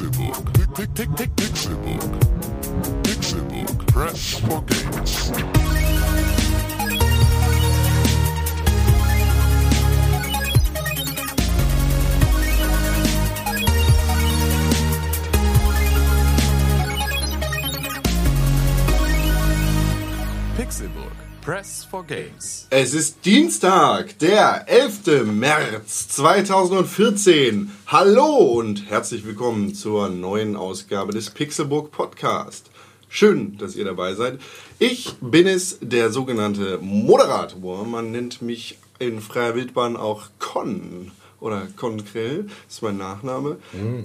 Pixelbook. 0.00 0.54
Pick, 0.54 0.94
pick, 0.94 1.16
pick, 1.16 1.36
Pixelbook. 1.36 2.12
Pixelbook. 3.02 3.86
Press 3.88 4.38
for 4.40 4.62
games. 4.62 5.30
Pixelburg. 20.56 21.09
Press 21.50 21.82
for 21.82 22.06
Games. 22.06 22.68
Es 22.70 22.94
ist 22.94 23.24
Dienstag, 23.24 24.16
der 24.20 24.68
11. 24.68 25.26
März 25.26 26.06
2014. 26.10 27.72
Hallo 27.88 28.36
und 28.36 28.88
herzlich 28.88 29.26
willkommen 29.26 29.74
zur 29.74 30.10
neuen 30.10 30.54
Ausgabe 30.54 31.12
des 31.12 31.30
Pixelburg 31.30 31.90
Podcast. 31.90 32.70
Schön, 33.08 33.58
dass 33.58 33.74
ihr 33.74 33.84
dabei 33.84 34.14
seid. 34.14 34.38
Ich 34.78 35.16
bin 35.20 35.48
es, 35.48 35.78
der 35.80 36.10
sogenannte 36.10 36.78
Moderator. 36.78 37.84
Man 37.84 38.12
nennt 38.12 38.42
mich 38.42 38.78
in 39.00 39.20
freier 39.20 39.56
Wildbahn 39.56 39.96
auch 39.96 40.28
Con 40.38 41.10
oder 41.40 41.66
Konkrell, 41.76 42.44
das 42.66 42.76
ist 42.76 42.82
mein 42.82 42.98
Nachname. 42.98 43.56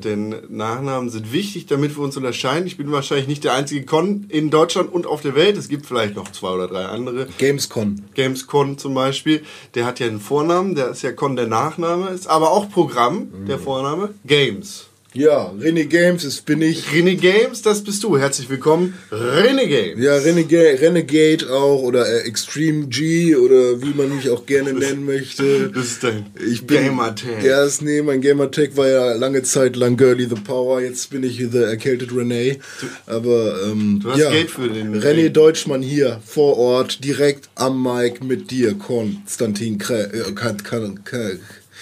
Denn 0.04 0.36
Nachnamen 0.50 1.10
sind 1.10 1.32
wichtig, 1.32 1.66
damit 1.66 1.96
wir 1.98 2.04
uns 2.04 2.18
unterscheiden. 2.18 2.66
Ich 2.66 2.78
bin 2.78 2.92
wahrscheinlich 2.92 3.28
nicht 3.28 3.44
der 3.44 3.54
einzige 3.54 3.86
Con 3.86 4.26
in 4.30 4.50
Deutschland 4.50 4.92
und 4.92 5.06
auf 5.06 5.22
der 5.22 5.36
Welt. 5.36 5.58
Es 5.58 5.68
gibt 5.68 5.86
vielleicht 5.86 6.16
noch 6.16 6.32
zwei 6.32 6.50
oder 6.50 6.68
drei 6.68 6.86
andere. 6.86 7.28
Gamescon. 7.38 8.06
Gamescon 8.16 8.78
zum 8.78 8.94
Beispiel, 8.94 9.44
der 9.74 9.86
hat 9.86 10.00
ja 10.00 10.08
einen 10.08 10.20
Vornamen, 10.20 10.76
der 10.76 10.90
ist 10.90 11.02
ja 11.02 11.12
Con 11.12 11.36
der 11.36 11.48
Nachname, 11.48 12.10
ist 12.10 12.28
aber 12.28 12.52
auch 12.52 12.70
Programm, 12.70 13.28
der 13.48 13.60
Vorname, 13.60 14.14
Games. 14.26 14.88
Ja, 15.18 15.54
René 15.58 15.86
Games, 15.86 16.24
das 16.24 16.42
bin 16.42 16.62
ich. 16.62 16.88
René 16.88 17.16
Games, 17.16 17.62
das 17.62 17.82
bist 17.86 18.04
du. 18.04 18.18
Herzlich 18.18 18.50
willkommen, 18.50 18.96
René 19.14 19.66
Games. 19.66 20.04
Ja, 20.04 20.18
Renegade, 20.18 20.82
Renegade 20.82 21.50
auch 21.54 21.82
oder 21.84 22.06
äh, 22.06 22.28
Extreme 22.28 22.88
G 22.88 23.34
oder 23.38 23.82
wie 23.82 23.94
man 23.96 24.14
mich 24.14 24.30
auch 24.30 24.46
gerne 24.46 24.74
nennen 24.74 25.06
möchte. 25.06 25.72
Das 25.74 25.86
ist 25.86 26.04
dein 26.04 26.26
Ich 26.46 26.68
bin, 26.68 26.84
Gamertag. 26.88 27.42
Ja, 27.46 27.64
ist, 27.64 27.82
nee, 27.82 28.02
mein 28.02 28.20
Gamertag 28.20 28.76
war 28.76 28.90
ja 28.90 29.14
lange 29.14 29.42
Zeit 29.44 29.78
lang 29.78 29.96
Girly 29.96 30.26
the 30.28 30.36
Power. 30.36 30.82
Jetzt 30.82 31.10
bin 31.12 31.24
ich 31.24 31.38
The 31.50 31.60
Erkältet 31.60 32.10
René. 32.12 32.58
Aber, 33.06 33.56
ähm, 33.72 34.02
Du 34.04 34.12
hast 34.12 34.20
ja, 34.20 34.30
Geld 34.32 34.52
für 34.52 34.68
den- 34.68 35.02
René 35.02 35.30
Deutschmann 35.30 35.82
hier 35.82 36.20
vor 36.26 36.58
Ort, 36.58 37.06
direkt 37.06 37.48
am 37.56 37.82
Mic 37.82 38.22
mit 38.22 38.52
dir, 38.52 38.74
Konstantin 38.74 39.78
Krä, 39.78 40.02
äh, 40.12 40.32
K, 40.34 40.52
K, 40.62 40.94
K, 41.06 41.18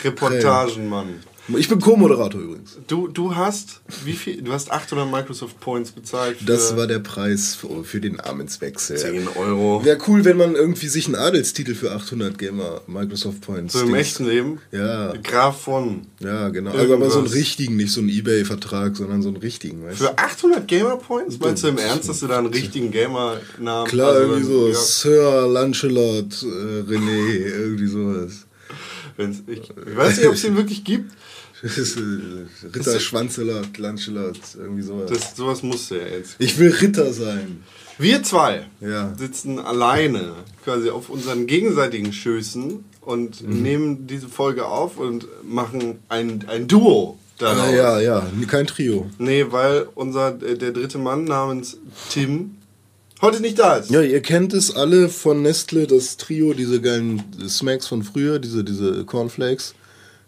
Reportagenmann. 0.03 1.15
Ich 1.49 1.67
bin 1.67 1.79
Co-Moderator 1.79 2.39
übrigens. 2.39 2.77
Du, 2.87 3.09
du 3.09 3.35
hast, 3.35 3.81
wie 4.05 4.13
viel? 4.13 4.41
Du 4.41 4.53
hast 4.53 4.71
800 4.71 5.11
Microsoft 5.11 5.59
Points 5.59 5.91
bezahlt. 5.91 6.37
Das 6.45 6.77
war 6.77 6.87
der 6.87 6.99
Preis 6.99 7.55
für, 7.55 7.83
für 7.83 7.99
den 7.99 8.15
Namenswechsel. 8.15 8.95
10 8.95 9.27
Euro. 9.35 9.83
Wäre 9.83 9.97
cool, 10.07 10.23
wenn 10.23 10.37
man 10.37 10.55
irgendwie 10.55 10.87
sich 10.87 11.07
einen 11.07 11.15
Adelstitel 11.15 11.75
für 11.75 11.91
800 11.91 12.37
Gamer 12.37 12.81
Microsoft 12.87 13.41
Points. 13.41 13.73
So 13.73 13.81
im 13.81 13.93
echten 13.93 14.25
Leben. 14.25 14.59
Ja. 14.71 15.13
Graf 15.21 15.61
von. 15.61 16.07
Ja, 16.19 16.47
genau. 16.47 16.71
Also 16.71 16.93
aber 16.93 17.09
so 17.09 17.17
einen 17.17 17.25
Irgendwas. 17.25 17.33
richtigen, 17.33 17.75
nicht 17.75 17.91
so 17.91 17.99
einen 17.99 18.09
Ebay-Vertrag, 18.09 18.95
sondern 18.95 19.21
so 19.21 19.27
einen 19.27 19.37
richtigen, 19.37 19.83
weißt 19.83 19.99
du? 19.99 20.05
Für 20.05 20.17
800 20.17 20.65
Gamer 20.65 20.95
Points? 20.95 21.39
Meinst 21.39 21.63
du 21.63 21.67
im 21.67 21.77
Ernst, 21.77 22.07
dass 22.07 22.21
du 22.21 22.27
da 22.27 22.37
einen 22.37 22.47
richtigen 22.47 22.89
Gamer-Namen 22.91 23.89
Klar, 23.89 24.13
also 24.13 24.21
irgendwie 24.21 24.43
so 24.43 24.67
ja. 24.69 24.75
Sir 24.75 25.47
Lancelot 25.47 26.43
äh, 26.43 26.89
René, 26.89 27.45
irgendwie 27.45 27.87
sowas. 27.87 28.45
Wenn's, 29.17 29.43
ich, 29.45 29.59
ich 29.59 29.97
weiß 29.97 30.17
nicht, 30.17 30.27
ob 30.27 30.33
es 30.33 30.41
den 30.41 30.55
wirklich 30.55 30.83
gibt. 30.83 31.11
Das 31.67 31.77
ist, 31.77 31.95
äh, 31.97 32.01
Ritter 32.75 32.99
Schwanzelot, 32.99 33.77
Lancelot, 33.77 34.37
irgendwie 34.57 34.81
sowas. 34.81 35.09
Das, 35.09 35.35
sowas 35.35 35.63
musste 35.63 35.97
ja 35.97 36.07
jetzt. 36.07 36.35
ich 36.39 36.59
will 36.59 36.71
Ritter 36.71 37.13
sein. 37.13 37.63
Wir 37.97 38.21
zwei 38.23 38.65
Ja. 38.81 39.13
sitzen 39.17 39.59
alleine 39.59 40.33
quasi 40.63 40.89
auf 40.89 41.09
unseren 41.09 41.47
gegenseitigen 41.47 42.11
Schößen 42.11 42.83
und 43.01 43.41
Mhm. 43.47 43.61
nehmen 43.61 44.07
diese 44.07 44.27
Folge 44.27 44.65
auf 44.65 44.97
und 44.97 45.25
machen 45.47 45.99
ein, 46.09 46.43
ein 46.47 46.67
Duo 46.67 47.17
daraus. 47.37 47.67
Ah, 47.69 47.71
ja, 47.71 47.99
ja, 48.01 48.27
kein 48.47 48.67
Trio. 48.67 49.09
Nee, 49.17 49.45
weil 49.49 49.87
unser, 49.95 50.29
äh, 50.43 50.57
der 50.57 50.71
dritte 50.71 50.97
Mann 50.97 51.23
namens 51.23 51.77
Tim 52.09 52.55
heute 53.21 53.39
nicht 53.41 53.57
da 53.57 53.77
ist. 53.77 53.89
Ja, 53.89 54.01
ihr 54.01 54.21
kennt 54.21 54.53
es 54.53 54.75
alle 54.75 55.07
von 55.07 55.41
Nestle, 55.43 55.87
das 55.87 56.17
Trio, 56.17 56.53
diese 56.53 56.81
geilen 56.81 57.23
Smacks 57.47 57.87
von 57.87 58.03
früher, 58.03 58.39
diese, 58.39 58.63
diese 58.65 59.05
Cornflakes. 59.05 59.75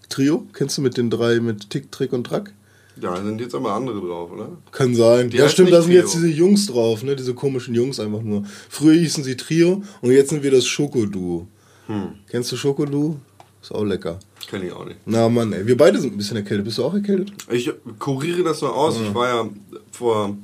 Trio, 0.10 0.46
kennst 0.54 0.78
du 0.78 0.82
mit 0.82 0.98
den 0.98 1.10
drei 1.10 1.40
mit 1.40 1.70
Tick, 1.70 1.92
Trick 1.92 2.14
und 2.14 2.26
Track? 2.26 2.54
Ja, 3.02 3.16
sind 3.22 3.42
jetzt 3.42 3.54
aber 3.54 3.74
andere 3.74 4.00
drauf, 4.00 4.32
oder? 4.32 4.50
Kann 4.72 4.96
sein. 4.96 5.30
Die 5.30 5.38
ja, 5.38 5.50
stimmt, 5.50 5.74
da 5.74 5.82
sind 5.82 5.92
jetzt 5.92 6.14
Trio. 6.14 6.24
diese 6.24 6.34
Jungs 6.34 6.68
drauf, 6.68 7.04
ne? 7.04 7.16
Diese 7.16 7.34
komischen 7.34 7.76
Jungs 7.76 8.00
einfach 8.00 8.22
nur. 8.22 8.46
Früher 8.70 8.94
hießen 8.94 9.24
sie 9.24 9.36
Trio 9.36 9.84
und 10.02 10.12
jetzt 10.12 10.30
sind 10.30 10.44
wir 10.44 10.52
das 10.52 10.66
Schokoduo. 10.66 11.48
Hm. 11.88 12.14
Kennst 12.30 12.52
du 12.52 12.58
Schokoduo? 12.58 13.20
Ist 13.62 13.72
auch 13.72 13.84
lecker. 13.84 14.20
Kenn 14.48 14.66
ich 14.66 14.72
auch 14.72 14.86
nicht. 14.86 15.00
Na 15.06 15.28
Mann, 15.28 15.52
ey, 15.52 15.66
wir 15.66 15.76
beide 15.76 16.00
sind 16.00 16.14
ein 16.14 16.18
bisschen 16.18 16.38
erkältet. 16.38 16.66
Bist 16.66 16.78
du 16.78 16.86
auch 16.86 16.94
erkältet? 16.94 17.34
Ich 17.52 17.70
kuriere 18.00 18.44
das 18.44 18.62
nur 18.62 18.76
aus. 18.76 18.96
Ich 19.00 19.14
war 19.14 19.28
ja 19.28 19.50
vor 19.92 20.38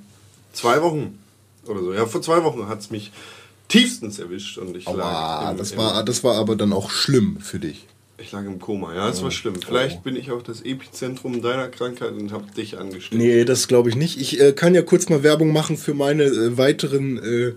zwei 0.53 0.81
Wochen 0.81 1.19
oder 1.67 1.81
so. 1.81 1.93
Ja, 1.93 2.05
vor 2.05 2.21
zwei 2.21 2.43
Wochen 2.43 2.67
hat 2.67 2.79
es 2.79 2.89
mich 2.89 3.11
tiefstens 3.67 4.19
erwischt 4.19 4.57
und 4.57 4.75
ich 4.75 4.85
lag, 4.85 4.93
Aua, 4.93 5.51
im, 5.51 5.57
das 5.57 5.77
war, 5.77 6.03
das 6.03 6.23
war 6.23 6.35
aber 6.35 6.55
dann 6.55 6.73
auch 6.73 6.89
schlimm 6.89 7.37
für 7.39 7.59
dich. 7.59 7.87
Ich 8.21 8.31
lag 8.31 8.45
im 8.45 8.59
Koma. 8.59 8.93
Ja, 8.95 9.07
das 9.07 9.23
war 9.23 9.31
schlimm. 9.31 9.55
Vielleicht 9.61 10.03
bin 10.03 10.15
ich 10.15 10.31
auch 10.31 10.41
das 10.41 10.61
Epizentrum 10.61 11.41
deiner 11.41 11.67
Krankheit 11.67 12.11
und 12.11 12.31
habe 12.31 12.45
dich 12.55 12.77
angesteckt. 12.77 13.13
Nee, 13.21 13.43
das 13.45 13.67
glaube 13.67 13.89
ich 13.89 13.95
nicht. 13.95 14.19
Ich 14.19 14.39
äh, 14.39 14.53
kann 14.53 14.75
ja 14.75 14.81
kurz 14.81 15.09
mal 15.09 15.23
Werbung 15.23 15.51
machen 15.51 15.77
für 15.77 15.93
meine 15.93 16.23
äh, 16.23 16.57
weiteren 16.57 17.17
äh, 17.17 17.53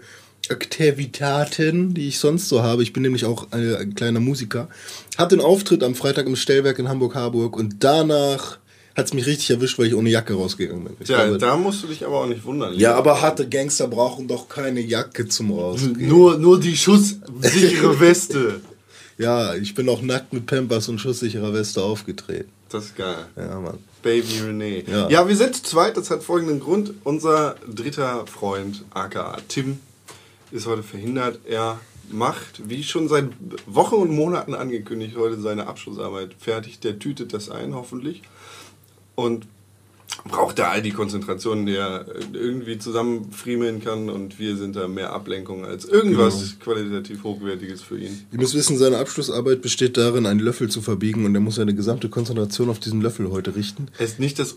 Aktivitäten, 0.50 1.94
die 1.94 2.08
ich 2.08 2.18
sonst 2.18 2.48
so 2.48 2.62
habe. 2.62 2.82
Ich 2.82 2.92
bin 2.92 3.02
nämlich 3.02 3.24
auch 3.24 3.48
äh, 3.52 3.76
ein 3.76 3.94
kleiner 3.94 4.20
Musiker. 4.20 4.68
Hatte 5.16 5.34
einen 5.36 5.44
Auftritt 5.44 5.82
am 5.82 5.94
Freitag 5.94 6.26
im 6.26 6.36
Stellwerk 6.36 6.78
in 6.78 6.88
Hamburg-Harburg 6.88 7.56
und 7.56 7.76
danach 7.84 8.58
hat 8.96 9.06
es 9.06 9.14
mich 9.14 9.26
richtig 9.26 9.50
erwischt, 9.50 9.78
weil 9.78 9.86
ich 9.86 9.94
ohne 9.94 10.08
Jacke 10.08 10.34
rausgegangen 10.34 10.84
bin. 10.84 10.92
Ich 11.00 11.06
Tja, 11.06 11.24
glaube, 11.24 11.38
da 11.38 11.56
musst 11.56 11.82
du 11.82 11.88
dich 11.88 12.04
aber 12.06 12.20
auch 12.20 12.26
nicht 12.26 12.44
wundern. 12.44 12.74
ja, 12.78 12.94
aber 12.94 13.20
harte 13.22 13.48
Gangster 13.48 13.88
brauchen 13.88 14.28
doch 14.28 14.48
keine 14.48 14.80
Jacke 14.80 15.26
zum 15.26 15.50
Rausgehen. 15.52 16.08
Nur, 16.08 16.38
nur 16.38 16.60
die 16.60 16.76
schusssichere 16.76 17.98
Weste. 18.00 18.60
Ja, 19.18 19.54
ich 19.54 19.74
bin 19.74 19.88
auch 19.88 20.02
nackt 20.02 20.32
mit 20.32 20.46
Pampers 20.46 20.88
und 20.88 20.98
schusssicherer 20.98 21.52
Weste 21.52 21.82
aufgetreten. 21.82 22.50
Das 22.68 22.86
ist 22.86 22.96
geil. 22.96 23.26
Ja, 23.36 23.60
Mann. 23.60 23.78
Baby 24.02 24.40
René. 24.40 24.90
Ja. 24.90 25.08
Ja. 25.08 25.28
wir 25.28 25.36
sind 25.36 25.54
zu 25.54 25.62
zweit. 25.62 25.96
Das 25.96 26.10
hat 26.10 26.22
folgenden 26.22 26.60
Grund. 26.60 26.92
Unser 27.04 27.56
dritter 27.72 28.26
Freund, 28.26 28.84
aka 28.90 29.38
Tim, 29.48 29.78
ist 30.50 30.66
heute 30.66 30.82
verhindert. 30.82 31.38
Er 31.46 31.80
macht, 32.10 32.68
wie 32.68 32.82
schon 32.82 33.08
seit 33.08 33.28
Wochen 33.66 33.94
und 33.94 34.10
Monaten 34.10 34.54
angekündigt, 34.54 35.16
heute 35.16 35.40
seine 35.40 35.66
Abschlussarbeit 35.68 36.34
fertig. 36.38 36.80
Der 36.80 36.98
tütet 36.98 37.32
das 37.32 37.48
ein, 37.48 37.74
hoffentlich. 37.74 38.22
Und 39.14 39.46
braucht 40.22 40.58
da 40.58 40.68
all 40.70 40.82
die 40.82 40.92
Konzentration, 40.92 41.66
die 41.66 41.74
er 41.74 42.06
irgendwie 42.32 42.78
zusammenfriemeln 42.78 43.82
kann. 43.82 44.08
Und 44.08 44.38
wir 44.38 44.56
sind 44.56 44.76
da 44.76 44.88
mehr 44.88 45.12
Ablenkung 45.12 45.64
als 45.64 45.84
irgendwas 45.84 46.56
qualitativ 46.60 47.24
Hochwertiges 47.24 47.82
für 47.82 47.98
ihn. 47.98 48.24
Ihr 48.32 48.38
müsst 48.38 48.54
wissen, 48.54 48.78
seine 48.78 48.98
Abschlussarbeit 48.98 49.62
besteht 49.62 49.96
darin, 49.96 50.26
einen 50.26 50.40
Löffel 50.40 50.70
zu 50.70 50.80
verbiegen 50.80 51.24
und 51.24 51.34
er 51.34 51.40
muss 51.40 51.56
seine 51.56 51.74
gesamte 51.74 52.08
Konzentration 52.08 52.70
auf 52.70 52.78
diesen 52.78 53.00
Löffel 53.00 53.30
heute 53.30 53.56
richten. 53.56 53.88
Es 53.98 54.12
ist 54.12 54.20
nicht 54.20 54.38
das. 54.38 54.56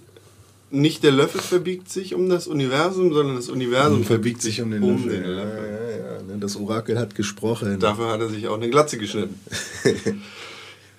Nicht 0.70 1.04
der 1.04 1.14
Löffel 1.14 1.40
verbiegt 1.40 1.90
sich 1.90 2.14
um 2.14 2.28
das 2.28 2.46
Universum, 2.46 3.14
sondern 3.14 3.38
das 3.38 3.48
Universum 3.48 4.04
verbiegt 4.04 4.42
sich 4.42 4.62
um 4.62 4.70
den, 4.70 4.84
Löffel. 4.84 5.22
Ja, 5.22 5.30
ja, 5.30 5.38
ja. 5.38 6.24
ne, 6.24 6.38
Das 6.42 6.58
Orakel 6.58 7.00
hat 7.00 7.16
gesprochen. 7.16 7.80
Dafür 7.80 8.10
hat 8.10 8.20
er 8.20 8.28
sich 8.28 8.50
auch 8.50 8.58
eine 8.58 8.70
Glatze 8.70 8.98
geschnitten. 8.98 9.40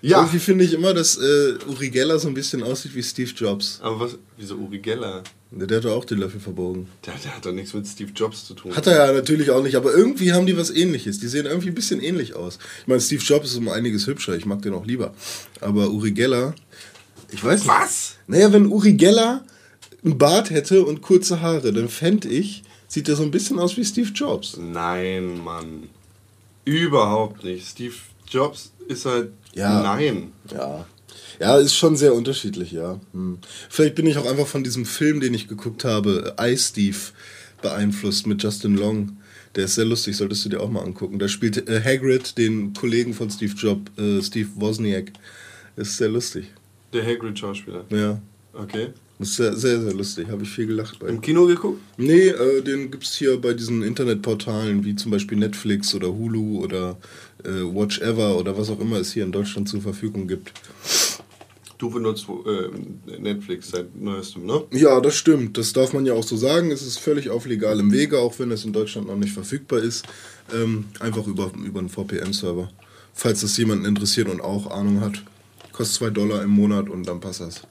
ja, 0.00 0.18
Irgendwie 0.20 0.38
finde 0.38 0.64
ich 0.64 0.72
immer, 0.72 0.94
dass 0.94 1.16
äh, 1.16 1.54
Uri 1.68 1.90
Geller 1.90 2.18
so 2.18 2.28
ein 2.28 2.34
bisschen 2.34 2.62
aussieht 2.62 2.94
wie 2.94 3.02
Steve 3.02 3.30
Jobs. 3.34 3.80
aber 3.82 4.00
was, 4.00 4.18
wieso 4.36 4.56
Uri 4.56 4.78
Geller? 4.78 5.22
Der 5.50 5.78
hat 5.78 5.84
doch 5.86 5.96
auch 5.96 6.04
den 6.04 6.18
Löffel 6.18 6.40
verbogen. 6.40 6.88
Der, 7.06 7.14
der 7.24 7.34
hat 7.34 7.46
doch 7.46 7.52
nichts 7.52 7.72
mit 7.72 7.86
Steve 7.86 8.12
Jobs 8.14 8.46
zu 8.46 8.52
tun. 8.54 8.76
Hat 8.76 8.86
er 8.86 9.06
ja 9.06 9.12
natürlich 9.12 9.50
auch 9.50 9.62
nicht, 9.62 9.76
aber 9.76 9.92
irgendwie 9.94 10.32
haben 10.32 10.44
die 10.46 10.56
was 10.56 10.70
ähnliches. 10.70 11.20
Die 11.20 11.26
sehen 11.26 11.46
irgendwie 11.46 11.68
ein 11.68 11.74
bisschen 11.74 12.02
ähnlich 12.02 12.34
aus. 12.36 12.58
Ich 12.82 12.86
meine, 12.86 13.00
Steve 13.00 13.22
Jobs 13.22 13.50
ist 13.50 13.56
um 13.56 13.68
einiges 13.68 14.06
hübscher, 14.06 14.36
ich 14.36 14.44
mag 14.44 14.60
den 14.62 14.74
auch 14.74 14.84
lieber. 14.84 15.14
Aber 15.60 15.88
Uri 15.90 16.12
Geller, 16.12 16.54
ich 17.30 17.42
weiß 17.42 17.60
nicht. 17.60 17.68
Was? 17.68 18.16
Naja, 18.26 18.52
wenn 18.52 18.66
Uri 18.66 18.92
Geller 18.92 19.42
einen 20.04 20.18
Bart 20.18 20.50
hätte 20.50 20.84
und 20.84 21.00
kurze 21.00 21.40
Haare, 21.40 21.72
dann 21.72 21.88
fände 21.88 22.28
ich, 22.28 22.62
sieht 22.86 23.08
er 23.08 23.16
so 23.16 23.22
ein 23.22 23.30
bisschen 23.30 23.58
aus 23.58 23.76
wie 23.76 23.84
Steve 23.84 24.10
Jobs. 24.14 24.58
Nein, 24.58 25.42
Mann. 25.42 25.88
Überhaupt 26.64 27.42
nicht. 27.44 27.66
Steve 27.66 27.94
Jobs 28.28 28.72
ist 28.86 29.06
halt. 29.06 29.30
Ja. 29.54 29.82
Nein. 29.82 30.32
Ja. 30.52 30.86
Ja, 31.40 31.56
ist 31.56 31.74
schon 31.74 31.96
sehr 31.96 32.14
unterschiedlich, 32.14 32.72
ja. 32.72 33.00
Hm. 33.12 33.38
Vielleicht 33.68 33.94
bin 33.94 34.06
ich 34.06 34.18
auch 34.18 34.26
einfach 34.26 34.46
von 34.46 34.64
diesem 34.64 34.84
Film, 34.84 35.20
den 35.20 35.34
ich 35.34 35.46
geguckt 35.46 35.84
habe, 35.84 36.34
I, 36.40 36.56
Steve, 36.56 36.96
beeinflusst 37.62 38.26
mit 38.26 38.42
Justin 38.42 38.76
Long. 38.76 39.18
Der 39.54 39.64
ist 39.64 39.76
sehr 39.76 39.84
lustig, 39.84 40.16
solltest 40.16 40.44
du 40.44 40.48
dir 40.50 40.60
auch 40.60 40.70
mal 40.70 40.82
angucken. 40.82 41.18
Da 41.18 41.28
spielt 41.28 41.68
äh, 41.68 41.80
Hagrid, 41.82 42.38
den 42.38 42.72
Kollegen 42.74 43.14
von 43.14 43.30
Steve 43.30 43.54
Jobs, 43.56 43.90
äh, 43.98 44.22
Steve 44.22 44.48
Wozniak. 44.56 45.12
Ist 45.76 45.96
sehr 45.96 46.08
lustig. 46.08 46.52
Der 46.92 47.04
Hagrid-Schauspieler. 47.04 47.84
Ja. 47.90 48.20
Okay. 48.52 48.88
Das 49.18 49.30
ist 49.30 49.36
sehr, 49.36 49.56
sehr, 49.56 49.80
sehr 49.80 49.94
lustig. 49.94 50.28
Habe 50.28 50.44
ich 50.44 50.50
viel 50.50 50.66
gelacht 50.66 51.00
bei. 51.00 51.08
Im 51.08 51.20
Kino 51.20 51.46
geguckt? 51.46 51.80
Nee, 51.96 52.28
äh, 52.28 52.62
den 52.62 52.90
gibt 52.90 53.02
es 53.02 53.16
hier 53.16 53.40
bei 53.40 53.52
diesen 53.52 53.82
Internetportalen 53.82 54.84
wie 54.84 54.94
zum 54.94 55.10
Beispiel 55.10 55.36
Netflix 55.36 55.92
oder 55.94 56.08
Hulu 56.08 56.62
oder 56.62 56.96
äh, 57.44 57.48
Watch 57.48 58.00
Ever 58.00 58.36
oder 58.38 58.56
was 58.56 58.70
auch 58.70 58.78
immer 58.78 58.98
es 58.98 59.12
hier 59.12 59.24
in 59.24 59.32
Deutschland 59.32 59.68
zur 59.68 59.80
Verfügung 59.80 60.28
gibt. 60.28 60.52
Du 61.78 61.90
benutzt 61.90 62.26
äh, 62.28 63.18
Netflix 63.20 63.70
seit 63.70 63.94
neuestem, 64.00 64.46
ne? 64.46 64.64
Ja, 64.72 65.00
das 65.00 65.16
stimmt. 65.16 65.58
Das 65.58 65.72
darf 65.72 65.92
man 65.92 66.06
ja 66.06 66.12
auch 66.12 66.24
so 66.24 66.36
sagen. 66.36 66.70
Es 66.70 66.82
ist 66.82 66.98
völlig 66.98 67.30
auf 67.30 67.46
legalem 67.46 67.92
Wege, 67.92 68.18
auch 68.18 68.38
wenn 68.38 68.50
es 68.52 68.64
in 68.64 68.72
Deutschland 68.72 69.08
noch 69.08 69.16
nicht 69.16 69.32
verfügbar 69.32 69.80
ist. 69.80 70.04
Ähm, 70.54 70.86
einfach 70.98 71.26
über, 71.26 71.52
über 71.64 71.80
einen 71.80 71.88
VPN-Server. 71.88 72.70
Falls 73.14 73.40
das 73.40 73.56
jemanden 73.56 73.84
interessiert 73.84 74.28
und 74.28 74.40
auch 74.40 74.70
Ahnung 74.70 75.00
hat. 75.00 75.22
Kostet 75.72 75.96
2 75.98 76.10
Dollar 76.10 76.42
im 76.42 76.50
Monat 76.50 76.88
und 76.88 77.06
dann 77.06 77.20
passt 77.20 77.40
das. 77.40 77.62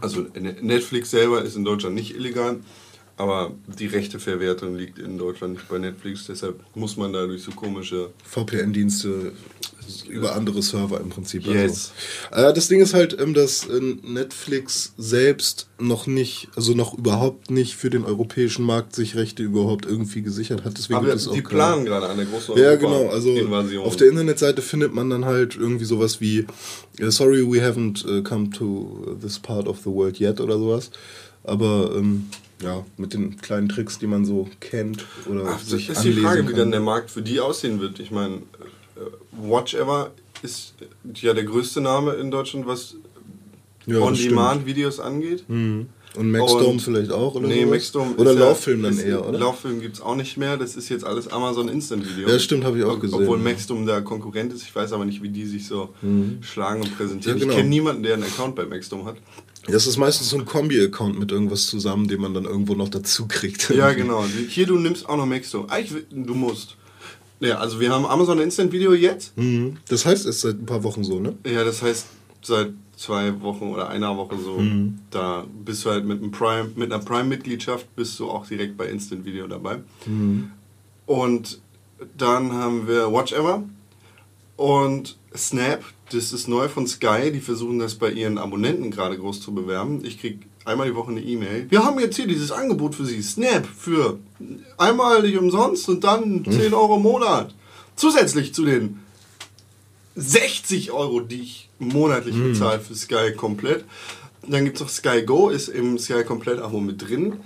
Also 0.00 0.26
Ne- 0.38 0.56
Netflix 0.60 1.10
selber 1.10 1.42
ist 1.42 1.56
in 1.56 1.64
Deutschland 1.64 1.94
nicht 1.94 2.14
illegal, 2.14 2.60
aber 3.16 3.52
die 3.78 3.86
Rechteverwertung 3.86 4.74
liegt 4.76 4.98
in 4.98 5.18
Deutschland 5.18 5.54
nicht 5.54 5.68
bei 5.68 5.78
Netflix, 5.78 6.26
deshalb 6.26 6.60
muss 6.74 6.96
man 6.96 7.12
da 7.12 7.26
durch 7.26 7.42
so 7.42 7.50
komische 7.52 8.10
VPN-Dienste 8.24 9.32
über 10.08 10.34
andere 10.34 10.62
Server 10.62 11.00
im 11.00 11.08
Prinzip. 11.10 11.46
Yes. 11.46 11.92
Also. 12.30 12.54
Das 12.54 12.68
Ding 12.68 12.80
ist 12.80 12.94
halt, 12.94 13.18
ähm, 13.20 13.34
dass 13.34 13.66
äh, 13.68 13.80
Netflix 14.02 14.92
selbst 14.96 15.68
noch 15.78 16.06
nicht, 16.06 16.48
also 16.56 16.74
noch 16.74 16.96
überhaupt 16.96 17.50
nicht 17.50 17.74
für 17.76 17.90
den 17.90 18.04
europäischen 18.04 18.64
Markt 18.64 18.94
sich 18.94 19.16
Rechte 19.16 19.42
überhaupt 19.42 19.86
irgendwie 19.86 20.22
gesichert 20.22 20.64
hat. 20.64 20.76
Deswegen 20.76 20.98
Aber 20.98 21.06
gibt 21.08 21.18
es 21.20 21.28
auch 21.28 21.32
die 21.34 21.42
planen 21.42 21.84
gerade 21.84 22.08
eine 22.08 22.26
große 22.26 22.52
Ja, 22.60 22.76
genau. 22.76 23.08
Also 23.08 23.30
Invasion. 23.34 23.84
auf 23.84 23.96
der 23.96 24.08
Internetseite 24.08 24.62
findet 24.62 24.94
man 24.94 25.10
dann 25.10 25.24
halt 25.24 25.56
irgendwie 25.56 25.84
sowas 25.84 26.20
wie 26.20 26.46
äh, 26.98 27.10
Sorry, 27.10 27.42
we 27.42 27.60
haven't 27.60 28.22
come 28.22 28.50
to 28.50 29.16
this 29.20 29.38
part 29.38 29.66
of 29.66 29.78
the 29.80 29.90
world 29.90 30.20
yet 30.20 30.40
oder 30.40 30.58
sowas. 30.58 30.90
Aber 31.44 31.92
ähm, 31.96 32.26
ja, 32.62 32.84
mit 32.98 33.14
den 33.14 33.38
kleinen 33.38 33.68
Tricks, 33.68 33.98
die 33.98 34.06
man 34.06 34.24
so 34.24 34.48
kennt 34.60 35.06
oder 35.26 35.44
Ach, 35.46 35.58
das 35.58 35.70
sich 35.70 35.88
ist 35.88 36.04
die 36.04 36.12
Frage, 36.12 36.42
wie 36.42 36.48
kann. 36.48 36.56
dann 36.56 36.70
der 36.70 36.80
Markt 36.80 37.10
für 37.10 37.22
die 37.22 37.40
aussehen 37.40 37.80
wird. 37.80 37.98
Ich 38.00 38.10
meine, 38.10 38.42
Watch 39.32 39.74
Ever 39.74 40.10
ist 40.42 40.74
ja 41.14 41.34
der 41.34 41.44
größte 41.44 41.80
Name 41.80 42.12
in 42.14 42.30
Deutschland, 42.30 42.66
was 42.66 42.96
Ja, 43.86 43.98
On-Demand-Videos 44.00 45.00
angeht. 45.00 45.44
Mhm. 45.48 45.86
Und 46.16 46.30
Maxdome 46.32 46.64
Und- 46.64 46.82
vielleicht 46.82 47.12
auch 47.12 47.36
oder 47.36 47.46
nee? 47.46 47.64
Maxdome 47.64 48.14
Oder 48.16 48.32
ist 48.32 48.38
ja- 48.38 48.44
Lauffilm 48.46 48.82
dann 48.82 48.98
eher, 48.98 49.28
oder? 49.28 49.38
Lauffilm 49.38 49.80
gibt 49.80 49.94
es 49.94 50.00
auch 50.00 50.16
nicht 50.16 50.36
mehr. 50.36 50.56
Das 50.56 50.74
ist 50.74 50.88
jetzt 50.88 51.04
alles 51.04 51.28
Amazon 51.28 51.68
Instant 51.68 52.04
Video. 52.04 52.28
Ja, 52.28 52.36
stimmt, 52.40 52.64
habe 52.64 52.78
ich 52.78 52.84
auch 52.84 52.98
gesehen. 52.98 53.20
Obwohl 53.20 53.38
Maxdome 53.38 53.86
der 53.86 54.02
Konkurrent 54.02 54.52
ist. 54.52 54.62
Ich 54.62 54.74
weiß 54.74 54.92
aber 54.92 55.04
nicht, 55.04 55.22
wie 55.22 55.28
die 55.28 55.46
sich 55.46 55.68
so 55.68 55.90
schlagen 56.40 56.82
und 56.82 56.96
präsentieren. 56.96 57.38
Ja, 57.38 57.44
genau. 57.44 57.52
Ich 57.52 57.56
kenne 57.58 57.68
niemanden, 57.68 58.02
der 58.02 58.14
einen 58.14 58.24
Account 58.24 58.56
bei 58.56 58.64
Maxdome 58.66 59.04
hat. 59.04 59.16
Das 59.68 59.86
ist 59.86 59.98
meistens 59.98 60.30
so 60.30 60.36
ein 60.38 60.46
Kombi-Account 60.46 61.16
mit 61.18 61.30
irgendwas 61.30 61.66
zusammen, 61.66 62.08
den 62.08 62.20
man 62.20 62.34
dann 62.34 62.44
irgendwo 62.44 62.74
noch 62.74 62.88
dazu 62.88 63.28
kriegt. 63.28 63.70
Ja, 63.70 63.92
genau. 63.92 64.24
Hier, 64.48 64.66
du 64.66 64.78
nimmst 64.78 65.08
auch 65.08 65.16
noch 65.16 65.26
Maxdome. 65.26 65.70
Eigentlich, 65.70 65.94
will- 65.94 66.06
du 66.10 66.34
musst. 66.34 66.76
Ja, 67.40 67.58
also 67.58 67.80
wir 67.80 67.90
haben 67.90 68.06
Amazon 68.06 68.38
Instant 68.38 68.70
Video 68.70 68.92
jetzt. 68.92 69.36
Mhm. 69.36 69.78
Das 69.88 70.04
heißt, 70.04 70.26
es 70.26 70.36
ist 70.36 70.40
seit 70.42 70.60
ein 70.60 70.66
paar 70.66 70.82
Wochen 70.84 71.02
so, 71.02 71.20
ne? 71.20 71.36
Ja, 71.44 71.64
das 71.64 71.82
heißt 71.82 72.06
seit 72.42 72.72
zwei 72.96 73.40
Wochen 73.40 73.72
oder 73.72 73.88
einer 73.88 74.16
Woche 74.16 74.38
so. 74.38 74.58
Mhm. 74.58 74.98
Da 75.10 75.46
bist 75.64 75.84
du 75.84 75.90
halt 75.90 76.04
mit, 76.04 76.22
einem 76.22 76.30
Prime, 76.30 76.70
mit 76.76 76.92
einer 76.92 77.02
Prime-Mitgliedschaft 77.02 77.94
bist 77.96 78.20
du 78.20 78.30
auch 78.30 78.46
direkt 78.46 78.76
bei 78.76 78.86
Instant 78.86 79.24
Video 79.24 79.46
dabei. 79.46 79.78
Mhm. 80.04 80.50
Und 81.06 81.60
dann 82.16 82.52
haben 82.52 82.86
wir 82.86 83.10
Watch 83.12 83.32
Ever 83.32 83.64
und 84.56 85.16
Snap. 85.34 85.82
Das 86.12 86.32
ist 86.32 86.46
neu 86.46 86.68
von 86.68 86.86
Sky. 86.86 87.32
Die 87.32 87.40
versuchen 87.40 87.78
das 87.78 87.94
bei 87.94 88.10
ihren 88.10 88.36
Abonnenten 88.36 88.90
gerade 88.90 89.16
groß 89.16 89.40
zu 89.40 89.54
bewerben. 89.54 90.04
Ich 90.04 90.20
krieg 90.20 90.40
einmal 90.64 90.88
die 90.88 90.94
Woche 90.94 91.10
eine 91.10 91.20
E-Mail. 91.20 91.66
Wir 91.70 91.84
haben 91.84 91.98
jetzt 92.00 92.16
hier 92.16 92.26
dieses 92.26 92.52
Angebot 92.52 92.94
für 92.94 93.06
Sie. 93.06 93.22
Snap 93.22 93.66
für 93.66 94.18
einmalig 94.76 95.38
umsonst 95.38 95.88
und 95.88 96.04
dann 96.04 96.44
10 96.44 96.74
Euro 96.74 96.96
im 96.96 97.02
Monat. 97.02 97.54
Zusätzlich 97.96 98.54
zu 98.54 98.64
den 98.64 99.00
60 100.16 100.90
Euro, 100.92 101.20
die 101.20 101.42
ich 101.42 101.68
monatlich 101.78 102.36
bezahle 102.36 102.80
für 102.80 102.94
Sky 102.94 103.32
komplett. 103.34 103.84
Dann 104.46 104.64
gibt 104.64 104.76
es 104.76 104.82
noch 104.82 104.88
Sky 104.88 105.22
Go, 105.22 105.48
ist 105.50 105.68
im 105.68 105.98
Sky 105.98 106.24
komplett 106.24 106.60
Abo 106.60 106.80
mit 106.80 107.06
drin. 107.08 107.40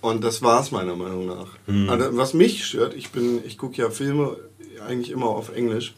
Und 0.00 0.24
das 0.24 0.40
war's 0.42 0.70
meiner 0.70 0.96
Meinung 0.96 1.26
nach. 1.26 1.48
Also, 1.90 2.16
was 2.16 2.32
mich 2.34 2.64
stört, 2.64 2.94
ich 2.94 3.10
bin, 3.10 3.40
ich 3.44 3.58
gucke 3.58 3.80
ja 3.82 3.90
Filme 3.90 4.36
eigentlich 4.86 5.10
immer 5.10 5.26
auf 5.26 5.54
Englisch, 5.54 5.94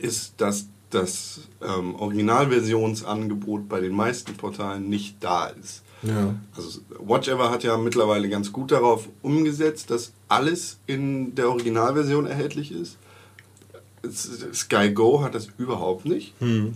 ist, 0.00 0.34
dass 0.36 0.66
das 0.90 1.40
ähm, 1.62 1.94
Originalversionsangebot 1.96 3.68
bei 3.68 3.80
den 3.80 3.92
meisten 3.94 4.34
Portalen 4.36 4.88
nicht 4.88 5.16
da 5.20 5.46
ist. 5.46 5.82
Ja. 6.02 6.34
Also 6.56 6.80
Watch 7.00 7.28
Ever 7.28 7.50
hat 7.50 7.64
ja 7.64 7.76
mittlerweile 7.78 8.28
ganz 8.28 8.52
gut 8.52 8.70
darauf 8.70 9.08
umgesetzt, 9.22 9.90
dass 9.90 10.12
alles 10.28 10.78
in 10.86 11.34
der 11.34 11.48
Originalversion 11.48 12.26
erhältlich 12.26 12.70
ist. 12.70 12.96
S- 14.02 14.44
Sky 14.52 14.90
Go 14.92 15.22
hat 15.22 15.34
das 15.34 15.48
überhaupt 15.58 16.04
nicht, 16.04 16.34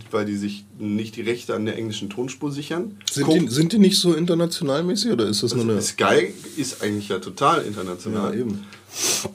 weil 0.09 0.25
die 0.25 0.35
sich 0.35 0.65
nicht 0.79 1.15
die 1.15 1.21
Rechte 1.21 1.55
an 1.55 1.65
der 1.65 1.77
englischen 1.77 2.09
Tonspur 2.09 2.51
sichern. 2.51 2.97
Sind 3.09 3.25
Guck- 3.27 3.39
die, 3.39 3.47
sind 3.47 3.71
die 3.71 3.79
nicht 3.79 3.97
so 3.99 4.13
internationalmäßig 4.13 5.11
oder 5.11 5.27
ist 5.27 5.41
das 5.43 5.55
nur 5.55 5.63
eine. 5.63 5.81
Sky 5.81 6.33
ist 6.57 6.83
eigentlich 6.83 7.07
ja 7.07 7.19
total 7.19 7.61
international. 7.63 8.33
Ja, 8.33 8.41
eben. 8.41 8.65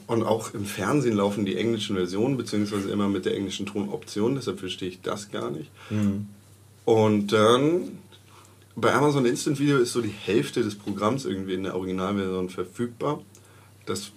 Und 0.05 0.23
auch 0.23 0.53
im 0.53 0.65
Fernsehen 0.65 1.17
laufen 1.17 1.45
die 1.45 1.57
englischen 1.57 1.95
Versionen, 1.95 2.37
beziehungsweise 2.37 2.89
immer 2.91 3.07
mit 3.07 3.25
der 3.25 3.35
englischen 3.35 3.65
Tonoption, 3.65 4.35
deshalb 4.35 4.59
verstehe 4.59 4.89
ich 4.89 5.01
das 5.01 5.31
gar 5.31 5.49
nicht. 5.49 5.71
Mhm. 5.89 6.27
Und 6.85 7.33
dann 7.33 7.99
bei 8.75 8.93
Amazon 8.93 9.25
Instant 9.25 9.59
Video 9.59 9.77
ist 9.79 9.91
so 9.91 10.01
die 10.01 10.13
Hälfte 10.25 10.61
des 10.61 10.75
Programms 10.75 11.25
irgendwie 11.25 11.55
in 11.55 11.63
der 11.63 11.75
Originalversion 11.75 12.49
verfügbar. 12.49 13.21
Das 13.85 14.11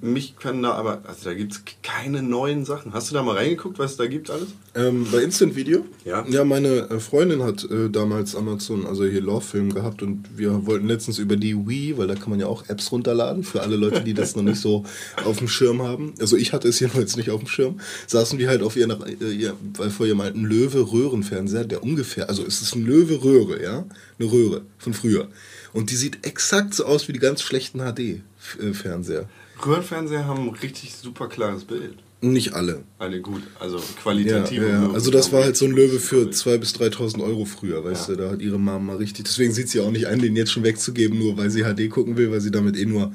mich 0.00 0.36
kann 0.36 0.62
da 0.62 0.72
aber, 0.72 1.02
also 1.06 1.24
da 1.24 1.34
gibt 1.34 1.52
es 1.52 1.62
keine 1.82 2.22
neuen 2.22 2.64
Sachen. 2.64 2.92
Hast 2.92 3.10
du 3.10 3.14
da 3.14 3.22
mal 3.22 3.36
reingeguckt, 3.36 3.78
was 3.78 3.92
es 3.92 3.96
da 3.96 4.06
gibt 4.06 4.30
alles? 4.30 4.48
Ähm, 4.74 5.06
bei 5.10 5.22
Instant 5.22 5.56
Video? 5.56 5.84
Ja. 6.04 6.24
Ja, 6.28 6.44
meine 6.44 6.90
äh, 6.90 7.00
Freundin 7.00 7.42
hat 7.42 7.64
äh, 7.70 7.90
damals 7.90 8.34
Amazon, 8.34 8.86
also 8.86 9.04
hier 9.04 9.20
Love-Film 9.20 9.74
gehabt 9.74 10.02
und 10.02 10.24
wir 10.36 10.66
wollten 10.66 10.86
letztens 10.88 11.18
über 11.18 11.36
die 11.36 11.54
Wii, 11.54 11.98
weil 11.98 12.06
da 12.06 12.14
kann 12.14 12.30
man 12.30 12.40
ja 12.40 12.46
auch 12.46 12.68
Apps 12.68 12.92
runterladen 12.92 13.44
für 13.44 13.62
alle 13.62 13.76
Leute, 13.76 14.02
die 14.02 14.14
das 14.14 14.36
noch 14.36 14.42
nicht 14.42 14.60
so 14.60 14.84
auf 15.24 15.38
dem 15.38 15.48
Schirm 15.48 15.82
haben. 15.82 16.14
Also 16.20 16.36
ich 16.36 16.52
hatte 16.52 16.68
es 16.68 16.80
jedenfalls 16.80 17.16
nicht 17.16 17.30
auf 17.30 17.40
dem 17.40 17.48
Schirm. 17.48 17.80
Saßen 18.06 18.38
wir 18.38 18.48
halt 18.48 18.62
auf 18.62 18.76
ihren, 18.76 18.90
äh, 18.90 19.30
ihr, 19.30 19.54
weil 19.76 19.90
vor 19.90 20.06
ihrem 20.06 20.20
alten 20.20 20.44
Löwe-Röhrenfernseher, 20.44 21.64
der 21.64 21.82
ungefähr, 21.82 22.28
also 22.28 22.44
es 22.44 22.62
ist 22.62 22.74
ein 22.74 22.84
Löwe-Röhre, 22.84 23.62
ja? 23.62 23.84
Eine 24.18 24.30
Röhre 24.30 24.62
von 24.78 24.94
früher. 24.94 25.28
Und 25.72 25.90
die 25.90 25.96
sieht 25.96 26.26
exakt 26.26 26.74
so 26.74 26.84
aus 26.84 27.08
wie 27.08 27.12
die 27.12 27.18
ganz 27.18 27.42
schlechten 27.42 27.80
HD-Fernseher. 27.80 29.28
Röhrenfernseher 29.66 30.26
haben 30.26 30.48
ein 30.48 30.54
richtig 30.54 30.94
super 30.94 31.28
klares 31.28 31.64
Bild. 31.64 31.96
Nicht 32.20 32.52
alle. 32.54 32.82
Alle 32.98 33.20
gut, 33.20 33.42
also 33.60 33.80
qualitativ. 34.02 34.60
ja, 34.60 34.68
ja. 34.68 34.90
Also 34.92 35.12
das 35.12 35.30
war 35.32 35.44
halt 35.44 35.56
so 35.56 35.66
ein 35.66 35.70
Löwe 35.70 36.00
für 36.00 36.24
2.000 36.26 36.58
bis 36.58 36.74
3.000 36.74 37.22
Euro 37.22 37.44
früher, 37.44 37.84
weißt 37.84 38.08
Ja. 38.08 38.14
du, 38.16 38.22
da 38.22 38.30
hat 38.32 38.40
ihre 38.42 38.58
Mama 38.58 38.78
mal 38.92 38.96
richtig, 38.96 39.26
deswegen 39.26 39.52
sieht 39.52 39.68
sie 39.68 39.78
auch 39.80 39.92
nicht 39.92 40.08
ein, 40.08 40.18
den 40.18 40.34
jetzt 40.34 40.50
schon 40.50 40.64
wegzugeben, 40.64 41.16
nur 41.16 41.36
weil 41.36 41.48
sie 41.50 41.62
HD 41.62 41.88
gucken 41.88 42.16
will, 42.16 42.32
weil 42.32 42.40
sie 42.40 42.50
damit 42.50 42.76
eh 42.76 42.86
nur, 42.86 43.12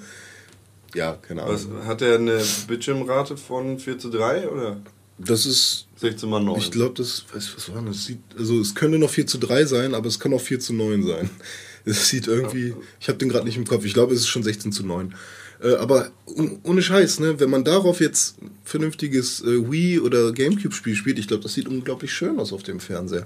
ja, 0.96 1.18
keine 1.22 1.44
Ahnung. 1.44 1.56
Was, 1.56 1.86
hat 1.86 2.02
er 2.02 2.16
eine 2.16 2.42
Bildschirmrate 2.68 3.36
von 3.36 3.78
4 3.78 3.98
zu 4.00 4.10
3 4.10 4.48
oder 4.48 4.78
Das 5.18 5.46
ist, 5.46 5.88
16 5.98 6.30
mal 6.30 6.42
9? 6.42 6.58
ich 6.60 6.72
glaube, 6.72 6.94
das, 6.96 7.26
was, 7.34 7.54
was 7.58 7.74
war 7.76 7.82
das? 7.82 8.06
Sieht, 8.06 8.20
also 8.38 8.62
es 8.62 8.74
könnte 8.74 9.00
noch 9.00 9.10
4 9.10 9.28
zu 9.28 9.38
3 9.38 9.66
sein, 9.66 9.96
aber 9.96 10.08
es 10.08 10.18
kann 10.18 10.34
auch 10.34 10.42
4 10.42 10.62
zu 10.62 10.74
9 10.74 11.04
sein. 11.06 11.30
Es 11.86 12.08
sieht 12.08 12.28
irgendwie, 12.28 12.74
ich 13.02 13.10
habe 13.10 13.18
den 13.18 13.28
gerade 13.28 13.46
nicht 13.46 13.58
im 13.58 13.66
Kopf, 13.68 13.84
ich 13.84 13.94
glaube, 13.94 14.14
es 14.14 14.22
ist 14.22 14.30
schon 14.30 14.42
16 14.42 14.72
zu 14.72 14.86
9. 14.86 15.14
Äh, 15.64 15.76
aber 15.76 16.12
un- 16.26 16.60
ohne 16.64 16.82
Scheiß, 16.82 17.20
ne, 17.22 17.40
wenn 17.40 17.50
man 17.50 17.64
darauf 17.64 18.02
jetzt 18.02 18.42
ein 18.42 18.52
vernünftiges 18.64 19.42
äh, 19.42 19.72
Wii 19.72 20.00
oder 20.02 20.32
Gamecube-Spiel 20.34 20.96
spielt, 20.96 21.18
ich 21.20 21.28
glaube, 21.28 21.44
das 21.44 21.54
sieht 21.54 21.68
unglaublich 21.68 22.12
schön 22.12 22.38
aus 22.38 22.52
auf 22.52 22.64
dem 22.64 22.80
Fernseher. 22.80 23.26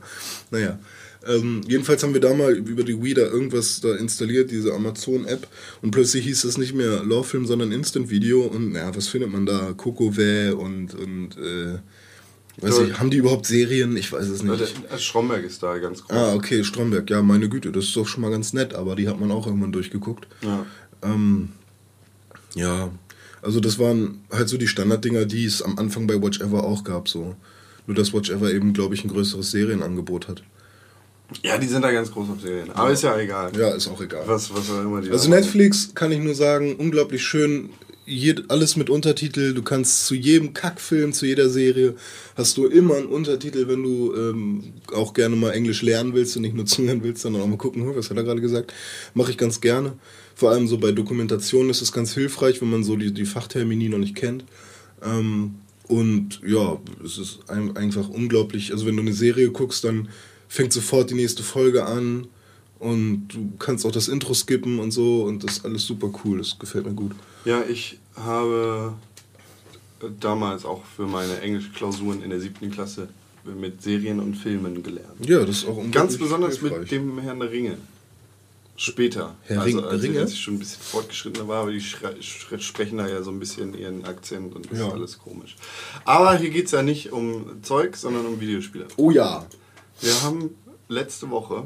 Naja, 0.51 0.79
ähm, 1.27 1.61
jedenfalls 1.67 2.03
haben 2.03 2.13
wir 2.13 2.21
da 2.21 2.33
mal 2.35 2.53
über 2.53 2.83
die 2.83 3.01
Wii 3.01 3.15
da 3.15 3.23
irgendwas 3.23 3.81
da 3.81 3.95
installiert, 3.95 4.51
diese 4.51 4.71
Amazon-App, 4.73 5.47
und 5.81 5.91
plötzlich 5.91 6.25
hieß 6.25 6.43
das 6.43 6.57
nicht 6.57 6.75
mehr 6.75 7.03
Lawfilm, 7.03 7.45
sondern 7.47 7.71
Instant 7.71 8.09
Video. 8.09 8.43
Und 8.43 8.73
naja, 8.73 8.95
was 8.95 9.07
findet 9.07 9.31
man 9.31 9.45
da? 9.45 9.73
Kokowä 9.75 10.51
und, 10.51 10.93
und 10.93 11.37
äh, 11.37 11.79
weiß 12.61 12.79
ich, 12.79 12.99
haben 12.99 13.09
die 13.09 13.17
überhaupt 13.17 13.47
Serien? 13.47 13.97
Ich 13.97 14.11
weiß 14.11 14.27
es 14.27 14.43
nicht. 14.43 14.73
der 14.91 14.97
Stromberg 14.99 15.43
ist 15.43 15.63
da 15.63 15.77
ganz 15.79 16.03
groß. 16.03 16.15
Ah, 16.15 16.33
okay, 16.35 16.63
Stromberg. 16.63 17.09
Ja, 17.09 17.21
meine 17.23 17.49
Güte, 17.49 17.71
das 17.71 17.85
ist 17.85 17.95
doch 17.95 18.07
schon 18.07 18.21
mal 18.21 18.31
ganz 18.31 18.53
nett, 18.53 18.75
aber 18.75 18.95
die 18.95 19.09
hat 19.09 19.19
man 19.19 19.31
auch 19.31 19.47
irgendwann 19.47 19.71
durchgeguckt. 19.71 20.27
Ja. 20.43 20.65
Ähm, 21.01 21.49
ja, 22.55 22.89
also 23.41 23.59
das 23.59 23.77
waren 23.79 24.21
halt 24.31 24.49
so 24.49 24.57
die 24.57 24.67
Standarddinger, 24.67 25.25
die 25.25 25.45
es 25.45 25.61
am 25.61 25.77
Anfang 25.77 26.07
bei 26.07 26.21
Watch 26.21 26.41
Ever 26.41 26.63
auch 26.63 26.83
gab. 26.83 27.07
So. 27.07 27.35
Nur 27.85 27.95
dass 27.95 28.13
Watch 28.13 28.29
Ever 28.29 28.51
eben, 28.51 28.73
glaube 28.73 28.95
ich, 28.95 29.03
ein 29.03 29.09
größeres 29.09 29.51
Serienangebot 29.51 30.27
hat. 30.27 30.43
ja, 31.43 31.57
die 31.57 31.67
sind 31.67 31.83
da 31.83 31.91
ganz 31.91 32.11
groß 32.11 32.29
auf 32.29 32.41
Serien. 32.41 32.71
Aber 32.71 32.91
ist 32.91 33.03
ja 33.03 33.17
egal. 33.17 33.51
Ja, 33.57 33.69
ist 33.69 33.87
auch 33.87 34.01
egal. 34.01 34.23
Was, 34.25 34.53
was 34.53 34.69
auch 34.69 34.81
immer 34.81 35.01
die 35.01 35.11
Also. 35.11 35.29
Netflix 35.29 35.93
kann 35.93 36.11
ich 36.11 36.19
nur 36.19 36.35
sagen, 36.35 36.75
unglaublich 36.77 37.21
schön. 37.23 37.69
jed, 38.05 38.49
alles 38.49 38.75
mit 38.77 38.89
Untertitel. 38.89 39.53
Du 39.53 39.61
kannst 39.61 40.07
zu 40.07 40.15
jedem 40.15 40.53
Kackfilm, 40.53 41.11
zu 41.13 41.25
jeder 41.25 41.49
Serie, 41.49 41.95
hast 42.35 42.55
du 42.57 42.65
immer 42.65 42.95
einen 42.95 43.07
Untertitel, 43.07 43.67
wenn 43.67 43.83
du 43.83 44.13
ähm, 44.15 44.73
auch 44.93 45.13
gerne 45.13 45.35
mal 45.35 45.51
Englisch 45.51 45.81
lernen 45.81 46.13
willst 46.13 46.35
und 46.37 46.41
nicht 46.43 46.55
nur 46.55 46.65
zuhören 46.73 47.03
willst, 47.03 47.21
sondern 47.21 47.41
auch 47.41 47.47
mal 47.47 47.57
gucken, 47.57 47.95
was 47.95 48.09
hat 48.09 48.17
er 48.17 48.23
gerade 48.23 48.41
gesagt. 48.41 48.73
Mache 49.13 49.31
ich 49.31 49.37
ganz 49.37 49.59
gerne. 49.61 49.93
Vor 50.37 50.51
allem 50.51 50.67
so 50.67 50.77
bei 50.77 50.91
Dokumentationen 50.91 51.71
ist 51.71 51.81
es 51.81 51.91
ganz 51.91 52.13
hilfreich, 52.13 52.61
wenn 52.61 52.69
man 52.69 52.83
so 52.83 52.95
die, 52.95 53.11
die 53.11 53.25
Fachtermini 53.25 53.89
noch 53.89 53.97
nicht 53.97 54.13
kennt. 54.13 54.43
Ähm, 55.03 55.55
und 55.87 56.41
ja, 56.45 56.77
es 57.03 57.17
ist 57.17 57.39
ein, 57.49 57.75
einfach 57.75 58.07
unglaublich. 58.07 58.71
Also 58.71 58.85
wenn 58.85 58.95
du 58.95 59.01
eine 59.01 59.13
Serie 59.13 59.49
guckst, 59.49 59.83
dann 59.83 60.09
fängt 60.47 60.73
sofort 60.73 61.09
die 61.09 61.15
nächste 61.15 61.41
Folge 61.41 61.87
an 61.87 62.27
und 62.77 63.29
du 63.29 63.53
kannst 63.57 63.83
auch 63.83 63.91
das 63.91 64.09
Intro 64.09 64.35
skippen 64.35 64.77
und 64.77 64.91
so 64.91 65.23
und 65.23 65.43
das 65.43 65.53
ist 65.57 65.65
alles 65.65 65.87
super 65.87 66.11
cool. 66.23 66.37
Das 66.37 66.59
gefällt 66.59 66.85
mir 66.85 66.93
gut. 66.93 67.13
Ja, 67.43 67.63
ich 67.67 67.97
habe 68.15 68.93
damals 70.19 70.65
auch 70.65 70.83
für 70.85 71.07
meine 71.07 71.41
Englischklausuren 71.41 72.21
in 72.21 72.29
der 72.29 72.39
siebten 72.39 72.69
Klasse 72.69 73.09
mit 73.59 73.81
Serien 73.81 74.19
und 74.19 74.35
Filmen 74.35 74.83
gelernt. 74.83 75.25
Ja, 75.25 75.39
das 75.39 75.57
ist 75.57 75.63
auch 75.63 75.77
unglaublich 75.77 75.93
Ganz 75.93 76.17
besonders 76.19 76.59
hilfreich. 76.59 76.81
mit 76.81 76.91
dem 76.91 77.17
Herrn 77.17 77.39
der 77.39 77.49
Ringe. 77.49 77.77
Später. 78.79 79.35
Herr 79.41 79.61
also, 79.61 79.83
als, 79.83 80.03
Ringe? 80.03 80.23
Ich, 80.23 80.39
schon 80.39 80.53
ein 80.53 80.59
bisschen 80.59 80.81
fortgeschrittener 80.81 81.47
war, 81.47 81.63
aber 81.63 81.71
die 81.71 81.81
sprechen 81.81 82.99
da 82.99 83.07
ja 83.07 83.23
so 83.23 83.31
ein 83.31 83.39
bisschen 83.39 83.73
ihren 83.75 84.05
Akzent 84.05 84.55
und 84.55 84.71
das 84.71 84.77
Ja. 84.77 84.87
ist 84.87 84.93
alles 84.93 85.17
komisch. 85.17 85.55
Aber 86.05 86.37
hier 86.37 86.51
geht 86.51 86.67
es 86.67 86.71
ja 86.71 86.83
nicht 86.83 87.11
um 87.11 87.63
Zeug, 87.63 87.97
sondern 87.97 88.27
um 88.27 88.39
Videospiele. 88.39 88.87
Oh 88.95 89.09
ja. 89.09 89.47
Wir 89.99 90.21
haben 90.21 90.51
letzte 90.89 91.31
Woche. 91.31 91.63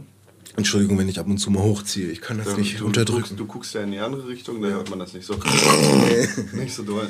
Entschuldigung, 0.56 0.98
wenn 0.98 1.10
ich 1.10 1.20
ab 1.20 1.27
und 1.27 1.38
zu 1.38 1.51
mal 1.51 1.63
hochziehe. 1.63 2.10
Ich 2.10 2.22
kann 2.22 2.38
das 2.38 2.48
ähm, 2.48 2.56
nicht 2.60 2.80
du, 2.80 2.86
unterdrücken. 2.86 3.22
Guckst, 3.24 3.39
du 3.39 3.46
guckst 3.46 3.74
ja 3.74 3.82
in 3.82 3.91
die 3.91 4.00
andere 4.00 4.30
Richtung, 4.30 4.62
da 4.62 4.70
hört 4.70 4.89
man 4.89 5.00
das 5.00 5.12
nicht 5.13 5.25
so. 5.25 5.36
nicht 6.53 6.74
so 6.74 6.84
doll. 6.84 7.10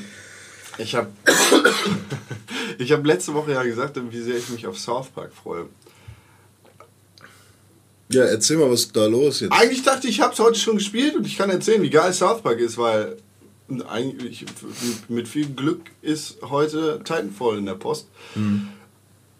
Ich 0.79 0.95
habe 0.95 1.09
ich 2.79 2.91
hab 2.91 3.05
letzte 3.05 3.35
Woche 3.35 3.51
ja 3.51 3.61
gesagt, 3.61 3.99
wie 4.09 4.21
sehr 4.21 4.37
ich 4.37 4.49
mich 4.49 4.65
auf 4.65 4.79
South 4.79 5.09
Park 5.09 5.31
freue. 5.31 5.67
Ja, 8.11 8.25
erzähl 8.25 8.57
mal, 8.57 8.69
was 8.69 8.81
ist 8.81 8.95
da 8.95 9.05
los 9.05 9.39
jetzt? 9.39 9.51
Eigentlich 9.51 9.83
dachte 9.83 10.07
ich, 10.07 10.15
ich 10.15 10.21
habe 10.21 10.33
es 10.33 10.39
heute 10.39 10.59
schon 10.59 10.77
gespielt 10.77 11.15
und 11.15 11.25
ich 11.25 11.37
kann 11.37 11.49
erzählen, 11.49 11.81
wie 11.81 11.89
geil 11.89 12.13
South 12.13 12.41
Park 12.41 12.59
ist, 12.59 12.77
weil 12.77 13.17
eigentlich 13.87 14.45
mit 15.07 15.27
viel 15.27 15.47
Glück 15.47 15.81
ist 16.01 16.37
heute 16.41 16.99
Titanfall 17.03 17.57
in 17.57 17.65
der 17.65 17.75
Post. 17.75 18.07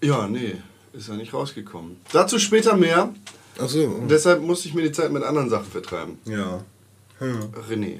Ja, 0.02 0.28
nee, 0.28 0.56
ist 0.94 1.10
ja 1.10 1.16
nicht 1.16 1.34
rausgekommen. 1.34 1.98
Dazu 2.12 2.40
später 2.40 2.76
mehr. 2.78 3.14
Ach 3.60 3.70
so. 3.70 3.84
Und 3.84 4.10
deshalb 4.10 4.42
musste 4.42 4.68
ich 4.68 4.74
mir 4.74 4.84
die 4.84 4.92
Zeit 4.92 5.12
mit 5.12 5.24
anderen 5.24 5.50
Sachen 5.50 5.70
vertreiben. 5.70 6.18
Ja. 6.26 6.64
Hm. 7.20 7.50
René. 7.70 8.00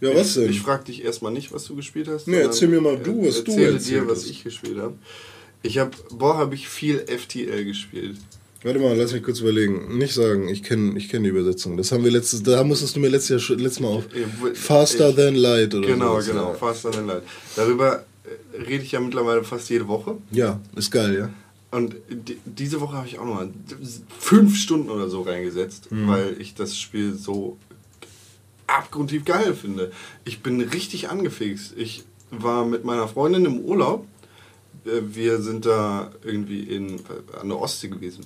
Ja, 0.00 0.14
was 0.14 0.28
ich, 0.28 0.34
denn? 0.34 0.50
Ich 0.50 0.60
frage 0.60 0.84
dich 0.84 1.04
erstmal 1.04 1.32
nicht, 1.32 1.52
was 1.52 1.64
du 1.64 1.74
gespielt 1.74 2.08
hast. 2.08 2.28
Nee, 2.28 2.36
erzähl 2.36 2.68
mir 2.68 2.80
mal 2.80 2.98
du, 2.98 3.26
was 3.26 3.42
du 3.42 3.52
erzähle 3.52 3.72
erzählt 3.72 4.02
dir, 4.02 4.08
was 4.08 4.18
hast. 4.18 4.30
ich 4.30 4.44
gespielt 4.44 4.78
habe. 4.78 4.94
Ich 5.62 5.78
habe, 5.78 5.90
boah, 6.10 6.36
habe 6.36 6.54
ich 6.54 6.68
viel 6.68 6.98
FTL 6.98 7.64
gespielt. 7.64 8.18
Warte 8.66 8.80
mal, 8.80 8.96
lass 8.96 9.12
mich 9.12 9.22
kurz 9.22 9.38
überlegen. 9.40 9.96
Nicht 9.96 10.12
sagen, 10.12 10.48
ich 10.48 10.62
kenne 10.64 10.98
ich 10.98 11.08
kenn 11.08 11.22
die 11.22 11.28
Übersetzung. 11.28 11.76
Das 11.76 11.92
haben 11.92 12.02
wir 12.02 12.10
letztes, 12.10 12.42
da 12.42 12.64
musstest 12.64 12.96
du 12.96 13.00
mir 13.00 13.08
letztes, 13.08 13.48
Jahr, 13.48 13.58
letztes 13.58 13.78
Mal 13.80 13.88
auf. 13.88 14.04
Faster 14.54 15.10
ich- 15.10 15.14
than 15.16 15.36
light 15.36 15.72
oder 15.72 15.86
Genau, 15.86 16.14
sowas, 16.14 16.26
genau. 16.26 16.52
Faster 16.54 16.90
Than 16.90 17.06
Light. 17.06 17.22
Darüber 17.54 18.04
äh, 18.24 18.62
rede 18.62 18.82
ich 18.82 18.90
ja 18.92 18.98
mittlerweile 19.00 19.44
fast 19.44 19.70
jede 19.70 19.86
Woche. 19.86 20.16
ja, 20.32 20.60
ist 20.74 20.90
geil, 20.90 21.16
ja. 21.16 21.30
Und 21.70 21.94
di- 22.10 22.38
diese 22.44 22.80
Woche 22.80 22.96
habe 22.96 23.06
ich 23.06 23.18
auch 23.20 23.24
nochmal 23.24 23.50
fünf 24.18 24.56
Stunden 24.56 24.90
oder 24.90 25.08
so 25.08 25.22
reingesetzt, 25.22 25.92
Mhm. 25.92 26.08
weil 26.08 26.36
ich 26.40 26.54
das 26.54 26.76
Spiel 26.76 27.14
so 27.14 27.58
abgrundtief 28.66 29.24
geil 29.24 29.54
finde. 29.54 29.92
Ich 30.24 30.40
bin 30.42 30.60
richtig 30.60 31.08
angefixt. 31.08 31.74
Ich 31.76 32.02
war 32.32 32.64
mit 32.64 32.84
meiner 32.84 33.06
Freundin 33.06 33.44
im 33.44 33.60
Urlaub. 33.60 34.06
Äh, 34.84 35.02
Wir 35.14 35.40
sind 35.40 35.66
da 35.66 36.10
irgendwie 36.24 36.60
in, 36.62 36.96
an 37.40 37.48
der 37.48 37.60
Ostsee 37.60 37.88
gewesen. 37.88 38.24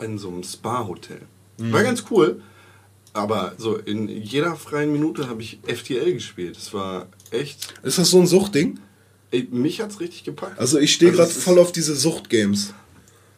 In 0.00 0.18
so 0.18 0.28
einem 0.28 0.42
Spa-Hotel. 0.42 1.22
Mhm. 1.58 1.72
War 1.72 1.82
ganz 1.82 2.04
cool. 2.10 2.42
Aber 3.12 3.54
so 3.56 3.76
in 3.76 4.08
jeder 4.08 4.56
freien 4.56 4.92
Minute 4.92 5.28
habe 5.28 5.40
ich 5.40 5.58
FTL 5.66 6.12
gespielt. 6.12 6.56
Das 6.56 6.74
war 6.74 7.06
echt. 7.30 7.74
Ist 7.82 7.96
das 7.98 8.10
so 8.10 8.20
ein 8.20 8.26
Suchtding? 8.26 8.78
Ey, 9.30 9.48
mich 9.50 9.80
hat's 9.80 10.00
richtig 10.00 10.24
gepackt. 10.24 10.58
Also 10.58 10.78
ich 10.78 10.92
stehe 10.92 11.10
Also 11.12 11.22
gerade 11.22 11.34
voll 11.34 11.58
auf 11.58 11.72
diese 11.72 11.96
Suchtgames. 11.96 12.74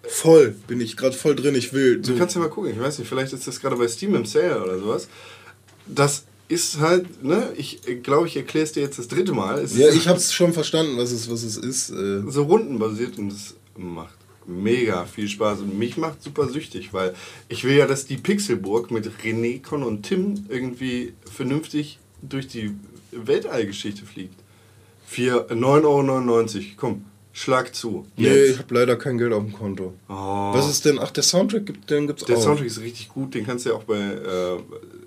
Voll, 0.02 0.56
bin 0.66 0.80
ich 0.80 0.96
gerade 0.96 1.14
voll 1.16 1.36
drin. 1.36 1.54
Ich 1.54 1.72
will. 1.72 2.04
So, 2.04 2.12
Du 2.12 2.18
kannst 2.18 2.34
ja 2.34 2.40
mal 2.40 2.48
gucken, 2.50 2.72
ich 2.72 2.80
weiß 2.80 2.98
nicht, 2.98 3.08
vielleicht 3.08 3.32
ist 3.32 3.46
das 3.46 3.60
gerade 3.60 3.76
bei 3.76 3.86
Steam 3.86 4.14
im 4.16 4.24
Sale 4.24 4.62
oder 4.62 4.78
sowas. 4.78 5.08
Das 5.86 6.24
ist 6.48 6.80
halt, 6.80 7.22
ne, 7.22 7.52
ich 7.56 7.80
glaube, 8.02 8.26
ich 8.26 8.36
erkläre 8.36 8.64
es 8.64 8.72
dir 8.72 8.82
jetzt 8.82 8.98
das 8.98 9.06
dritte 9.06 9.32
Mal. 9.32 9.60
Es 9.60 9.76
ja, 9.76 9.90
ich 9.90 10.08
habe 10.08 10.18
es 10.18 10.32
schon 10.32 10.52
verstanden, 10.52 10.96
was 10.96 11.12
es, 11.12 11.30
was 11.30 11.42
es 11.42 11.56
ist. 11.56 11.90
Äh, 11.90 12.22
so 12.28 12.42
rundenbasiert 12.44 13.18
und 13.18 13.32
es 13.32 13.54
macht 13.76 14.17
mega 14.48 15.04
viel 15.04 15.28
Spaß 15.28 15.60
und 15.60 15.78
mich 15.78 15.96
macht 15.96 16.22
super 16.22 16.48
süchtig, 16.48 16.92
weil 16.92 17.14
ich 17.48 17.64
will 17.64 17.76
ja, 17.76 17.86
dass 17.86 18.06
die 18.06 18.16
Pixelburg 18.16 18.90
mit 18.90 19.10
René, 19.22 19.62
Con 19.62 19.82
und 19.82 20.02
Tim 20.02 20.46
irgendwie 20.48 21.12
vernünftig 21.30 21.98
durch 22.22 22.48
die 22.48 22.72
Weltallgeschichte 23.12 24.04
fliegt. 24.04 24.34
Für 25.06 25.46
9,99 25.50 26.56
Euro, 26.56 26.64
komm, 26.76 27.04
schlag 27.38 27.72
zu. 27.72 28.04
nee, 28.16 28.26
Jetzt. 28.28 28.50
ich 28.50 28.58
habe 28.58 28.74
leider 28.74 28.96
kein 28.96 29.16
Geld 29.16 29.32
auf 29.32 29.44
dem 29.44 29.52
Konto. 29.52 29.94
Oh. 30.08 30.12
Was 30.12 30.68
ist 30.68 30.84
denn? 30.84 30.98
Ach, 30.98 31.10
der 31.12 31.22
Soundtrack 31.22 31.66
gibt, 31.66 31.88
den 31.88 32.08
gibt's 32.08 32.24
Der 32.24 32.36
auch. 32.36 32.42
Soundtrack 32.42 32.66
ist 32.66 32.80
richtig 32.80 33.08
gut, 33.10 33.32
den 33.34 33.46
kannst 33.46 33.64
du 33.64 33.70
ja 33.70 33.76
auch 33.76 33.84
bei 33.84 33.96
äh, 33.96 34.58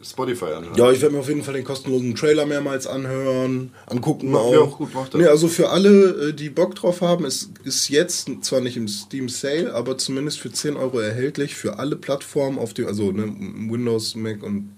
Spotify 0.01 0.45
anhören. 0.45 0.75
Ja, 0.77 0.89
ich 0.91 1.01
werde 1.01 1.13
mir 1.15 1.19
auf 1.19 1.27
jeden 1.27 1.43
Fall 1.43 1.55
den 1.55 1.65
kostenlosen 1.65 2.15
Trailer 2.15 2.45
mehrmals 2.45 2.87
anhören, 2.87 3.71
angucken 3.85 4.31
Mach- 4.31 4.39
auch. 4.39 4.53
ja, 4.53 4.59
auch 4.59 4.77
gut, 4.77 4.91
mach 4.93 5.09
das. 5.09 5.19
Nee, 5.19 5.27
also 5.27 5.49
für 5.49 5.69
alle, 5.71 6.29
äh, 6.29 6.33
die 6.33 6.49
Bock 6.49 6.73
drauf 6.75 7.01
haben, 7.01 7.25
ist, 7.25 7.49
ist 7.65 7.89
jetzt 7.89 8.29
zwar 8.43 8.61
nicht 8.61 8.77
im 8.77 8.87
Steam 8.87 9.27
Sale, 9.27 9.73
aber 9.73 9.97
zumindest 9.97 10.39
für 10.39 10.51
10 10.51 10.77
Euro 10.77 10.99
erhältlich 10.99 11.55
für 11.55 11.79
alle 11.79 11.97
Plattformen 11.97 12.57
auf 12.57 12.73
dem, 12.73 12.87
also 12.87 13.11
ne, 13.11 13.25
Windows, 13.69 14.15
Mac 14.15 14.41
und 14.41 14.69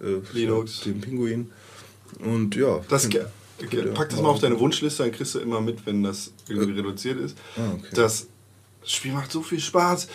äh, 0.00 0.16
Linux. 0.36 0.80
dem 0.80 1.00
Pinguin. 1.00 1.50
Und 2.24 2.56
ja. 2.56 2.80
Das, 2.88 3.08
pack 3.94 4.10
das 4.10 4.20
mal 4.20 4.28
auf 4.28 4.40
deine 4.40 4.58
Wunschliste, 4.58 5.02
dann 5.02 5.12
kriegst 5.12 5.34
du 5.34 5.38
immer 5.38 5.60
mit, 5.60 5.86
wenn 5.86 6.02
das 6.02 6.32
irgendwie 6.48 6.72
reduziert 6.72 7.20
ist. 7.20 7.36
Ah, 7.56 7.74
okay. 7.74 7.88
Das 7.94 8.28
Spiel 8.84 9.12
macht 9.12 9.30
so 9.30 9.42
viel 9.42 9.60
Spaß. 9.60 10.08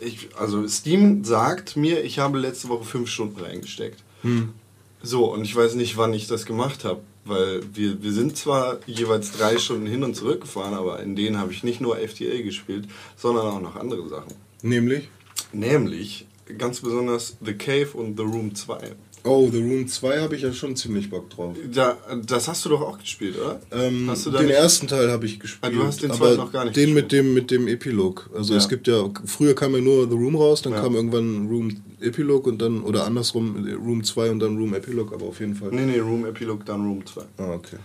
Ich, 0.00 0.28
also 0.36 0.66
Steam 0.66 1.24
sagt 1.24 1.76
mir, 1.76 2.02
ich 2.02 2.18
habe 2.18 2.38
letzte 2.38 2.68
Woche 2.68 2.84
fünf 2.84 3.08
Stunden 3.08 3.40
reingesteckt. 3.40 4.02
Hm. 4.22 4.52
So, 5.00 5.32
und 5.32 5.44
ich 5.44 5.54
weiß 5.54 5.74
nicht, 5.74 5.96
wann 5.96 6.12
ich 6.12 6.26
das 6.26 6.44
gemacht 6.44 6.84
habe. 6.84 7.00
Weil 7.24 7.60
wir, 7.74 8.02
wir 8.02 8.12
sind 8.12 8.38
zwar 8.38 8.78
jeweils 8.86 9.32
drei 9.32 9.58
Stunden 9.58 9.86
hin 9.86 10.02
und 10.02 10.16
zurück 10.16 10.40
gefahren, 10.40 10.72
aber 10.72 11.00
in 11.00 11.14
denen 11.14 11.38
habe 11.38 11.52
ich 11.52 11.62
nicht 11.62 11.80
nur 11.80 11.96
FTA 11.96 12.40
gespielt, 12.42 12.88
sondern 13.16 13.46
auch 13.46 13.60
noch 13.60 13.76
andere 13.76 14.08
Sachen. 14.08 14.32
Nämlich? 14.62 15.08
Nämlich 15.52 16.26
ganz 16.56 16.80
besonders 16.80 17.36
The 17.44 17.52
Cave 17.52 17.90
und 17.92 18.16
The 18.16 18.22
Room 18.22 18.54
2. 18.54 18.78
Oh, 19.24 19.48
The 19.50 19.58
Room 19.58 19.86
2 19.88 20.20
habe 20.20 20.36
ich 20.36 20.42
ja 20.42 20.52
schon 20.52 20.76
ziemlich 20.76 21.10
Bock 21.10 21.28
drauf. 21.30 21.56
Da, 21.72 21.98
das 22.24 22.48
hast 22.48 22.64
du 22.64 22.68
doch 22.70 22.80
auch 22.80 22.98
gespielt, 22.98 23.36
oder? 23.38 23.60
Ähm, 23.72 24.06
den 24.24 24.32
nicht- 24.46 24.50
ersten 24.54 24.86
Teil 24.86 25.10
habe 25.10 25.26
ich 25.26 25.38
gespielt. 25.40 25.72
Ah, 25.72 25.76
du 25.76 25.82
hast 25.84 26.02
den 26.02 26.12
zweiten 26.12 26.36
noch 26.36 26.52
gar 26.52 26.64
nicht 26.64 26.76
Den 26.76 26.94
mit 26.94 27.08
gespielt. 27.10 27.12
dem, 27.26 27.34
mit 27.34 27.50
dem 27.50 27.68
Epilog. 27.68 28.30
Also 28.34 28.52
Ja. 28.54 28.58
es 28.58 28.68
gibt 28.68 28.86
ja, 28.86 29.10
früher 29.26 29.54
kam 29.54 29.74
ja 29.74 29.80
nur 29.80 30.08
The 30.08 30.14
Room 30.14 30.36
raus, 30.36 30.62
dann 30.62 30.72
Ja. 30.72 30.80
kam 30.82 30.94
irgendwann 30.94 31.48
Room 31.48 31.76
Epilog 32.00 32.46
und 32.46 32.62
dann, 32.62 32.82
oder 32.82 33.04
andersrum, 33.06 33.66
Room 33.84 34.04
2 34.04 34.30
und 34.30 34.38
dann 34.38 34.56
Room 34.56 34.72
Epilog, 34.74 35.12
aber 35.12 35.26
auf 35.26 35.40
jeden 35.40 35.56
Fall. 35.56 35.70
Nee, 35.72 35.84
nee, 35.86 35.98
Room 35.98 36.24
Epilog, 36.24 36.64
dann 36.64 36.82
Room 36.86 37.04
2. 37.04 37.22
Ah, 37.38 37.52
okay. 37.54 37.76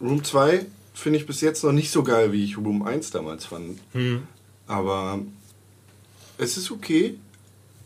Room 0.00 0.22
2 0.22 0.66
finde 0.94 1.18
ich 1.18 1.26
bis 1.26 1.40
jetzt 1.40 1.64
noch 1.64 1.72
nicht 1.72 1.90
so 1.90 2.02
geil, 2.02 2.32
wie 2.32 2.44
ich 2.44 2.56
Room 2.58 2.82
1 2.82 3.10
damals 3.10 3.46
fand. 3.46 3.78
Hm. 3.92 4.22
Aber 4.66 5.20
es 6.38 6.56
ist 6.56 6.70
okay. 6.70 7.18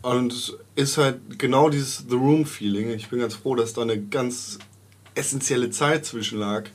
Und 0.05 0.31
es 0.33 0.53
ist 0.75 0.97
halt 0.97 1.39
genau 1.39 1.69
dieses 1.69 2.05
The 2.07 2.15
Room-Feeling. 2.15 2.91
Ich 2.91 3.07
bin 3.09 3.19
ganz 3.19 3.33
froh, 3.33 3.55
dass 3.55 3.73
da 3.73 3.81
eine 3.81 3.99
ganz 3.99 4.59
essentielle 5.15 5.71
Zeit 5.71 6.05
zwischen 6.05 6.37
lag. 6.39 6.65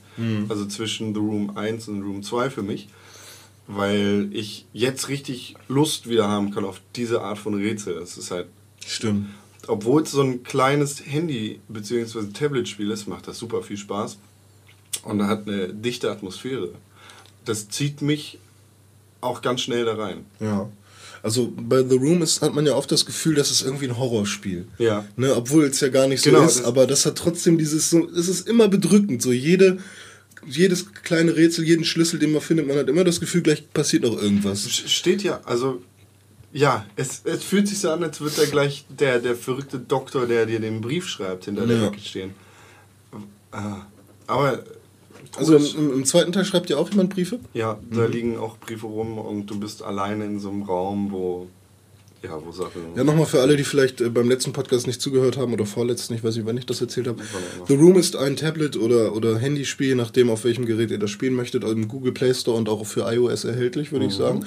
Also 0.49 0.65
zwischen 0.65 1.13
The 1.13 1.19
Room 1.19 1.55
1 1.57 1.87
und 1.87 2.01
Room 2.03 2.21
2 2.23 2.49
für 2.49 2.61
mich. 2.61 2.89
Weil 3.67 4.29
ich 4.33 4.65
jetzt 4.73 5.07
richtig 5.07 5.55
Lust 5.69 6.09
wieder 6.09 6.27
haben 6.27 6.51
kann 6.51 6.65
auf 6.65 6.81
diese 6.95 7.21
Art 7.21 7.37
von 7.37 7.53
Rätsel. 7.53 7.97
Es 7.99 8.17
ist 8.17 8.31
halt 8.31 8.47
Stimmt. 8.85 9.27
obwohl 9.67 10.01
es 10.03 10.11
so 10.11 10.21
ein 10.21 10.43
kleines 10.43 11.05
Handy- 11.05 11.61
bzw. 11.69 12.33
Tablet-Spiel 12.33 12.91
ist, 12.91 13.07
macht 13.07 13.27
das 13.27 13.37
super 13.39 13.63
viel 13.63 13.77
Spaß 13.77 14.17
und 15.03 15.23
hat 15.25 15.47
eine 15.47 15.73
dichte 15.73 16.11
Atmosphäre. 16.11 16.71
Das 17.45 17.69
zieht 17.69 18.01
mich 18.01 18.39
auch 19.21 19.41
ganz 19.41 19.61
schnell 19.61 19.85
da 19.85 19.95
rein. 19.95 20.25
Ja. 20.39 20.69
Also 21.23 21.53
bei 21.55 21.83
The 21.83 21.95
Room 21.97 22.21
ist, 22.23 22.41
hat 22.41 22.53
man 22.55 22.65
ja 22.65 22.73
oft 22.75 22.91
das 22.91 23.05
Gefühl, 23.05 23.35
dass 23.35 23.51
es 23.51 23.61
irgendwie 23.61 23.85
ein 23.87 23.97
Horrorspiel. 23.97 24.65
Ja. 24.79 25.05
Ne, 25.17 25.35
obwohl 25.35 25.65
es 25.65 25.79
ja 25.79 25.89
gar 25.89 26.07
nicht 26.07 26.23
so 26.23 26.31
Genau, 26.31 26.43
ist, 26.45 26.59
das- 26.59 26.65
aber 26.65 26.87
das 26.87 27.05
hat 27.05 27.15
trotzdem 27.17 27.57
dieses 27.57 27.89
so, 27.91 28.09
es 28.09 28.27
ist 28.27 28.47
immer 28.47 28.67
bedrückend. 28.67 29.21
So 29.21 29.31
jede, 29.31 29.77
jedes 30.47 30.91
kleine 30.93 31.35
Rätsel, 31.35 31.63
jeden 31.65 31.85
Schlüssel, 31.85 32.17
den 32.19 32.31
man 32.31 32.41
findet, 32.41 32.67
man 32.67 32.77
hat 32.77 32.89
immer 32.89 33.03
das 33.03 33.19
Gefühl, 33.19 33.41
gleich 33.41 33.71
passiert 33.71 34.03
noch 34.03 34.19
irgendwas. 34.19 34.67
Steht 34.69 35.21
ja, 35.21 35.41
also 35.45 35.83
ja, 36.53 36.85
es, 36.95 37.21
es 37.23 37.43
fühlt 37.43 37.67
sich 37.67 37.79
so 37.79 37.91
an, 37.91 38.03
als 38.03 38.19
würde 38.19 38.35
da 38.37 38.45
gleich 38.45 38.85
der, 38.89 39.19
der 39.19 39.35
verrückte 39.35 39.79
Doktor, 39.79 40.25
der 40.27 40.45
dir 40.47 40.59
den 40.59 40.81
Brief 40.81 41.07
schreibt, 41.07 41.45
hinter 41.45 41.65
der 41.67 41.77
Ja. 41.77 41.87
Ecke 41.87 41.99
stehen. 42.01 42.31
Ah, 43.51 43.85
aber 44.27 44.63
Also 45.37 45.55
im, 45.55 45.93
im 45.93 46.05
zweiten 46.05 46.31
Teil 46.31 46.45
schreibt 46.45 46.69
ja 46.69 46.77
auch 46.77 46.89
jemand 46.89 47.13
Briefe? 47.13 47.39
ja, 47.53 47.79
da 47.89 48.05
liegen 48.05 48.37
auch 48.37 48.57
Briefe 48.57 48.87
rum 48.87 49.17
und 49.17 49.45
du 49.47 49.59
bist 49.59 49.81
alleine 49.81 50.25
in 50.25 50.39
so 50.39 50.49
einem 50.49 50.63
Raum, 50.63 51.11
wo 51.11 51.47
ja, 52.23 52.39
wo 52.43 52.51
Sachen. 52.51 52.81
Ja, 52.95 53.03
nochmal 53.03 53.25
für 53.25 53.41
alle, 53.41 53.57
die 53.57 53.63
vielleicht 53.63 53.99
äh, 53.99 54.09
beim 54.09 54.29
letzten 54.29 54.53
Podcast 54.53 54.85
nicht 54.85 55.01
zugehört 55.01 55.37
haben 55.37 55.53
oder 55.53 55.65
vorletzten, 55.65 56.13
ich 56.13 56.23
weiß 56.23 56.35
nicht, 56.35 56.45
wann 56.45 56.57
ich 56.57 56.67
das 56.67 56.79
erzählt 56.79 57.07
habe. 57.07 57.21
The 57.67 57.73
Room 57.73 57.97
ist 57.97 58.15
ein 58.15 58.35
Tablet- 58.35 58.77
oder, 58.77 59.15
oder 59.15 59.39
Handyspiel, 59.39 59.87
je 59.87 59.95
nachdem, 59.95 60.29
auf 60.29 60.43
welchem 60.43 60.67
Gerät 60.67 60.91
ihr 60.91 60.99
das 60.99 61.09
spielen 61.09 61.33
möchtet, 61.33 61.63
im 61.63 61.87
Google 61.87 62.11
Play 62.11 62.33
Store 62.33 62.57
und 62.57 62.69
auch 62.69 62.85
für 62.85 63.11
iOS 63.11 63.43
erhältlich, 63.45 63.91
würde 63.91 64.05
ich 64.05 64.13
sagen. 64.13 64.45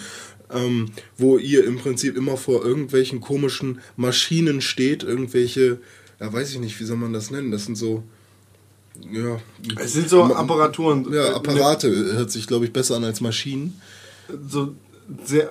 Ähm, 0.53 0.91
wo 1.17 1.37
ihr 1.37 1.65
im 1.65 1.79
Prinzip 1.79 2.17
immer 2.17 2.37
vor 2.37 2.65
irgendwelchen 2.65 3.21
komischen 3.21 3.81
Maschinen 3.97 4.61
steht, 4.61 5.03
irgendwelche, 5.03 5.79
ja, 6.21 6.33
weiß 6.33 6.53
ich 6.53 6.61
nicht, 6.61 6.79
wie 6.79 6.85
soll 6.85 6.99
man 6.99 7.13
das 7.13 7.33
nennen? 7.33 7.51
Das 7.51 7.65
sind 7.65 7.77
so, 7.77 8.05
ja, 9.11 9.41
es 9.81 9.93
sind 9.93 10.09
so 10.09 10.23
Apparaturen. 10.23 11.13
ja 11.13 11.29
äh, 11.29 11.35
Apparate, 11.35 11.89
hört 11.91 12.31
sich, 12.31 12.47
glaube 12.47 12.65
ich, 12.65 12.73
besser 12.73 12.97
an 12.97 13.05
als 13.05 13.21
Maschinen. 13.21 13.81
so 14.49 14.75
sehr 15.25 15.51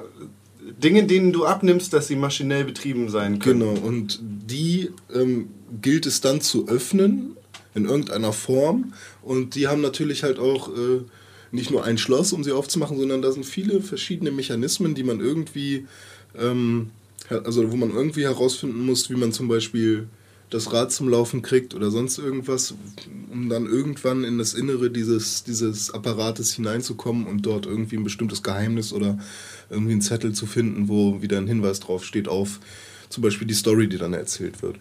Dinge, 0.81 1.03
denen 1.03 1.33
du 1.33 1.45
abnimmst, 1.45 1.91
dass 1.93 2.07
sie 2.07 2.15
maschinell 2.15 2.63
betrieben 2.63 3.09
sein 3.09 3.39
können. 3.39 3.59
Genau, 3.59 3.85
und 3.85 4.19
die 4.21 4.91
ähm, 5.13 5.49
gilt 5.81 6.05
es 6.05 6.21
dann 6.21 6.41
zu 6.41 6.67
öffnen 6.67 7.35
in 7.75 7.85
irgendeiner 7.85 8.33
Form. 8.33 8.93
Und 9.21 9.55
die 9.55 9.67
haben 9.67 9.81
natürlich 9.81 10.23
halt 10.23 10.39
auch 10.39 10.69
äh, 10.69 11.01
nicht 11.51 11.71
nur 11.71 11.83
ein 11.83 11.97
Schloss, 11.97 12.33
um 12.33 12.43
sie 12.43 12.51
aufzumachen, 12.51 12.97
sondern 12.97 13.21
da 13.21 13.31
sind 13.31 13.45
viele 13.45 13.81
verschiedene 13.81 14.31
Mechanismen, 14.31 14.95
die 14.95 15.03
man 15.03 15.19
irgendwie, 15.19 15.85
ähm, 16.37 16.91
also 17.29 17.71
wo 17.71 17.75
man 17.75 17.91
irgendwie 17.91 18.23
herausfinden 18.23 18.85
muss, 18.85 19.09
wie 19.09 19.15
man 19.15 19.31
zum 19.31 19.47
Beispiel 19.47 20.07
das 20.53 20.71
Rad 20.71 20.91
zum 20.91 21.09
Laufen 21.09 21.41
kriegt 21.41 21.73
oder 21.73 21.91
sonst 21.91 22.17
irgendwas, 22.17 22.75
um 23.31 23.49
dann 23.49 23.65
irgendwann 23.65 24.23
in 24.23 24.37
das 24.37 24.53
Innere 24.53 24.89
dieses, 24.89 25.43
dieses 25.43 25.91
Apparates 25.91 26.53
hineinzukommen 26.53 27.25
und 27.27 27.45
dort 27.45 27.65
irgendwie 27.65 27.97
ein 27.97 28.03
bestimmtes 28.03 28.43
Geheimnis 28.43 28.93
oder 28.93 29.17
irgendwie 29.69 29.93
einen 29.93 30.01
Zettel 30.01 30.33
zu 30.33 30.45
finden, 30.45 30.87
wo 30.87 31.21
wieder 31.21 31.37
ein 31.37 31.47
Hinweis 31.47 31.79
drauf 31.79 32.05
steht 32.05 32.27
auf 32.27 32.59
zum 33.13 33.21
Beispiel 33.21 33.47
die 33.47 33.53
Story, 33.53 33.87
die 33.87 33.97
dann 33.97 34.13
erzählt 34.13 34.61
wird. 34.61 34.77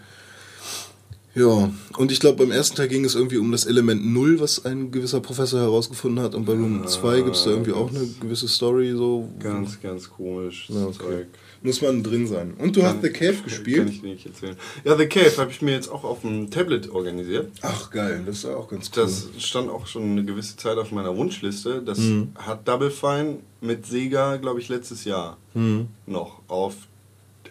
Ja, 1.35 1.71
und 1.97 2.13
ich 2.13 2.21
glaube, 2.21 2.39
beim 2.39 2.51
ersten 2.51 2.77
Teil 2.77 2.89
ging 2.89 3.05
es 3.05 3.15
irgendwie 3.15 3.39
um 3.39 3.53
das 3.53 3.65
Element 3.65 4.05
Null, 4.05 4.39
was 4.41 4.67
ein 4.67 4.91
gewisser 4.91 5.21
Professor 5.21 5.61
herausgefunden 5.61 6.23
hat. 6.23 6.35
Und 6.35 6.45
bei 6.45 6.53
Room 6.53 6.87
2 6.87 7.23
gibt 7.23 7.37
es 7.37 7.45
da 7.45 7.51
irgendwie 7.51 7.73
auch 7.73 7.89
eine 7.89 8.07
gewisse 8.21 8.49
Story, 8.49 8.93
so. 8.93 9.31
Ganz, 9.39 9.81
ganz 9.81 10.11
komisch. 10.11 10.69
Ja, 10.69 10.85
okay. 10.85 10.99
Zeug. 10.99 11.27
Muss 11.65 11.81
man 11.81 12.03
drin 12.03 12.27
sein. 12.27 12.55
Und 12.59 12.77
du 12.77 12.83
hast 12.83 13.03
The 13.03 13.11
Cave 13.11 13.35
Kann 13.35 13.45
gespielt. 13.45 13.89
ich 13.91 14.03
nicht 14.03 14.27
erzählen. 14.27 14.57
Ja, 14.85 14.97
The 14.97 15.07
Cave 15.07 15.37
habe 15.39 15.51
ich 15.53 15.63
mir 15.63 15.73
jetzt 15.73 15.89
auch 15.89 16.03
auf 16.05 16.23
dem 16.23 16.51
Tablet 16.51 16.91
organisiert. 16.91 17.53
Ach, 17.63 17.91
geil, 17.91 18.23
das 18.27 18.39
ist 18.39 18.45
ja 18.45 18.57
auch 18.57 18.69
ganz 18.69 18.91
cool. 18.97 19.05
Das 19.05 19.29
stand 19.39 19.71
auch 19.71 19.87
schon 19.87 20.03
eine 20.03 20.25
gewisse 20.25 20.57
Zeit 20.57 20.77
auf 20.79 20.91
meiner 20.91 21.17
Wunschliste. 21.17 21.83
Das 21.83 21.99
Mhm. 21.99 22.33
hat 22.35 22.67
Double 22.67 22.91
Fine 22.91 23.39
mit 23.61 23.87
Sega, 23.87 24.37
glaube 24.39 24.61
ich, 24.61 24.69
letztes 24.69 25.05
Jahr 25.05 25.37
Mhm. 25.55 25.87
noch 26.07 26.41
auf 26.49 26.75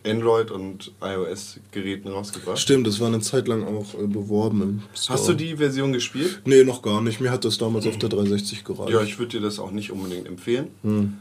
Android 0.06 0.50
und 0.52 0.92
iOS-Geräten 1.02 2.08
rausgebracht. 2.10 2.58
Stimmt, 2.60 2.88
das 2.88 3.00
war 3.00 3.08
eine 3.08 3.20
Zeit 3.20 3.48
lang 3.48 3.64
auch 3.64 3.94
äh, 3.94 4.08
beworben 4.08 4.62
im 4.62 4.82
Store. 4.96 5.18
Hast 5.20 5.30
du 5.30 5.34
die 5.34 5.56
Version 5.58 5.94
gespielt? 5.94 6.42
Nee, 6.46 6.64
noch 6.64 6.82
gar 6.82 7.02
nicht. 7.02 7.22
Mir 7.22 7.30
hat 7.32 7.46
das 7.46 7.58
damals 7.60 7.86
auf 7.88 7.98
der 7.98 8.10
360 8.10 8.64
gereicht. 8.64 8.90
Ja, 8.92 9.02
ich 9.04 9.20
würde 9.20 9.38
dir 9.38 9.42
das 9.42 9.60
auch 9.60 9.72
nicht 9.72 9.92
unbedingt 9.92 10.28
empfehlen. 10.28 10.70
Hm. 10.84 11.14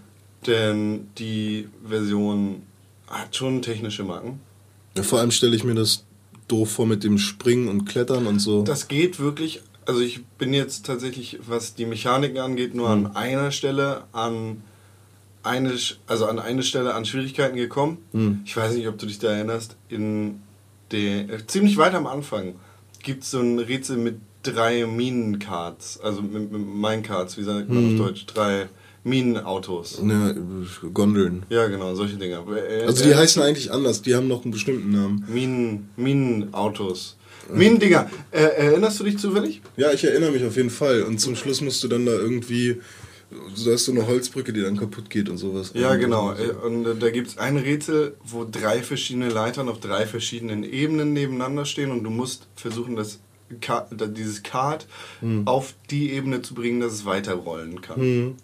Denn 0.46 1.08
die 1.18 1.68
Version 1.86 2.62
hat 3.10 3.36
schon 3.36 3.60
technische 3.62 4.04
Macken. 4.04 4.40
ja, 4.96 5.02
vor 5.02 5.18
allem 5.18 5.30
stelle 5.30 5.54
ich 5.56 5.64
mir 5.64 5.74
das 5.74 6.04
doof 6.48 6.70
vor 6.72 6.86
mit 6.86 7.04
dem 7.04 7.18
Springen 7.18 7.68
und 7.68 7.84
Klettern 7.84 8.26
und 8.26 8.38
so. 8.38 8.62
Das 8.62 8.88
geht 8.88 9.20
wirklich. 9.20 9.60
Also 9.86 10.00
ich 10.00 10.24
bin 10.38 10.52
jetzt 10.54 10.86
tatsächlich, 10.86 11.38
was 11.46 11.74
die 11.74 11.86
Mechaniken 11.86 12.38
angeht, 12.38 12.74
nur 12.74 12.90
Hm. 12.90 13.06
an 13.06 13.16
einer 13.16 13.50
Stelle 13.50 14.04
an 14.12 14.62
eine, 15.42 15.74
also 16.06 16.26
an 16.26 16.38
eine 16.38 16.62
Stelle 16.62 16.94
an 16.94 17.04
Schwierigkeiten 17.04 17.56
gekommen. 17.56 17.98
Hm. 18.12 18.40
Ich 18.44 18.56
weiß 18.56 18.74
nicht, 18.74 18.86
ob 18.88 18.98
du 18.98 19.06
dich 19.06 19.18
da 19.18 19.28
erinnerst. 19.32 19.76
In 19.88 20.40
der 20.92 21.28
äh, 21.30 21.46
ziemlich 21.46 21.76
weit 21.76 21.94
am 21.94 22.06
Anfang 22.06 22.54
gibt 23.02 23.22
es 23.24 23.30
so 23.30 23.40
ein 23.40 23.58
Rätsel 23.58 23.96
mit 23.96 24.16
drei 24.42 24.84
Minencards, 24.86 26.00
also 26.00 26.20
mit, 26.22 26.50
mit 26.52 26.66
Minecards, 26.66 27.36
wie 27.38 27.42
sagt 27.42 27.68
man 27.68 27.78
Hm. 27.78 28.00
auf 28.00 28.06
Deutsch, 28.08 28.26
drei 28.26 28.68
Minenautos. 29.04 30.00
ja, 30.02 30.34
Gondeln. 30.92 31.44
Ja, 31.48 31.66
genau, 31.68 31.94
solche 31.94 32.16
Dinge. 32.16 32.42
Äh, 32.54 32.84
Also 32.86 33.02
die 33.04 33.10
äh, 33.10 33.14
heißen 33.14 33.42
eigentlich 33.42 33.72
anders, 33.72 34.02
die 34.02 34.14
haben 34.14 34.28
noch 34.28 34.42
einen 34.44 34.52
bestimmten 34.52 34.90
Namen. 34.92 35.24
Minen, 35.28 35.88
Minenautos. 35.96 37.16
Minendinger. 37.52 38.10
Äh, 38.30 38.42
erinnerst 38.42 39.00
du 39.00 39.04
dich 39.04 39.18
zufällig? 39.18 39.60
Ja, 39.76 39.92
ich 39.92 40.04
erinnere 40.04 40.30
mich 40.32 40.44
auf 40.44 40.56
jeden 40.56 40.70
Fall. 40.70 41.02
Und 41.02 41.18
zum 41.20 41.34
Schluss 41.34 41.60
musst 41.60 41.82
du 41.82 41.88
dann 41.88 42.06
da 42.06 42.12
irgendwie. 42.12 42.80
Da 43.64 43.70
ist 43.72 43.84
so 43.84 43.92
eine 43.92 44.06
Holzbrücke, 44.08 44.52
die 44.52 44.60
dann 44.60 44.76
kaputt 44.76 45.08
geht 45.08 45.28
und 45.28 45.38
sowas. 45.38 45.70
Ja, 45.74 45.94
genau. 45.94 46.32
Äh, 46.32 46.50
Und 46.50 46.84
äh, 46.84 46.94
da 46.96 47.10
gibt 47.10 47.28
es 47.28 47.38
ein 47.38 47.56
Rätsel, 47.56 48.16
wo 48.24 48.44
drei 48.44 48.82
verschiedene 48.82 49.28
Leitern 49.28 49.68
auf 49.68 49.78
drei 49.80 50.06
verschiedenen 50.06 50.64
Ebenen 50.64 51.12
nebeneinander 51.12 51.64
stehen 51.64 51.90
und 51.92 52.02
du 52.04 52.10
musst 52.10 52.48
versuchen, 52.56 52.96
das 52.96 53.20
dieses 53.50 54.44
Kart 54.44 54.86
auf 55.44 55.74
die 55.90 56.12
Ebene 56.12 56.40
zu 56.40 56.54
bringen, 56.54 56.78
dass 56.78 56.92
es 56.92 57.04
weiterrollen 57.04 57.80
kann. 57.80 58.00
Mhm. 58.00 58.34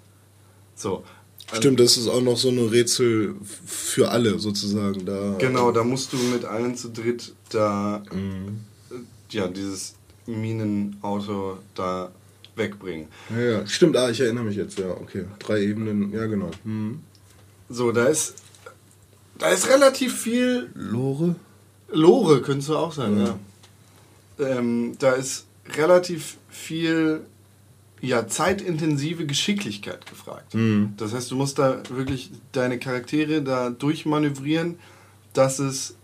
So. 0.77 1.03
Also, 1.49 1.62
Stimmt, 1.62 1.81
das 1.81 1.97
ist 1.97 2.09
auch 2.09 2.21
noch 2.21 2.37
so 2.37 2.49
ein 2.49 2.59
Rätsel 2.69 3.35
für 3.67 4.11
alle 4.11 4.39
sozusagen. 4.39 5.05
Da, 5.07 5.37
Genau, 5.39 5.71
da 5.73 5.83
musst 5.85 6.12
du 6.12 6.17
mit 6.17 6.45
allen 6.45 6.77
zu 6.77 6.89
dritt 6.91 7.35
da 7.51 8.03
Mhm. 8.12 8.61
äh, 8.91 8.95
ja, 9.31 9.47
dieses 9.49 9.95
Minenauto 10.27 11.59
da 11.75 12.11
wegbringen. 12.57 13.07
Ja, 13.31 13.41
ja, 13.41 13.67
stimmt, 13.67 13.97
ah, 13.97 14.11
ich 14.11 14.21
erinnere 14.21 14.45
mich 14.45 14.57
jetzt, 14.57 14.79
ja, 14.79 14.91
okay. 14.91 15.25
Drei 15.39 15.62
Ebenen, 15.62 16.12
ja 16.12 16.27
genau. 16.27 16.51
Mhm. 16.65 17.01
So, 17.69 17.93
da 17.93 18.07
ist 18.07 18.35
da 19.39 19.49
ist 19.51 19.69
relativ 19.69 20.17
viel 20.19 20.71
Lore? 20.75 21.37
Lore 21.91 22.41
könntest 22.43 22.71
du 22.71 22.77
auch 22.77 22.93
sagen, 22.93 23.19
Ja. 23.19 23.39
ja. 24.39 24.49
Ähm, 24.59 24.97
da 24.99 25.12
ist 25.12 25.45
relativ 25.77 26.39
viel 26.49 27.21
ja, 28.07 28.27
zeitintensive 28.27 29.27
Geschicklichkeit 29.27 30.07
gefragt. 30.07 30.55
Mhm. 30.55 30.95
Das 30.97 31.12
heißt, 31.14 31.31
du 31.31 31.37
musst 31.37 31.59
da 31.59 31.83
wirklich 31.90 32.31
deine 32.53 32.79
Charaktere 32.79 33.42
da 33.42 33.71
durchmanövrieren, 33.71 34.79
dass 35.33 35.59
es, 35.59 35.97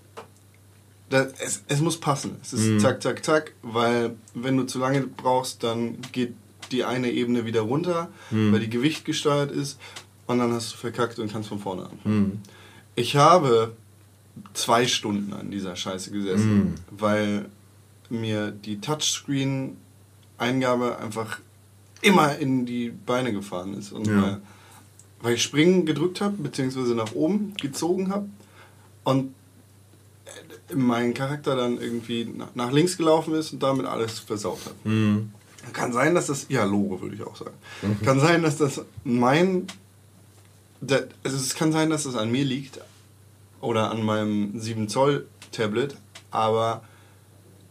da, 1.10 1.26
es, 1.38 1.62
es 1.68 1.80
muss 1.80 1.98
passen. 2.00 2.36
Es 2.42 2.52
ist 2.52 2.66
Mhm. 2.66 2.80
zack, 2.80 3.02
zack, 3.02 3.24
zack, 3.24 3.52
weil 3.62 4.16
wenn 4.34 4.56
du 4.56 4.64
zu 4.64 4.78
lange 4.78 5.02
brauchst, 5.02 5.62
dann 5.62 5.98
geht 6.12 6.34
die 6.70 6.84
eine 6.84 7.10
Ebene 7.10 7.44
wieder 7.44 7.60
runter, 7.62 8.08
Mhm. 8.30 8.52
weil 8.52 8.60
die 8.60 8.70
Gewicht 8.70 9.04
gesteuert 9.04 9.50
ist 9.52 9.78
und 10.26 10.38
dann 10.38 10.52
hast 10.52 10.72
du 10.72 10.76
verkackt 10.78 11.18
und 11.18 11.30
kannst 11.32 11.48
von 11.50 11.58
vorne 11.58 11.84
an. 11.90 11.98
Mhm. 12.04 12.38
Ich 12.94 13.16
habe 13.16 13.76
zwei 14.54 14.86
Stunden 14.86 15.32
an 15.34 15.50
dieser 15.50 15.76
Scheiße 15.76 16.10
gesessen, 16.10 16.64
Mhm. 16.64 16.74
weil 16.90 17.46
mir 18.08 18.50
die 18.50 18.80
Touchscreen-Eingabe 18.80 20.98
einfach 20.98 21.40
immer 22.02 22.36
in 22.36 22.66
die 22.66 22.90
Beine 22.90 23.32
gefahren 23.32 23.74
ist. 23.74 23.92
Und 23.92 24.06
Ja. 24.06 24.22
weil, 24.22 24.40
weil 25.22 25.34
ich 25.34 25.42
springen 25.42 25.86
gedrückt 25.86 26.20
habe, 26.20 26.36
beziehungsweise 26.36 26.94
nach 26.94 27.12
oben 27.14 27.54
gezogen 27.60 28.10
habe 28.10 28.28
und 29.04 29.34
äh, 30.26 30.74
mein 30.74 31.14
Charakter 31.14 31.56
dann 31.56 31.80
irgendwie 31.80 32.24
nach, 32.24 32.54
nach 32.54 32.72
links 32.72 32.96
gelaufen 32.98 33.34
ist 33.34 33.52
und 33.52 33.62
damit 33.62 33.86
alles 33.86 34.18
versaut 34.18 34.58
hat. 34.66 34.84
Mhm. 34.84 35.32
Kann 35.72 35.92
sein, 35.92 36.14
dass 36.16 36.26
das, 36.26 36.46
ja, 36.48 36.64
Lore 36.64 37.00
würde 37.00 37.14
ich 37.14 37.22
auch 37.22 37.36
sagen. 37.36 37.54
Kann 38.04 38.18
sein, 38.18 38.42
dass 38.42 38.56
das 38.58 38.82
mein, 39.04 39.68
da, 40.80 40.98
also 41.22 41.36
es 41.36 41.54
kann 41.54 41.70
sein, 41.70 41.88
dass 41.88 42.02
das 42.02 42.16
an 42.16 42.32
mir 42.32 42.44
liegt 42.44 42.80
oder 43.60 43.92
an 43.92 44.02
meinem 44.02 44.58
7 44.58 44.88
Zoll 44.88 45.28
Tablet, 45.52 45.94
aber 46.32 46.82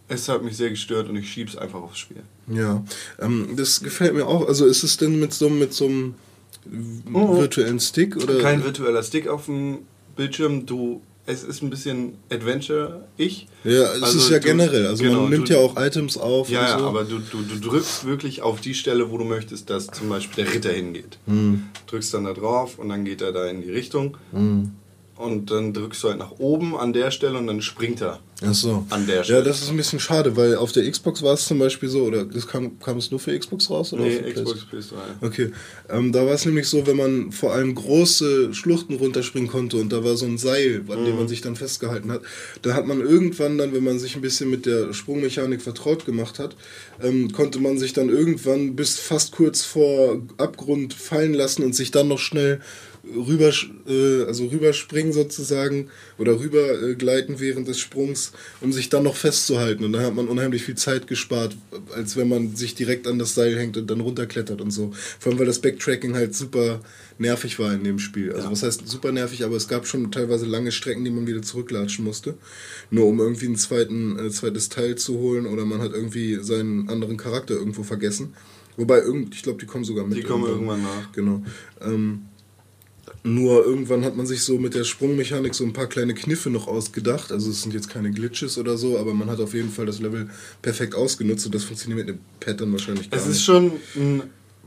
es 0.08 0.30
hat 0.30 0.41
mich 0.41 0.56
sehr 0.56 0.70
gestört 0.70 1.10
und 1.10 1.17
ich 1.17 1.30
schieb's 1.30 1.58
einfach 1.58 1.82
aufs 1.82 1.98
Spiel. 2.00 2.24
Ja, 2.52 2.84
ähm, 3.20 3.50
das 3.56 3.82
gefällt 3.82 4.14
mir 4.14 4.28
auch. 4.28 4.48
Also 4.48 4.66
ist 4.66 4.84
es 4.84 4.98
denn 4.98 5.20
mit 5.20 5.34
so, 5.34 5.50
mit 5.50 5.74
so 5.74 5.86
einem 5.86 6.16
Oh. 7.14 7.38
virtuellen 7.40 7.80
Stick? 7.80 8.16
Oder? 8.18 8.40
Kein 8.40 8.64
virtueller 8.64 9.02
Stick 9.04 9.28
auf 9.28 9.46
dem 9.46 9.80
Bildschirm, 10.16 10.66
du, 10.66 11.02
es 11.26 11.44
ist 11.44 11.64
ein 11.64 11.70
bisschen 11.70 12.14
Adventure-ich. 12.32 13.48
Ja, 13.64 13.94
es 13.94 14.04
Also 14.04 14.18
ist 14.20 14.30
ja 14.30 14.40
du- 14.40 14.46
generell. 14.46 14.86
Also 14.88 15.04
genau, 15.04 15.22
man 15.22 15.30
nimmt 15.32 15.50
du- 15.50 15.54
ja 15.54 15.60
auch 15.60 15.76
Items 15.78 16.18
auf. 16.18 16.50
Ja, 16.50 16.60
und 16.62 16.68
ja, 16.68 16.80
so. 16.80 16.86
aber 16.86 17.04
du, 17.06 17.20
du, 17.20 17.42
du 17.42 17.60
drückst 17.70 18.06
wirklich 18.06 18.42
auf 18.42 18.62
die 18.62 18.74
Stelle, 18.76 19.10
wo 19.12 19.18
du 19.18 19.24
möchtest, 19.24 19.70
dass 19.70 19.88
zum 19.88 20.10
Beispiel 20.10 20.44
der 20.46 20.54
Ritter 20.54 20.72
hingeht. 20.72 21.18
Hm. 21.26 21.64
Drückst 21.88 22.14
dann 22.14 22.26
da 22.26 22.34
drauf 22.34 22.78
und 22.78 22.90
dann 22.90 23.06
geht 23.06 23.22
er 23.22 23.32
da 23.32 23.48
in 23.48 23.62
die 23.62 23.72
Richtung. 23.72 24.18
Hm. 24.32 24.72
Und 25.22 25.52
dann 25.52 25.74
drückst 25.74 26.04
du 26.04 26.10
halt 26.10 26.18
nach 26.20 26.32
oben 26.40 26.76
an 26.76 26.94
der 26.94 27.12
Stelle 27.12 27.38
und 27.38 27.48
dann 27.48 27.62
springt 27.62 28.02
er. 28.02 28.20
Ach 28.44 28.56
so. 28.56 28.86
An 28.90 29.06
der 29.06 29.18
Ja, 29.18 29.24
Stelle. 29.24 29.44
das 29.44 29.62
ist 29.62 29.70
ein 29.70 29.78
bisschen 29.78 30.00
schade, 30.00 30.36
weil 30.36 30.56
auf 30.56 30.72
der 30.72 30.90
Xbox 30.90 31.22
war 31.22 31.36
es 31.36 31.46
zum 31.46 31.60
Beispiel 31.60 31.90
so, 31.90 32.02
oder 32.06 32.26
das 32.26 32.48
kam, 32.48 32.80
kam 32.80 32.98
es 32.98 33.12
nur 33.12 33.20
für 33.20 33.38
Xbox 33.38 33.70
raus? 33.70 33.94
Oder 33.94 34.02
Nee, 34.06 34.18
für 34.18 34.32
Xbox 34.34 34.66
PlayStation? 34.66 35.00
PS3. 35.22 35.26
Okay, 35.28 35.52
ähm, 35.90 36.12
da 36.12 36.26
war 36.26 36.34
es 36.34 36.44
nämlich 36.46 36.68
so, 36.68 36.88
wenn 36.88 36.98
man 36.98 37.32
vor 37.32 37.54
allem 37.54 37.76
große 37.76 38.52
Schluchten 38.56 38.96
runterspringen 38.96 39.48
konnte 39.48 39.78
und 39.78 39.94
da 39.94 40.04
war 40.04 40.18
so 40.18 40.26
ein 40.26 40.40
Seil, 40.40 40.82
an 40.90 41.02
Mhm. 41.02 41.06
dem 41.06 41.16
man 41.18 41.28
sich 41.28 41.42
dann 41.42 41.56
festgehalten 41.56 42.12
hat, 42.12 42.22
da 42.64 42.74
hat 42.74 42.88
man 42.88 43.00
irgendwann 43.02 43.60
dann, 43.60 43.74
wenn 43.76 43.84
man 43.84 44.00
sich 44.00 44.16
ein 44.16 44.22
bisschen 44.22 44.50
mit 44.50 44.66
der 44.66 44.92
Sprungmechanik 44.92 45.62
vertraut 45.62 46.06
gemacht 46.06 46.40
hat, 46.40 46.56
ähm, 47.04 47.32
konnte 47.32 47.60
man 47.60 47.78
sich 47.78 47.94
dann 47.94 48.10
irgendwann 48.10 48.76
bis 48.76 48.98
fast 48.98 49.34
kurz 49.34 49.62
vor 49.64 50.20
Abgrund 50.38 50.96
fallen 50.96 51.36
lassen 51.36 51.64
und 51.64 51.76
sich 51.76 51.92
dann 51.92 52.08
noch 52.08 52.20
schnell 52.20 52.60
rüber, 53.15 53.52
äh, 53.88 54.24
also 54.24 54.45
rüberspringen 54.47 55.13
sozusagen 55.13 55.89
oder 56.17 56.39
rüber 56.39 56.82
äh, 56.82 56.95
während 57.39 57.67
des 57.67 57.80
Sprungs, 57.80 58.32
um 58.62 58.71
sich 58.71 58.89
dann 58.89 59.04
noch 59.04 59.15
festzuhalten. 59.15 59.84
Und 59.84 59.93
da 59.93 60.02
hat 60.02 60.15
man 60.15 60.28
unheimlich 60.28 60.63
viel 60.63 60.76
Zeit 60.76 61.08
gespart, 61.08 61.56
als 61.93 62.15
wenn 62.15 62.30
man 62.30 62.56
sich 62.56 62.76
direkt 62.76 63.08
an 63.08 63.19
das 63.19 63.36
Seil 63.36 63.58
hängt 63.58 63.78
und 63.78 63.89
dann 63.89 64.00
runterklettert 64.00 64.62
und 64.62 64.71
so. 64.71 64.93
Vor 65.19 65.32
allem, 65.32 65.39
weil 65.39 65.45
das 65.45 65.60
Backtracking 65.60 66.15
halt 66.15 66.36
super 66.36 66.82
nervig 67.17 67.60
war 67.60 67.74
in 67.74 67.84
dem 67.84 68.00
Spiel. 68.00 68.34
Also 68.34 68.52
was 68.52 68.63
heißt 68.63 68.88
super 68.88 69.12
nervig, 69.12 69.43
aber 69.43 69.56
es 69.56 69.67
gab 69.67 69.88
schon 69.88 70.12
teilweise 70.12 70.45
lange 70.45 70.71
Strecken, 70.71 71.06
die 71.06 71.12
man 71.12 71.28
wieder 71.28 71.41
zurücklatschen 71.41 72.04
musste. 72.04 72.36
Nur 72.89 73.06
um 73.06 73.19
irgendwie 73.19 73.47
ein 73.47 73.56
zweiten, 73.56 74.17
äh, 74.17 74.30
zweites 74.30 74.69
Teil 74.69 74.95
zu 74.95 75.19
holen 75.19 75.45
oder 75.45 75.65
man 75.65 75.82
hat 75.82 75.93
irgendwie 75.93 76.39
seinen 76.41 76.89
anderen 76.89 77.17
Charakter 77.17 77.54
irgendwo 77.54 77.84
vergessen. 77.84 78.34
Wobei, 78.78 79.00
irgend, 79.00 79.36
ich 79.36 79.43
glaube, 79.43 79.60
die 79.60 79.65
kommen 79.65 79.84
sogar 79.84 80.08
mit. 80.08 80.17
Die 80.17 80.24
kommen 80.24 80.45
irgendwann 80.45 80.82
nach. 80.82 81.12
Genau. 81.12 81.43
Ähm, 81.82 82.24
nur 83.24 83.64
irgendwann 83.66 84.04
hat 84.04 84.16
man 84.16 84.26
sich 84.26 84.42
so 84.44 84.58
mit 84.58 84.74
der 84.74 84.84
Sprungmechanik 84.84 85.54
so 85.54 85.64
ein 85.64 85.74
paar 85.74 85.88
kleine 85.88 86.14
Kniffe 86.14 86.50
noch 86.50 86.68
ausgedacht. 86.68 87.32
Also 87.32 87.52
es 87.52 87.62
sind 87.62 87.74
jetzt 87.74 87.90
keine 87.90 88.12
Glitches 88.12 88.58
oder 88.58 88.78
so, 88.78 88.98
aber 88.98 89.14
man 89.14 89.30
hat 89.30 89.40
auf 89.40 89.54
jeden 89.54 89.70
Fall 89.70 89.86
das 89.86 90.00
Level 90.00 90.30
perfekt 90.62 90.96
ausgenutzt 90.96 91.46
und 91.46 91.54
das 91.54 91.64
funktioniert 91.64 92.08
mit 92.08 92.16
dem 92.16 92.20
Pattern 92.40 92.72
wahrscheinlich 92.72 93.10
gar 93.10 93.20
Es 93.20 93.28
nicht. 93.28 93.36
ist 93.38 93.44
schon 93.44 93.72
ein 93.96 94.24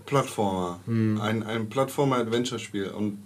Plattformer, 0.06 0.80
ein, 0.86 1.42
ein 1.42 1.68
Plattformer-Adventure-Spiel 1.68 2.88
und 2.88 3.18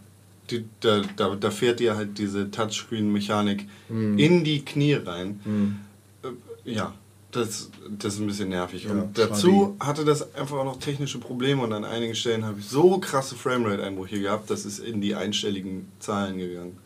die, 0.51 0.65
da, 0.81 1.03
da, 1.17 1.35
da 1.35 1.51
fährt 1.51 1.81
dir 1.81 1.95
halt 1.97 2.17
diese 2.19 2.51
Touchscreen-Mechanik 2.51 3.67
in 3.91 4.45
die 4.45 4.65
Knie 4.65 4.95
rein. 4.95 5.79
Äh, 6.23 6.29
ja, 6.65 6.95
das, 7.31 7.71
das 7.99 8.15
ist 8.15 8.21
ein 8.21 8.27
bisschen 8.27 8.49
nervig. 8.49 8.85
Ja, 8.85 8.93
und 8.93 9.19
dazu 9.19 9.77
hatte 9.81 10.05
das 10.05 10.35
einfach 10.35 10.57
auch 10.57 10.65
noch 10.65 10.79
technische 10.79 11.19
Probleme 11.19 11.63
und 11.63 11.73
an 11.75 11.85
einigen 11.85 12.15
Stellen 12.15 12.45
habe 12.47 12.59
ich 12.61 12.67
so 12.67 12.99
krasse 12.99 13.35
Framerate-Einbrüche 13.35 14.21
gehabt, 14.21 14.49
dass 14.51 14.65
es 14.65 14.79
in 14.79 15.01
die 15.03 15.15
einstelligen 15.15 15.89
Zahlen 16.01 16.39
gegangen. 16.39 16.79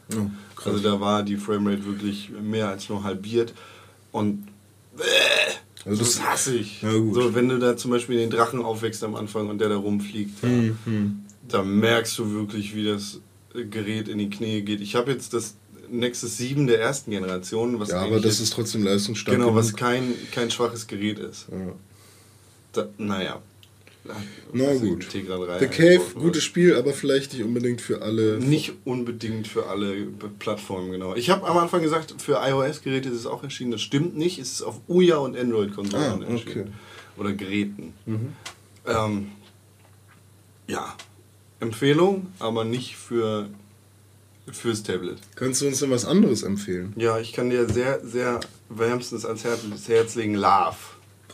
Krass. 0.56 0.74
also 0.74 0.78
da 0.82 1.00
war 1.00 1.22
die 1.22 1.36
Framerate 1.36 1.84
wirklich 1.86 2.30
mehr 2.42 2.68
als 2.68 2.88
nur 2.88 3.04
halbiert 3.04 3.54
und 4.10 4.48
Also 5.84 5.98
das, 5.98 6.14
das- 6.16 6.22
hasse 6.26 6.54
ich. 6.56 6.82
Ja. 6.82 6.90
So, 6.90 7.34
wenn 7.34 7.48
du 7.48 7.58
da 7.58 7.76
zum 7.76 7.90
Beispiel 7.90 8.16
den 8.18 8.30
Drachen 8.30 8.62
aufwächst 8.62 9.02
am 9.04 9.14
Anfang 9.14 9.48
und 9.48 9.58
der 9.60 9.68
da 9.68 9.76
rumfliegt, 9.76 10.42
ja, 10.42 10.48
Mhm. 10.48 11.22
da 11.48 11.62
merkst 11.62 12.18
du 12.18 12.30
wirklich, 12.32 12.74
wie 12.74 12.84
das 12.84 13.20
Gerät 13.52 14.08
in 14.08 14.18
die 14.18 14.30
Knie 14.30 14.62
geht. 14.62 14.80
Ich 14.80 14.94
habe 14.96 15.10
jetzt 15.12 15.34
das 15.34 15.54
Nexus 15.92 16.36
7 16.38 16.66
der 16.66 16.80
ersten 16.80 17.10
Generation, 17.10 17.78
was 17.78 17.90
ja, 17.90 18.00
aber 18.02 18.18
das 18.20 18.40
ist 18.40 18.52
trotzdem 18.52 18.82
leistungsstark. 18.84 19.36
genau, 19.36 19.54
was 19.54 19.74
kein, 19.74 20.14
kein 20.32 20.50
schwaches 20.50 20.86
Gerät 20.86 21.18
ist. 21.18 21.46
Ja. 21.50 21.72
Da, 22.72 22.88
naja. 22.98 23.42
Na 24.52 24.64
Also 24.66 24.80
gut. 24.86 25.08
Tegra 25.10 25.36
3 25.36 25.58
The 25.60 25.66
Cave, 25.66 26.00
gutes. 26.14 26.42
Spiel, 26.42 26.74
aber 26.74 26.92
vielleicht 26.92 27.32
nicht 27.34 27.44
unbedingt 27.44 27.80
für 27.80 28.02
alle. 28.02 28.38
Nicht 28.38 28.72
unbedingt 28.84 29.46
für 29.46 29.66
alle 29.68 30.06
Plattformen, 30.40 30.90
genau. 30.90 31.14
Ich 31.14 31.30
habe 31.30 31.46
am 31.46 31.56
Anfang 31.58 31.82
gesagt, 31.82 32.14
für 32.20 32.40
iOS-Geräte 32.44 33.10
ist 33.10 33.14
es 33.16 33.26
auch 33.26 33.44
erschienen. 33.44 33.70
Das 33.70 33.80
stimmt 33.80 34.16
nicht. 34.16 34.40
Es 34.40 34.50
ist 34.54 34.62
auf 34.62 34.80
Ouya 34.88 35.18
und 35.18 35.36
Android-Konsolen 35.36 36.02
Ah, 36.04 36.26
erschienen. 36.26 36.36
okay. 36.48 36.64
Mhm. 36.64 36.72
Oder 37.20 37.32
Geräten. 37.34 37.92
Ähm, 38.86 39.28
ja, 40.66 40.96
Empfehlung, 41.60 42.26
aber 42.40 42.64
nicht 42.64 42.96
für 42.96 43.48
fürs 44.50 44.82
Tablet. 44.82 45.18
Kannst 45.36 45.60
du 45.62 45.66
uns 45.66 45.78
denn 45.80 45.90
was 45.90 46.04
anderes 46.04 46.42
empfehlen? 46.42 46.92
Ja, 46.96 47.18
ich 47.18 47.32
kann 47.32 47.50
dir 47.50 47.68
sehr, 47.68 48.04
sehr 48.04 48.40
wärmstens 48.68 49.24
ans 49.24 49.44
Herz, 49.44 49.60
Herz 49.86 50.14
legen, 50.16 50.34
Love. 50.34 50.76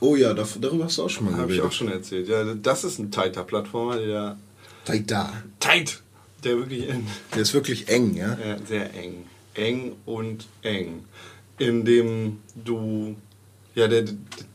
Oh 0.00 0.14
ja, 0.14 0.34
da, 0.34 0.46
darüber 0.60 0.84
hast 0.84 0.98
du 0.98 1.02
auch 1.04 1.10
schon 1.10 1.24
mal 1.26 1.36
Habe 1.36 1.54
ich 1.54 1.60
auch 1.60 1.72
schon 1.72 1.88
erzählt. 1.88 2.28
Ja, 2.28 2.44
das 2.54 2.84
ist 2.84 2.98
ein 2.98 3.10
tighter 3.10 3.42
Plattformer, 3.44 3.96
der 3.96 4.36
Da. 4.84 5.32
tight, 5.58 6.02
der 6.44 6.56
wirklich 6.58 6.88
in, 6.88 7.06
Der 7.34 7.42
ist 7.42 7.54
wirklich 7.54 7.88
eng, 7.88 8.14
ja? 8.14 8.38
Ja, 8.38 8.56
sehr 8.64 8.94
eng. 8.94 9.24
Eng 9.54 9.96
und 10.06 10.46
eng. 10.62 11.04
In 11.58 11.84
dem 11.84 12.38
du, 12.54 13.16
ja, 13.74 13.88
der, 13.88 14.04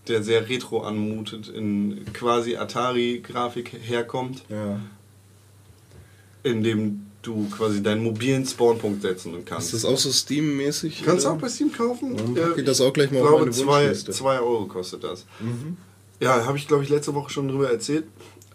der 0.08 0.24
sehr 0.24 0.48
retro 0.48 0.80
anmutet, 0.84 1.50
in 1.50 2.06
quasi 2.13 2.56
Atari-Grafik 2.56 3.74
herkommt, 3.82 4.44
Ja. 4.48 4.80
in 6.44 6.63
dem 6.63 7.08
du 7.24 7.50
quasi 7.50 7.82
deinen 7.82 8.04
mobilen 8.04 8.46
Spawnpunkt 8.46 9.02
setzen 9.02 9.34
kannst. 9.46 9.74
Ist 9.74 9.84
das 9.84 9.92
auch 9.92 9.98
so 9.98 10.12
Steam-mäßig? 10.12 11.04
Kannst 11.04 11.26
du 11.26 11.30
auch 11.30 11.38
bei 11.38 11.50
Steam 11.50 11.72
kaufen? 11.72 12.16
Dann 12.16 12.36
Ja, 12.36 12.56
ich 12.56 12.66
das 12.66 12.82
auch 12.82 12.94
gleich 12.94 13.12
mal 13.12 13.20
ich 13.20 13.24
glaube, 13.24 13.40
meine 13.40 13.52
zwei, 13.52 13.82
Wunschliste. 13.88 14.12
Mhm. 14.12 14.16
zwei 14.16 14.40
Euro 14.40 14.66
kostet 14.66 15.04
das. 15.04 15.26
Ja, 16.20 16.46
habe 16.46 16.58
ich 16.58 16.68
glaube 16.68 16.84
ich 16.84 16.90
letzte 16.90 17.16
Woche 17.16 17.32
schon 17.32 17.48
drüber 17.48 17.72
erzählt. 17.72 18.06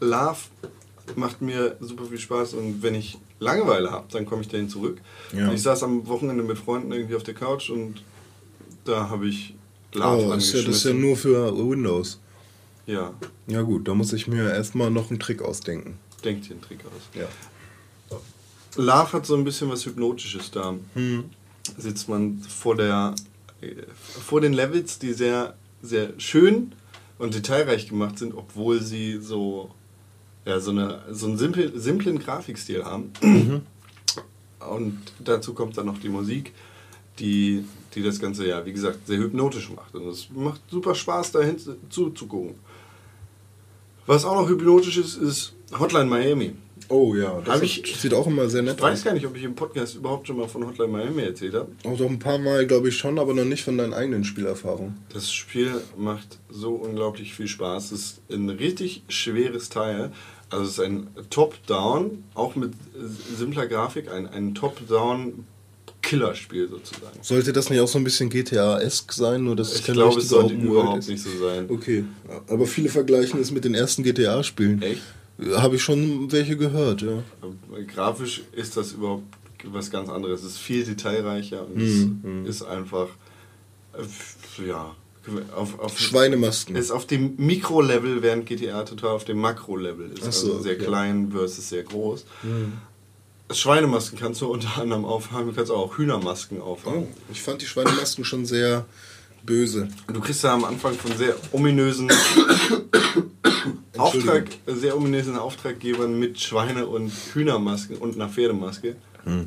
Love 0.00 0.38
macht 1.16 1.42
mir 1.42 1.76
super 1.80 2.04
viel 2.04 2.18
Spaß 2.18 2.54
und 2.54 2.82
wenn 2.82 2.94
ich 2.94 3.18
Langeweile 3.40 3.90
habe, 3.90 4.06
dann 4.12 4.26
komme 4.26 4.42
ich 4.42 4.48
dahin 4.48 4.68
zurück. 4.68 5.00
Ja. 5.32 5.52
Ich 5.52 5.62
saß 5.62 5.82
am 5.84 6.06
Wochenende 6.06 6.42
mit 6.42 6.58
Freunden 6.58 6.92
irgendwie 6.92 7.14
auf 7.14 7.22
der 7.22 7.34
Couch 7.34 7.70
und 7.70 8.02
da 8.84 9.08
habe 9.08 9.28
ich 9.28 9.54
Love 9.94 10.26
Oh, 10.26 10.30
das 10.34 10.44
ist, 10.44 10.54
ja, 10.54 10.62
das 10.62 10.76
ist 10.76 10.84
ja 10.84 10.92
nur 10.92 11.16
für 11.16 11.56
Windows. 11.56 12.20
Ja, 12.86 13.12
Ja 13.46 13.62
gut, 13.62 13.86
da 13.86 13.94
muss 13.94 14.12
ich 14.12 14.28
mir 14.28 14.50
erstmal 14.50 14.90
noch 14.90 15.10
einen 15.10 15.20
Trick 15.20 15.42
ausdenken. 15.42 15.98
denkt 16.24 16.46
dir 16.46 16.52
einen 16.52 16.62
Trick 16.62 16.80
aus. 16.84 17.02
Ja. 17.14 17.28
Love 18.78 19.12
hat 19.12 19.26
so 19.26 19.34
ein 19.34 19.44
bisschen 19.44 19.68
was 19.68 19.84
Hypnotisches 19.84 20.50
da. 20.50 20.74
Hm. 20.94 21.24
Sitzt 21.76 22.08
man 22.08 22.38
vor 22.38 22.76
der 22.76 23.14
äh, 23.60 23.74
vor 23.98 24.40
den 24.40 24.52
Levels, 24.52 24.98
die 24.98 25.12
sehr, 25.12 25.54
sehr 25.82 26.18
schön 26.18 26.72
und 27.18 27.34
detailreich 27.34 27.88
gemacht 27.88 28.18
sind, 28.18 28.34
obwohl 28.34 28.80
sie 28.80 29.18
so, 29.20 29.70
ja, 30.44 30.60
so, 30.60 30.70
eine, 30.70 31.02
so 31.10 31.26
einen 31.26 31.38
simpel, 31.38 31.78
simplen 31.78 32.18
Grafikstil 32.18 32.84
haben. 32.84 33.12
Und 34.70 34.98
dazu 35.18 35.54
kommt 35.54 35.76
dann 35.76 35.86
noch 35.86 35.98
die 35.98 36.08
Musik, 36.08 36.52
die, 37.18 37.64
die 37.94 38.02
das 38.02 38.18
Ganze, 38.18 38.46
ja, 38.46 38.64
wie 38.64 38.72
gesagt, 38.72 39.06
sehr 39.06 39.18
hypnotisch 39.18 39.70
macht. 39.70 39.94
Und 39.94 40.06
es 40.08 40.28
macht 40.30 40.60
super 40.70 40.94
Spaß, 40.94 41.32
dahin 41.32 41.56
zuzugucken. 41.90 42.54
Was 44.06 44.24
auch 44.24 44.34
noch 44.34 44.48
hypnotisch 44.48 44.98
ist, 44.98 45.16
ist 45.16 45.52
Hotline 45.78 46.06
Miami. 46.06 46.54
Oh 46.88 47.14
ja, 47.14 47.40
das 47.44 47.62
ich- 47.62 47.96
sieht 47.98 48.14
auch 48.14 48.26
immer 48.26 48.48
sehr 48.48 48.62
nett 48.62 48.76
Ich 48.76 48.82
weiß 48.82 48.98
aus. 49.00 49.04
gar 49.04 49.14
nicht, 49.14 49.26
ob 49.26 49.36
ich 49.36 49.44
im 49.44 49.54
Podcast 49.54 49.96
überhaupt 49.96 50.26
schon 50.26 50.36
mal 50.36 50.48
von 50.48 50.66
Hotline 50.66 50.90
Miami 50.92 51.22
erzählt 51.22 51.54
habe. 51.54 51.68
Auch 51.84 51.96
doch 51.96 52.08
ein 52.08 52.18
paar 52.18 52.38
Mal, 52.38 52.66
glaube 52.66 52.88
ich, 52.88 52.96
schon, 52.96 53.18
aber 53.18 53.34
noch 53.34 53.44
nicht 53.44 53.64
von 53.64 53.76
deinen 53.78 53.94
eigenen 53.94 54.24
Spielerfahrungen. 54.24 54.96
Das 55.12 55.32
Spiel 55.32 55.72
macht 55.96 56.38
so 56.50 56.72
unglaublich 56.74 57.34
viel 57.34 57.48
Spaß. 57.48 57.92
Es 57.92 58.00
ist 58.00 58.20
ein 58.30 58.48
richtig 58.50 59.02
schweres 59.08 59.68
Teil. 59.68 60.12
Also 60.50 60.64
es 60.64 60.70
ist 60.72 60.80
ein 60.80 61.08
Top-Down, 61.28 62.24
auch 62.34 62.56
mit 62.56 62.72
simpler 63.36 63.66
Grafik, 63.66 64.10
ein, 64.10 64.26
ein 64.26 64.54
Top-Down-Killerspiel 64.54 66.68
sozusagen. 66.68 67.18
Sollte 67.22 67.52
das 67.52 67.70
nicht 67.70 67.80
auch 67.80 67.88
so 67.88 67.98
ein 67.98 68.04
bisschen 68.04 68.30
GTA-esk 68.30 69.12
sein, 69.12 69.44
nur 69.44 69.56
dass 69.56 69.74
Ich 69.78 69.84
glaube, 69.84 70.20
es 70.20 70.28
sollte 70.28 70.54
überhaupt 70.54 70.98
ist? 71.00 71.08
nicht 71.08 71.22
so 71.22 71.30
sein. 71.38 71.66
Okay, 71.68 72.04
aber 72.48 72.66
viele 72.66 72.88
vergleichen 72.88 73.40
es 73.40 73.50
mit 73.50 73.64
den 73.64 73.74
ersten 73.74 74.02
GTA-Spielen. 74.02 74.82
Echt? 74.82 75.02
Habe 75.54 75.76
ich 75.76 75.82
schon 75.82 76.30
welche 76.32 76.56
gehört, 76.56 77.02
ja. 77.02 77.22
Grafisch 77.86 78.42
ist 78.52 78.76
das 78.76 78.92
überhaupt 78.92 79.24
was 79.64 79.90
ganz 79.90 80.08
anderes. 80.08 80.40
Es 80.42 80.52
ist 80.52 80.58
viel 80.58 80.84
detailreicher 80.84 81.66
und 81.66 81.76
Mhm, 81.76 82.44
es 82.44 82.56
ist 82.56 82.62
einfach, 82.62 83.08
äh, 83.94 84.66
ja, 84.68 84.94
auf, 85.54 85.78
auf 85.78 85.98
Schweinemasken. 85.98 86.74
ist 86.74 86.90
auf 86.90 87.06
dem 87.06 87.34
Mikro-Level, 87.36 88.22
während 88.22 88.46
GTA 88.46 88.82
total 88.84 89.10
auf 89.10 89.24
dem 89.24 89.38
Makro-Level 89.40 90.10
ist. 90.12 90.24
Ach 90.26 90.32
so, 90.32 90.52
also 90.52 90.62
sehr 90.62 90.74
okay. 90.76 90.84
klein 90.86 91.30
versus 91.30 91.68
sehr 91.68 91.82
groß. 91.82 92.24
Schweinemasken 93.50 94.18
kannst 94.18 94.40
du 94.40 94.46
unter 94.46 94.78
anderem 94.80 95.04
aufhaben, 95.04 95.48
du 95.48 95.52
kannst 95.54 95.70
auch 95.70 95.96
Hühnermasken 95.98 96.60
aufhaben. 96.60 97.06
Oh, 97.10 97.16
ich 97.32 97.42
fand 97.42 97.62
die 97.62 97.66
Schweinemasken 97.66 98.24
schon 98.24 98.44
sehr 98.44 98.86
böse. 99.42 99.88
Du 100.12 100.20
kriegst 100.20 100.44
da 100.44 100.54
am 100.54 100.64
Anfang 100.64 100.94
von 100.94 101.16
sehr 101.16 101.34
ominösen 101.52 102.10
Auftrag, 103.98 104.48
sehr 104.66 104.96
ominösen 104.96 105.36
Auftraggebern 105.36 106.18
mit 106.18 106.40
Schweine- 106.40 106.86
und 106.86 107.10
Hühnermasken 107.34 107.96
und 107.96 108.14
einer 108.14 108.28
Pferdemaske 108.28 108.96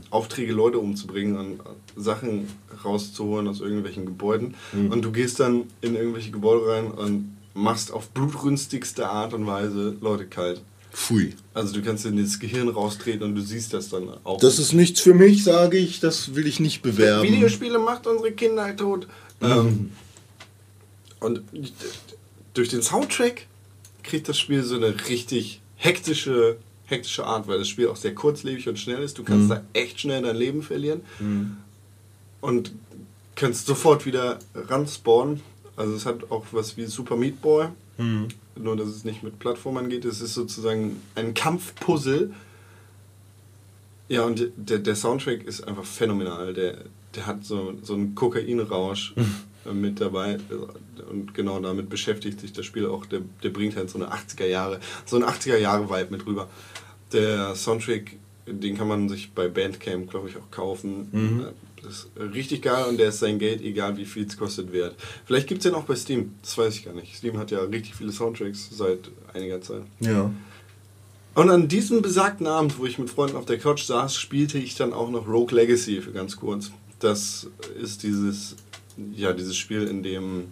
Aufträge, 0.09 0.53
Leute 0.53 0.77
umzubringen 0.77 1.37
und 1.37 1.59
Sachen 1.95 2.47
rauszuholen 2.83 3.47
aus 3.47 3.61
irgendwelchen 3.61 4.05
Gebäuden. 4.05 4.55
Und 4.73 5.01
du 5.03 5.11
gehst 5.11 5.39
dann 5.39 5.63
in 5.81 5.95
irgendwelche 5.95 6.31
Gebäude 6.31 6.67
rein 6.67 6.91
und 6.91 7.37
machst 7.53 7.91
auf 7.91 8.09
blutrünstigste 8.09 9.09
Art 9.09 9.33
und 9.33 9.47
Weise 9.47 9.95
Leute 10.01 10.25
kalt. 10.25 10.61
Pfui. 10.91 11.33
Also 11.53 11.73
du 11.73 11.81
kannst 11.81 12.05
in 12.05 12.21
das 12.21 12.39
Gehirn 12.39 12.67
raustreten 12.67 13.23
und 13.23 13.35
du 13.35 13.41
siehst 13.41 13.73
das 13.73 13.89
dann 13.89 14.09
auch. 14.23 14.39
Das 14.39 14.59
ist 14.59 14.73
nichts 14.73 14.99
für 14.99 15.13
mich, 15.13 15.43
sage 15.43 15.77
ich. 15.77 15.99
Das 16.01 16.35
will 16.35 16.47
ich 16.47 16.59
nicht 16.59 16.81
bewerben. 16.81 17.27
Videospiele 17.27 17.79
macht 17.79 18.07
unsere 18.07 18.33
Kindheit 18.33 18.77
tot. 18.77 19.07
Ähm, 19.41 19.91
und 21.21 21.41
durch 22.53 22.69
den 22.69 22.81
Soundtrack 22.81 23.47
kriegt 24.03 24.27
das 24.29 24.37
Spiel 24.39 24.63
so 24.63 24.75
eine 24.75 24.93
richtig 25.09 25.61
hektische, 25.75 26.57
hektische 26.85 27.25
Art, 27.25 27.47
weil 27.47 27.59
das 27.59 27.67
Spiel 27.69 27.87
auch 27.87 27.95
sehr 27.95 28.13
kurzlebig 28.13 28.67
und 28.69 28.77
schnell 28.77 29.01
ist. 29.01 29.17
Du 29.17 29.23
kannst 29.23 29.49
da 29.51 29.63
echt 29.73 29.99
schnell 29.99 30.21
dein 30.21 30.35
Leben 30.35 30.61
verlieren 30.61 31.01
und 32.41 32.71
kannst 33.35 33.65
sofort 33.65 34.05
wieder 34.05 34.39
ranspawnen. 34.53 35.41
Also 35.75 35.95
es 35.95 36.05
hat 36.05 36.29
auch 36.29 36.45
was 36.51 36.77
wie 36.77 36.85
Super 36.85 37.15
Meat 37.15 37.41
Boy, 37.41 37.67
nur 38.55 38.75
dass 38.75 38.87
es 38.89 39.03
nicht 39.05 39.23
mit 39.23 39.39
Plattformern 39.39 39.89
geht. 39.89 40.05
Es 40.05 40.21
ist 40.21 40.33
sozusagen 40.33 41.01
ein 41.15 41.33
Kampfpuzzle. 41.33 42.31
Ja, 44.09 44.23
und 44.25 44.51
der, 44.57 44.79
der 44.79 44.95
Soundtrack 44.95 45.43
ist 45.43 45.67
einfach 45.67 45.85
phänomenal. 45.85 46.53
Der, 46.53 46.79
der 47.15 47.25
hat 47.25 47.45
so, 47.45 47.73
so 47.81 47.93
einen 47.93 48.13
Kokainrausch 48.13 49.13
äh, 49.15 49.23
mit 49.71 50.01
dabei. 50.01 50.37
Und 51.09 51.33
genau 51.33 51.59
damit 51.59 51.89
beschäftigt 51.89 52.39
sich 52.39 52.53
das 52.53 52.65
Spiel 52.65 52.87
auch. 52.87 53.05
Der, 53.05 53.21
der 53.43 53.49
bringt 53.49 53.75
halt 53.75 53.89
so 53.89 53.99
eine 53.99 54.11
80er 54.11 54.45
Jahre, 54.45 54.79
so 55.05 55.17
ein 55.17 55.23
80er 55.23 55.57
Jahre 55.57 55.89
Vibe 55.89 56.11
mit 56.11 56.25
rüber. 56.25 56.49
Der 57.11 57.55
Soundtrack, 57.55 58.17
den 58.47 58.77
kann 58.77 58.87
man 58.87 59.09
sich 59.09 59.31
bei 59.31 59.47
Bandcamp, 59.47 60.09
glaube 60.09 60.29
ich, 60.29 60.37
auch 60.37 60.49
kaufen. 60.49 61.47
Das 61.83 61.93
ist 61.93 62.09
richtig 62.33 62.61
geil 62.61 62.85
und 62.85 62.97
der 62.97 63.09
ist 63.09 63.19
sein 63.19 63.39
Geld, 63.39 63.61
egal 63.61 63.97
wie 63.97 64.05
viel 64.05 64.25
es 64.25 64.37
kostet, 64.37 64.71
wert. 64.71 64.95
Vielleicht 65.25 65.47
gibt 65.47 65.59
es 65.59 65.63
den 65.63 65.73
auch 65.73 65.83
bei 65.83 65.95
Steam, 65.95 66.33
das 66.41 66.57
weiß 66.57 66.75
ich 66.75 66.85
gar 66.85 66.93
nicht. 66.93 67.15
Steam 67.15 67.37
hat 67.37 67.51
ja 67.51 67.59
richtig 67.61 67.95
viele 67.95 68.11
Soundtracks 68.11 68.69
seit 68.71 69.09
einiger 69.33 69.61
Zeit. 69.61 69.81
Ja. 69.99 70.31
Und 71.33 71.49
an 71.49 71.67
diesem 71.67 72.01
besagten 72.01 72.45
Abend, 72.45 72.77
wo 72.77 72.85
ich 72.85 72.99
mit 72.99 73.09
Freunden 73.09 73.37
auf 73.37 73.45
der 73.45 73.57
Couch 73.57 73.83
saß, 73.83 74.15
spielte 74.15 74.57
ich 74.57 74.75
dann 74.75 74.93
auch 74.93 75.09
noch 75.09 75.27
Rogue 75.27 75.55
Legacy 75.55 76.01
für 76.01 76.11
ganz 76.11 76.35
kurz. 76.35 76.71
Das 76.99 77.47
ist 77.81 78.03
dieses, 78.03 78.57
ja, 79.15 79.33
dieses 79.33 79.55
Spiel, 79.57 79.83
in 79.87 80.03
dem 80.03 80.45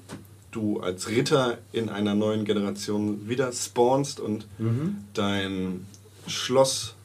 du 0.52 0.80
als 0.80 1.10
Ritter 1.10 1.58
in 1.74 1.90
einer 1.90 2.16
neuen 2.16 2.44
Generation 2.46 3.28
wieder 3.30 3.52
spawnst 3.52 4.20
und 4.20 4.46
dein 5.14 5.86
Schloss 6.28 6.96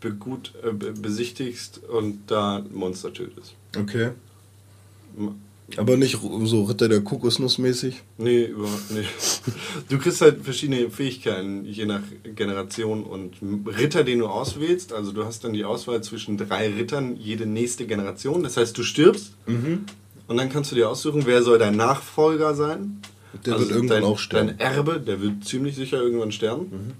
begut, 0.00 0.52
äh, 0.62 0.72
be- 0.72 0.92
besichtigst 0.92 1.80
und 1.84 2.20
da 2.28 2.64
Monster 2.72 3.12
tötest. 3.12 3.54
Okay. 3.76 4.10
Aber 5.78 5.96
nicht 5.96 6.16
so 6.44 6.62
Ritter 6.64 6.88
der 6.88 7.00
Kokosnuss 7.00 7.58
mäßig. 7.58 8.02
Nee, 8.18 8.44
überhaupt 8.44 8.90
nicht. 8.92 9.08
Du 9.88 9.98
kriegst 9.98 10.20
halt 10.20 10.42
verschiedene 10.42 10.90
Fähigkeiten, 10.90 11.64
je 11.64 11.86
nach 11.86 12.02
Generation 12.34 13.04
und 13.04 13.34
Ritter, 13.66 14.02
den 14.04 14.20
du 14.20 14.26
auswählst. 14.26 14.92
Also 14.92 15.12
du 15.12 15.24
hast 15.24 15.44
dann 15.44 15.52
die 15.52 15.64
Auswahl 15.64 16.02
zwischen 16.02 16.36
drei 16.38 16.68
Rittern, 16.72 17.16
jede 17.16 17.46
nächste 17.46 17.86
Generation. 17.86 18.42
Das 18.42 18.56
heißt, 18.56 18.76
du 18.78 18.82
stirbst 18.84 19.32
und 20.28 20.36
dann 20.36 20.48
kannst 20.48 20.72
du 20.72 20.76
dir 20.76 20.88
aussuchen, 20.88 21.22
wer 21.26 21.42
soll 21.42 21.58
dein 21.58 21.76
Nachfolger 21.76 22.54
sein. 22.54 23.00
Also 23.32 23.42
Der 23.44 23.60
wird 23.60 23.70
irgendwann 23.70 24.02
dein, 24.02 24.04
auch 24.04 24.18
sterben. 24.18 24.48
Dein 24.48 24.58
Erbe, 24.60 25.00
der 25.00 25.20
wird 25.20 25.44
ziemlich 25.44 25.76
sicher 25.76 26.00
irgendwann 26.00 26.32
sterben. 26.32 26.94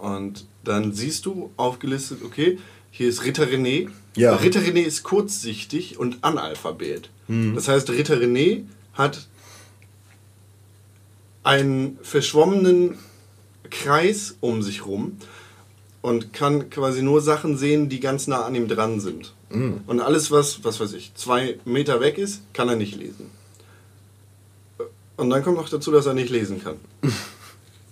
Und 0.00 0.46
dann 0.62 0.92
siehst 0.92 1.26
du 1.26 1.50
aufgelistet, 1.56 2.20
okay, 2.24 2.58
hier 2.90 3.08
ist 3.08 3.24
Ritter 3.24 3.44
René. 3.44 3.88
Ja. 4.16 4.36
Ritter 4.36 4.60
René 4.60 4.82
ist 4.82 5.02
kurzsichtig 5.02 5.98
und 5.98 6.18
Analphabet. 6.22 7.10
Mhm. 7.26 7.54
Das 7.54 7.68
heißt, 7.68 7.90
Ritter 7.90 8.16
René 8.16 8.62
hat 8.92 9.26
einen 11.42 11.98
verschwommenen 12.02 12.96
Kreis 13.70 14.36
um 14.40 14.62
sich 14.62 14.86
rum 14.86 15.18
und 16.02 16.32
kann 16.32 16.70
quasi 16.70 17.02
nur 17.02 17.20
Sachen 17.20 17.56
sehen, 17.56 17.88
die 17.88 17.98
ganz 18.00 18.26
nah 18.26 18.44
an 18.44 18.54
ihm 18.54 18.68
dran 18.68 19.00
sind. 19.00 19.34
Und 19.86 20.00
alles, 20.00 20.30
was, 20.30 20.64
was 20.64 20.80
weiß 20.80 20.92
ich, 20.94 21.12
zwei 21.14 21.58
Meter 21.64 22.00
weg 22.00 22.18
ist, 22.18 22.42
kann 22.52 22.68
er 22.68 22.76
nicht 22.76 22.96
lesen. 22.96 23.30
Und 25.16 25.30
dann 25.30 25.42
kommt 25.44 25.56
noch 25.56 25.68
dazu, 25.68 25.90
dass 25.92 26.06
er 26.06 26.14
nicht 26.14 26.30
lesen 26.30 26.62
kann. 26.62 26.76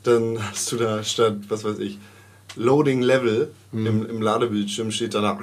dann 0.03 0.39
hast 0.51 0.73
du 0.73 0.77
da 0.77 1.03
statt, 1.05 1.37
was 1.49 1.63
weiß 1.65 1.79
ich, 1.79 1.99
Loading 2.57 3.01
Level 3.01 3.51
im, 3.73 4.05
im 4.07 4.21
Ladebildschirm 4.21 4.91
steht 4.91 5.15
da, 5.15 5.39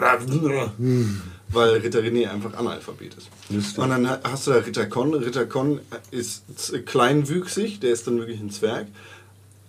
weil 1.51 1.77
Ritter 1.77 2.01
René 2.01 2.29
einfach 2.29 2.53
Analphabet 2.53 3.15
ist. 3.15 3.29
Lustig. 3.49 3.79
Und 3.83 3.89
dann 3.89 4.07
ha- 4.07 4.19
hast 4.23 4.45
du 4.45 4.51
da 4.51 4.57
Ritter 4.57 4.85
Con. 4.85 5.13
Ritter 5.15 5.47
Con 5.47 5.79
ist 6.11 6.43
kleinwüchsig, 6.85 7.79
der 7.79 7.91
ist 7.91 8.05
dann 8.05 8.19
wirklich 8.19 8.39
ein 8.39 8.51
Zwerg. 8.51 8.87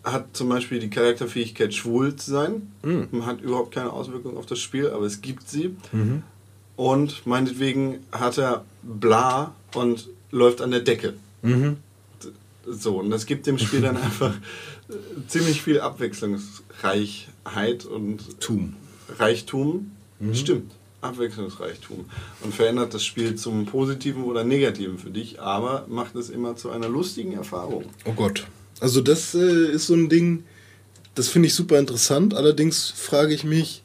Hat 0.04 0.26
zum 0.36 0.50
Beispiel 0.50 0.80
die 0.80 0.90
Charakterfähigkeit, 0.90 1.72
schwul 1.72 2.14
zu 2.16 2.30
sein. 2.32 2.72
Hat 3.24 3.40
überhaupt 3.40 3.72
keine 3.74 3.90
Auswirkung 3.92 4.36
auf 4.36 4.44
das 4.44 4.58
Spiel, 4.58 4.90
aber 4.90 5.06
es 5.06 5.22
gibt 5.22 5.48
sie. 5.48 5.74
Und 6.80 7.26
meinetwegen 7.26 7.98
hat 8.10 8.38
er 8.38 8.64
bla 8.82 9.54
und 9.74 10.08
läuft 10.30 10.62
an 10.62 10.70
der 10.70 10.80
Decke. 10.80 11.12
So, 12.66 13.00
und 13.00 13.10
das 13.10 13.26
gibt 13.26 13.46
dem 13.46 13.58
Spiel 13.58 13.82
dann 13.82 13.96
einfach 13.98 14.34
äh, 14.88 14.94
ziemlich 15.28 15.60
viel 15.60 15.80
Abwechslungsreichheit 15.80 17.84
und 17.84 18.40
Tum. 18.40 18.76
Reichtum. 19.18 19.90
Stimmt, 20.32 20.72
Abwechslungsreichtum. 21.02 22.06
Und 22.40 22.54
verändert 22.54 22.94
das 22.94 23.04
Spiel 23.04 23.34
zum 23.34 23.66
Positiven 23.66 24.24
oder 24.24 24.42
Negativen 24.42 24.96
für 24.96 25.10
dich, 25.10 25.38
aber 25.38 25.84
macht 25.86 26.14
es 26.14 26.30
immer 26.30 26.56
zu 26.56 26.70
einer 26.70 26.88
lustigen 26.88 27.34
Erfahrung. 27.34 27.84
Oh 28.06 28.12
Gott. 28.12 28.46
Also 28.80 29.02
das 29.02 29.34
äh, 29.34 29.70
ist 29.70 29.88
so 29.88 29.92
ein 29.92 30.08
Ding, 30.08 30.44
das 31.14 31.28
finde 31.28 31.48
ich 31.48 31.54
super 31.54 31.78
interessant. 31.78 32.32
Allerdings 32.32 32.88
frage 32.88 33.34
ich 33.34 33.44
mich, 33.44 33.82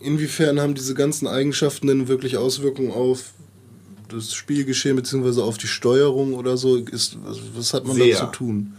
inwiefern 0.00 0.60
haben 0.60 0.74
diese 0.74 0.92
ganzen 0.94 1.26
Eigenschaften 1.26 1.86
denn 1.86 2.08
wirklich 2.08 2.36
Auswirkungen 2.36 2.92
auf 2.92 3.32
das 4.08 4.34
Spielgeschehen 4.34 4.96
bzw. 4.96 5.42
auf 5.42 5.58
die 5.58 5.66
Steuerung 5.66 6.32
oder 6.34 6.56
so? 6.56 6.76
Ist, 6.76 7.18
was, 7.24 7.38
was 7.54 7.74
hat 7.74 7.84
man 7.86 7.96
Sehr. 7.96 8.14
da 8.14 8.20
zu 8.20 8.26
tun? 8.32 8.72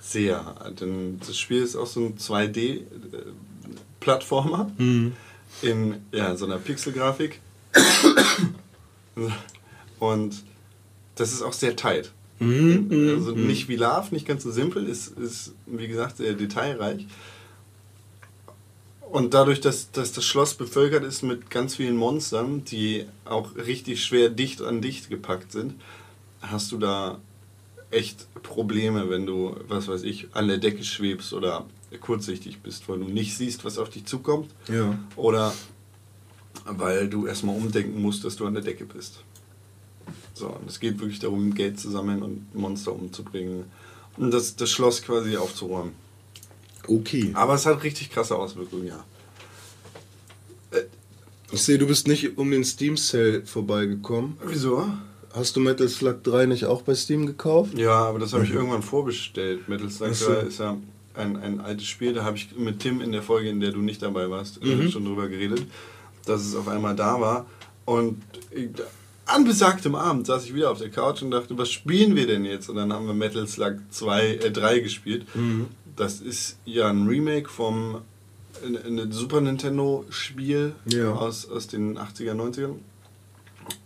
Sehr, 0.00 0.54
denn 0.80 1.20
das 1.26 1.36
Spiel 1.38 1.62
ist 1.62 1.76
auch 1.76 1.86
so 1.86 2.00
ein 2.00 2.16
2D-Plattformer 2.16 4.70
in 5.62 5.94
ja, 6.12 6.36
so 6.36 6.44
einer 6.46 6.56
Pixelgrafik. 6.56 7.40
Und 9.98 10.42
das 11.16 11.32
ist 11.32 11.42
auch 11.42 11.52
sehr 11.52 11.76
tight. 11.76 12.12
also 12.40 13.32
nicht 13.32 13.68
wie 13.68 13.76
Love, 13.76 14.06
nicht 14.12 14.26
ganz 14.26 14.44
so 14.44 14.52
simpel, 14.52 14.86
ist, 14.86 15.18
ist 15.18 15.52
wie 15.66 15.88
gesagt 15.88 16.18
sehr 16.18 16.34
detailreich. 16.34 17.04
Und 19.10 19.32
dadurch, 19.32 19.60
dass, 19.60 19.90
dass 19.90 20.12
das 20.12 20.24
Schloss 20.24 20.54
bevölkert 20.54 21.02
ist 21.02 21.22
mit 21.22 21.50
ganz 21.50 21.76
vielen 21.76 21.96
Monstern, 21.96 22.64
die 22.64 23.06
auch 23.24 23.56
richtig 23.56 24.04
schwer 24.04 24.28
dicht 24.28 24.60
an 24.60 24.82
dicht 24.82 25.08
gepackt 25.08 25.52
sind, 25.52 25.74
hast 26.42 26.72
du 26.72 26.78
da 26.78 27.18
echt 27.90 28.28
Probleme, 28.42 29.08
wenn 29.08 29.24
du, 29.24 29.56
was 29.66 29.88
weiß 29.88 30.02
ich, 30.02 30.28
an 30.34 30.48
der 30.48 30.58
Decke 30.58 30.84
schwebst 30.84 31.32
oder 31.32 31.64
kurzsichtig 32.00 32.60
bist, 32.60 32.88
weil 32.88 32.98
du 32.98 33.06
nicht 33.06 33.36
siehst, 33.36 33.64
was 33.64 33.78
auf 33.78 33.88
dich 33.88 34.04
zukommt. 34.04 34.50
Ja. 34.68 34.98
Oder 35.16 35.54
weil 36.66 37.08
du 37.08 37.26
erstmal 37.26 37.56
umdenken 37.56 38.02
musst, 38.02 38.24
dass 38.24 38.36
du 38.36 38.46
an 38.46 38.54
der 38.54 38.62
Decke 38.62 38.84
bist. 38.84 39.22
So, 40.34 40.48
und 40.48 40.68
es 40.68 40.80
geht 40.80 41.00
wirklich 41.00 41.18
darum, 41.18 41.54
Geld 41.54 41.80
zu 41.80 41.90
sammeln 41.90 42.22
und 42.22 42.54
Monster 42.54 42.92
umzubringen 42.92 43.64
und 44.16 44.30
das, 44.30 44.56
das 44.56 44.70
Schloss 44.70 45.02
quasi 45.02 45.36
aufzuräumen. 45.36 45.92
Okay. 46.88 47.30
Aber 47.34 47.54
es 47.54 47.66
hat 47.66 47.82
richtig 47.84 48.10
krasse 48.10 48.34
Auswirkungen, 48.36 48.86
ja. 48.86 49.04
Ich 51.50 51.62
sehe, 51.62 51.78
du 51.78 51.86
bist 51.86 52.06
nicht 52.06 52.36
um 52.36 52.50
den 52.50 52.62
Steam 52.64 52.96
Sale 52.96 53.42
vorbeigekommen. 53.46 54.36
Wieso? 54.44 54.86
Hast 55.32 55.56
du 55.56 55.60
Metal 55.60 55.88
Slug 55.88 56.22
3 56.24 56.46
nicht 56.46 56.66
auch 56.66 56.82
bei 56.82 56.94
Steam 56.94 57.26
gekauft? 57.26 57.76
Ja, 57.78 57.92
aber 58.06 58.18
das 58.18 58.32
habe 58.34 58.44
ich 58.44 58.50
irgendwann 58.52 58.82
vorbestellt. 58.82 59.66
Metal 59.68 59.88
Slug 59.90 60.08
Ach 60.12 60.14
so. 60.14 60.26
3 60.32 60.40
ist 60.40 60.58
ja 60.60 60.76
ein, 61.14 61.36
ein 61.36 61.60
altes 61.60 61.86
Spiel. 61.86 62.12
Da 62.12 62.24
habe 62.24 62.36
ich 62.36 62.54
mit 62.56 62.80
Tim 62.80 63.00
in 63.00 63.12
der 63.12 63.22
Folge, 63.22 63.48
in 63.48 63.60
der 63.60 63.70
du 63.72 63.78
nicht 63.80 64.02
dabei 64.02 64.28
warst, 64.28 64.60
äh, 64.62 64.66
Mhm. 64.74 64.90
schon 64.90 65.04
drüber 65.06 65.28
geredet, 65.28 65.62
dass 66.26 66.42
es 66.44 66.54
auf 66.54 66.68
einmal 66.68 66.94
da 66.94 67.18
war. 67.20 67.46
Und 67.86 68.20
ich, 68.50 68.68
an 69.24 69.44
besagtem 69.44 69.94
Abend 69.94 70.26
saß 70.26 70.44
ich 70.44 70.54
wieder 70.54 70.70
auf 70.70 70.78
der 70.78 70.90
Couch 70.90 71.22
und 71.22 71.30
dachte, 71.30 71.56
was 71.56 71.70
spielen 71.70 72.14
wir 72.14 72.26
denn 72.26 72.44
jetzt? 72.44 72.68
Und 72.68 72.76
dann 72.76 72.92
haben 72.92 73.06
wir 73.06 73.14
Metal 73.14 73.46
Slug 73.48 73.76
2, 73.90 74.26
äh, 74.36 74.50
3 74.50 74.80
gespielt. 74.80 75.26
Mhm. 75.34 75.66
Das 75.98 76.20
ist 76.20 76.56
ja 76.64 76.88
ein 76.88 77.06
Remake 77.06 77.48
vom 77.48 78.00
ein 78.64 79.12
Super 79.12 79.40
Nintendo 79.40 80.04
Spiel 80.10 80.74
Ja. 80.86 81.12
aus, 81.12 81.48
aus 81.48 81.66
den 81.68 81.96
80er, 81.98 82.34
90ern. 82.34 82.76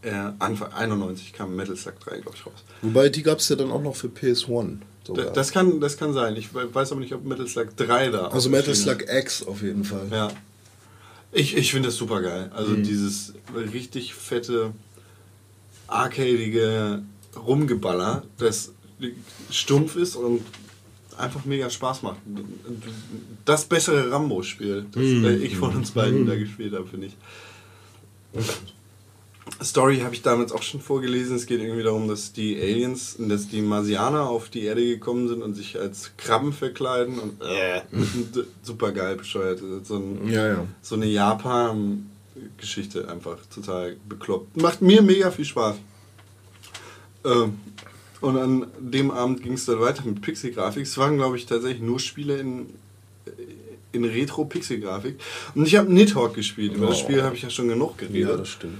Äh, 0.02 0.10
Anfang 0.38 0.72
91 0.72 1.32
kam 1.32 1.56
Metal 1.56 1.76
Slug 1.76 1.98
3, 2.00 2.18
glaube 2.20 2.36
ich, 2.36 2.46
raus. 2.46 2.54
Wobei, 2.82 3.08
die 3.08 3.22
gab 3.22 3.38
es 3.38 3.48
ja 3.48 3.56
dann 3.56 3.70
auch 3.72 3.82
noch 3.82 3.96
für 3.96 4.06
PS1. 4.08 4.78
Da-. 5.04 5.30
Das 5.30 5.50
kann, 5.52 5.80
das 5.80 5.96
kann 5.96 6.12
sein. 6.14 6.36
Ich 6.36 6.54
we- 6.54 6.72
weiß 6.72 6.92
aber 6.92 7.00
nicht, 7.00 7.12
ob 7.12 7.24
Metal 7.24 7.46
Slug 7.48 7.76
3 7.76 8.10
da 8.10 8.28
also 8.28 8.48
Metal 8.48 8.74
Slug 8.74 9.02
X 9.08 9.42
auf 9.44 9.60
jeden 9.62 9.84
Fall. 9.84 10.06
Ja. 10.10 10.30
Ich, 11.32 11.56
ich 11.56 11.72
finde 11.72 11.88
das 11.88 11.96
super 11.96 12.20
geil. 12.22 12.50
Also 12.54 12.70
Mhm. 12.72 12.84
dieses 12.84 13.34
richtig 13.72 14.14
fette, 14.14 14.72
arcadige 15.88 17.02
Rumgeballer, 17.36 18.22
das 18.38 18.72
stumpf 19.50 19.96
ist 19.96 20.16
und 20.16 20.42
einfach 21.18 21.44
mega 21.44 21.70
Spaß 21.70 22.02
macht. 22.02 22.18
Das 23.44 23.64
bessere 23.64 24.10
Rambo-Spiel, 24.10 24.86
das 24.92 25.02
äh, 25.02 25.36
ich 25.36 25.56
von 25.56 25.74
uns 25.74 25.92
beiden 25.92 26.26
da 26.26 26.36
gespielt 26.36 26.74
habe, 26.74 26.86
finde 26.86 27.06
ich. 27.06 27.16
Story 29.62 30.00
habe 30.00 30.14
ich 30.14 30.22
damals 30.22 30.52
auch 30.52 30.62
schon 30.62 30.80
vorgelesen. 30.80 31.36
Es 31.36 31.46
geht 31.46 31.60
irgendwie 31.60 31.82
darum, 31.82 32.08
dass 32.08 32.32
die 32.32 32.58
Aliens, 32.60 33.16
dass 33.18 33.48
die 33.48 33.60
Marsianer 33.60 34.28
auf 34.28 34.48
die 34.48 34.62
Erde 34.62 34.86
gekommen 34.86 35.28
sind 35.28 35.42
und 35.42 35.54
sich 35.54 35.78
als 35.78 36.12
Krabben 36.16 36.52
verkleiden 36.52 37.18
und 37.18 37.42
äh, 37.42 37.82
super 38.62 38.92
geil 38.92 39.16
bescheuert. 39.16 39.60
So, 39.82 39.96
ein, 39.96 40.28
Ja, 40.28 40.48
ja. 40.48 40.66
so 40.80 40.94
eine 40.94 41.06
Japan-Geschichte 41.06 43.08
einfach 43.08 43.38
total 43.54 43.96
bekloppt. 44.08 44.60
Macht 44.60 44.82
mir 44.82 45.02
mega 45.02 45.30
viel 45.30 45.44
Spaß. 45.44 45.76
Ähm, 47.24 47.58
und 48.22 48.38
an 48.38 48.66
dem 48.80 49.10
Abend 49.10 49.42
ging 49.42 49.52
es 49.54 49.66
dann 49.66 49.80
weiter 49.80 50.04
mit 50.06 50.22
Pixel-Grafik. 50.22 50.84
Es 50.84 50.96
waren, 50.96 51.16
glaube 51.16 51.36
ich, 51.36 51.44
tatsächlich 51.46 51.82
nur 51.82 52.00
Spiele 52.00 52.38
in, 52.38 52.66
in 53.92 54.04
Retro-Pixel-Grafik. 54.04 55.16
Und 55.54 55.66
ich 55.66 55.76
habe 55.76 55.92
Nidhogg 55.92 56.34
gespielt. 56.34 56.74
Über 56.74 56.86
das 56.86 56.96
Oh. 56.96 57.00
Spiel 57.04 57.22
habe 57.22 57.36
ich 57.36 57.42
ja 57.42 57.50
schon 57.50 57.68
genug 57.68 57.98
geredet. 57.98 58.30
Ja, 58.30 58.36
das 58.36 58.48
stimmt. 58.48 58.78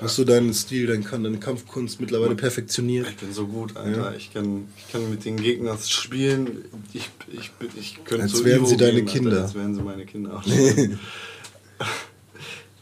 Hast 0.00 0.18
du 0.18 0.24
deinen 0.24 0.52
Stil, 0.52 0.86
deine, 0.88 1.04
deine 1.04 1.38
Kampfkunst 1.38 2.00
mittlerweile 2.00 2.34
perfektioniert? 2.34 3.06
Ich 3.08 3.16
bin 3.18 3.32
so 3.32 3.46
gut, 3.46 3.76
Alter. 3.76 4.10
Ja. 4.10 4.14
Ich, 4.16 4.32
kann, 4.34 4.66
ich 4.76 4.90
kann 4.90 5.08
mit 5.08 5.24
den 5.24 5.36
Gegnern 5.36 5.78
spielen. 5.78 6.64
Ich, 6.92 7.08
ich, 7.32 7.52
ich 7.78 8.04
könnte 8.04 8.24
Als 8.24 8.32
so 8.32 8.44
wären 8.44 8.58
Ivo 8.60 8.66
sie 8.66 8.76
deine 8.76 9.02
gehen, 9.04 9.06
Alter, 9.06 9.18
Kinder. 9.18 9.42
Als 9.42 9.54
wären 9.54 9.74
sie 9.76 9.82
meine 9.82 10.04
Kinder. 10.04 10.42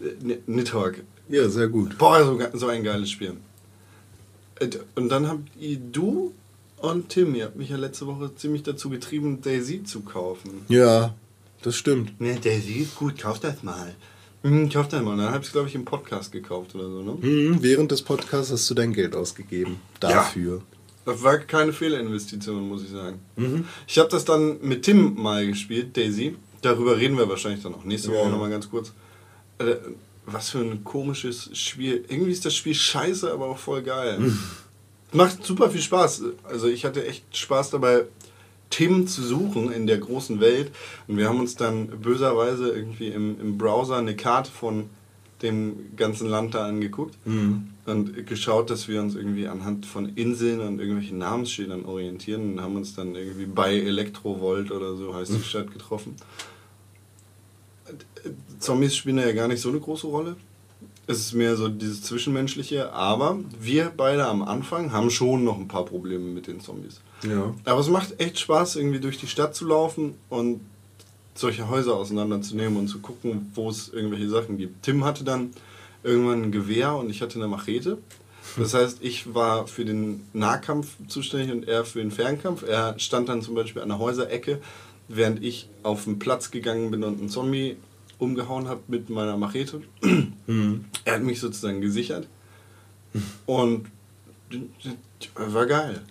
N- 0.01 0.38
Nidhogg. 0.46 1.03
Ja, 1.29 1.49
sehr 1.49 1.68
gut. 1.68 1.99
Boah, 1.99 2.25
so, 2.25 2.40
so 2.59 2.66
ein 2.68 2.83
geiles 2.83 3.11
Spiel. 3.11 3.35
Äh, 4.61 4.68
Und 4.94 5.09
dann 5.09 5.27
habt 5.29 5.49
ihr, 5.59 5.77
du 5.79 6.33
und 6.79 7.09
Tim, 7.11 7.35
ihr 7.35 7.44
habt 7.46 7.57
mich 7.57 7.68
ja 7.70 7.77
letzte 7.77 8.07
Woche 8.07 8.35
ziemlich 8.37 8.62
dazu 8.62 8.88
getrieben, 8.88 9.40
Daisy 9.42 9.83
zu 9.85 10.01
kaufen. 10.01 10.64
Ja, 10.68 11.14
das 11.62 11.77
stimmt. 11.77 12.20
Ne, 12.20 12.38
Daisy 12.42 12.75
ist 12.75 12.96
gut, 12.96 13.18
kauf 13.18 13.40
das 13.40 13.62
mal. 13.62 13.94
Mhm, 14.42 14.70
kauf 14.70 14.88
das 14.88 15.03
mal. 15.03 15.12
Und 15.12 15.18
dann 15.18 15.33
hab 15.33 15.40
ich 15.42 15.49
es, 15.49 15.53
glaube 15.53 15.68
ich, 15.68 15.75
im 15.75 15.85
Podcast 15.85 16.33
gekauft 16.33 16.75
oder 16.75 16.88
so, 16.88 17.03
ne? 17.03 17.12
Mhm, 17.20 17.59
während 17.62 17.90
des 17.90 18.01
Podcasts 18.03 18.51
hast 18.53 18.70
du 18.70 18.75
dein 18.75 18.92
Geld 18.94 19.14
ausgegeben. 19.14 19.77
Dafür. 19.99 20.62
Das 21.05 21.23
war 21.23 21.38
keine 21.38 21.73
Fehlerinvestition, 21.73 22.66
muss 22.68 22.85
ich 22.85 22.90
sagen. 22.90 23.18
Ich 23.87 23.99
habe 23.99 24.09
das 24.11 24.25
dann 24.25 24.59
mit 24.62 24.83
Tim 24.85 25.14
mal 25.20 25.46
gespielt, 25.46 25.96
Daisy. 25.96 26.37
Darüber 26.62 26.96
reden 26.96 27.16
wir 27.18 27.29
wahrscheinlich 27.29 27.62
dann 27.62 27.75
auch 27.75 27.85
nächste 27.85 28.11
Woche 28.11 28.25
Ja. 28.25 28.29
nochmal 28.31 28.51
ganz 28.51 28.70
kurz. 28.70 28.92
Was 30.32 30.50
für 30.50 30.58
ein 30.58 30.84
komisches 30.84 31.50
Spiel. 31.58 32.04
Irgendwie 32.08 32.32
ist 32.32 32.44
das 32.44 32.54
Spiel 32.54 32.74
scheiße, 32.74 33.30
aber 33.32 33.46
auch 33.46 33.58
voll 33.58 33.82
geil. 33.82 34.32
Macht 35.12 35.44
super 35.44 35.70
viel 35.70 35.80
Spaß. 35.80 36.22
Also 36.44 36.68
ich 36.68 36.84
hatte 36.84 37.06
echt 37.06 37.36
Spaß 37.36 37.70
dabei, 37.70 38.04
Themen 38.70 39.08
zu 39.08 39.22
suchen 39.22 39.72
in 39.72 39.86
der 39.86 39.98
großen 39.98 40.40
Welt. 40.40 40.70
Und 41.08 41.16
wir 41.16 41.28
haben 41.28 41.40
uns 41.40 41.56
dann 41.56 41.88
böserweise 41.88 42.70
irgendwie 42.70 43.08
im, 43.08 43.40
im 43.40 43.58
Browser 43.58 43.96
eine 43.96 44.14
Karte 44.14 44.50
von 44.50 44.88
dem 45.42 45.96
ganzen 45.96 46.28
Land 46.28 46.54
da 46.54 46.66
angeguckt 46.66 47.16
und 47.86 48.26
geschaut, 48.26 48.68
dass 48.68 48.88
wir 48.88 49.00
uns 49.00 49.14
irgendwie 49.14 49.48
anhand 49.48 49.86
von 49.86 50.10
Inseln 50.14 50.60
und 50.60 50.80
irgendwelchen 50.80 51.18
Namensschildern 51.18 51.86
orientieren 51.86 52.52
und 52.52 52.60
haben 52.60 52.76
uns 52.76 52.94
dann 52.94 53.14
irgendwie 53.14 53.46
bei 53.46 53.74
Elektrovolt 53.74 54.70
oder 54.70 54.96
so 54.96 55.14
heißt 55.14 55.32
die 55.32 55.42
Stadt 55.42 55.72
getroffen. 55.72 56.14
Zombies 58.59 58.96
spielen 58.96 59.16
da 59.16 59.26
ja 59.26 59.33
gar 59.33 59.48
nicht 59.48 59.61
so 59.61 59.68
eine 59.68 59.80
große 59.80 60.06
Rolle. 60.06 60.37
Es 61.06 61.18
ist 61.18 61.33
mehr 61.33 61.56
so 61.56 61.68
dieses 61.68 62.02
Zwischenmenschliche, 62.02 62.92
aber 62.92 63.38
wir 63.59 63.92
beide 63.96 64.26
am 64.26 64.42
Anfang 64.42 64.92
haben 64.92 65.11
schon 65.11 65.44
noch 65.44 65.59
ein 65.59 65.66
paar 65.66 65.85
Probleme 65.85 66.24
mit 66.24 66.46
den 66.46 66.61
Zombies. 66.61 67.00
Ja. 67.24 67.52
Aber 67.64 67.80
es 67.80 67.88
macht 67.88 68.20
echt 68.20 68.38
Spaß, 68.38 68.76
irgendwie 68.76 69.00
durch 69.00 69.18
die 69.18 69.26
Stadt 69.26 69.54
zu 69.54 69.66
laufen 69.66 70.14
und 70.28 70.61
solche 71.35 71.68
Häuser 71.68 71.96
auseinanderzunehmen 71.96 72.78
und 72.78 72.88
zu 72.88 73.00
gucken, 73.00 73.50
wo 73.54 73.70
es 73.70 73.88
irgendwelche 73.88 74.28
Sachen 74.28 74.59
gibt. 74.59 74.85
Tim 74.85 75.04
hatte 75.04 75.24
dann 75.24 75.50
irgendwann 76.02 76.44
ein 76.44 76.52
Gewehr 76.52 76.94
und 76.94 77.11
ich 77.11 77.22
hatte 77.22 77.37
eine 77.37 77.48
Machete. 77.48 77.98
Das 78.56 78.74
heißt, 78.74 78.98
ich 79.00 79.35
war 79.35 79.66
für 79.66 79.85
den 79.85 80.26
Nahkampf 80.33 80.88
zuständig 81.09 81.52
und 81.52 81.68
er 81.68 81.85
für 81.85 82.00
den 82.00 82.11
Fernkampf. 82.11 82.62
Er 82.62 82.98
stand 82.98 83.28
dann 83.28 83.42
zum 83.42 83.54
Beispiel 83.54 83.83
an 83.83 83.88
der 83.88 83.98
Häuserecke, 83.98 84.61
während 85.09 85.42
ich 85.42 85.68
auf 85.83 86.04
den 86.04 86.18
Platz 86.18 86.50
gegangen 86.50 86.90
bin 86.90 87.04
und 87.04 87.20
einen 87.20 87.28
Zombie 87.28 87.76
umgehauen 88.20 88.68
habe 88.68 88.80
mit 88.88 89.11
meiner 89.11 89.37
Machete. 89.37 89.83
Er 91.04 91.14
hat 91.14 91.22
mich 91.22 91.40
sozusagen 91.40 91.80
gesichert 91.80 92.28
und 93.46 93.87
war 95.35 95.66
geil. 95.66 96.02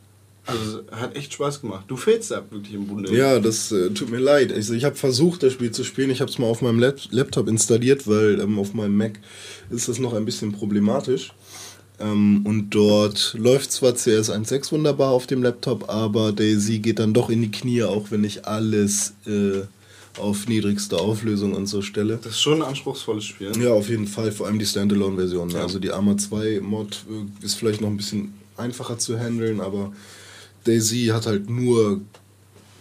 Also 0.46 0.82
hat 0.92 1.16
echt 1.16 1.34
Spaß 1.34 1.62
gemacht. 1.62 1.86
Du 1.88 1.96
fehlst 1.96 2.32
da 2.32 2.44
wirklich 2.50 2.74
im 2.74 2.88
Bunde. 2.88 3.16
Ja, 3.16 3.40
das 3.40 3.72
äh, 3.72 3.92
tut 3.92 4.10
mir 4.10 4.18
leid. 4.18 4.52
Also 4.52 4.74
ich 4.74 4.84
habe 4.84 4.96
versucht, 4.96 5.44
das 5.44 5.54
Spiel 5.54 5.70
zu 5.70 5.84
spielen. 5.84 6.10
Ich 6.10 6.22
habe 6.22 6.32
es 6.32 6.40
mal 6.40 6.48
auf 6.48 6.64
meinem 6.64 6.80
Lap 6.80 7.00
Laptop 7.12 7.48
installiert, 7.48 8.08
weil 8.08 8.40
ähm, 8.40 8.58
auf 8.58 8.74
meinem 8.74 8.98
Mac 8.98 9.20
ist 9.70 9.90
das 9.90 10.00
noch 10.00 10.14
ein 10.14 10.26
bisschen 10.26 10.52
problematisch. 10.52 11.34
Ähm, 12.00 12.42
und 12.46 12.72
dort 12.72 13.36
läuft 13.38 13.72
zwar 13.72 13.94
CS 13.94 14.32
1.6 14.32 14.72
wunderbar 14.72 15.12
auf 15.12 15.28
dem 15.28 15.44
Laptop, 15.44 15.90
aber 15.90 16.32
Daisy 16.32 16.80
geht 16.80 16.98
dann 16.98 17.14
doch 17.14 17.30
in 17.30 17.42
die 17.42 17.52
Knie, 17.52 17.84
auch 17.84 18.10
wenn 18.10 18.24
ich 18.24 18.48
alles 18.48 19.14
äh, 19.28 19.62
auf 20.18 20.48
niedrigste 20.48 20.98
Auflösung 20.98 21.54
und 21.54 21.68
so 21.68 21.82
stelle. 21.82 22.20
Das 22.22 22.34
ist 22.34 22.42
schon 22.42 22.62
ein 22.62 22.68
anspruchsvolles 22.68 23.24
Spiel. 23.24 23.52
Ja, 23.62 23.72
auf 23.72 23.90
jeden 23.90 24.08
Fall, 24.08 24.32
vor 24.32 24.48
allem 24.48 24.60
die 24.60 24.66
Standalone-Version. 24.66 25.50
Ja. 25.52 25.62
Also 25.62 25.80
die 25.80 25.92
Arma 25.92 26.18
2 26.18 26.62
Mod 26.62 27.06
äh, 27.10 27.46
ist 27.46 27.56
vielleicht 27.56 27.82
noch 27.82 27.90
ein 27.90 27.98
bisschen 27.98 28.34
einfacher 28.58 28.98
zu 28.98 29.18
handeln, 29.20 29.62
aber 29.62 29.94
Daisy 30.66 31.08
hat 31.08 31.26
halt 31.26 31.50
nur 31.50 32.02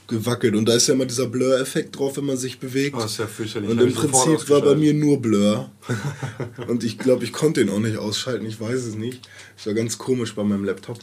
gewackelt 0.09 0.57
und 0.57 0.67
da 0.67 0.73
ist 0.73 0.88
ja 0.88 0.95
immer 0.95 1.05
dieser 1.05 1.27
Blur-Effekt 1.27 1.99
drauf, 1.99 2.17
wenn 2.17 2.25
man 2.25 2.38
sich 2.38 2.59
bewegt. 2.59 2.97
Oh, 2.97 3.01
das 3.01 3.12
ist 3.12 3.19
ja 3.19 3.27
fürchterlich. 3.27 3.71
und 3.71 3.79
im 3.79 3.93
Prinzip 3.93 4.49
war 4.49 4.62
bei 4.62 4.75
mir 4.75 4.95
nur 4.95 5.21
Blur. 5.21 5.71
und 6.69 6.83
ich 6.83 6.99
glaube, 6.99 7.25
ich 7.25 7.33
konnte 7.33 7.61
ihn 7.61 7.69
auch 7.69 7.79
nicht 7.79 7.99
ausschalten, 7.99 8.47
ich 8.47 8.59
weiß 8.59 8.85
es 8.85 8.95
nicht. 8.95 9.29
Das 9.57 9.67
war 9.67 9.75
ganz 9.75 9.99
komisch 9.99 10.35
bei 10.35 10.43
meinem 10.43 10.64
Laptop. 10.64 10.99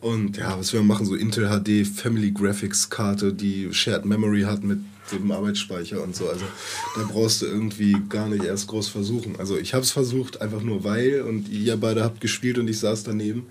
Und 0.00 0.36
ja, 0.36 0.58
was 0.58 0.74
wir 0.74 0.82
machen, 0.82 1.06
so 1.06 1.14
Intel 1.14 1.48
HD 1.48 1.86
Family 1.86 2.30
Graphics 2.30 2.90
Karte, 2.90 3.32
die 3.32 3.72
Shared 3.72 4.04
Memory 4.04 4.42
hat 4.42 4.62
mit 4.62 4.78
dem 5.12 5.30
Arbeitsspeicher 5.30 6.02
und 6.02 6.16
so. 6.16 6.28
Also 6.28 6.44
da 6.96 7.02
brauchst 7.10 7.42
du 7.42 7.46
irgendwie 7.46 7.96
gar 8.08 8.28
nicht 8.28 8.44
erst 8.44 8.68
groß 8.68 8.88
versuchen. 8.88 9.36
Also 9.38 9.58
ich 9.58 9.74
habe 9.74 9.84
es 9.84 9.90
versucht, 9.90 10.40
einfach 10.40 10.62
nur 10.62 10.84
weil 10.84 11.22
und 11.22 11.48
ihr 11.48 11.76
beide 11.76 12.04
habt 12.04 12.20
gespielt 12.20 12.58
und 12.58 12.68
ich 12.68 12.78
saß 12.78 13.04
daneben. 13.04 13.46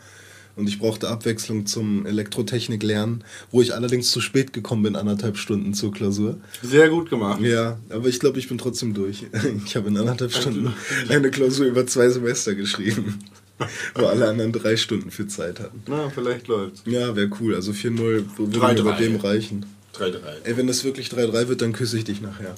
Und 0.55 0.69
ich 0.69 0.77
brauchte 0.77 1.09
Abwechslung 1.09 1.65
zum 1.65 2.05
Elektrotechnik 2.05 2.83
lernen, 2.83 3.23
wo 3.49 3.61
ich 3.61 3.73
allerdings 3.73 4.11
zu 4.11 4.21
spät 4.21 4.53
gekommen 4.53 4.83
bin, 4.83 4.95
anderthalb 4.95 5.37
Stunden 5.37 5.73
zur 5.73 5.91
Klausur. 5.91 6.37
Sehr 6.61 6.89
gut 6.89 7.09
gemacht. 7.09 7.41
Ja, 7.41 7.79
aber 7.89 8.07
ich 8.07 8.19
glaube, 8.19 8.37
ich 8.37 8.47
bin 8.47 8.57
trotzdem 8.59 8.93
durch. 8.93 9.25
Ich 9.65 9.75
habe 9.75 9.87
in 9.87 9.97
anderthalb 9.97 10.31
Stunden 10.31 10.71
eine 11.09 11.31
Klausur 11.31 11.65
über 11.65 11.87
zwei 11.87 12.09
Semester 12.09 12.53
geschrieben, 12.53 13.19
wo 13.95 14.05
alle 14.05 14.27
anderen 14.27 14.51
drei 14.51 14.77
Stunden 14.77 15.09
für 15.09 15.27
Zeit 15.27 15.59
hatten. 15.59 15.81
Na, 15.87 16.09
vielleicht 16.09 16.47
läuft's. 16.47 16.83
Ja, 16.85 17.15
wäre 17.15 17.31
cool. 17.39 17.55
Also 17.55 17.71
4-0 17.71 17.97
würde 18.37 18.59
3-3. 18.59 18.73
mir 18.73 18.83
bei 18.83 18.97
dem 18.97 19.15
reichen. 19.15 19.65
3-3. 19.95 20.17
Ey, 20.43 20.57
wenn 20.57 20.67
das 20.67 20.83
wirklich 20.83 21.07
3-3 21.09 21.47
wird, 21.47 21.61
dann 21.61 21.73
küsse 21.73 21.97
ich 21.97 22.03
dich 22.03 22.21
nachher. 22.21 22.55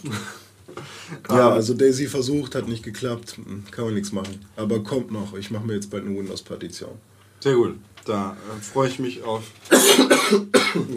ja, 1.30 1.50
also 1.52 1.74
Daisy 1.74 2.08
versucht, 2.08 2.56
hat 2.56 2.68
nicht 2.68 2.84
geklappt. 2.84 3.38
Hm, 3.38 3.64
Kann 3.72 3.86
man 3.86 3.94
nichts 3.94 4.12
machen. 4.12 4.46
Aber 4.56 4.84
kommt 4.84 5.12
noch. 5.12 5.36
Ich 5.38 5.52
mache 5.52 5.66
mir 5.66 5.74
jetzt 5.76 5.90
bald 5.90 6.06
eine 6.06 6.18
Windows-Partition. 6.18 6.92
Sehr 7.40 7.56
gut. 7.56 7.76
Da 8.06 8.32
äh, 8.58 8.62
freue 8.62 8.88
ich 8.88 9.00
mich 9.00 9.24
auf 9.24 9.44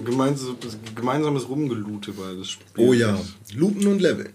gemeinsames, 0.04 0.56
gemeinsames 0.94 1.48
Rumgelute 1.48 2.12
bei 2.12 2.34
das 2.38 2.48
Spiel. 2.50 2.66
Oh 2.76 2.92
ja, 2.92 3.18
Looten 3.54 3.86
und 3.86 4.00
Leveln. 4.00 4.32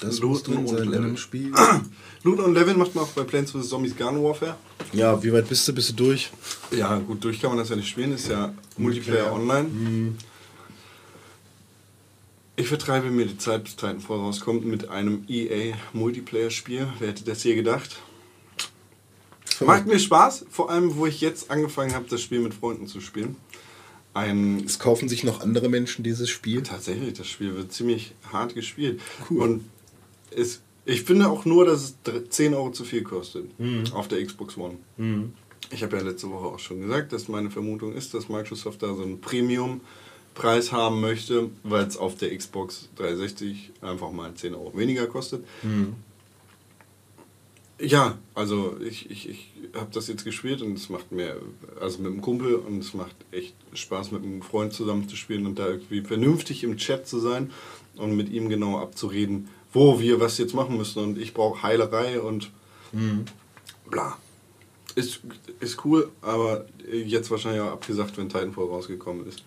Das 0.00 0.20
muss 0.20 0.20
Looten 0.20 0.52
drin 0.54 0.58
und 0.60 0.68
sein 0.68 0.78
in 0.78 0.84
Leveln. 0.90 1.04
einem 1.04 1.16
Spiel. 1.16 1.52
Loot 2.22 2.40
und 2.40 2.54
Level 2.54 2.74
macht 2.74 2.94
man 2.94 3.04
auch 3.04 3.08
bei 3.08 3.22
Plants 3.22 3.52
vs. 3.52 3.68
Zombies 3.68 3.96
Garden 3.96 4.22
Warfare. 4.22 4.56
Ja, 4.92 5.20
wie 5.22 5.32
weit 5.32 5.48
bist 5.48 5.66
du? 5.68 5.72
Bist 5.72 5.90
du 5.90 5.94
durch? 5.94 6.30
Ja, 6.70 6.98
gut, 6.98 7.22
durch 7.24 7.40
kann 7.40 7.50
man 7.50 7.58
das 7.58 7.68
ja 7.70 7.76
nicht 7.76 7.88
spielen, 7.88 8.12
ist 8.12 8.28
ja 8.28 8.52
Multiplayer 8.76 9.30
Multiplayer. 9.30 9.32
online. 9.32 10.14
Ich 12.58 12.68
vertreibe 12.68 13.10
mir 13.10 13.26
die 13.26 13.36
Zeit, 13.36 13.64
bis 13.64 13.76
Titanfall 13.76 14.18
rauskommt, 14.18 14.64
mit 14.64 14.88
einem 14.88 15.24
EA 15.28 15.76
Multiplayer-Spiel. 15.92 16.88
Wer 16.98 17.08
hätte 17.08 17.24
das 17.24 17.44
je 17.44 17.54
gedacht? 17.54 18.00
Macht 19.60 19.86
mir 19.86 19.98
Spaß, 19.98 20.46
vor 20.50 20.70
allem, 20.70 20.96
wo 20.96 21.06
ich 21.06 21.20
jetzt 21.20 21.50
angefangen 21.50 21.94
habe, 21.94 22.06
das 22.08 22.22
Spiel 22.22 22.40
mit 22.40 22.54
Freunden 22.54 22.86
zu 22.86 23.00
spielen. 23.00 23.36
Ein 24.14 24.62
Es 24.64 24.78
kaufen 24.78 25.08
sich 25.08 25.22
noch 25.24 25.40
andere 25.40 25.68
Menschen 25.68 26.02
dieses 26.02 26.30
Spiel. 26.30 26.62
Tatsächlich, 26.62 27.12
das 27.14 27.26
Spiel 27.26 27.54
wird 27.54 27.72
ziemlich 27.72 28.14
hart 28.32 28.54
gespielt. 28.54 29.00
Cool. 29.30 29.40
Und 29.42 29.64
es, 30.30 30.62
ich 30.86 31.02
finde 31.02 31.28
auch 31.28 31.44
nur, 31.44 31.66
dass 31.66 31.82
es 31.82 31.96
dr- 32.04 32.28
10 32.28 32.54
Euro 32.54 32.70
zu 32.70 32.84
viel 32.84 33.02
kostet 33.02 33.50
auf 33.92 34.08
der 34.08 34.24
Xbox 34.24 34.56
One. 34.56 34.76
Ich 35.70 35.82
habe 35.82 35.96
ja 35.98 36.02
letzte 36.02 36.30
Woche 36.30 36.46
auch 36.46 36.58
schon 36.58 36.80
gesagt, 36.80 37.12
dass 37.12 37.28
meine 37.28 37.50
Vermutung 37.50 37.92
ist, 37.94 38.14
dass 38.14 38.30
Microsoft 38.30 38.82
da 38.82 38.94
so 38.94 39.02
einen 39.02 39.20
Premium-Preis 40.36 40.72
haben 40.72 41.00
möchte, 41.00 41.50
weil 41.62 41.86
es 41.86 41.96
auf 41.96 42.16
der 42.16 42.36
Xbox 42.36 42.88
360 42.96 43.72
einfach 43.80 44.12
mal 44.12 44.34
10 44.34 44.54
Euro 44.54 44.76
weniger 44.76 45.06
kostet. 45.06 45.44
Ja, 47.78 48.16
also 48.34 48.76
ich, 48.80 49.10
ich, 49.10 49.28
ich 49.28 49.52
habe 49.74 49.88
das 49.92 50.08
jetzt 50.08 50.24
gespielt 50.24 50.62
und 50.62 50.78
es 50.78 50.88
macht 50.88 51.12
mir, 51.12 51.36
also 51.80 51.98
mit 51.98 52.12
einem 52.12 52.22
Kumpel 52.22 52.54
und 52.54 52.78
es 52.78 52.94
macht 52.94 53.14
echt 53.32 53.54
Spaß 53.74 54.12
mit 54.12 54.22
einem 54.22 54.40
Freund 54.42 54.72
zusammen 54.72 55.08
zu 55.08 55.16
spielen 55.16 55.46
und 55.46 55.58
da 55.58 55.68
irgendwie 55.68 56.00
vernünftig 56.00 56.64
im 56.64 56.78
Chat 56.78 57.06
zu 57.06 57.18
sein 57.18 57.50
und 57.96 58.16
mit 58.16 58.30
ihm 58.30 58.48
genau 58.48 58.78
abzureden, 58.78 59.48
wo 59.72 60.00
wir 60.00 60.20
was 60.20 60.38
jetzt 60.38 60.54
machen 60.54 60.76
müssen 60.76 61.02
und 61.02 61.18
ich 61.18 61.34
brauche 61.34 61.62
Heilerei 61.62 62.20
und 62.20 62.50
bla. 63.90 64.16
Ist, 64.94 65.20
ist 65.60 65.84
cool, 65.84 66.10
aber 66.22 66.64
jetzt 66.90 67.30
wahrscheinlich 67.30 67.60
auch 67.60 67.72
abgesagt, 67.72 68.16
wenn 68.16 68.30
Titanfall 68.30 68.64
rausgekommen 68.64 69.26
ist. 69.28 69.42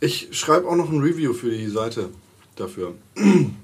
Ich 0.00 0.28
schreibe 0.32 0.68
auch 0.68 0.76
noch 0.76 0.90
ein 0.90 1.00
Review 1.00 1.32
für 1.32 1.50
die 1.50 1.68
Seite 1.68 2.10
dafür. 2.56 2.94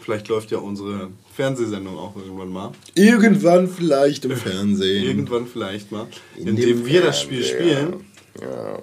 Vielleicht 0.00 0.28
läuft 0.28 0.50
ja 0.50 0.58
unsere 0.58 1.10
Fernsehsendung 1.34 1.96
auch 1.96 2.16
irgendwann 2.16 2.48
mal. 2.48 2.72
Irgendwann 2.94 3.68
vielleicht 3.68 4.24
im 4.24 4.36
Fernsehen. 4.36 5.04
Irgendwann 5.08 5.46
vielleicht 5.46 5.92
mal. 5.92 6.08
In 6.36 6.48
indem 6.48 6.78
dem 6.78 6.86
wir 6.86 7.02
das 7.02 7.20
Spiel 7.20 7.44
spielen, 7.44 8.04
Ja. 8.40 8.80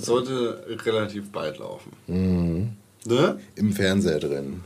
sollte 0.00 0.64
relativ 0.84 1.32
bald 1.32 1.58
laufen. 1.58 1.92
Mhm. 2.06 2.68
Ne? 3.06 3.40
Im 3.56 3.72
Fernseher 3.72 4.20
drin. 4.20 4.60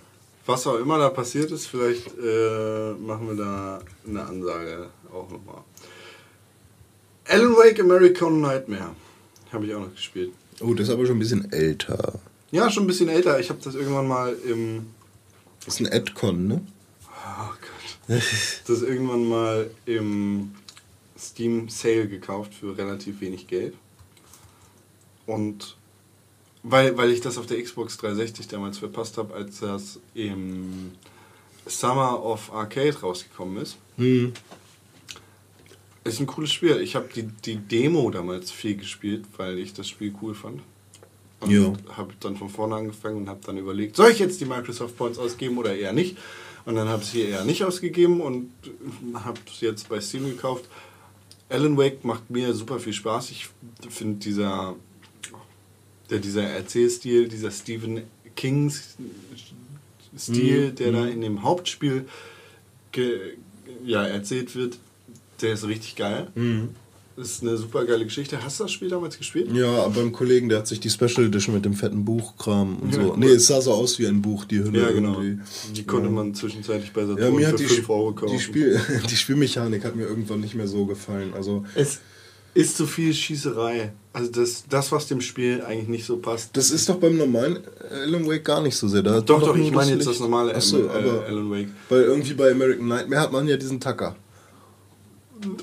Was 0.45 0.66
auch 0.66 0.79
immer 0.79 0.99
da 0.99 1.09
passiert 1.09 1.51
ist, 1.51 1.66
vielleicht 1.66 2.09
äh, 2.18 2.93
machen 2.95 3.29
wir 3.29 3.37
da 3.37 3.81
eine 4.07 4.25
Ansage 4.27 4.91
auch 5.11 5.31
nochmal. 5.31 5.62
Alan 7.29 7.53
Wake 7.53 7.81
American 7.81 8.41
Nightmare. 8.41 8.91
Habe 9.53 9.66
ich 9.66 9.74
auch 9.74 9.80
noch 9.80 9.94
gespielt. 9.94 10.32
Oh, 10.61 10.74
das 10.74 10.88
ist 10.88 10.94
aber 10.94 11.07
schon 11.07 11.16
ein 11.16 11.20
bisschen 11.20 11.53
älter. 11.53 12.20
Ja, 12.50 12.70
schon 12.70 12.84
ein 12.84 12.86
bisschen 12.86 13.09
älter. 13.09 13.38
Ich 13.40 13.50
habe 13.50 13.61
das 13.62 13.74
irgendwann 13.74 14.07
mal 14.07 14.36
im. 14.46 14.86
Das 15.64 15.74
ist 15.74 15.80
ein 15.80 15.92
Adcon, 15.92 16.48
ne? 16.48 16.66
Oh 17.07 17.48
Gott. 17.48 18.22
Das 18.66 18.82
irgendwann 18.82 19.28
mal 19.28 19.70
im 19.86 20.53
Steam 21.18 21.68
Sale 21.68 22.09
gekauft 22.09 22.53
für 22.55 22.76
relativ 22.76 23.20
wenig 23.20 23.46
Geld. 23.46 23.74
Und 25.26 25.76
weil, 26.62 26.96
weil 26.96 27.11
ich 27.11 27.20
das 27.20 27.38
auf 27.38 27.46
der 27.46 27.62
Xbox 27.62 27.96
360 27.98 28.48
damals 28.48 28.78
verpasst 28.78 29.18
habe, 29.18 29.34
als 29.34 29.61
das 29.61 29.98
im 30.14 30.92
Summer 31.66 32.24
of 32.24 32.53
Arcade 32.53 33.00
rausgekommen 33.00 33.62
ist. 33.62 33.76
Hm. 33.96 34.32
Ist 36.05 36.18
ein 36.20 36.26
cooles 36.26 36.53
Spiel. 36.53 36.80
Ich 36.80 36.96
habe 36.96 37.09
die, 37.14 37.22
die 37.24 37.57
Demo 37.57 38.11
damals 38.11 38.50
viel 38.50 38.76
gespielt, 38.76 39.24
weil 39.36 39.59
ich 39.59 39.72
das 39.72 39.88
Spiel 39.88 40.12
cool 40.20 40.34
fand. 40.34 40.61
Und 41.40 41.50
Ja. 41.50 41.72
habe 41.96 42.12
dann 42.20 42.36
von 42.36 42.48
vorne 42.48 42.74
angefangen 42.76 43.18
und 43.18 43.28
habe 43.28 43.40
dann 43.44 43.57
überlegt, 43.59 43.96
soll 43.96 44.11
ich 44.11 44.18
jetzt 44.18 44.40
die 44.40 44.44
Microsoft 44.44 44.96
Points 44.96 45.18
ausgeben 45.18 45.59
oder 45.59 45.74
eher 45.74 45.92
nicht? 45.92 46.16
Und 46.64 46.76
dann 46.76 46.88
habe 46.88 47.03
ich 47.03 47.09
sie 47.11 47.22
eher 47.22 47.44
nicht 47.44 47.64
ausgegeben 47.64 48.20
und 48.20 48.53
habe 49.14 49.38
es 49.48 49.61
jetzt 49.61 49.88
bei 49.88 50.00
Steam 50.00 50.24
gekauft. 50.26 50.64
Alan 51.48 51.76
Wake 51.76 52.05
macht 52.05 52.30
mir 52.30 52.55
super 52.55 52.78
viel 52.80 52.92
Spaß. 52.92 53.30
Ich 53.30 53.48
finde 53.90 54.18
dieser, 54.20 54.76
der, 56.11 56.18
dieser 56.18 56.44
Erzählstil, 56.44 57.28
dieser 57.28 57.50
Stephen 57.50 58.03
King 58.36 58.72
Stil, 60.16 60.72
der 60.72 60.92
da 60.92 61.07
in 61.07 61.20
dem 61.20 61.42
Hauptspiel 61.42 62.07
ge, 62.92 63.36
ja, 63.84 64.05
erzählt 64.07 64.55
wird, 64.55 64.78
der 65.43 65.53
ist 65.55 65.66
richtig 65.66 65.97
geil. 65.97 66.28
Ist 67.14 67.43
eine 67.43 67.59
super 67.59 67.84
geile 67.84 68.05
Geschichte. 68.05 68.43
Hast 68.43 68.59
du 68.59 68.64
das 68.64 68.72
Spiel 68.72 68.88
damals 68.88 69.18
gespielt? 69.18 69.51
Ja, 69.53 69.86
beim 69.88 70.12
Kollegen, 70.12 70.49
der 70.49 70.59
hat 70.61 70.66
sich 70.66 70.80
die 70.80 70.88
Special 70.88 71.26
Edition 71.26 71.55
mit 71.55 71.62
dem 71.66 71.74
fetten 71.74 72.07
Buchkram 72.07 72.76
und 72.78 72.95
Ja, 72.95 73.03
so. 73.03 73.11
cool. 73.11 73.18
Nee, 73.18 73.26
es 73.32 73.47
sah 73.49 73.61
so 73.61 73.72
aus 73.72 73.99
wie 73.99 74.07
ein 74.07 74.22
Buch, 74.22 74.47
die 74.47 74.61
Hülle 74.64 74.80
Ja, 74.80 74.90
genau. 74.93 75.20
irgendwie. 75.20 75.43
Die 75.76 75.84
konnte 75.84 76.09
man 76.09 76.34
zwischenzeitlich 76.34 76.90
bei 76.95 77.03
Ja, 77.03 77.09
Saturn 77.09 77.34
mir 77.36 77.47
für 77.49 77.53
hat 77.53 77.59
die, 77.61 77.64
5 77.64 77.90
Euro 77.90 78.12
kaufen. 78.14 78.32
die, 78.32 78.40
Spiel, 78.40 78.80
die 79.11 79.16
Spielmechanik 79.16 79.84
hat 79.84 79.95
mir 79.95 80.05
irgendwann 80.07 80.40
nicht 80.40 80.55
mehr 80.55 80.66
so 80.66 80.86
gefallen. 80.86 81.34
Also, 81.34 81.64
es 81.74 82.01
ist 82.55 82.78
zu 82.78 82.86
viel 82.86 83.12
Schießerei. 83.12 83.93
Also 84.14 84.30
das, 84.30 84.64
das, 84.68 84.90
was 84.90 85.07
dem 85.07 85.20
Spiel 85.20 85.62
eigentlich 85.66 85.88
nicht 85.88 86.07
so 86.07 86.16
passt. 86.16 86.57
das 86.57 86.70
ist 86.70 86.88
doch 86.88 86.97
beim 86.97 87.16
normalen 87.18 87.59
Alan 87.90 88.26
Wake 88.26 88.45
gar 88.45 88.62
nicht 88.62 88.76
so 88.76 88.88
sehr. 88.88 89.03
Da 89.03 89.20
Doch, 89.20 89.40
doch, 89.40 89.55
nur 89.57 89.64
ich 89.66 89.72
meine 89.72 89.93
jetzt 89.93 90.07
das 90.07 90.20
normale 90.20 90.55
Ach 90.55 90.61
so, 90.62 90.86
äh, 90.86 90.88
Alan 91.28 91.51
Wake. 91.51 91.68
Weil 91.90 92.03
irgendwie 92.03 92.32
bei 92.34 92.51
American 92.53 92.88
Nightmare 92.88 93.20
hat 93.22 93.32
man 93.32 93.47
ja 93.49 93.57
diesen 93.59 93.80
Tacker. 93.80 94.16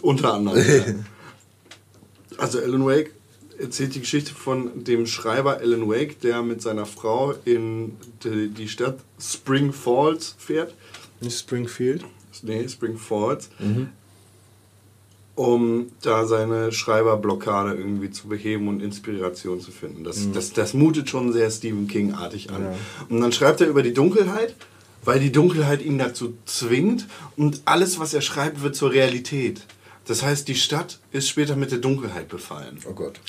Unter 0.01 0.33
anderem. 0.33 0.57
ja. 0.67 0.93
Also 2.37 2.59
Alan 2.59 2.85
Wake 2.85 3.11
erzählt 3.59 3.95
die 3.95 3.99
Geschichte 3.99 4.33
von 4.33 4.83
dem 4.83 5.05
Schreiber 5.05 5.57
Alan 5.57 5.89
Wake, 5.89 6.21
der 6.21 6.41
mit 6.41 6.61
seiner 6.61 6.85
Frau 6.85 7.33
in 7.45 7.97
die, 8.23 8.67
Stadt 8.67 8.99
Spring 9.19 9.73
Falls 9.73 10.35
fährt. 10.37 10.73
Nicht 11.21 11.37
Springfield? 11.37 12.05
Nee, 12.41 12.67
Spring 12.69 12.97
Falls. 12.97 13.49
Um 15.35 15.87
da 16.01 16.25
seine 16.25 16.71
Schreiberblockade 16.71 17.73
irgendwie 17.73 18.11
zu 18.11 18.27
beheben 18.27 18.67
und 18.67 18.81
Inspiration 18.81 19.59
zu 19.59 19.71
finden. 19.71 20.03
Das, 20.03 20.31
das, 20.31 20.53
das 20.53 20.73
mutet 20.73 21.09
schon 21.09 21.33
sehr 21.33 21.49
Stephen 21.51 21.87
King-artig 21.87 22.51
an. 22.51 22.63
Ja. 22.63 22.75
Und 23.09 23.21
dann 23.21 23.31
schreibt 23.31 23.61
er 23.61 23.67
über 23.67 23.83
die 23.83 23.93
Dunkelheit, 23.93 24.55
weil 25.03 25.19
die 25.19 25.31
Dunkelheit 25.31 25.81
ihn 25.81 25.97
dazu 25.97 26.37
zwingt 26.45 27.07
und 27.37 27.61
alles, 27.65 27.99
was 27.99 28.13
er 28.13 28.21
schreibt, 28.21 28.61
wird 28.61 28.75
zur 28.75 28.91
Realität. 28.91 29.61
Das 30.05 30.23
heißt, 30.23 30.47
die 30.47 30.55
Stadt 30.55 30.99
ist 31.11 31.29
später 31.29 31.55
mit 31.55 31.71
der 31.71 31.79
Dunkelheit 31.79 32.29
befallen. 32.29 32.79
Oh 32.87 32.93
Gott. 32.93 33.19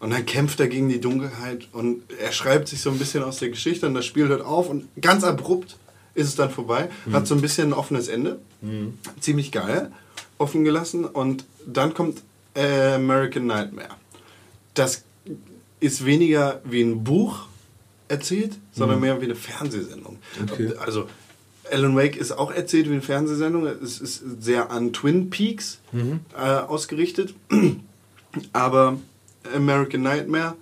Und 0.00 0.10
dann 0.10 0.26
kämpft 0.26 0.60
er 0.60 0.68
gegen 0.68 0.88
die 0.88 1.00
Dunkelheit 1.00 1.68
und 1.72 2.02
er 2.20 2.32
schreibt 2.32 2.68
sich 2.68 2.80
so 2.80 2.90
ein 2.90 2.98
bisschen 2.98 3.22
aus 3.22 3.38
der 3.38 3.48
Geschichte 3.48 3.86
und 3.86 3.94
das 3.94 4.04
Spiel 4.04 4.28
hört 4.28 4.42
auf 4.42 4.68
und 4.68 4.88
ganz 5.00 5.24
abrupt 5.24 5.76
ist 6.14 6.28
es 6.28 6.36
dann 6.36 6.50
vorbei. 6.50 6.88
Hat 7.12 7.26
so 7.26 7.34
ein 7.34 7.40
bisschen 7.40 7.68
ein 7.68 7.72
offenes 7.72 8.08
Ende. 8.08 8.38
Ziemlich 9.20 9.50
geil. 9.52 9.90
Offen 10.38 10.64
gelassen 10.64 11.04
und 11.04 11.44
dann 11.66 11.94
kommt 11.94 12.22
äh, 12.54 12.94
American 12.94 13.46
Nightmare. 13.46 13.90
Das 14.74 15.04
ist 15.80 16.04
weniger 16.04 16.60
wie 16.64 16.82
ein 16.82 17.04
Buch 17.04 17.46
erzählt, 18.14 18.52
sondern 18.72 19.00
mehr 19.00 19.20
wie 19.20 19.24
eine 19.24 19.34
Fernsehsendung. 19.34 20.18
Okay. 20.42 20.72
Also 20.78 21.08
Alan 21.70 21.96
Wake 21.96 22.16
ist 22.16 22.32
auch 22.32 22.50
erzählt 22.52 22.86
wie 22.88 22.92
eine 22.92 23.02
Fernsehsendung. 23.02 23.66
Es 23.66 24.00
ist 24.00 24.22
sehr 24.40 24.70
an 24.70 24.92
Twin 24.92 25.30
Peaks 25.30 25.80
äh, 26.36 26.40
ausgerichtet. 26.40 27.34
Aber 28.52 28.98
American 29.54 30.02
Nightmare 30.02 30.54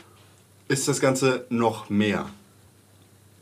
ist 0.68 0.88
das 0.88 1.00
Ganze 1.00 1.46
noch 1.50 1.90
mehr. 1.90 2.28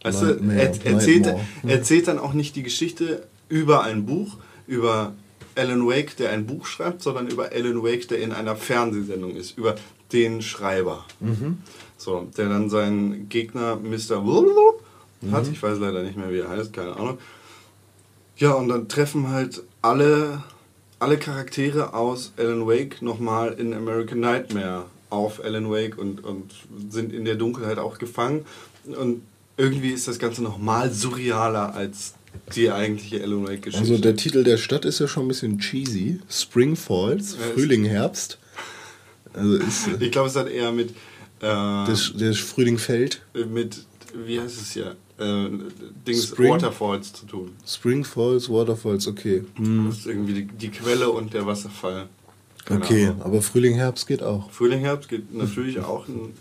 Weißt 0.03 0.23
du, 0.23 0.27
er, 0.27 0.85
erzählt, 0.87 1.27
Nightmare. 1.27 1.47
erzählt 1.67 2.09
dann 2.09 2.19
auch 2.19 2.33
nicht 2.33 2.57
die 2.57 2.63
Geschichte 2.63 3.27
über 3.49 3.83
ein 3.85 4.07
Buch, 4.07 4.39
über 4.67 5.13
Alan 5.57 5.87
Wake, 5.87 6.17
der 6.17 6.31
ein 6.31 6.47
Buch 6.47 6.67
schreibt, 6.67 7.03
sondern 7.03 7.29
über 7.29 7.51
Alan 7.53 7.83
Wake, 7.83 8.09
der 8.09 8.21
in 8.21 8.33
einer 8.33 8.57
Fernsehsendung 8.57 9.37
ist, 9.37 9.59
über 9.59 9.75
den 10.13 10.43
Schreiber. 10.43 11.05
So, 12.01 12.27
der 12.35 12.49
dann 12.49 12.71
seinen 12.71 13.29
Gegner 13.29 13.77
Mr. 13.77 14.25
Wulwulp 14.25 14.83
hat. 15.31 15.47
Ich 15.49 15.63
weiß 15.63 15.79
leider 15.81 16.03
nicht 16.03 16.17
mehr, 16.17 16.33
wie 16.33 16.39
er 16.39 16.49
heißt, 16.49 16.73
keine 16.73 16.97
Ahnung. 16.97 17.19
Ja, 18.39 18.53
und 18.53 18.69
dann 18.69 18.89
treffen 18.89 19.29
halt 19.29 19.63
alle, 19.83 20.43
alle 20.99 21.19
Charaktere 21.19 21.93
aus 21.93 22.33
Alan 22.39 22.67
Wake 22.67 23.03
nochmal 23.03 23.53
in 23.53 23.75
American 23.75 24.21
Nightmare 24.21 24.87
auf 25.11 25.45
Alan 25.45 25.71
Wake 25.71 25.99
und, 25.99 26.25
und 26.25 26.53
sind 26.89 27.13
in 27.13 27.27
der 27.27 27.35
Dunkelheit 27.35 27.77
auch 27.77 27.99
gefangen. 27.99 28.47
Und 28.87 29.21
irgendwie 29.59 29.91
ist 29.91 30.09
das 30.09 30.19
Ganze 30.19 30.43
nochmal 30.43 30.91
surrealer 30.91 31.75
als 31.75 32.15
die 32.57 32.71
eigentliche 32.71 33.23
Alan 33.23 33.47
Wake-Geschichte. 33.47 33.79
Also 33.79 33.99
der 33.99 34.17
Titel 34.17 34.43
der 34.43 34.57
Stadt 34.57 34.87
ist 34.87 35.01
ja 35.01 35.07
schon 35.07 35.27
ein 35.27 35.29
bisschen 35.29 35.59
cheesy. 35.59 36.21
Spring 36.31 36.77
Falls, 36.77 37.37
Frühling, 37.53 37.85
Herbst. 37.85 38.39
Also 39.35 39.57
ist 39.57 39.87
ich 40.01 40.11
glaube, 40.11 40.29
es 40.29 40.37
hat 40.37 40.49
eher 40.49 40.73
mit, 40.73 40.95
äh, 41.41 41.87
der, 41.87 41.97
der 42.15 42.35
Frühling 42.35 42.79
fällt. 42.79 43.23
mit 43.49 43.85
wie 44.13 44.41
heißt 44.41 44.61
es 44.61 44.73
hier, 44.73 44.97
äh, 45.19 45.49
Dings 46.07 46.25
Spring? 46.29 46.51
Waterfalls 46.53 47.13
zu 47.13 47.27
tun. 47.27 47.53
Spring 47.67 48.05
Falls, 48.05 48.49
Waterfalls, 48.49 49.07
okay. 49.07 49.45
Das 49.87 49.99
ist 49.99 50.07
irgendwie 50.07 50.35
die, 50.35 50.45
die 50.47 50.69
Quelle 50.71 51.11
und 51.11 51.33
der 51.33 51.47
Wasserfall. 51.47 52.09
Keine 52.65 52.85
Okay, 52.85 53.07
Ahnung. 53.07 53.23
aber 53.23 53.41
Frühling, 53.43 53.75
Herbst 53.75 54.07
geht 54.09 54.23
auch. 54.23 54.51
Frühling, 54.51 54.81
Herbst 54.81 55.09
geht 55.09 55.33
natürlich 55.33 55.79
auch 55.81 56.09
in, 56.09 56.33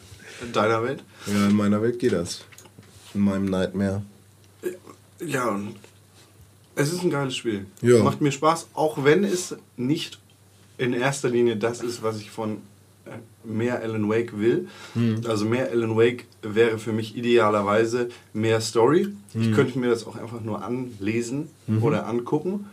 in 0.43 0.51
deiner 0.51 0.83
Welt. 0.83 1.03
Ja, 1.27 1.47
in 1.47 1.55
meiner 1.55 1.81
Welt 1.81 1.99
geht 1.99 2.13
das. 2.13 2.43
In 3.13 3.21
meinem 3.21 3.45
Nightmare. 3.45 4.01
Ja, 5.25 5.49
und 5.49 5.75
es 6.75 6.91
ist 6.91 7.03
ein 7.03 7.09
geiles 7.09 7.35
Spiel. 7.35 7.65
Ja. 7.81 8.01
Macht 8.03 8.21
mir 8.21 8.31
Spaß, 8.31 8.69
auch 8.73 9.03
wenn 9.03 9.23
es 9.23 9.55
nicht 9.77 10.17
in 10.77 10.93
erster 10.93 11.29
Linie 11.29 11.57
das 11.57 11.81
ist, 11.81 12.01
was 12.03 12.19
ich 12.19 12.31
von 12.31 12.53
äh, 12.53 12.59
mehr 13.43 13.81
Alan 13.81 14.09
Wake 14.09 14.37
will. 14.39 14.67
Hm. 14.93 15.21
Also 15.27 15.45
mehr 15.45 15.69
Alan 15.71 15.95
Wake 15.97 16.25
wäre 16.41 16.77
für 16.77 16.91
mich 16.93 17.15
idealerweise 17.15 18.09
mehr 18.33 18.59
Story. 18.61 19.07
Hm. 19.33 19.41
Ich 19.41 19.53
könnte 19.53 19.79
mir 19.79 19.89
das 19.89 20.05
auch 20.05 20.15
einfach 20.15 20.41
nur 20.41 20.63
anlesen 20.63 21.47
Mhm. 21.67 21.83
oder 21.83 22.07
angucken. 22.07 22.65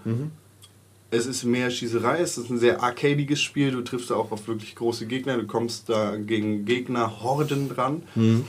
Es 1.10 1.26
ist 1.26 1.44
mehr 1.44 1.70
Schießerei, 1.70 2.18
es 2.20 2.36
ist 2.36 2.50
ein 2.50 2.58
sehr 2.58 2.82
arcadiges 2.82 3.40
Spiel. 3.40 3.70
Du 3.70 3.82
triffst 3.82 4.10
da 4.10 4.16
auch 4.16 4.32
auf 4.32 4.48
wirklich 4.48 4.74
große 4.74 5.06
Gegner. 5.06 5.36
Du 5.36 5.46
kommst 5.46 5.88
da 5.88 6.16
gegen 6.16 6.64
Gegner-Horden 6.64 7.68
dran. 7.68 8.02
Mhm. 8.16 8.44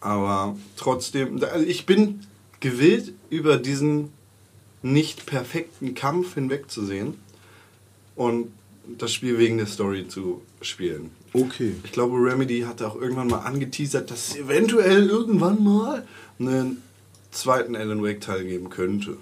Aber 0.00 0.56
trotzdem, 0.76 1.42
also 1.42 1.64
ich 1.66 1.86
bin 1.86 2.20
gewillt, 2.60 3.12
über 3.30 3.56
diesen 3.58 4.10
nicht 4.82 5.26
perfekten 5.26 5.94
Kampf 5.94 6.34
hinwegzusehen 6.34 7.14
und 8.16 8.48
das 8.98 9.12
Spiel 9.12 9.38
wegen 9.38 9.58
der 9.58 9.66
Story 9.66 10.06
zu 10.08 10.42
spielen. 10.60 11.10
Okay. 11.32 11.74
Ich 11.84 11.92
glaube, 11.92 12.16
Remedy 12.16 12.60
hatte 12.62 12.86
auch 12.86 12.96
irgendwann 13.00 13.28
mal 13.28 13.38
angeteasert, 13.40 14.10
dass 14.10 14.28
es 14.30 14.36
eventuell 14.36 15.08
irgendwann 15.08 15.62
mal 15.62 16.06
einen 16.38 16.82
zweiten 17.30 17.74
Alan 17.76 18.02
Wake 18.02 18.20
Teil 18.20 18.44
geben 18.44 18.70
könnte. 18.70 19.16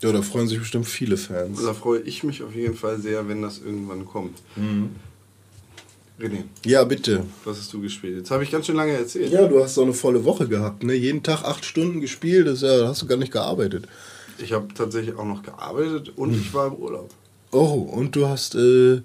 Ja, 0.00 0.12
da 0.12 0.22
freuen 0.22 0.48
sich 0.48 0.58
bestimmt 0.58 0.86
viele 0.86 1.16
Fans. 1.16 1.62
Da 1.62 1.74
freue 1.74 2.00
ich 2.00 2.24
mich 2.24 2.42
auf 2.42 2.54
jeden 2.54 2.74
Fall 2.74 2.98
sehr, 3.00 3.28
wenn 3.28 3.42
das 3.42 3.58
irgendwann 3.58 4.06
kommt. 4.06 4.38
René, 6.18 6.44
Ja, 6.66 6.84
bitte. 6.84 7.24
was 7.44 7.58
hast 7.58 7.72
du 7.72 7.80
gespielt? 7.80 8.16
Jetzt 8.18 8.30
habe 8.30 8.42
ich 8.44 8.50
ganz 8.50 8.66
schön 8.66 8.76
lange 8.76 8.92
erzählt. 8.92 9.32
Ja, 9.32 9.46
du 9.46 9.62
hast 9.62 9.74
so 9.74 9.82
eine 9.82 9.94
volle 9.94 10.24
Woche 10.24 10.46
gehabt, 10.48 10.82
ne? 10.82 10.92
Jeden 10.94 11.22
Tag 11.22 11.44
acht 11.44 11.64
Stunden 11.64 12.00
gespielt, 12.00 12.46
das 12.46 12.60
ja, 12.60 12.78
da 12.78 12.88
hast 12.88 13.00
du 13.02 13.06
gar 13.06 13.16
nicht 13.16 13.32
gearbeitet. 13.32 13.88
Ich 14.38 14.52
habe 14.52 14.72
tatsächlich 14.74 15.16
auch 15.16 15.24
noch 15.24 15.42
gearbeitet 15.42 16.12
und 16.16 16.34
ich 16.34 16.52
war 16.52 16.66
im 16.68 16.74
Urlaub. 16.74 17.10
Oh, 17.52 17.88
und 17.92 18.14
du 18.16 18.28
hast, 18.28 18.54
äh, 18.54 19.02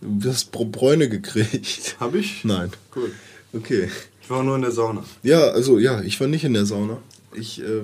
du 0.00 0.28
hast 0.28 0.52
Br- 0.52 0.64
Bräune 0.64 1.08
gekriegt. 1.08 1.96
Habe 2.00 2.18
ich? 2.18 2.44
Nein. 2.44 2.70
Cool. 2.94 3.10
Okay. 3.52 3.88
Ich 4.22 4.30
war 4.30 4.42
nur 4.42 4.56
in 4.56 4.62
der 4.62 4.70
Sauna. 4.70 5.04
Ja, 5.22 5.40
also 5.50 5.78
ja, 5.78 6.00
ich 6.02 6.18
war 6.20 6.28
nicht 6.28 6.44
in 6.44 6.54
der 6.54 6.66
Sauna. 6.66 6.98
Ich 7.34 7.60
äh, 7.60 7.82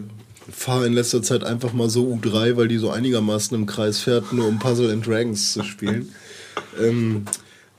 fahre 0.51 0.87
in 0.87 0.93
letzter 0.95 1.23
Zeit 1.23 1.45
einfach 1.45 1.73
mal 1.73 1.91
so 1.91 2.07
U3, 2.07 2.57
weil 2.57 2.69
die 2.69 2.79
so 2.79 2.91
einigermaßen 2.91 3.55
im 3.57 3.67
Kreis 3.67 3.99
fährt, 3.99 4.33
nur 4.33 4.47
um 4.47 4.59
Puzzle 4.59 4.91
and 4.91 5.07
Dragons 5.07 5.53
zu 5.53 5.63
spielen. 5.65 6.15
ähm, 6.81 7.25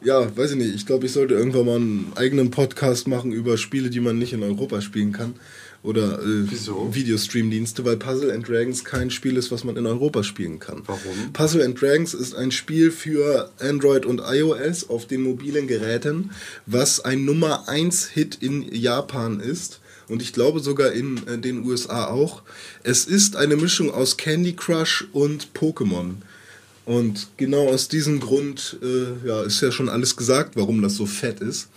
ja, 0.04 0.36
weiß 0.36 0.52
ich 0.52 0.58
nicht. 0.58 0.76
Ich 0.76 0.86
glaube, 0.86 1.06
ich 1.06 1.12
sollte 1.12 1.34
irgendwann 1.34 1.66
mal 1.66 1.76
einen 1.78 2.12
eigenen 2.16 2.52
Podcast 2.52 3.08
machen 3.08 3.32
über 3.32 3.58
Spiele, 3.58 3.90
die 3.90 4.00
man 4.00 4.18
nicht 4.18 4.34
in 4.34 4.44
Europa 4.44 4.82
spielen 4.82 5.12
kann. 5.12 5.36
Oder 5.84 6.22
äh? 6.22 6.94
Videostream-Dienste, 6.94 7.84
weil 7.86 7.98
Puzzle 7.98 8.32
and 8.32 8.48
Dragons 8.48 8.84
kein 8.84 9.10
Spiel 9.10 9.38
ist, 9.38 9.52
was 9.52 9.64
man 9.64 9.78
in 9.78 9.88
Europa 9.88 10.24
spielen 10.24 10.60
kann. 10.60 10.84
Warum? 10.86 11.34
Puzzle 11.34 11.64
and 11.64 11.82
Dragons 11.82 12.14
ist 12.14 12.36
ein 12.36 12.52
Spiel 12.52 12.92
für 12.92 13.50
Android 13.60 14.06
und 14.06 14.22
iOS 14.24 14.90
auf 14.90 15.08
den 15.08 15.24
mobilen 15.24 15.68
Geräten, 15.68 16.32
was 16.68 17.00
ein 17.00 17.26
Nummer 17.26 17.68
1 17.68 18.10
Hit 18.10 18.38
in 18.42 18.72
Japan 18.72 19.40
ist 19.40 19.82
und 20.12 20.22
ich 20.22 20.34
glaube 20.34 20.60
sogar 20.60 20.92
in 20.92 21.26
äh, 21.26 21.38
den 21.38 21.66
USA 21.66 22.08
auch. 22.08 22.42
Es 22.84 23.06
ist 23.06 23.38
eine 23.38 23.56
Mischung 23.56 23.92
aus 23.92 24.18
Candy 24.18 24.54
Crush 24.54 25.08
und 25.14 25.54
Pokémon. 25.54 26.16
Und 26.86 27.28
genau 27.38 27.70
aus 27.70 27.88
diesem 27.88 28.20
Grund 28.20 28.78
äh, 28.84 29.26
ja, 29.26 29.44
ist 29.44 29.62
ja 29.62 29.72
schon 29.72 29.88
alles 29.88 30.18
gesagt, 30.18 30.58
warum 30.58 30.82
das 30.82 30.96
so 30.96 31.06
fett 31.06 31.40
ist. 31.40 31.70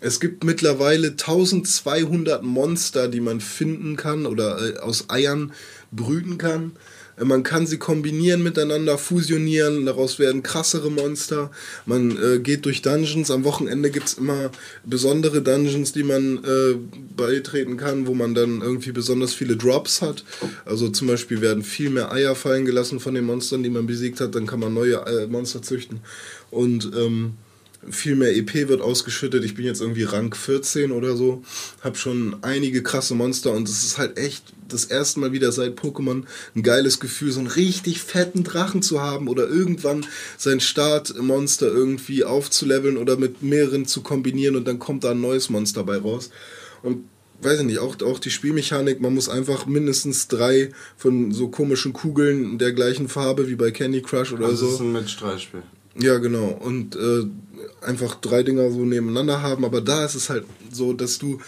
Es 0.00 0.20
gibt 0.20 0.44
mittlerweile 0.44 1.08
1200 1.08 2.42
Monster, 2.42 3.08
die 3.08 3.20
man 3.20 3.40
finden 3.40 3.96
kann 3.96 4.26
oder 4.26 4.76
äh, 4.76 4.78
aus 4.78 5.08
Eiern 5.08 5.52
brüten 5.90 6.36
kann. 6.36 6.72
Äh, 7.16 7.24
Man 7.24 7.42
kann 7.42 7.66
sie 7.66 7.78
kombinieren 7.78 8.42
miteinander, 8.42 8.98
fusionieren, 8.98 9.86
daraus 9.86 10.18
werden 10.18 10.42
krassere 10.42 10.90
Monster. 10.90 11.50
Man 11.86 12.10
äh, 12.22 12.38
geht 12.40 12.66
durch 12.66 12.82
Dungeons. 12.82 13.30
Am 13.30 13.44
Wochenende 13.44 13.90
gibt 13.90 14.08
es 14.08 14.14
immer 14.14 14.50
besondere 14.84 15.40
Dungeons, 15.40 15.92
die 15.92 16.02
man 16.02 16.44
äh, 16.44 16.74
beitreten 17.16 17.78
kann, 17.78 18.06
wo 18.06 18.12
man 18.12 18.34
dann 18.34 18.60
irgendwie 18.60 18.92
besonders 18.92 19.32
viele 19.32 19.56
Drops 19.56 20.02
hat. 20.02 20.24
Also 20.66 20.90
zum 20.90 21.08
Beispiel 21.08 21.40
werden 21.40 21.62
viel 21.62 21.88
mehr 21.88 22.12
Eier 22.12 22.34
fallen 22.34 22.66
gelassen 22.66 23.00
von 23.00 23.14
den 23.14 23.24
Monstern, 23.24 23.62
die 23.62 23.70
man 23.70 23.86
besiegt 23.86 24.20
hat. 24.20 24.34
Dann 24.34 24.46
kann 24.46 24.60
man 24.60 24.74
neue 24.74 24.96
äh, 25.06 25.26
Monster 25.26 25.62
züchten. 25.62 26.00
Und 26.50 26.90
ähm, 26.94 27.34
viel 27.90 28.16
mehr 28.16 28.36
EP 28.36 28.68
wird 28.68 28.80
ausgeschüttet. 28.80 29.44
Ich 29.44 29.54
bin 29.54 29.64
jetzt 29.64 29.80
irgendwie 29.80 30.04
Rang 30.04 30.34
14 30.34 30.92
oder 30.92 31.16
so. 31.16 31.42
Hab 31.82 31.96
schon 31.96 32.36
einige 32.42 32.82
krasse 32.82 33.14
Monster 33.14 33.52
und 33.52 33.68
es 33.68 33.82
ist 33.84 33.98
halt 33.98 34.18
echt 34.18 34.52
das 34.68 34.84
erste 34.84 35.20
Mal 35.20 35.32
wieder 35.32 35.52
seit 35.52 35.78
Pokémon 35.78 36.24
ein 36.54 36.62
geiles 36.62 36.98
Gefühl, 36.98 37.30
so 37.32 37.38
einen 37.38 37.48
richtig 37.48 38.02
fetten 38.02 38.42
Drachen 38.44 38.82
zu 38.82 39.00
haben 39.00 39.28
oder 39.28 39.48
irgendwann 39.48 40.04
sein 40.36 40.60
Startmonster 40.60 41.68
irgendwie 41.68 42.24
aufzuleveln 42.24 42.96
oder 42.96 43.16
mit 43.16 43.42
mehreren 43.42 43.86
zu 43.86 44.02
kombinieren 44.02 44.56
und 44.56 44.66
dann 44.66 44.78
kommt 44.78 45.04
da 45.04 45.12
ein 45.12 45.20
neues 45.20 45.50
Monster 45.50 45.84
bei 45.84 45.96
raus. 45.98 46.30
Und 46.82 47.04
weiß 47.42 47.60
ich 47.60 47.66
nicht, 47.66 47.78
auch, 47.78 48.00
auch 48.02 48.18
die 48.18 48.30
Spielmechanik, 48.30 49.00
man 49.00 49.14
muss 49.14 49.28
einfach 49.28 49.66
mindestens 49.66 50.26
drei 50.28 50.70
von 50.96 51.32
so 51.32 51.48
komischen 51.48 51.92
Kugeln 51.92 52.58
der 52.58 52.72
gleichen 52.72 53.08
Farbe 53.08 53.48
wie 53.48 53.56
bei 53.56 53.70
Candy 53.70 54.02
Crush 54.02 54.32
oder 54.32 54.46
Also 54.46 54.56
so. 54.56 54.66
es 54.66 54.74
ist 54.74 54.80
ein 54.80 54.92
Mitstreitspiel. 54.92 55.62
Ja, 55.98 56.18
genau. 56.18 56.48
Und 56.48 56.94
äh, 56.96 57.24
einfach 57.80 58.14
drei 58.16 58.42
Dinger 58.42 58.70
so 58.70 58.84
nebeneinander 58.84 59.42
haben. 59.42 59.64
Aber 59.64 59.80
da 59.80 60.04
ist 60.04 60.14
es 60.14 60.30
halt 60.30 60.44
so, 60.70 60.92
dass 60.92 61.18
du 61.18 61.40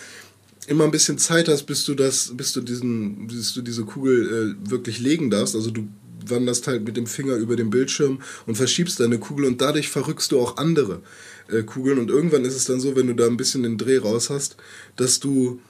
immer 0.66 0.84
ein 0.84 0.90
bisschen 0.90 1.18
Zeit 1.18 1.48
hast, 1.48 1.64
bis 1.64 1.84
du 1.84 1.94
das, 1.94 2.32
bis 2.36 2.52
du 2.52 2.60
diesen, 2.60 3.26
bis 3.26 3.54
du 3.54 3.62
diese 3.62 3.84
Kugel 3.84 4.56
äh, 4.64 4.70
wirklich 4.70 4.98
legen 4.98 5.30
darfst. 5.30 5.54
Also 5.54 5.70
du 5.70 5.88
wanderst 6.26 6.66
halt 6.66 6.84
mit 6.84 6.96
dem 6.96 7.06
Finger 7.06 7.36
über 7.36 7.56
den 7.56 7.70
Bildschirm 7.70 8.20
und 8.46 8.56
verschiebst 8.56 9.00
deine 9.00 9.18
Kugel 9.18 9.46
und 9.46 9.60
dadurch 9.60 9.88
verrückst 9.88 10.32
du 10.32 10.40
auch 10.40 10.56
andere 10.58 11.00
äh, 11.48 11.62
Kugeln. 11.62 11.98
Und 11.98 12.10
irgendwann 12.10 12.44
ist 12.44 12.56
es 12.56 12.64
dann 12.64 12.80
so, 12.80 12.96
wenn 12.96 13.06
du 13.06 13.14
da 13.14 13.26
ein 13.26 13.36
bisschen 13.36 13.62
den 13.62 13.78
Dreh 13.78 13.98
raus 13.98 14.30
hast, 14.30 14.56
dass 14.96 15.20
du 15.20 15.60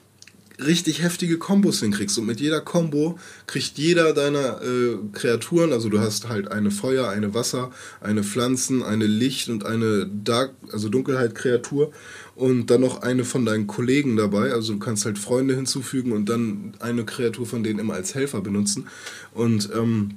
richtig 0.58 1.02
heftige 1.02 1.38
Kombos 1.38 1.80
hinkriegst. 1.80 2.18
Und 2.18 2.26
mit 2.26 2.40
jeder 2.40 2.60
Combo 2.60 3.18
kriegt 3.46 3.78
jeder 3.78 4.12
deiner 4.12 4.60
äh, 4.62 4.96
Kreaturen, 5.12 5.72
also 5.72 5.88
du 5.88 6.00
hast 6.00 6.28
halt 6.28 6.50
eine 6.50 6.70
Feuer, 6.70 7.08
eine 7.08 7.34
Wasser, 7.34 7.70
eine 8.00 8.24
Pflanzen, 8.24 8.82
eine 8.82 9.06
Licht 9.06 9.48
und 9.48 9.64
eine 9.64 10.06
Dark, 10.06 10.52
also 10.72 10.88
Dunkelheit-Kreatur 10.88 11.92
und 12.34 12.66
dann 12.66 12.80
noch 12.80 13.02
eine 13.02 13.24
von 13.24 13.44
deinen 13.44 13.66
Kollegen 13.66 14.16
dabei. 14.16 14.52
Also 14.52 14.74
du 14.74 14.78
kannst 14.78 15.04
halt 15.04 15.18
Freunde 15.18 15.54
hinzufügen 15.54 16.12
und 16.12 16.28
dann 16.28 16.74
eine 16.80 17.04
Kreatur 17.04 17.46
von 17.46 17.62
denen 17.62 17.78
immer 17.78 17.94
als 17.94 18.14
Helfer 18.14 18.40
benutzen. 18.40 18.86
Und 19.34 19.70
ähm, 19.74 20.16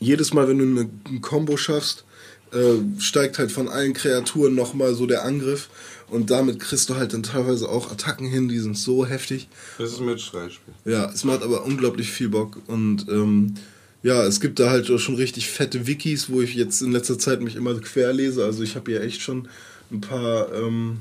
jedes 0.00 0.32
Mal, 0.32 0.48
wenn 0.48 0.58
du 0.58 0.64
eine, 0.64 0.90
ein 1.08 1.20
Combo 1.20 1.56
schaffst, 1.56 2.04
äh, 2.52 3.00
steigt 3.00 3.38
halt 3.38 3.52
von 3.52 3.68
allen 3.68 3.92
Kreaturen 3.92 4.54
nochmal 4.54 4.94
so 4.94 5.06
der 5.06 5.24
Angriff. 5.24 5.68
Und 6.10 6.30
damit 6.30 6.60
kriegst 6.60 6.90
du 6.90 6.96
halt 6.96 7.12
dann 7.12 7.22
teilweise 7.22 7.68
auch 7.68 7.90
Attacken 7.90 8.26
hin, 8.26 8.48
die 8.48 8.58
sind 8.58 8.76
so 8.76 9.06
heftig. 9.06 9.48
Das 9.78 9.92
ist 9.92 10.00
ein 10.00 10.06
Mitstreitspiel. 10.06 10.74
Ja, 10.84 11.10
es 11.10 11.24
macht 11.24 11.42
aber 11.42 11.64
unglaublich 11.64 12.10
viel 12.10 12.28
Bock. 12.28 12.58
Und 12.66 13.08
ähm, 13.08 13.54
ja, 14.02 14.24
es 14.24 14.40
gibt 14.40 14.58
da 14.58 14.70
halt 14.70 14.86
schon 14.86 15.14
richtig 15.14 15.48
fette 15.48 15.86
Wikis, 15.86 16.30
wo 16.30 16.40
ich 16.40 16.54
jetzt 16.54 16.82
in 16.82 16.92
letzter 16.92 17.18
Zeit 17.18 17.42
mich 17.42 17.56
immer 17.56 17.78
quer 17.80 18.12
lese. 18.12 18.44
Also 18.44 18.62
ich 18.62 18.76
habe 18.76 18.90
hier 18.90 19.02
echt 19.02 19.20
schon 19.20 19.48
ein 19.92 20.00
paar, 20.00 20.52
ähm, 20.54 20.98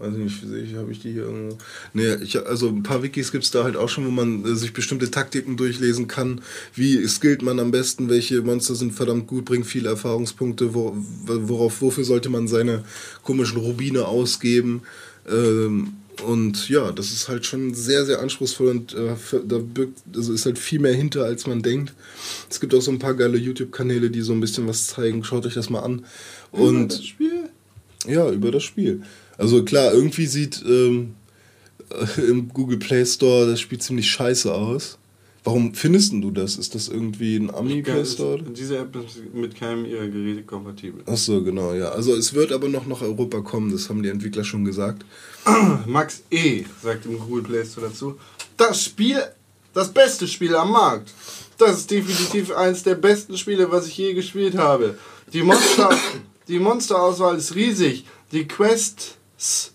weiß 0.00 0.14
ich 0.14 0.24
nicht, 0.24 0.42
wie 0.42 0.46
sehe 0.48 0.62
ich, 0.62 0.74
habe 0.76 0.90
ich 0.90 1.00
die 1.00 1.12
hier 1.12 1.24
irgendwo? 1.24 1.58
Nee, 1.92 2.14
ich, 2.22 2.44
also 2.46 2.68
ein 2.68 2.82
paar 2.82 3.02
Wikis 3.02 3.32
gibt 3.32 3.44
es 3.44 3.50
da 3.50 3.64
halt 3.64 3.76
auch 3.76 3.88
schon, 3.88 4.06
wo 4.06 4.10
man 4.10 4.44
äh, 4.44 4.54
sich 4.54 4.72
bestimmte 4.72 5.10
Taktiken 5.10 5.56
durchlesen 5.56 6.08
kann. 6.08 6.40
Wie 6.74 7.06
skillt 7.06 7.42
man 7.42 7.60
am 7.60 7.70
besten, 7.70 8.08
welche 8.08 8.40
Monster 8.40 8.74
sind 8.74 8.92
verdammt 8.92 9.26
gut, 9.26 9.44
bringen 9.44 9.64
viele 9.64 9.90
Erfahrungspunkte, 9.90 10.74
wo, 10.74 10.96
worauf, 11.26 11.82
wofür 11.82 12.04
sollte 12.04 12.30
man 12.30 12.48
seine 12.48 12.84
komischen 13.22 13.58
Rubine 13.58 14.06
ausgeben. 14.06 14.82
Ähm, 15.30 15.94
und 16.24 16.68
ja, 16.68 16.92
das 16.92 17.12
ist 17.12 17.28
halt 17.28 17.46
schon 17.46 17.74
sehr, 17.74 18.04
sehr 18.04 18.20
anspruchsvoll 18.20 18.68
und 18.68 18.94
äh, 18.94 19.14
da 19.46 19.58
birgt, 19.58 19.98
also 20.14 20.32
ist 20.32 20.46
halt 20.46 20.58
viel 20.58 20.80
mehr 20.80 20.94
hinter, 20.94 21.24
als 21.24 21.46
man 21.46 21.62
denkt. 21.62 21.94
Es 22.50 22.60
gibt 22.60 22.74
auch 22.74 22.80
so 22.80 22.90
ein 22.90 22.98
paar 22.98 23.14
geile 23.14 23.38
YouTube-Kanäle, 23.38 24.10
die 24.10 24.22
so 24.22 24.32
ein 24.32 24.40
bisschen 24.40 24.66
was 24.66 24.86
zeigen. 24.86 25.24
Schaut 25.24 25.46
euch 25.46 25.54
das 25.54 25.70
mal 25.70 25.80
an. 25.80 26.04
Und 26.52 26.92
das 26.92 27.04
Spiel? 27.04 27.48
ja, 28.06 28.30
über 28.30 28.50
das 28.50 28.62
Spiel. 28.62 29.02
Also 29.40 29.64
klar, 29.64 29.92
irgendwie 29.92 30.26
sieht 30.26 30.62
ähm, 30.66 31.14
äh, 31.90 32.20
im 32.28 32.48
Google 32.48 32.78
Play 32.78 33.04
Store 33.06 33.50
das 33.50 33.60
Spiel 33.60 33.78
ziemlich 33.78 34.10
scheiße 34.10 34.52
aus. 34.52 34.98
Warum 35.42 35.72
findest 35.72 36.12
du 36.12 36.30
das? 36.30 36.56
Ist 36.56 36.74
das 36.74 36.88
irgendwie 36.88 37.36
ein 37.36 37.52
Ami 37.52 37.80
Play 37.80 38.04
Store? 38.04 38.42
Diese 38.42 38.76
App 38.76 38.94
ist 38.96 39.22
mit 39.32 39.54
keinem 39.54 39.86
ihrer 39.86 40.06
Geräte 40.06 40.42
kompatibel. 40.42 41.02
Ach 41.06 41.16
so, 41.16 41.42
genau, 41.42 41.72
ja. 41.72 41.88
Also 41.88 42.14
es 42.14 42.34
wird 42.34 42.52
aber 42.52 42.68
noch 42.68 42.86
nach 42.86 43.00
Europa 43.00 43.40
kommen, 43.40 43.72
das 43.72 43.88
haben 43.88 44.02
die 44.02 44.10
Entwickler 44.10 44.44
schon 44.44 44.66
gesagt. 44.66 45.06
Max 45.86 46.22
E. 46.30 46.64
sagt 46.82 47.06
im 47.06 47.18
Google 47.18 47.42
Play 47.42 47.64
Store 47.64 47.88
dazu, 47.88 48.18
das 48.58 48.84
Spiel, 48.84 49.16
das 49.72 49.90
beste 49.90 50.28
Spiel 50.28 50.54
am 50.54 50.72
Markt. 50.72 51.14
Das 51.56 51.78
ist 51.78 51.90
definitiv 51.90 52.54
eines 52.54 52.82
der 52.82 52.96
besten 52.96 53.38
Spiele, 53.38 53.70
was 53.70 53.86
ich 53.86 53.96
je 53.96 54.12
gespielt 54.12 54.58
habe. 54.58 54.98
Die 55.32 55.42
Monster, 55.42 55.88
die 56.48 56.58
Monsterauswahl 56.58 57.38
ist 57.38 57.54
riesig. 57.54 58.04
Die 58.32 58.46
Quests, 59.40 59.72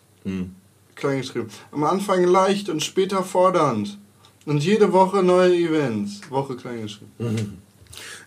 klein 0.96 1.22
geschrieben, 1.22 1.48
am 1.72 1.84
Anfang 1.84 2.24
leicht 2.24 2.70
und 2.70 2.84
später 2.84 3.24
fordernd. 3.24 3.98
Und 4.46 4.64
jede 4.64 4.94
Woche 4.94 5.24
neue 5.24 5.56
Events. 5.56 6.22
Woche 6.30 6.56
klein 6.56 6.82
geschrieben. 6.84 7.58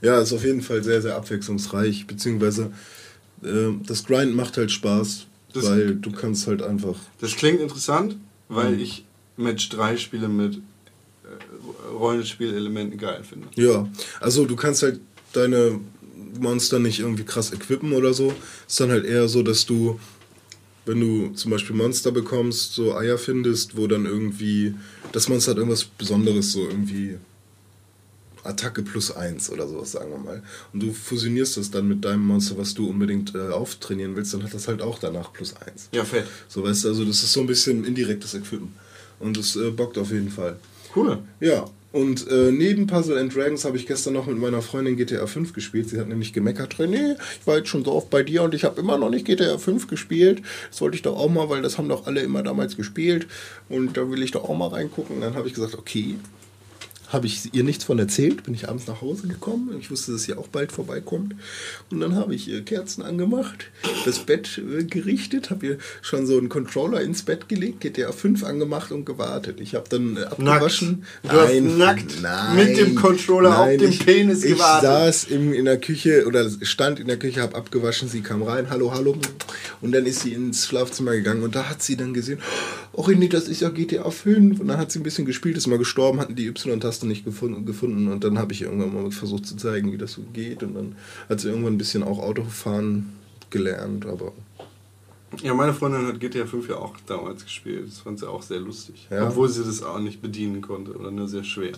Ja, 0.01 0.19
ist 0.23 0.33
auf 0.33 0.45
jeden 0.45 0.63
Fall 0.63 0.83
sehr, 0.83 1.03
sehr 1.03 1.15
abwechslungsreich, 1.17 2.07
beziehungsweise 2.07 2.73
äh, 3.45 3.73
das 3.87 4.03
Grind 4.05 4.35
macht 4.35 4.57
halt 4.57 4.71
Spaß, 4.71 5.27
Das- 5.53 5.65
weil 5.67 5.95
du 5.97 6.11
kannst 6.11 6.47
halt 6.47 6.63
einfach. 6.63 6.97
Das 7.21 7.37
klingt 7.37 7.61
interessant, 7.61 8.17
weil 8.49 8.81
ich 8.81 9.05
Match 9.37 9.69
3 9.69 9.99
Spiele 9.99 10.29
mit 10.29 10.55
äh, 10.57 11.93
Rollenspielelementen 11.93 12.99
geil 12.99 13.23
finde. 13.25 13.49
Ja, 13.57 13.87
also 14.21 14.47
du 14.47 14.57
kannst 14.57 14.83
halt 14.83 15.01
deine 15.35 15.79
Monster 16.41 16.79
nicht 16.79 17.01
irgendwie 17.01 17.25
krass 17.25 17.53
equippen 17.53 17.93
oder 17.93 18.15
so. 18.15 18.33
ist 18.67 18.81
dann 18.81 18.91
halt 18.91 19.05
eher 19.05 19.29
so, 19.29 19.43
dass 19.43 19.67
du, 19.67 20.01
wenn 20.89 21.01
du 21.01 21.29
zum 21.35 21.51
Beispiel 21.51 21.77
Monster 21.77 22.11
bekommst, 22.11 22.75
so 22.75 22.97
Eier 22.97 23.19
findest, 23.19 23.77
wo 23.77 23.87
dann 23.87 24.07
irgendwie 24.07 24.75
das 25.13 25.29
Monster 25.29 25.53
hat 25.53 25.59
irgendwas 25.59 25.85
Besonderes, 25.85 26.53
so 26.53 26.67
irgendwie 26.67 27.19
Attacke 28.43 28.83
plus 28.83 29.15
eins 29.15 29.51
oder 29.51 29.69
sowas, 29.69 29.93
sagen 29.93 30.11
wir 30.11 30.19
mal. 30.19 30.43
Und 30.73 30.83
du 30.83 30.93
fusionierst 30.93 31.59
das 31.59 31.71
dann 31.71 31.89
mit 31.89 32.05
deinem 32.05 32.25
Monster, 32.27 32.57
was 32.57 32.75
du 32.75 32.89
unbedingt 32.89 33.35
äh, 33.35 33.49
auftrainieren 33.49 34.17
willst, 34.17 34.33
dann 34.35 34.43
hat 34.43 34.55
das 34.55 34.69
halt 34.69 34.81
auch 34.81 34.99
danach 34.99 35.33
plus 35.33 35.55
eins. 35.57 35.89
Ja, 35.93 36.05
fett. 36.05 36.27
So 36.49 36.65
weißt 36.65 36.85
du, 36.85 36.89
also 36.89 37.05
das 37.05 37.23
ist 37.23 37.33
so 37.33 37.41
ein 37.41 37.47
bisschen 37.47 37.85
indirektes 37.85 38.35
Equippen. 38.35 38.73
Und 39.21 39.37
das 39.37 39.57
äh, 39.57 39.71
bockt 39.71 39.99
auf 39.99 40.11
jeden 40.11 40.31
Fall. 40.31 40.59
Cool. 40.95 41.19
Ja, 41.41 41.69
und 41.91 42.29
äh, 42.29 42.53
neben 42.53 42.87
Puzzle 42.87 43.17
and 43.17 43.35
Dragons 43.35 43.65
habe 43.65 43.79
ich 43.79 43.87
gestern 43.87 44.13
noch 44.13 44.27
mit 44.27 44.37
meiner 44.37 44.61
Freundin 44.61 44.97
GTA 44.97 45.27
5 45.27 45.55
gespielt. 45.55 45.89
Sie 45.89 45.99
hat 45.99 46.09
nämlich 46.09 46.35
gemeckert, 46.35 46.75
René, 46.75 47.17
ich 47.41 47.47
war 47.47 47.57
jetzt 47.57 47.69
schon 47.69 47.83
so 47.85 47.93
oft 47.93 48.11
bei 48.11 48.23
dir 48.23 48.43
und 48.43 48.53
ich 48.53 48.65
habe 48.65 48.79
immer 48.79 48.99
noch 48.99 49.09
nicht 49.09 49.25
GTA 49.25 49.57
5 49.57 49.87
gespielt. 49.87 50.43
Das 50.71 50.83
wollte 50.83 50.97
ich 50.97 51.03
doch 51.03 51.17
auch 51.17 51.31
mal, 51.31 51.49
weil 51.49 51.63
das 51.63 51.79
haben 51.79 51.89
doch 51.89 52.07
alle 52.07 52.21
immer 52.21 52.43
damals 52.43 52.77
gespielt. 52.77 53.27
Und 53.71 53.97
da 53.97 54.11
will 54.11 54.23
ich 54.23 54.33
doch 54.33 54.45
auch 54.45 54.57
mal 54.57 54.69
reingucken. 54.69 55.17
Und 55.17 55.23
dann 55.23 55.35
habe 55.35 55.49
ich 55.49 55.55
gesagt, 55.55 55.77
okay, 55.77 56.17
habe 57.09 57.27
ich 57.27 57.55
ihr 57.55 57.65
nichts 57.65 57.85
von 57.85 57.99
erzählt, 57.99 58.43
bin 58.45 58.55
ich 58.55 58.69
abends 58.69 58.87
nach 58.87 59.01
Hause 59.01 59.29
gekommen. 59.29 59.75
Ich 59.81 59.91
wusste, 59.91 60.13
dass 60.13 60.25
sie 60.25 60.35
auch 60.35 60.49
bald 60.49 60.73
vorbeikommt. 60.73 61.35
Und 61.91 62.01
dann 62.01 62.15
habe 62.15 62.35
ich 62.35 62.49
ihr 62.49 62.63
Kerzen 62.63 63.03
angemacht, 63.03 63.71
das 64.05 64.19
Bett 64.21 64.59
äh, 64.59 64.85
gerichtet, 64.85 65.51
habe 65.51 65.67
ihr 65.67 65.79
schon 66.03 66.27
so 66.27 66.37
einen 66.37 66.51
Controller 66.51 67.01
ins 67.01 67.23
Bett 67.23 67.49
gelegt, 67.49 67.81
GTA 67.81 68.13
5 68.13 68.45
angemacht 68.45 68.93
und 68.93 69.07
gewartet. 69.07 69.59
Ich 69.61 69.75
habe 69.75 69.87
dann 69.89 70.19
äh, 70.19 70.25
abgewaschen. 70.25 71.05
Du 71.23 71.31
hast 71.31 71.61
nackt 71.61 72.23
mit 72.55 72.77
dem 72.77 72.95
Controller 72.95 73.59
auf 73.59 73.77
dem 73.77 73.89
ich, 73.89 74.05
Penis 74.05 74.45
ich 74.45 74.53
gewartet. 74.53 74.89
saß 74.89 75.25
im, 75.25 75.55
in 75.55 75.65
der 75.65 75.81
Küche 75.81 76.27
oder 76.27 76.49
stand 76.63 77.01
in 77.01 77.07
der 77.07 77.19
Küche, 77.19 77.41
habe 77.41 77.57
abgewaschen, 77.57 78.09
sie 78.09 78.21
kam 78.21 78.43
rein, 78.43 78.69
hallo, 78.69 78.93
hallo. 78.93 79.17
Und 79.81 79.93
dann 79.93 80.05
ist 80.05 80.21
sie 80.21 80.35
ins 80.35 80.67
Schlafzimmer 80.67 81.13
gegangen 81.13 81.43
und 81.43 81.55
da 81.55 81.71
hat 81.71 81.83
sie 81.83 81.97
dann 81.97 82.13
gesehen, 82.13 82.39
oh 82.93 83.03
René, 83.03 83.29
das 83.29 83.49
ist 83.49 83.61
ja 83.61 83.69
GTA 83.69 84.11
5. 84.11 84.61
Und 84.61 84.69
dann 84.69 84.79
hat 84.79 84.91
sie 84.93 84.99
ein 85.01 85.03
bisschen 85.03 85.27
gespielt, 85.27 85.57
ist 85.57 85.67
mal 85.67 85.79
gestorben, 85.79 86.21
hatten 86.21 86.35
die 86.35 86.47
Y-Taste 86.47 87.07
nicht 87.07 87.25
gefunden, 87.25 87.65
gefunden. 87.67 88.09
Und 88.09 88.25
dann 88.25 88.39
habe 88.39 88.53
ich 88.53 88.63
irgendwann 88.63 88.95
mal 88.95 89.11
versucht 89.11 89.47
zu 89.47 89.57
zeigen, 89.57 89.93
wie 89.93 89.99
das 89.99 90.13
so 90.13 90.23
geht. 90.33 90.63
Und 90.63 90.75
dann 90.75 90.97
hat 91.29 91.41
sie 91.41 91.49
irgendwann 91.49 91.75
ein 91.75 91.79
bisschen 91.79 92.03
auch 92.03 92.19
Autofahren 92.19 93.13
gelernt, 93.51 94.07
aber 94.07 94.33
Ja, 95.43 95.55
meine 95.55 95.75
Freundin 95.75 96.07
hat 96.07 96.21
GTA 96.21 96.47
5 96.47 96.69
ja 96.69 96.77
auch 96.77 96.95
damals 97.07 97.45
gespielt. 97.45 97.87
Das 97.89 97.99
fand 97.99 98.19
sie 98.19 98.29
auch 98.29 98.43
sehr 98.43 98.61
lustig. 98.61 99.07
Ja. 99.11 99.29
Obwohl 99.29 99.49
sie 99.49 99.63
das 99.65 99.83
auch 99.83 99.99
nicht 100.01 100.21
bedienen 100.23 100.61
konnte 100.63 100.93
oder 100.97 101.11
nur 101.11 101.29
sehr 101.29 101.45
schwer. 101.45 101.73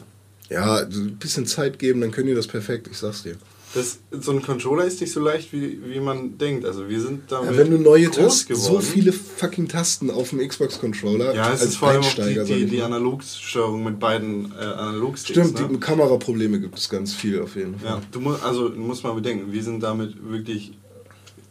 ja, 0.49 0.79
ein 0.79 1.17
bisschen 1.19 1.47
Zeit 1.47 1.79
geben, 1.79 2.01
dann 2.01 2.11
können 2.13 2.29
die 2.29 2.35
das 2.35 2.47
perfekt, 2.47 2.89
ich 2.91 2.99
sag's 2.99 3.23
dir. 3.23 3.37
Das, 3.73 4.01
so 4.11 4.33
ein 4.33 4.43
Controller 4.43 4.85
ist 4.85 5.01
nicht 5.01 5.13
so 5.13 5.21
leicht, 5.21 5.53
wie, 5.53 5.79
wie 5.85 6.01
man 6.01 6.39
denkt. 6.39 6.65
Also 6.65 6.89
wir 6.89 7.01
sind 7.01 7.31
damit 7.31 7.53
Ja, 7.53 7.57
wenn 7.57 7.71
du 7.71 7.79
neue 7.79 8.11
Tasten, 8.11 8.57
so 8.57 8.81
viele 8.81 9.13
fucking 9.13 9.69
Tasten 9.69 10.11
auf 10.11 10.31
dem 10.31 10.41
Xbox-Controller 10.41 11.35
Ja, 11.35 11.53
es 11.53 11.61
als 11.61 11.71
ist 11.71 11.77
vor 11.77 11.91
allem 11.91 12.03
auch 12.03 12.15
die, 12.15 12.45
die, 12.45 12.67
die. 12.67 12.83
Analogsteuerung 12.83 13.85
mit 13.85 14.01
beiden 14.01 14.53
äh, 14.53 14.65
Analogsticks. 14.65 15.39
Stimmt, 15.39 15.61
ne? 15.61 15.69
die 15.73 15.79
Kameraprobleme 15.81 16.59
gibt 16.59 16.79
es 16.79 16.89
ganz 16.89 17.15
viel 17.15 17.41
auf 17.43 17.55
jeden 17.55 17.79
Fall. 17.79 17.89
Ja, 17.89 18.03
du 18.11 18.19
musst, 18.21 18.43
also 18.43 18.69
du 18.71 18.81
musst 18.81 19.05
mal 19.05 19.13
bedenken, 19.13 19.53
wir 19.53 19.63
sind 19.63 19.81
damit 19.83 20.17
wirklich 20.29 20.73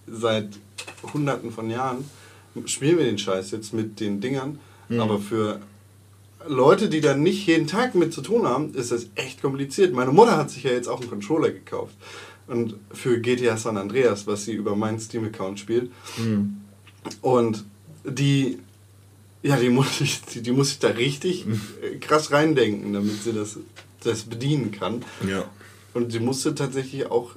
seit 0.07 0.49
hunderten 1.13 1.51
von 1.51 1.69
Jahren, 1.69 2.03
spielen 2.65 2.97
wir 2.97 3.05
den 3.05 3.17
Scheiß 3.17 3.51
jetzt 3.51 3.73
mit 3.73 3.99
den 3.99 4.19
Dingern, 4.19 4.59
Mhm. 4.89 4.99
aber 5.01 5.19
für 5.19 5.59
Leute, 6.49 6.89
die 6.89 6.99
da 6.99 7.15
nicht 7.15 7.45
jeden 7.47 7.67
Tag 7.67 7.93
mit 7.95 8.11
zu 8.11 8.21
tun 8.21 8.47
haben, 8.47 8.73
ist 8.73 8.91
das 8.91 9.07
echt 9.15 9.41
kompliziert. 9.41 9.93
Meine 9.93 10.11
Mutter 10.11 10.35
hat 10.35 10.49
sich 10.49 10.63
ja 10.63 10.71
jetzt 10.71 10.87
auch 10.87 10.99
einen 10.99 11.09
Controller 11.09 11.51
gekauft. 11.51 11.93
Und 12.47 12.75
für 12.91 13.19
GTA 13.19 13.55
San 13.57 13.77
Andreas, 13.77 14.25
was 14.25 14.45
sie 14.45 14.53
über 14.53 14.75
meinen 14.75 14.99
Steam-Account 14.99 15.59
spielt. 15.59 15.91
Mhm. 16.17 16.57
Und 17.21 17.63
die, 18.03 18.57
ja, 19.43 19.57
die 19.57 19.69
muss 19.69 20.01
ich, 20.01 20.21
die, 20.23 20.41
die 20.41 20.51
muss 20.51 20.71
ich 20.71 20.79
da 20.79 20.87
richtig 20.89 21.45
Mhm. 21.45 21.61
krass 22.01 22.31
reindenken, 22.31 22.91
damit 22.93 23.21
sie 23.23 23.33
das, 23.33 23.57
das 24.03 24.23
bedienen 24.23 24.71
kann. 24.71 25.05
Ja. 25.27 25.45
Und 25.93 26.11
sie 26.11 26.19
musste 26.19 26.55
tatsächlich 26.55 27.05
auch 27.11 27.31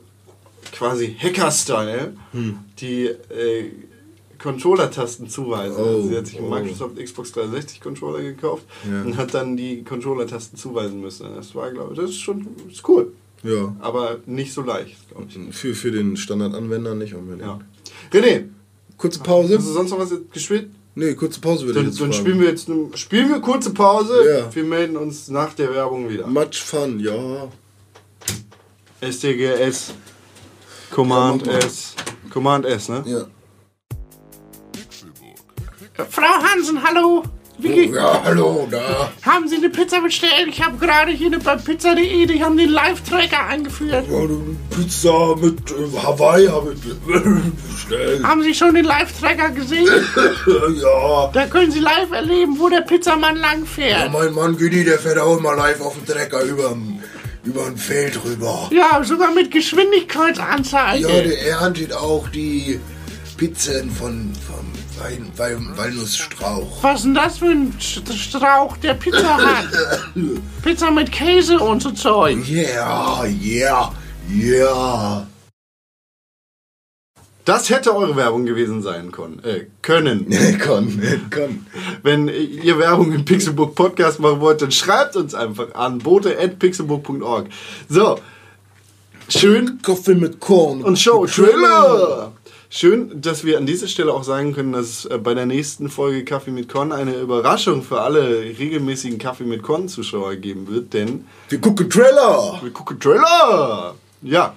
quasi 0.72 1.14
Hacker-Style 1.18 2.14
Hm. 2.32 2.58
die 2.78 3.04
äh, 3.06 3.70
Controller-Tasten 4.42 5.28
zuweisen. 5.28 5.76
Oh, 5.78 5.84
also 5.84 6.08
sie 6.08 6.16
hat 6.16 6.26
sich 6.26 6.38
einen 6.38 6.48
oh. 6.48 6.54
Microsoft 6.54 6.96
Xbox 6.96 7.32
360 7.32 7.80
Controller 7.80 8.22
gekauft 8.22 8.64
Ja. 8.90 9.02
und 9.02 9.16
hat 9.16 9.32
dann 9.34 9.56
die 9.56 9.82
Controller-Tasten 9.84 10.56
zuweisen 10.56 11.00
müssen. 11.00 11.34
Das 11.34 11.54
war, 11.54 11.70
glaube 11.70 11.94
ich, 11.94 12.00
das 12.00 12.10
ist 12.10 12.20
schon 12.20 12.46
ist 12.70 12.86
cool. 12.88 13.12
Ja. 13.44 13.74
Aber 13.80 14.18
nicht 14.26 14.52
so 14.52 14.62
leicht, 14.62 14.96
glaube 15.10 15.26
ich. 15.28 15.54
Für, 15.56 15.74
für 15.74 15.90
den 15.90 16.16
Standardanwender 16.16 16.94
nicht 16.94 17.14
unbedingt. 17.14 17.42
Ja. 17.42 17.60
René, 18.12 18.44
Kurze 18.98 19.20
Pause? 19.20 19.56
hast 19.58 19.66
du 19.66 19.72
sonst 19.72 19.90
noch 19.90 19.98
was 19.98 20.12
gespielt? 20.32 20.70
Nee, 20.94 21.14
kurze 21.14 21.40
Pause 21.40 21.66
würde 21.66 21.80
ich 21.80 21.84
Dann, 21.86 21.92
jetzt 21.92 22.00
dann 22.00 22.12
spielen 22.12 22.38
wir 22.40 22.48
jetzt 22.48 22.68
eine, 22.68 22.88
spielen 22.96 23.30
wir 23.30 23.40
kurze 23.40 23.72
Pause. 23.72 24.12
Ja. 24.28 24.54
Wir 24.54 24.64
melden 24.64 24.96
uns 24.96 25.28
nach 25.28 25.54
der 25.54 25.72
Werbung 25.74 26.08
wieder. 26.08 26.26
Much 26.26 26.62
fun, 26.62 27.00
ja. 27.00 27.48
STGS 29.00 29.94
Command 30.90 31.46
Ja. 31.46 31.52
S. 31.54 31.94
Command 32.30 32.66
S, 32.66 32.88
ne? 32.88 33.02
Ja. 33.06 33.26
Frau 36.10 36.42
Hansen, 36.42 36.82
hallo. 36.82 37.22
Wie 37.58 37.90
Oh, 37.90 37.94
ja, 37.94 38.22
hallo, 38.24 38.66
da. 38.70 39.12
haben 39.22 39.46
Sie 39.46 39.56
eine 39.56 39.68
Pizza 39.68 40.00
bestellt? 40.00 40.48
Ich 40.48 40.62
habe 40.62 40.78
gerade 40.78 41.12
hier 41.12 41.30
bei 41.38 41.54
pizza.de, 41.56 42.26
die 42.26 42.42
haben 42.42 42.56
den 42.56 42.70
Live-Tracker 42.70 43.46
eingeführt. 43.46 44.06
Ja, 44.10 44.26
Pizza 44.74 45.36
mit 45.36 45.60
äh, 45.70 45.96
Hawaii 46.02 46.46
habe 46.48 46.72
ich 46.74 47.72
bestellt. 47.72 48.24
Haben 48.24 48.42
Sie 48.42 48.54
schon 48.54 48.74
den 48.74 48.84
Live-Tracker 48.86 49.50
gesehen? 49.50 49.86
Ja. 50.82 51.30
Da 51.32 51.46
können 51.46 51.70
Sie 51.70 51.78
live 51.80 52.10
erleben, 52.10 52.58
wo 52.58 52.68
der 52.68 52.80
Pizzamann 52.80 53.36
ja. 53.36 53.42
langfährt. 53.42 54.12
Mein 54.12 54.32
Mann 54.32 54.56
Günni, 54.56 54.84
der 54.84 54.98
fährt 54.98 55.18
auch 55.18 55.36
immer 55.38 55.54
live 55.54 55.80
auf 55.82 55.94
dem 55.94 56.06
Trecker 56.06 56.42
über 56.42 56.70
ein 57.66 57.76
Feld 57.76 58.18
rüber. 58.24 58.68
Ja, 58.72 59.02
sogar 59.04 59.32
mit 59.32 59.46
Ja, 59.54 59.60
Geschwindigkeitsanzeige. 59.60 61.06
der 61.06 61.46
erntet 61.48 61.92
auch 61.92 62.28
die 62.28 62.80
Pizzen 63.36 63.90
von, 63.90 64.32
vom 64.46 64.64
Wein, 64.98 65.30
Wein, 65.36 65.72
Walnussstrauch. 65.76 66.82
Was 66.82 66.96
ist 67.00 67.04
denn 67.06 67.14
das 67.14 67.38
für 67.38 67.46
ein 67.46 67.72
St- 67.80 68.12
Strauch, 68.12 68.76
der 68.76 68.94
Pizza 68.94 69.36
hat? 69.38 69.66
Pizza 70.62 70.90
mit 70.90 71.10
Käse 71.10 71.58
und 71.58 71.82
so 71.82 71.90
Zeug. 71.92 72.38
Yeah, 72.48 73.24
yeah, 73.26 73.92
yeah. 74.30 75.26
Das 77.44 77.70
hätte 77.70 77.96
eure 77.96 78.14
Werbung 78.14 78.44
gewesen 78.44 78.82
sein 78.82 79.10
können. 79.10 79.42
Äh, 79.44 79.66
können. 79.82 80.26
komm, 80.64 81.02
komm. 81.34 81.66
Wenn 82.04 82.28
ihr 82.28 82.78
Werbung 82.78 83.12
im 83.12 83.24
Pixelbook 83.24 83.74
Podcast 83.74 84.20
machen 84.20 84.40
wollt, 84.40 84.62
dann 84.62 84.70
schreibt 84.70 85.16
uns 85.16 85.34
einfach 85.34 85.74
an 85.74 85.98
bote.pixelbook.org. 85.98 87.48
So, 87.88 88.20
schön 89.28 89.80
Kaffee 89.82 90.14
mit 90.14 90.38
Korn. 90.38 90.82
und 90.82 90.96
Show 90.98 91.26
Trailer. 91.26 92.32
Schön, 92.74 93.20
dass 93.20 93.44
wir 93.44 93.58
an 93.58 93.66
dieser 93.66 93.86
Stelle 93.86 94.14
auch 94.14 94.24
sagen 94.24 94.54
können, 94.54 94.72
dass 94.72 94.86
es 94.86 95.04
äh, 95.04 95.18
bei 95.18 95.34
der 95.34 95.44
nächsten 95.44 95.90
Folge 95.90 96.24
Kaffee 96.24 96.52
mit 96.52 96.70
Con 96.70 96.90
eine 96.90 97.16
Überraschung 97.16 97.82
für 97.82 98.00
alle 98.00 98.40
regelmäßigen 98.40 99.18
Kaffee 99.18 99.44
mit 99.44 99.62
Con 99.62 99.88
Zuschauer 99.88 100.36
geben 100.36 100.66
wird, 100.68 100.94
denn 100.94 101.26
Wir 101.50 101.60
gucken 101.60 101.90
Trailer. 101.90 102.58
wir 102.62 102.70
gucken 102.70 102.98
Trailer. 102.98 103.94
Ja. 104.22 104.56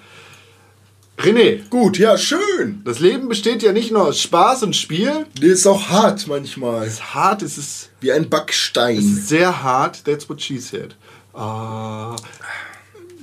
René, 1.18 1.68
Gut, 1.70 1.98
ja, 1.98 2.18
schön. 2.18 2.82
das 2.86 3.00
Leben 3.00 3.28
besteht 3.28 3.62
ja 3.64 3.74
nicht 3.74 3.92
nur 3.92 4.08
aus 4.08 4.22
Spaß 4.22 4.64
und 4.64 4.78
Spiel. 4.78 5.26
Der 5.42 5.50
ist 5.50 5.68
auch 5.68 5.90
hart 5.90 6.26
manchmal. 6.28 6.88
Es 6.88 6.94
ist 6.94 7.14
hart, 7.14 7.42
es 7.42 7.58
ist 7.58 7.90
Wie 8.00 8.14
ein 8.14 8.30
Backstein. 8.30 9.02
sehr 9.02 9.62
hart. 9.62 10.06
That's 10.06 10.30
what 10.30 10.42
she 10.42 10.58
said. 10.60 10.96
Ah. 11.34 12.16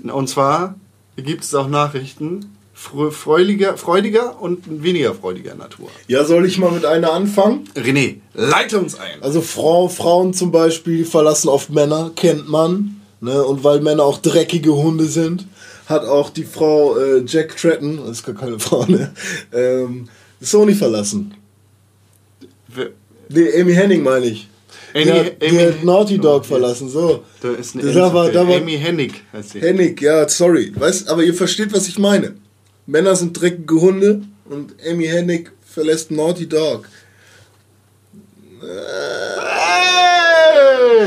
und 0.02 0.28
zwar 0.28 0.74
gibt 1.16 1.44
es 1.44 1.54
auch 1.54 1.68
Nachrichten 1.68 2.54
freudiger, 3.10 3.76
freudiger 3.76 4.40
und 4.40 4.82
weniger 4.82 5.14
freudiger 5.14 5.54
Natur. 5.54 5.88
Ja, 6.08 6.24
soll 6.24 6.46
ich 6.46 6.58
mal 6.58 6.70
mit 6.72 6.84
einer 6.84 7.12
anfangen? 7.12 7.68
René, 7.76 8.16
leite 8.34 8.78
uns 8.78 8.98
ein. 8.98 9.22
Also 9.22 9.40
Frau, 9.40 9.88
Frauen 9.88 10.34
zum 10.34 10.50
Beispiel 10.52 11.04
verlassen 11.04 11.48
oft 11.48 11.70
Männer, 11.70 12.10
kennt 12.16 12.48
man. 12.48 13.00
Ne? 13.20 13.42
Und 13.44 13.62
weil 13.62 13.80
Männer 13.80 14.02
auch 14.04 14.18
dreckige 14.18 14.74
Hunde 14.74 15.04
sind, 15.04 15.46
hat 15.86 16.04
auch 16.04 16.30
die 16.30 16.44
Frau 16.44 16.96
äh, 16.98 17.22
Jack 17.26 17.56
Tretton, 17.56 17.98
das 17.98 18.18
ist 18.18 18.26
gar 18.26 18.34
keine 18.34 18.58
Frau, 18.58 18.84
ne? 18.86 19.12
ähm, 19.52 20.08
Sony 20.40 20.74
verlassen. 20.74 21.34
Nee, 23.28 23.60
Amy 23.60 23.74
Henning 23.74 24.02
meine 24.02 24.26
ich. 24.26 24.48
Amy- 24.94 25.04
die 25.04 25.10
hat, 25.12 25.32
Amy- 25.42 25.58
hat 25.58 25.84
Naughty 25.84 26.18
Oh, 26.18 26.22
Dog 26.22 26.42
yes. 26.42 26.48
verlassen, 26.48 26.88
so. 26.88 27.22
Da 27.40 27.52
ist 27.52 27.74
eine 27.76 27.92
Da 27.92 28.12
war- 28.12 28.30
da 28.30 28.46
war- 28.46 28.56
Amy 28.56 28.76
Hennig 28.78 29.22
heißt 29.32 29.50
sie. 29.50 29.60
Hennig, 29.60 30.00
ja, 30.02 30.28
sorry. 30.28 30.72
Weißt, 30.74 31.08
aber 31.08 31.22
ihr 31.22 31.34
versteht, 31.34 31.72
was 31.72 31.88
ich 31.88 31.98
meine. 31.98 32.34
Männer 32.86 33.14
sind 33.16 33.40
dreckige 33.40 33.80
Hunde 33.80 34.22
und 34.44 34.74
Amy 34.86 35.06
Hennig 35.06 35.52
verlässt 35.64 36.10
Naughty 36.10 36.48
Dog. 36.48 36.88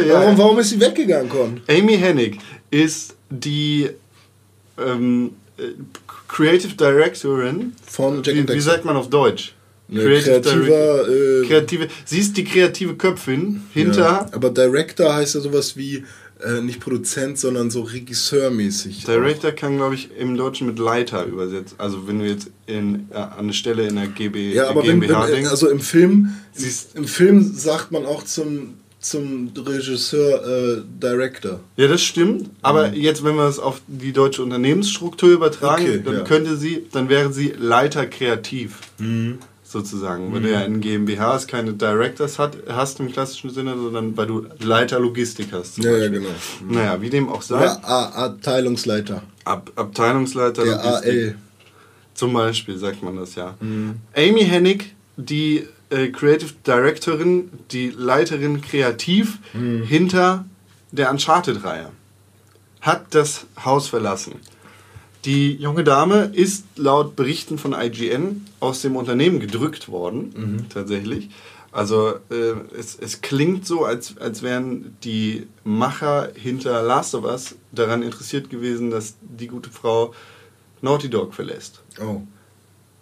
Ja. 0.08 0.14
Warum, 0.14 0.38
warum 0.38 0.60
ist 0.60 0.70
sie 0.70 0.80
weggegangen, 0.80 1.30
Con? 1.30 1.62
Amy 1.68 1.98
Hennig 1.98 2.38
ist 2.70 3.16
die 3.30 3.90
ähm, 4.78 5.32
äh, 5.58 5.64
Creative 6.28 6.76
Directorin 6.76 7.74
Von 7.86 8.22
Jack 8.24 8.36
wie, 8.36 8.48
wie 8.48 8.60
sagt 8.60 8.86
man 8.86 8.98
auf 8.98 9.10
Deutsch? 9.10 9.54
Kreativer, 9.94 11.08
äh, 11.08 11.46
kreative. 11.48 11.88
Sie 12.06 12.20
ist 12.20 12.36
die 12.36 12.44
kreative 12.44 12.96
Köpfin 12.96 13.62
hinter. 13.72 14.02
Ja, 14.02 14.30
aber 14.32 14.50
Director 14.50 15.14
heißt 15.14 15.36
ja 15.36 15.42
sowas 15.42 15.78
wie 15.78 16.04
äh, 16.44 16.62
nicht 16.62 16.80
Produzent, 16.80 17.38
sondern 17.40 17.70
so 17.72 17.82
Regisseurmäßig. 17.82 19.06
Director 19.06 19.52
kann, 19.52 19.78
glaube 19.78 19.96
ich, 19.96 20.10
im 20.18 20.36
Deutschen 20.38 20.68
mit 20.68 20.80
Leiter 20.80 21.26
übersetzt. 21.26 21.76
Also 21.78 22.08
wenn 22.08 22.20
du 22.20 22.26
jetzt 22.28 22.50
in, 22.68 23.08
äh, 23.12 23.16
an 23.16 23.32
eine 23.40 23.54
Stelle 23.54 23.88
in 23.88 23.96
der 23.96 24.08
GB, 24.08 24.54
Ja, 24.54 24.70
aber 24.70 24.82
wenn, 24.86 25.00
GmbH 25.00 25.26
wenn, 25.28 25.34
denkst. 25.36 25.50
also 25.52 25.70
im 25.70 25.80
Film, 25.80 26.30
Siehst- 26.54 26.96
im 26.96 27.06
Film 27.06 27.54
sagt 27.54 27.92
man 27.92 28.06
auch 28.06 28.24
zum, 28.24 28.76
zum 29.00 29.52
Regisseur 29.56 30.78
äh, 30.78 30.82
Director. 31.02 31.60
ja, 31.78 31.88
das 31.88 32.02
stimmt. 32.02 32.50
Aber 32.62 32.94
jetzt, 32.94 33.24
wenn 33.24 33.36
wir 33.36 33.48
es 33.48 33.60
auf 33.60 33.82
die 33.88 34.12
deutsche 34.14 34.42
Unternehmensstruktur 34.44 35.30
übertragen, 35.30 35.84
Okay, 35.84 36.02
dann 36.04 36.14
ja. 36.16 36.24
könnte 36.24 36.58
sie, 36.58 36.86
dann 36.92 37.08
wäre 37.08 37.32
sie 37.32 37.54
Leiter 37.58 38.08
kreativ. 38.08 38.80
Sozusagen. 39.76 40.34
Weil 40.34 40.42
du 40.42 40.52
ja 40.52 40.62
in 40.62 40.80
GmbHs 40.80 41.48
keine 41.48 41.74
Directors 41.74 42.40
hat, 42.40 42.56
hast 42.70 43.02
im 43.02 43.12
klassischen 43.12 43.50
Sinne, 43.50 43.76
sondern 43.76 44.16
weil 44.16 44.26
du 44.26 44.46
Leiter 44.60 45.02
Logistik 45.02 45.50
hast. 45.52 45.80
Ja, 45.80 45.92
ja, 45.98 46.08
genau. 46.08 46.30
Naja, 46.66 47.02
wie 47.02 47.10
dem 47.10 47.28
auch 47.28 47.42
sei. 47.42 47.58
Oder 47.58 47.84
A 47.84 48.06
Abteilungsleiter. 48.28 49.22
Ab, 49.44 49.74
Abteilungsleiter 49.76 50.64
Der 50.64 50.76
Logistik. 50.78 51.12
AL. 51.12 51.36
Zum 52.14 52.32
Beispiel 52.32 52.78
sagt 52.78 53.04
man 53.04 53.18
das 53.18 53.36
ja. 53.36 53.56
Amy 54.16 54.46
Hennig, 54.46 54.96
die 55.18 55.68
äh, 55.90 56.08
Creative 56.08 56.52
Directorin, 56.66 57.50
die 57.72 57.90
Leiterin 57.90 58.62
kreativ 58.62 59.40
hinter 59.84 60.46
der 60.94 61.12
Uncharted-Reihe, 61.12 61.90
hat 62.80 63.14
das 63.14 63.46
Haus 63.66 63.90
verlassen. 63.90 64.36
Die 65.26 65.54
junge 65.56 65.84
Dame 65.84 66.32
ist 66.34 66.66
laut 66.76 67.16
Berichten 67.16 67.58
von 67.58 67.74
IGN 67.74 68.46
aus 68.60 68.82
dem 68.82 68.96
Unternehmen 68.96 69.40
gedrückt 69.40 69.90
worden, 69.90 70.68
tatsächlich. 70.70 71.30
Also 71.72 72.14
äh, 72.30 72.54
es, 72.78 72.96
es 72.96 73.20
klingt 73.20 73.66
so, 73.66 73.84
als, 73.84 74.18
als 74.18 74.44
wären 74.44 74.96
die 75.04 75.48
Macher 75.66 76.30
hinter 76.34 76.82
Last 76.82 77.16
of 77.16 77.26
Us 77.26 77.56
daran 77.74 78.02
interessiert 78.02 78.50
gewesen, 78.50 78.92
dass 78.92 79.16
die 79.22 79.48
gute 79.48 79.70
Frau 79.70 80.14
Naughty 80.82 81.10
Dog 81.10 81.34
verlässt. 81.34 81.82
Oh. 82.02 82.22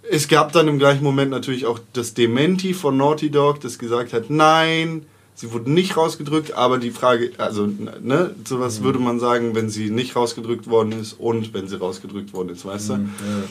Es 0.09 0.27
gab 0.27 0.53
dann 0.53 0.67
im 0.67 0.79
gleichen 0.79 1.03
Moment 1.03 1.29
natürlich 1.29 1.67
auch 1.67 1.79
das 1.93 2.15
Dementi 2.15 2.73
von 2.73 2.97
Naughty 2.97 3.29
Dog, 3.29 3.61
das 3.61 3.77
gesagt 3.77 4.11
hat, 4.11 4.31
nein, 4.31 5.05
sie 5.35 5.51
wurde 5.51 5.71
nicht 5.71 5.97
rausgedrückt, 5.97 6.53
aber 6.53 6.77
die 6.77 6.91
Frage, 6.91 7.31
also, 7.37 7.67
ne, 7.67 8.35
sowas 8.45 8.83
würde 8.83 8.99
man 8.99 9.19
sagen, 9.19 9.55
wenn 9.55 9.69
sie 9.69 9.89
nicht 9.89 10.15
rausgedrückt 10.15 10.67
worden 10.67 10.93
ist 10.93 11.13
und 11.13 11.53
wenn 11.53 11.67
sie 11.67 11.79
rausgedrückt 11.79 12.33
worden 12.33 12.49
ist, 12.49 12.65
weißt 12.65 12.89
du? 12.89 12.93
Ja, 12.93 12.99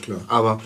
klar. 0.01 0.21
Aber 0.29 0.61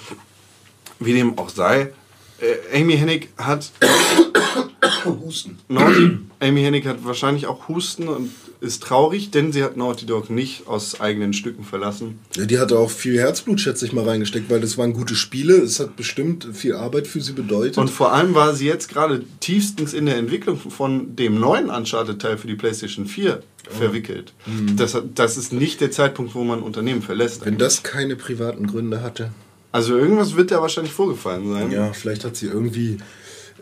wie 0.99 1.13
dem 1.13 1.39
auch 1.39 1.49
sei, 1.49 1.93
äh, 2.41 2.81
Amy 2.81 2.97
Hennig 2.97 3.31
hat 3.37 3.73
Husten. 5.05 5.59
Naughty, 5.69 6.19
Amy 6.41 6.63
Hennig 6.63 6.87
hat 6.87 7.05
wahrscheinlich 7.05 7.47
auch 7.47 7.69
Husten 7.69 8.09
und 8.09 8.31
ist 8.67 8.83
traurig, 8.83 9.31
denn 9.31 9.53
sie 9.53 9.63
hat 9.65 9.77
Naughty 9.77 10.05
Dog 10.05 10.29
nicht 10.29 10.67
aus 10.67 11.01
eigenen 11.01 11.33
Stücken 11.33 11.65
verlassen. 11.65 12.19
Ja, 12.37 12.45
die 12.45 12.59
hatte 12.59 12.79
auch 12.79 12.91
viel 12.91 13.19
Herzblut, 13.19 13.61
schätze 13.61 13.87
ich 13.87 13.93
mal, 13.93 14.05
reingesteckt, 14.05 14.51
weil 14.51 14.61
das 14.61 14.77
waren 14.77 14.93
gute 14.93 15.15
Spiele. 15.15 15.55
Es 15.57 15.81
hat 15.81 15.97
bestimmt 15.97 16.49
viel 16.53 16.75
Arbeit 16.75 17.07
für 17.07 17.21
sie 17.21 17.33
bedeutet. 17.33 17.79
Und 17.79 17.89
vor 17.91 18.13
allem 18.13 18.35
war 18.35 18.55
sie 18.55 18.67
jetzt 18.67 18.89
gerade 18.89 19.23
tiefstens 19.41 19.95
in 19.95 20.07
der 20.07 20.17
Entwicklung 20.17 20.59
von 20.59 21.17
dem 21.17 21.39
neuen 21.41 21.71
Uncharted-Teil 21.71 22.37
für 22.39 22.47
die 22.49 22.57
PlayStation 22.57 23.07
4 23.07 23.43
verwickelt. 23.71 24.33
Das, 24.77 24.95
hat- 24.95 25.05
das 25.17 25.37
ist 25.37 25.53
nicht 25.53 25.81
der 25.81 25.91
Zeitpunkt, 25.91 26.35
wo 26.35 26.45
man 26.45 26.63
Unternehmen 26.63 27.03
verlässt. 27.03 27.45
Wenn 27.47 27.59
das 27.59 27.83
keine 27.83 28.17
privaten 28.17 28.67
Gründe 28.67 29.03
hatte. 29.03 29.31
Also 29.73 29.97
irgendwas 29.97 30.37
wird 30.37 30.51
da 30.53 30.61
wahrscheinlich 30.63 30.93
vorgefallen 30.93 31.53
sein. 31.53 31.71
Ja, 31.73 31.93
vielleicht 31.93 32.25
hat 32.25 32.37
sie 32.37 32.47
irgendwie 32.47 32.99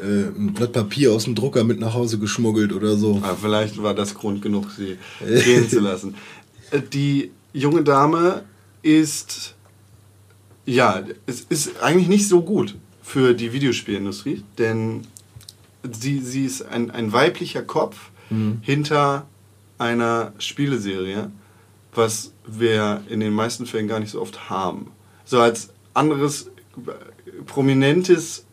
ein 0.01 0.53
Blatt 0.55 0.73
Papier 0.73 1.13
aus 1.13 1.25
dem 1.25 1.35
Drucker 1.35 1.65
mit 1.65 1.79
nach 1.81 1.95
Hause 1.95 2.19
geschmuggelt 2.19 2.73
oder 2.73 2.97
so. 2.97 3.21
Aber 3.23 3.37
vielleicht 3.37 3.83
war 3.83 3.95
das 3.95 4.15
Grund 4.15 4.43
genug, 4.43 4.71
sie 4.71 4.97
gehen 5.45 5.69
zu 5.69 5.81
lassen. 5.81 6.15
Äh, 6.71 6.81
Die 6.93 7.31
junge 7.53 7.83
Dame 7.83 8.43
ist, 8.83 9.55
ja, 10.67 11.03
es 11.27 11.43
ist 11.43 11.81
eigentlich 11.83 12.09
nicht 12.09 12.29
so 12.29 12.43
gut 12.43 12.75
für 13.03 13.35
die 13.35 13.53
Videospielindustrie, 13.53 14.43
denn 14.59 15.03
sie, 15.93 16.21
sie 16.21 16.45
ist 16.45 16.63
ein, 16.63 16.91
ein 16.91 17.13
weiblicher 17.13 17.63
Kopf 17.63 18.11
hinter 18.63 19.27
einer 19.79 20.33
Spieleserie, 20.39 21.31
was 21.95 22.33
wir 22.49 23.03
in 23.09 23.21
den 23.21 23.33
meisten 23.33 23.65
Fällen 23.67 23.87
gar 23.87 24.01
nicht 24.01 24.11
so 24.11 24.21
oft 24.21 24.51
haben. 24.51 24.91
So 25.25 25.39
als 25.39 25.69
anderes 25.93 26.47
äh, 26.87 26.91
prominentes 27.47 28.45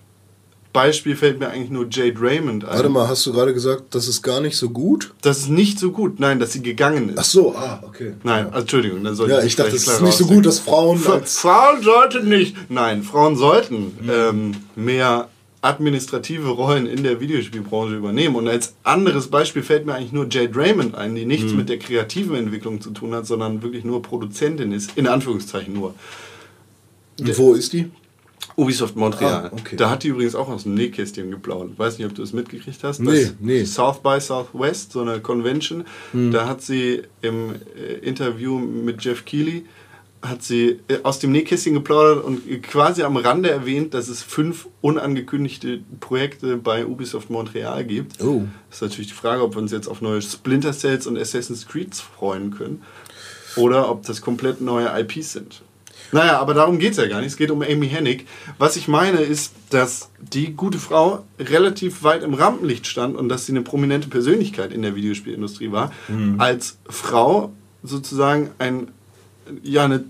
Beispiel 0.73 1.15
fällt 1.15 1.39
mir 1.39 1.49
eigentlich 1.49 1.69
nur 1.69 1.87
Jade 1.89 2.15
Raymond 2.19 2.63
ein. 2.65 2.75
Warte 2.75 2.89
mal, 2.89 3.07
hast 3.07 3.25
du 3.25 3.33
gerade 3.33 3.53
gesagt, 3.53 3.93
das 3.93 4.07
ist 4.07 4.21
gar 4.21 4.39
nicht 4.39 4.55
so 4.57 4.69
gut? 4.69 5.13
Das 5.21 5.39
ist 5.39 5.49
nicht 5.49 5.79
so 5.79 5.91
gut. 5.91 6.19
Nein, 6.19 6.39
dass 6.39 6.53
sie 6.53 6.61
gegangen 6.61 7.09
ist. 7.09 7.17
Ach 7.19 7.23
so, 7.25 7.55
ah, 7.55 7.83
okay. 7.85 8.13
Nein, 8.23 8.45
also, 8.47 8.59
Entschuldigung. 8.59 9.03
Dann 9.03 9.15
sollte 9.15 9.33
Ja, 9.33 9.43
ich 9.43 9.55
dachte, 9.55 9.75
klar 9.75 9.95
ist 9.95 10.01
nicht 10.01 10.17
so 10.17 10.25
gut, 10.25 10.45
dass 10.45 10.59
Frauen 10.59 10.97
Frauen 10.97 11.83
sollten 11.83 12.29
nicht. 12.29 12.55
Nein, 12.69 13.03
Frauen 13.03 13.35
sollten 13.35 13.93
ähm, 14.09 14.55
mehr 14.75 15.27
administrative 15.63 16.49
Rollen 16.49 16.87
in 16.87 17.03
der 17.03 17.19
Videospielbranche 17.19 17.95
übernehmen. 17.95 18.35
Und 18.35 18.47
als 18.47 18.73
anderes 18.83 19.27
Beispiel 19.27 19.61
fällt 19.63 19.85
mir 19.85 19.93
eigentlich 19.93 20.11
nur 20.11 20.27
Jade 20.29 20.55
Raymond 20.55 20.95
ein, 20.95 21.13
die 21.15 21.21
Mhm. 21.21 21.27
nichts 21.27 21.53
mit 21.53 21.69
der 21.69 21.77
kreativen 21.79 22.35
Entwicklung 22.35 22.81
zu 22.81 22.91
tun 22.91 23.13
hat, 23.13 23.27
sondern 23.27 23.61
wirklich 23.61 23.83
nur 23.83 24.01
Produzentin 24.01 24.71
ist. 24.71 24.97
In 24.97 25.07
Anführungszeichen 25.07 25.73
nur. 25.73 25.93
Und 27.19 27.37
wo 27.37 27.53
ist 27.53 27.73
die? 27.73 27.91
Ubisoft 28.55 28.95
Montreal. 28.95 29.49
Ah, 29.51 29.51
okay. 29.53 29.75
Da 29.75 29.89
hat 29.89 30.03
die 30.03 30.09
übrigens 30.09 30.35
auch 30.35 30.49
aus 30.49 30.63
dem 30.63 30.73
Nähkästchen 30.73 31.31
geplaudert. 31.31 31.77
Weiß 31.77 31.97
nicht, 31.97 32.07
ob 32.07 32.15
du 32.15 32.23
es 32.23 32.33
mitgekriegt 32.33 32.83
hast. 32.83 32.99
Nee, 32.99 33.23
Das 33.23 33.33
nee. 33.39 33.59
Hm. 33.59 33.65
South 33.65 34.01
by 34.01 34.19
Southwest, 34.19 34.91
so 34.91 35.01
eine 35.01 35.19
Convention. 35.19 35.85
Da 36.13 36.47
hat 36.47 36.61
sie 36.61 37.03
im 37.21 37.55
äh, 37.75 37.93
Interview 38.01 38.57
mit 38.59 39.03
Jeff 39.03 39.25
Keighley 39.25 39.65
hat 40.21 40.43
sie 40.43 40.79
äh, 40.87 40.99
aus 41.03 41.19
dem 41.19 41.31
Nähkästchen 41.31 41.73
geplaudert 41.73 42.23
und 42.23 42.61
quasi 42.63 43.03
am 43.03 43.17
Rande 43.17 43.49
erwähnt, 43.49 43.93
dass 43.93 44.07
es 44.07 44.21
fünf 44.21 44.67
unangekündigte 44.81 45.81
Projekte 45.99 46.57
bei 46.57 46.85
Ubisoft 46.85 47.29
Montreal 47.29 47.83
gibt. 47.83 48.21
Oh. 48.21 48.43
Das 48.69 48.77
ist 48.77 48.81
natürlich 48.81 49.07
die 49.07 49.13
Frage, 49.15 49.43
ob 49.43 49.55
wir 49.55 49.61
uns 49.61 49.71
jetzt 49.71 49.87
auf 49.87 50.01
neue 50.01 50.21
Splinter 50.21 50.73
Cells 50.73 51.07
und 51.07 51.17
Assassin's 51.17 51.67
Creed 51.67 51.95
freuen 51.95 52.51
können 52.51 52.83
oder 53.55 53.89
ob 53.89 54.05
das 54.05 54.21
komplett 54.21 54.61
neue 54.61 54.87
IPs 54.99 55.33
sind. 55.33 55.61
Naja, 56.11 56.39
aber 56.39 56.53
darum 56.53 56.77
geht 56.79 56.91
es 56.91 56.97
ja 56.97 57.07
gar 57.07 57.19
nicht. 57.21 57.31
Es 57.31 57.37
geht 57.37 57.51
um 57.51 57.61
Amy 57.61 57.87
Hennig. 57.89 58.27
Was 58.57 58.75
ich 58.75 58.87
meine 58.87 59.19
ist, 59.19 59.53
dass 59.69 60.09
die 60.19 60.53
gute 60.53 60.77
Frau 60.77 61.23
relativ 61.39 62.03
weit 62.03 62.23
im 62.23 62.33
Rampenlicht 62.33 62.85
stand 62.87 63.15
und 63.15 63.29
dass 63.29 63.45
sie 63.45 63.53
eine 63.53 63.61
prominente 63.61 64.09
Persönlichkeit 64.09 64.73
in 64.73 64.81
der 64.81 64.95
Videospielindustrie 64.95 65.71
war. 65.71 65.91
Als 66.37 66.77
Frau 66.89 67.51
sozusagen 67.83 68.51
ein, 68.59 68.89
ja, 69.63 69.85
eine, 69.85 70.03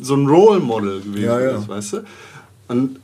so 0.00 0.14
ein 0.14 0.26
Role 0.26 0.60
Model 0.60 1.00
gewesen 1.00 1.24
Ja, 1.24 1.40
ja. 1.40 1.58
ist, 1.58 1.68
weißt 1.68 1.92
du? 1.94 2.04
Und 2.68 3.00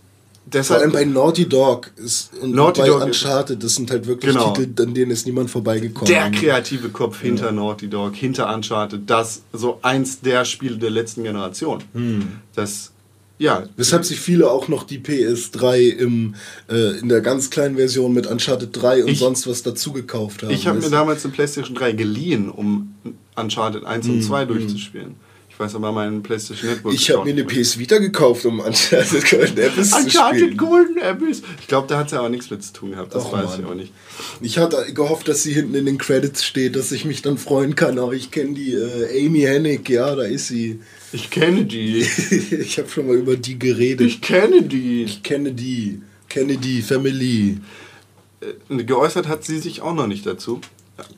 Vor 0.49 0.61
deshalb. 0.61 0.81
allem 0.83 0.93
bei 0.93 1.05
Naughty 1.05 1.49
Dog 1.49 1.91
ist, 1.97 2.31
und 2.41 2.55
Naughty 2.55 2.83
bei 2.83 2.87
Dog 2.87 3.03
Uncharted, 3.03 3.63
das 3.65 3.75
sind 3.75 3.91
halt 3.91 4.07
wirklich 4.07 4.33
Genau. 4.33 4.53
Titel, 4.53 4.81
an 4.83 4.95
denen 4.95 5.11
ist 5.11 5.27
niemand 5.27 5.51
vorbeigekommen. 5.51 6.07
der 6.07 6.31
kreative 6.31 6.91
Kopf 6.91 7.21
hinter 7.21 7.51
Naughty 7.51 7.89
Dog, 7.89 8.15
hinter 8.15 8.55
Uncharted, 8.55 9.11
das 9.11 9.43
so 9.53 9.81
eins 9.83 10.21
der 10.21 10.45
Spiele 10.45 10.77
der 10.79 10.91
letzten 10.91 11.25
Generation. 11.25 11.83
Hm. 11.95 12.29
Das, 12.55 12.93
ja, 13.39 13.65
Weshalb 13.77 14.05
sich 14.05 14.21
viele 14.21 14.49
auch 14.49 14.69
noch 14.69 14.85
die 14.85 14.99
PS3 15.01 15.89
im, 15.91 16.37
äh, 16.71 16.97
in 17.01 17.09
der 17.09 17.23
ganz 17.23 17.51
kleinen 17.51 17.75
Version 17.77 18.13
mit 18.13 18.29
Uncharted 18.29 18.71
3 18.73 19.03
und 19.03 19.11
Ich- 19.11 19.19
sonst 19.19 19.49
was 19.49 19.65
dazu 19.65 19.93
gekauft 19.93 20.45
haben. 20.45 20.53
ich 20.53 20.69
habe 20.69 20.79
mir 20.79 20.91
damals 20.91 21.25
eine 21.25 21.35
PlayStation 21.35 21.75
3 21.75 21.91
geliehen, 21.91 22.51
um 22.51 22.95
Uncharted 23.35 23.85
1 23.85 24.07
Hm, 24.07 24.15
und 24.15 24.23
2 24.23 24.45
durchzuspielen. 24.45 25.17
Ich 25.57 25.61
weiß 25.61 25.77
aber 25.77 25.91
meinen 25.91 26.23
PlayStation 26.23 26.71
Network. 26.71 26.93
Ich 26.93 27.11
habe 27.11 27.25
mir 27.25 27.31
eine 27.31 27.45
PS 27.45 27.79
Vita 27.79 27.97
gekauft, 27.97 28.45
um 28.45 28.61
Uncharted 28.61 29.31
Golden 29.31 29.65
Abyss 29.65 29.89
zu 29.89 29.97
Uncharted 29.97 30.39
spielen. 30.39 30.57
Golden 30.59 31.03
Abyss. 31.03 31.43
Ich 31.63 31.67
glaube, 31.67 31.89
da 31.89 31.97
hat 31.97 32.11
sie 32.11 32.19
aber 32.19 32.29
nichts 32.29 32.51
mit 32.51 32.63
zu 32.63 32.75
tun 32.75 32.91
gehabt. 32.91 33.15
Das 33.15 33.25
Och, 33.25 33.33
weiß 33.33 33.47
Mann. 33.53 33.61
ich 33.61 33.67
auch 33.67 33.75
nicht. 33.75 33.93
Ich 34.43 34.59
hatte 34.59 34.93
gehofft, 34.93 35.29
dass 35.29 35.45
sie 35.45 35.55
hinten 35.55 35.75
in 35.75 35.87
den 35.87 35.97
Credits 35.97 36.45
steht, 36.45 36.77
dass 36.77 36.93
ich 36.93 37.07
mich 37.07 37.23
dann 37.23 37.39
freuen 37.39 37.75
kann. 37.75 37.99
Aber 37.99 38.13
ich 38.13 38.31
kenne 38.31 38.53
die 38.53 38.75
äh, 38.75 39.27
Amy 39.27 39.41
Hennig, 39.41 39.89
ja, 39.89 40.15
da 40.15 40.25
ist 40.25 40.49
sie. 40.49 40.81
Ich 41.15 41.31
kenne 41.31 41.65
die. 41.65 42.01
ich 42.61 42.77
habe 42.77 42.91
schon 42.91 43.07
mal 43.07 43.17
über 43.17 43.37
die 43.37 43.59
geredet. 43.59 44.07
Ich 44.07 44.21
kenne 44.21 44.61
die. 44.61 45.05
Ich 45.05 45.23
kenne 45.23 45.53
die. 45.55 46.03
Kenne 46.29 46.59
die 46.59 46.83
Family. 46.83 47.61
Äh, 48.69 48.85
Geäußert 48.85 49.27
hat 49.27 49.43
sie 49.45 49.59
sich 49.59 49.81
auch 49.81 49.95
noch 49.95 50.07
nicht 50.07 50.27
dazu. 50.27 50.61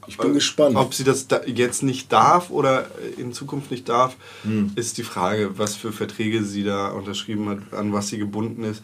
Ich 0.08 0.18
bin 0.18 0.34
gespannt. 0.34 0.76
Ob 0.76 0.92
sie 0.94 1.04
das 1.04 1.28
da 1.28 1.40
jetzt 1.46 1.82
nicht 1.82 2.12
darf 2.12 2.50
oder 2.50 2.86
in 3.16 3.32
Zukunft 3.32 3.70
nicht 3.70 3.88
darf, 3.88 4.16
Hm. 4.42 4.72
ist 4.74 4.98
die 4.98 5.02
Frage, 5.04 5.56
was 5.58 5.76
für 5.76 5.92
Verträge 5.92 6.42
sie 6.44 6.64
da 6.64 6.88
unterschrieben 6.88 7.48
hat, 7.48 7.58
an 7.72 7.92
was 7.92 8.08
sie 8.08 8.18
gebunden 8.18 8.64
ist. 8.64 8.82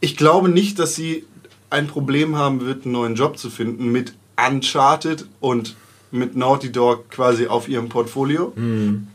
Ich 0.00 0.16
glaube 0.16 0.48
nicht, 0.48 0.78
dass 0.78 0.94
sie 0.94 1.24
ein 1.70 1.86
Problem 1.86 2.36
haben 2.36 2.60
wird, 2.60 2.84
einen 2.84 2.92
neuen 2.92 3.14
Job 3.14 3.38
zu 3.38 3.48
finden 3.50 3.90
mit 3.92 4.12
Uncharted 4.36 5.26
und 5.40 5.76
mit 6.10 6.34
Naughty 6.36 6.72
Dog 6.72 7.08
quasi 7.10 7.46
auf 7.46 7.68
ihrem 7.68 7.88
Portfolio. 7.88 8.52
Hm. 8.56 9.06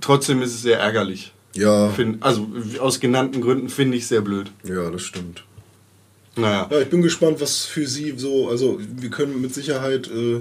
Trotzdem 0.00 0.42
ist 0.42 0.54
es 0.54 0.62
sehr 0.62 0.78
ärgerlich. 0.80 1.32
Ja, 1.54 1.90
also 2.20 2.48
aus 2.80 2.98
genannten 2.98 3.40
Gründen 3.40 3.68
finde 3.68 3.96
ich 3.98 4.06
sehr 4.06 4.20
blöd. 4.22 4.50
ja, 4.64 4.90
das 4.90 5.02
stimmt. 5.02 5.44
Naja. 6.36 6.68
Ja, 6.70 6.80
ich 6.80 6.88
bin 6.88 7.02
gespannt, 7.02 7.40
was 7.40 7.64
für 7.64 7.86
sie 7.86 8.14
so, 8.16 8.48
also 8.48 8.80
wir 8.80 9.10
können 9.10 9.40
mit 9.40 9.52
Sicherheit 9.54 10.08
äh, 10.08 10.40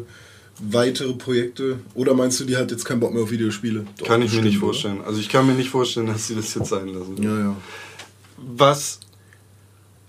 weitere 0.60 1.14
Projekte, 1.14 1.80
oder 1.96 2.14
meinst 2.14 2.40
du, 2.40 2.46
die 2.46 2.56
hat 2.56 2.72
jetzt 2.72 2.86
keinen 2.86 3.00
Bock 3.00 3.14
mehr 3.14 3.24
auf 3.24 3.32
Videospiele? 3.32 3.86
Doch, 3.98 4.08
Kann 4.08 4.22
ich 4.22 4.34
mir 4.34 4.42
nicht 4.42 4.58
oder? 4.58 4.68
vorstellen. 4.68 5.02
Also 5.06 5.20
ich 5.20 5.30
kann 5.30 5.46
mir 5.48 5.54
nicht 5.54 5.70
vorstellen, 5.70 6.08
dass 6.08 6.28
sie 6.28 6.36
das 6.36 6.54
jetzt 6.54 6.70
sein 6.70 6.88
lassen. 6.88 7.22
Ja, 7.22 7.40
ja. 7.40 7.56
Was, 8.38 9.00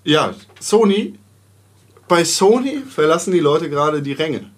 ja, 0.05 0.35
Sony, 0.61 1.15
bei 2.09 2.25
Sony 2.25 2.83
verlassen 2.89 3.33
die 3.33 3.41
Leute 3.41 3.69
gerade 3.69 4.03
die 4.03 4.13
Ränge. 4.13 4.51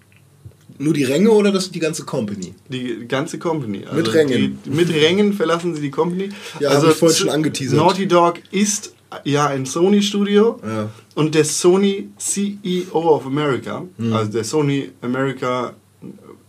Nur 0.77 0.93
die 0.93 1.05
Ränge 1.05 1.31
oder 1.31 1.51
das 1.51 1.71
die 1.71 1.79
ganze 1.79 2.03
Company? 2.03 2.53
Die 2.67 3.07
ganze 3.07 3.39
Company. 3.39 3.85
Also 3.85 3.95
Mit 3.95 4.13
Rängen. 4.13 4.59
Die, 4.65 4.69
mit 4.69 4.89
Rängen 4.89 5.31
verlassen 5.33 5.73
sie 5.73 5.81
die 5.81 5.91
Company. 5.91 6.29
Ja, 6.59 6.71
hab 6.73 6.83
ich 6.83 6.95
vorhin 6.95 7.17
schon 7.17 7.29
angeteasert. 7.29 7.77
Naughty 7.77 8.07
Dog 8.07 8.41
ist 8.51 8.94
ja 9.23 9.47
ein 9.47 9.65
Sony-Studio 9.65 10.59
Ja. 10.65 10.89
und 11.15 11.35
der 11.35 11.45
Sony 11.45 12.09
CEO 12.17 12.93
of 13.15 13.25
America, 13.25 13.83
Hm. 13.97 14.13
also 14.13 14.31
der 14.31 14.43
Sony 14.43 14.91
America, 15.01 15.73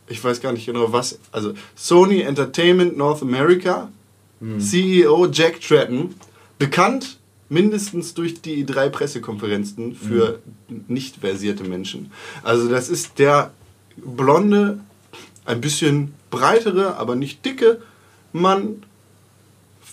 ich 0.09 0.23
weiß 0.23 0.41
gar 0.41 0.53
nicht 0.53 0.67
genau 0.67 0.93
was, 0.93 1.19
also 1.33 1.53
Sony 1.75 2.21
Entertainment 2.21 2.97
North 2.97 3.23
America, 3.23 3.89
Hm. 4.41 4.61
CEO 4.61 5.27
Jack 5.33 5.61
Tratton, 5.61 6.15
bekannt 6.59 7.19
mindestens 7.49 8.13
durch 8.15 8.41
die 8.43 8.67
drei 8.67 8.89
Pressekonferenzen 8.89 9.95
für 9.95 10.41
Hm. 10.69 10.85
nicht 10.89 11.17
versierte 11.19 11.65
Menschen. 11.65 12.11
Also 12.43 12.69
das 12.69 12.89
ist 12.89 13.19
der 13.19 13.53
blonde, 13.97 14.81
ein 15.45 15.61
bisschen 15.61 16.13
breitere, 16.31 16.97
aber 16.97 17.15
nicht 17.15 17.45
dicke 17.45 17.81
Mann 18.33 18.83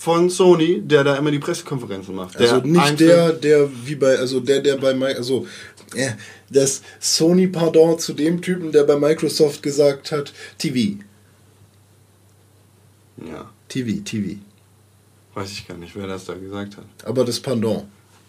von 0.04 0.30
Sony, 0.30 0.82
der 0.82 1.06
da 1.06 1.16
immer 1.16 1.32
die 1.32 1.40
Pressekonferenzen 1.40 2.14
macht. 2.14 2.36
Also 2.36 2.58
nicht 2.58 3.00
der, 3.00 3.32
der 3.32 3.70
wie 3.86 3.96
bei, 3.96 4.18
also 4.18 4.42
der, 4.42 4.60
der 4.60 4.76
bei 4.76 4.92
Mi- 4.94 5.16
also 5.16 5.48
äh, 5.96 6.12
das 6.50 6.82
Sony 7.00 7.48
Pardon 7.48 7.98
zu 7.98 8.12
dem 8.12 8.42
Typen, 8.42 8.74
der 8.74 8.84
bei 8.84 8.98
Microsoft 8.98 9.64
gesagt 9.64 10.12
hat, 10.12 10.34
TV, 10.58 11.00
Ja, 13.26 13.50
TV, 13.70 14.02
TV. 14.04 14.40
weiß 15.36 15.52
ich 15.52 15.68
gar 15.68 15.78
nicht, 15.78 15.96
wer 15.96 16.08
das 16.08 16.26
da 16.26 16.34
gesagt 16.34 16.76
hat. 16.78 16.86
Aber 17.06 17.24
das 17.24 17.40
Pendant. 17.40 17.86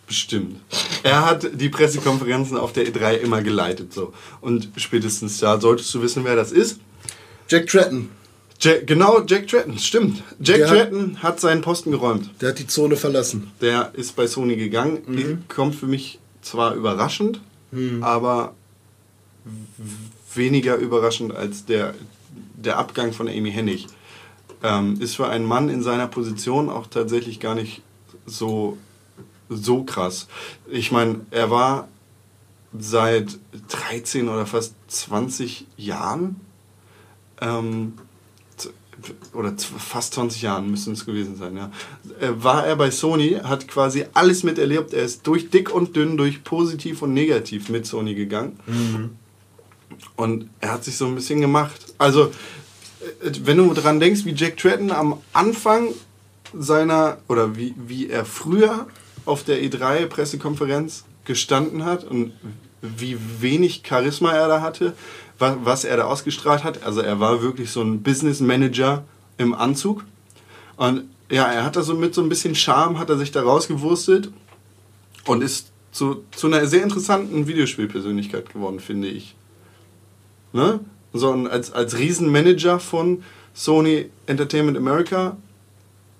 Bestimmt. 0.06 0.60
Er 1.02 1.24
hat 1.26 1.48
die 1.60 1.70
Pressekonferenzen 1.70 2.56
auf 2.56 2.72
der 2.72 2.86
E3 2.86 3.14
immer 3.16 3.42
geleitet. 3.42 3.92
So. 3.92 4.12
Und 4.42 4.68
spätestens 4.76 5.38
da 5.38 5.58
solltest 5.60 5.92
du 5.94 6.02
wissen, 6.02 6.24
wer 6.24 6.36
das 6.36 6.52
ist. 6.52 6.78
Jack 7.48 7.66
Tratton, 7.66 8.10
Jack, 8.60 8.86
genau, 8.86 9.22
Jack 9.26 9.48
Tratton, 9.48 9.78
stimmt. 9.78 10.22
Jack 10.40 10.56
Der 10.58 10.70
hat- 10.70 10.76
Tratton 10.78 11.22
hat 11.22 11.40
seinen 11.40 11.60
Posten 11.60 11.90
geräumt. 11.90 12.30
der 12.40 12.50
hat 12.50 12.58
die 12.58 12.66
Zone 12.66 12.96
verlassen. 12.96 13.50
Der 13.60 13.90
ist 13.94 14.16
bei 14.16 14.26
Sony 14.26 14.56
gegangen. 14.56 15.02
Mhm. 15.06 15.44
Kommt 15.48 15.74
für 15.74 15.86
mich 15.86 16.18
zwar 16.40 16.74
überraschend, 16.74 17.40
aber 18.00 18.54
w- 19.44 20.40
weniger 20.40 20.76
überraschend 20.76 21.34
als 21.34 21.64
der, 21.66 21.94
der 22.56 22.78
Abgang 22.78 23.12
von 23.12 23.28
Amy 23.28 23.50
Hennig. 23.52 23.86
Ähm, 24.62 24.98
ist 25.00 25.16
für 25.16 25.28
einen 25.28 25.44
Mann 25.44 25.68
in 25.68 25.82
seiner 25.82 26.06
Position 26.06 26.70
auch 26.70 26.86
tatsächlich 26.86 27.40
gar 27.40 27.54
nicht 27.54 27.82
so, 28.24 28.78
so 29.50 29.82
krass. 29.84 30.26
Ich 30.70 30.90
meine, 30.92 31.20
er 31.30 31.50
war 31.50 31.88
seit 32.78 33.38
13 33.68 34.28
oder 34.28 34.46
fast 34.46 34.74
20 34.88 35.66
Jahren 35.76 36.36
ähm, 37.40 37.94
oder 39.32 39.54
fast 39.58 40.14
20 40.14 40.42
Jahren 40.42 40.70
müssen 40.70 40.92
es 40.94 41.04
gewesen 41.06 41.36
sein, 41.36 41.56
ja. 41.56 41.70
Äh, 42.20 42.30
War 42.36 42.66
er 42.66 42.76
bei 42.76 42.90
Sony, 42.90 43.40
hat 43.42 43.68
quasi 43.68 44.06
alles 44.14 44.42
miterlebt. 44.42 44.92
Er 44.92 45.02
ist 45.02 45.26
durch 45.26 45.50
dick 45.50 45.74
und 45.74 45.96
dünn, 45.96 46.16
durch 46.16 46.44
positiv 46.44 47.02
und 47.02 47.14
negativ 47.14 47.68
mit 47.68 47.86
Sony 47.86 48.14
gegangen. 48.14 48.58
Und 50.16 50.48
er 50.60 50.72
hat 50.72 50.84
sich 50.84 50.96
so 50.96 51.06
ein 51.06 51.14
bisschen 51.14 51.40
gemacht. 51.40 51.94
Also, 51.98 52.24
äh, 52.24 53.30
wenn 53.44 53.58
du 53.58 53.72
dran 53.74 54.00
denkst, 54.00 54.24
wie 54.24 54.34
Jack 54.34 54.56
Tratton 54.56 54.90
am 54.90 55.20
Anfang 55.32 55.88
seiner, 56.52 57.18
oder 57.28 57.56
wie, 57.56 57.74
wie 57.76 58.08
er 58.08 58.24
früher 58.24 58.86
auf 59.24 59.42
der 59.44 59.62
E3-Pressekonferenz 59.62 61.04
gestanden 61.24 61.84
hat 61.84 62.04
und 62.04 62.32
wie 62.82 63.16
wenig 63.40 63.82
Charisma 63.86 64.32
er 64.32 64.48
da 64.48 64.60
hatte, 64.60 64.94
was, 65.38 65.56
was 65.62 65.84
er 65.84 65.96
da 65.96 66.04
ausgestrahlt 66.04 66.64
hat. 66.64 66.82
Also 66.84 67.00
er 67.00 67.20
war 67.20 67.42
wirklich 67.42 67.70
so 67.70 67.82
ein 67.82 68.02
Business 68.02 68.40
Manager 68.40 69.04
im 69.38 69.54
Anzug. 69.54 70.04
Und 70.76 71.04
ja, 71.30 71.46
er 71.46 71.64
hat 71.64 71.76
da 71.76 71.82
so 71.82 71.94
mit 71.94 72.14
so 72.14 72.22
ein 72.22 72.28
bisschen 72.28 72.54
Charme, 72.54 72.98
hat 72.98 73.10
er 73.10 73.16
sich 73.16 73.32
da 73.32 73.42
rausgewurstelt 73.42 74.30
und 75.26 75.42
ist 75.42 75.72
zu, 75.92 76.24
zu 76.32 76.48
einer 76.48 76.66
sehr 76.66 76.82
interessanten 76.82 77.46
Videospielpersönlichkeit 77.46 78.52
geworden, 78.52 78.80
finde 78.80 79.08
ich. 79.08 79.34
Ne? 80.52 80.80
So 81.12 81.32
als, 81.32 81.72
als 81.72 81.96
Riesenmanager 81.96 82.80
von 82.80 83.22
Sony 83.54 84.10
Entertainment 84.26 84.76
America, 84.76 85.36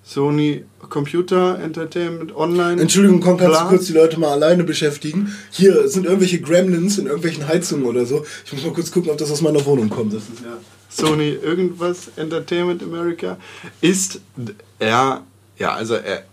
Sony 0.04 0.64
Computer 0.90 1.58
Entertainment 1.60 2.36
Online. 2.36 2.80
Entschuldigung, 2.80 3.20
komm, 3.20 3.38
kannst 3.38 3.60
du 3.60 3.64
kurz 3.68 3.86
die 3.86 3.94
Leute 3.94 4.20
mal 4.20 4.32
alleine 4.32 4.62
beschäftigen? 4.62 5.34
Hier 5.50 5.88
sind 5.88 6.04
irgendwelche 6.04 6.40
Gremlins 6.40 6.98
in 6.98 7.06
irgendwelchen 7.06 7.48
Heizungen 7.48 7.86
oder 7.86 8.04
so. 8.04 8.24
Ich 8.44 8.52
muss 8.52 8.64
mal 8.64 8.72
kurz 8.72 8.90
gucken, 8.92 9.10
ob 9.10 9.16
das 9.16 9.30
aus 9.30 9.40
meiner 9.40 9.64
Wohnung 9.64 9.88
kommt. 9.88 10.12
Das 10.12 10.22
ist 10.24 10.42
ja. 10.44 10.58
Sony 10.90 11.30
irgendwas 11.30 12.10
Entertainment 12.16 12.82
America 12.82 13.36
ist 13.80 14.20
er 14.78 15.22
ja 15.58 15.74
also 15.74 15.94
er 15.94 16.24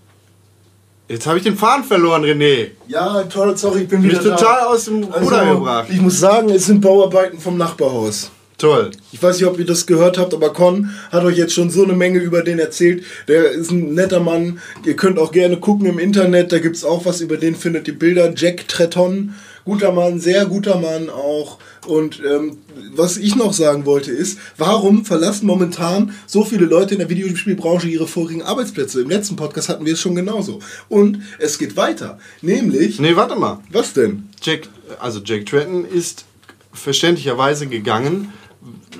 jetzt 1.07 1.25
habe 1.25 1.37
ich 1.37 1.43
den 1.43 1.55
Faden 1.57 1.83
verloren 1.83 2.23
René 2.23 2.71
Ja, 2.87 3.23
toll, 3.23 3.57
sorry, 3.57 3.83
ich 3.83 3.87
bin 3.87 4.01
mich 4.01 4.11
wieder 4.11 4.23
da. 4.23 4.35
total 4.35 4.59
aus 4.67 4.85
dem 4.85 5.03
Ruder 5.03 5.41
Also, 5.41 5.55
gebracht 5.55 5.87
ich 5.89 5.99
muss 5.99 6.19
sagen, 6.19 6.49
es 6.49 6.65
sind 6.67 6.81
Bauarbeiten 6.81 7.39
vom 7.39 7.57
Nachbarhaus. 7.57 8.29
Toll 8.61 8.91
Ich 9.11 9.21
weiß 9.21 9.37
nicht, 9.37 9.47
ob 9.47 9.59
ihr 9.59 9.65
das 9.65 9.85
gehört 9.85 10.17
habt, 10.17 10.33
aber 10.33 10.53
Con 10.53 10.91
hat 11.11 11.23
euch 11.23 11.37
jetzt 11.37 11.53
schon 11.53 11.69
so 11.69 11.83
eine 11.83 11.93
Menge 11.93 12.19
über 12.19 12.43
den 12.43 12.59
erzählt. 12.59 13.03
Der 13.27 13.51
ist 13.51 13.71
ein 13.71 13.93
netter 13.93 14.19
Mann. 14.19 14.59
Ihr 14.85 14.95
könnt 14.95 15.19
auch 15.19 15.31
gerne 15.31 15.57
gucken 15.57 15.87
im 15.87 15.99
Internet, 15.99 16.51
da 16.51 16.59
gibt 16.59 16.75
es 16.75 16.85
auch 16.85 17.05
was 17.05 17.21
über 17.21 17.37
den, 17.37 17.55
findet 17.55 17.87
ihr 17.87 17.97
Bilder. 17.97 18.33
Jack 18.35 18.67
Tretton, 18.67 19.33
guter 19.65 19.91
Mann, 19.91 20.19
sehr 20.19 20.45
guter 20.45 20.79
Mann 20.79 21.09
auch. 21.09 21.57
Und 21.87 22.21
ähm, 22.23 22.57
was 22.95 23.17
ich 23.17 23.35
noch 23.35 23.53
sagen 23.53 23.85
wollte 23.85 24.11
ist, 24.11 24.37
warum 24.57 25.03
verlassen 25.03 25.47
momentan 25.47 26.13
so 26.27 26.43
viele 26.43 26.65
Leute 26.65 26.93
in 26.93 26.99
der 26.99 27.09
Videospielbranche 27.09 27.87
ihre 27.87 28.07
vorigen 28.07 28.43
Arbeitsplätze? 28.43 29.01
Im 29.01 29.09
letzten 29.09 29.35
Podcast 29.35 29.69
hatten 29.69 29.85
wir 29.85 29.93
es 29.93 29.99
schon 29.99 30.15
genauso. 30.15 30.59
Und 30.89 31.21
es 31.39 31.57
geht 31.57 31.75
weiter. 31.75 32.19
Nämlich, 32.41 32.99
nee 32.99 33.15
warte 33.15 33.35
mal 33.35 33.59
was 33.71 33.93
denn? 33.93 34.29
Jack 34.43 34.69
also 34.99 35.21
Jack 35.23 35.45
Tratton 35.45 35.85
ist 35.85 36.25
verständlicherweise 36.73 37.67
gegangen 37.67 38.31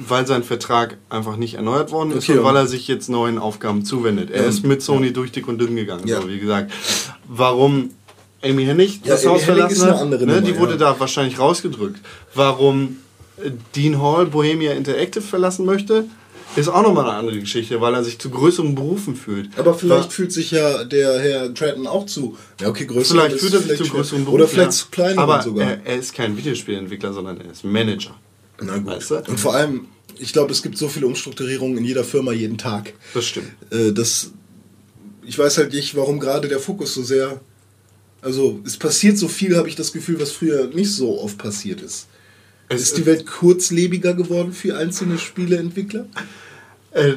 weil 0.08 0.26
sein 0.28 0.44
Vertrag 0.44 0.98
einfach 1.10 1.36
nicht 1.38 1.56
erneuert 1.56 1.92
worden 1.92 2.12
ist 2.12 2.30
Okay, 2.30 2.39
und 2.39 2.46
weil 2.46 2.56
er 2.56 2.68
sich 2.68 2.88
jetzt 2.88 3.10
neuen 3.10 3.38
Aufgaben 3.38 3.84
zuwendet. 3.86 4.30
Er 4.32 4.44
Ja. 4.44 4.50
ist 4.50 4.64
mit 4.66 4.82
Sony 4.82 5.14
durch 5.14 5.32
dick 5.32 5.48
und 5.48 5.58
dünn 5.60 5.76
gegangen, 5.76 6.08
Ja. 6.08 6.22
so 6.22 6.28
wie 6.30 6.39
gesagt. 6.39 6.72
Warum 7.28 7.92
Amy 8.44 8.66
Hennig 8.66 9.02
Ja, 9.04 9.12
das 9.14 9.26
Haus 9.26 9.44
verlassen 9.44 9.84
hat, 9.88 10.10
ne, 10.10 10.18
Nummer, 10.18 10.42
die 10.42 10.58
wurde 10.58 10.72
ja. 10.74 10.78
da 10.78 11.00
wahrscheinlich 11.00 11.38
rausgedrückt. 11.39 12.00
Warum 12.34 12.98
äh, 13.38 13.52
Dean 13.76 14.02
Hall 14.02 14.26
Bohemia 14.28 14.74
Interactive 14.74 15.22
verlassen 15.24 15.66
möchte, 15.66 16.06
ist 16.56 16.68
auch 16.68 16.82
nochmal 16.82 17.06
eine 17.10 17.18
andere 17.18 17.39
Geschichte, 17.39 17.80
weil 17.80 17.94
er 17.94 18.04
sich 18.04 18.20
zu 18.20 18.30
größeren 18.30 18.76
Berufen 18.76 19.16
fühlt. 19.16 19.50
Aber 19.58 19.74
vielleicht 19.74 20.08
Wa- 20.10 20.12
fühlt 20.12 20.34
sich 20.34 20.52
ja 20.52 20.84
der 20.84 21.20
Herr 21.20 21.54
Tratton 21.54 21.88
auch 21.88 22.06
zu. 22.08 22.36
Ja, 22.60 22.68
okay, 22.68 22.86
größer. 22.86 23.14
Vielleicht 23.16 23.38
fühlt 23.39 23.54
er 23.54 23.60
sich 23.62 23.78
zu 23.78 23.86
größeren 23.86 24.26
Berufen. 24.26 24.36
Oder 24.42 24.48
vielleicht 24.50 24.72
ja. 24.72 24.78
zu 24.78 24.88
kleineren 24.92 25.20
Aber 25.20 25.42
sogar. 25.42 25.70
Er, 25.70 25.86
er 25.86 25.96
ist 25.98 26.14
kein 26.14 26.36
Videospielentwickler, 26.36 27.14
sondern 27.14 27.39
er 27.39 27.52
ist 27.52 27.64
Manager. 27.64 28.16
Na 28.62 28.78
gut. 28.78 28.88
Weißt 28.88 29.12
du? 29.12 29.16
Und 29.28 29.39
vor 29.39 29.55
allem, 29.55 29.88
ich 30.18 30.34
glaube, 30.34 30.51
es 30.51 30.62
gibt 30.62 30.78
so 30.78 30.88
viele 30.88 31.07
Umstrukturierungen 31.07 31.78
in 31.78 31.86
jeder 31.86 32.03
Firma 32.03 32.32
jeden 32.32 32.57
Tag. 32.57 32.93
Das 33.14 33.26
stimmt. 33.26 33.51
Äh, 33.72 33.91
das, 33.91 34.32
ich 35.26 35.38
weiß 35.38 35.57
halt 35.57 35.74
nicht, 35.74 35.95
warum 35.95 36.20
gerade 36.20 36.47
der 36.47 36.59
Fokus 36.59 36.93
so 36.93 37.03
sehr. 37.03 37.41
Also, 38.22 38.59
es 38.66 38.78
passiert 38.78 39.18
so 39.18 39.28
viel, 39.28 39.57
habe 39.57 39.68
ich 39.68 39.76
das 39.76 39.91
Gefühl, 39.91 40.20
was 40.20 40.32
früher 40.32 40.68
nicht 40.68 40.91
so 40.91 41.20
oft 41.22 41.38
passiert 41.38 41.82
ist. 41.82 42.07
Es 42.70 42.82
Ist 42.84 42.97
die 42.97 43.05
Welt 43.05 43.26
kurzlebiger 43.26 44.14
geworden 44.14 44.53
für 44.53 44.78
einzelne 44.78 45.18
Spieleentwickler? 45.18 46.05
Äh, 46.91 47.14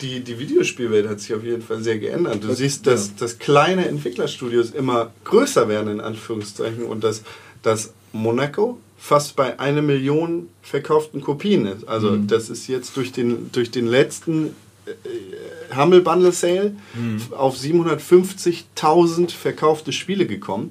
die, 0.00 0.20
die 0.20 0.38
Videospielwelt 0.38 1.08
hat 1.08 1.20
sich 1.20 1.34
auf 1.34 1.44
jeden 1.44 1.62
Fall 1.62 1.82
sehr 1.82 1.98
geändert. 1.98 2.42
Du 2.42 2.48
Okay, 2.48 2.56
siehst, 2.56 2.86
dass, 2.86 3.08
ja. 3.08 3.12
dass 3.18 3.38
kleine 3.38 3.86
Entwicklerstudios 3.86 4.70
immer 4.70 5.12
größer 5.24 5.68
werden, 5.68 5.92
in 5.92 6.00
Anführungszeichen, 6.00 6.84
und 6.84 7.04
dass, 7.04 7.22
dass 7.62 7.92
Monaco 8.12 8.80
fast 8.98 9.36
bei 9.36 9.58
einer 9.60 9.82
Million 9.82 10.48
verkauften 10.62 11.20
Kopien 11.20 11.66
ist. 11.66 11.86
Also 11.88 12.12
Mhm. 12.12 12.26
das 12.26 12.48
ist 12.50 12.66
jetzt 12.66 12.96
durch 12.96 13.12
den, 13.12 13.50
durch 13.52 13.70
den 13.70 13.86
letzten 13.86 14.54
äh, 14.86 15.76
Humble 15.76 16.00
Bundle 16.00 16.32
Sale 16.32 16.74
Mhm. 16.94 17.20
auf 17.36 17.56
750.000 17.56 19.30
verkaufte 19.32 19.92
Spiele 19.92 20.26
gekommen, 20.26 20.70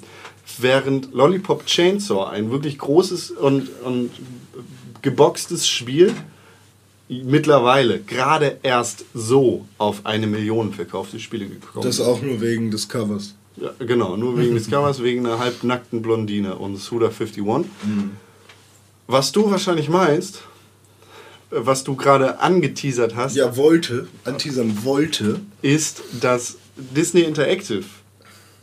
während 0.57 1.13
Lollipop 1.13 1.65
Chainsaw, 1.65 2.25
ein 2.29 2.51
wirklich 2.51 2.77
großes 2.77 3.31
und, 3.31 3.69
und 3.83 4.11
geboxtes 5.01 5.67
Spiel, 5.67 6.13
mittlerweile 7.07 7.99
gerade 7.99 8.57
erst 8.63 9.05
so 9.13 9.65
auf 9.77 10.05
eine 10.05 10.25
Million 10.27 10.73
verkaufte 10.73 11.19
Spiele 11.19 11.45
gekommen 11.47 11.83
Das 11.85 12.01
auch 12.01 12.21
nur 12.21 12.41
wegen 12.41 12.71
des 12.71 12.89
Covers. 12.89 13.35
Ja, 13.57 13.71
genau, 13.79 14.17
nur 14.17 14.37
wegen 14.37 14.55
des 14.55 14.69
Covers, 14.69 15.01
wegen 15.01 15.25
einer 15.25 15.39
halbnackten 15.39 16.01
Blondine 16.01 16.55
und 16.55 16.77
Suda 16.77 17.07
51. 17.07 17.43
Was 19.07 19.31
du 19.31 19.49
wahrscheinlich 19.49 19.87
meinst, 19.87 20.41
was 21.51 21.83
du 21.83 21.95
gerade 21.95 22.39
angeteasert 22.39 23.15
hast, 23.15 23.35
Ja, 23.35 23.55
wollte, 23.55 24.07
anteasern 24.25 24.83
wollte. 24.83 25.39
ist, 25.61 26.01
dass 26.19 26.57
Disney 26.75 27.21
Interactive 27.21 27.85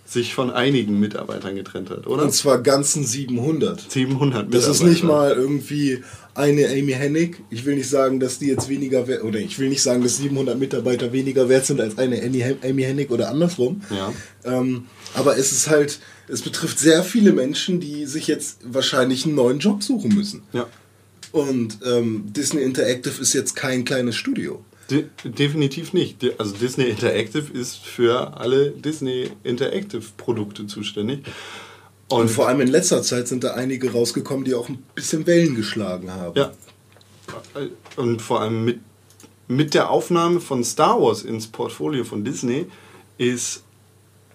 sich 0.05 0.34
von 0.34 0.51
einigen 0.51 1.01
Mitarbeitern 1.01 1.55
getrennt 1.55 1.88
hat, 1.88 2.07
oder? 2.07 2.24
Und 2.24 2.34
zwar 2.34 2.59
ganzen 2.59 3.03
700. 3.05 3.90
700 3.90 4.20
Mitarbeiter. 4.47 4.51
Das 4.59 4.68
ist 4.68 4.82
nicht 4.82 5.05
mal 5.05 5.32
irgendwie 5.32 6.03
eine 6.34 6.68
Amy 6.68 6.92
Hennig. 6.92 7.36
Ich 7.50 7.64
will 7.64 7.74
nicht 7.74 7.88
sagen, 7.88 8.20
dass 8.20 8.38
die 8.38 8.46
jetzt 8.46 8.68
weniger 8.68 9.06
wert, 9.06 9.24
oder 9.24 9.38
ich 9.38 9.58
will 9.58 9.68
nicht 9.68 9.82
sagen, 9.82 10.02
dass 10.02 10.16
700 10.16 10.58
Mitarbeiter 10.58 11.12
weniger 11.12 11.48
wert 11.48 11.66
sind 11.66 11.80
als 11.80 11.98
eine 11.98 12.22
Amy 12.22 12.82
Hennig 12.82 13.10
oder 13.10 13.28
andersrum. 13.30 13.82
Ja. 13.90 14.12
Ähm, 14.44 14.86
aber 15.14 15.36
es 15.36 15.52
ist 15.52 15.68
halt, 15.68 16.00
es 16.28 16.42
betrifft 16.42 16.78
sehr 16.78 17.02
viele 17.04 17.32
Menschen, 17.32 17.80
die 17.80 18.06
sich 18.06 18.26
jetzt 18.26 18.60
wahrscheinlich 18.64 19.26
einen 19.26 19.34
neuen 19.34 19.58
Job 19.58 19.82
suchen 19.82 20.14
müssen. 20.14 20.42
Ja. 20.52 20.68
Und 21.32 21.78
ähm, 21.84 22.24
Disney 22.36 22.62
Interactive 22.62 23.20
ist 23.20 23.32
jetzt 23.32 23.56
kein 23.56 23.84
kleines 23.84 24.16
Studio. 24.16 24.64
De 24.90 25.04
definitiv 25.24 25.92
nicht. 25.92 26.22
De 26.22 26.34
also 26.38 26.54
Disney 26.54 26.84
Interactive 26.84 27.52
ist 27.52 27.76
für 27.76 28.36
alle 28.36 28.70
Disney 28.70 29.30
Interactive 29.42 30.02
Produkte 30.16 30.66
zuständig. 30.66 31.20
Und 32.20 32.28
vor 32.30 32.48
allem 32.48 32.60
in 32.60 32.68
letzter 32.68 33.02
Zeit 33.02 33.28
sind 33.28 33.44
da 33.44 33.54
einige 33.54 33.92
rausgekommen, 33.92 34.44
die 34.44 34.54
auch 34.54 34.68
ein 34.68 34.82
bisschen 34.94 35.26
Wellen 35.26 35.54
geschlagen 35.54 36.12
haben. 36.12 36.38
Ja. 36.38 36.52
Und 37.96 38.20
vor 38.20 38.40
allem 38.40 38.64
mit, 38.64 38.80
mit 39.48 39.74
der 39.74 39.90
Aufnahme 39.90 40.40
von 40.40 40.64
Star 40.64 41.00
Wars 41.00 41.22
ins 41.22 41.46
Portfolio 41.46 42.04
von 42.04 42.24
Disney 42.24 42.66
ist 43.18 43.62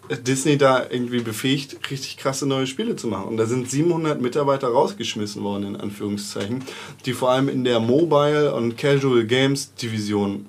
Disney 0.09 0.57
da 0.57 0.85
irgendwie 0.89 1.19
befähigt, 1.19 1.91
richtig 1.91 2.17
krasse 2.17 2.45
neue 2.45 2.65
Spiele 2.65 2.95
zu 2.95 3.07
machen. 3.07 3.25
Und 3.25 3.37
da 3.37 3.45
sind 3.45 3.69
700 3.69 4.21
Mitarbeiter 4.21 4.69
rausgeschmissen 4.69 5.43
worden, 5.43 5.63
in 5.63 5.75
Anführungszeichen, 5.75 6.63
die 7.05 7.13
vor 7.13 7.31
allem 7.31 7.49
in 7.49 7.63
der 7.63 7.79
Mobile 7.79 8.53
und 8.53 8.77
Casual 8.77 9.25
Games 9.25 9.73
Division 9.75 10.45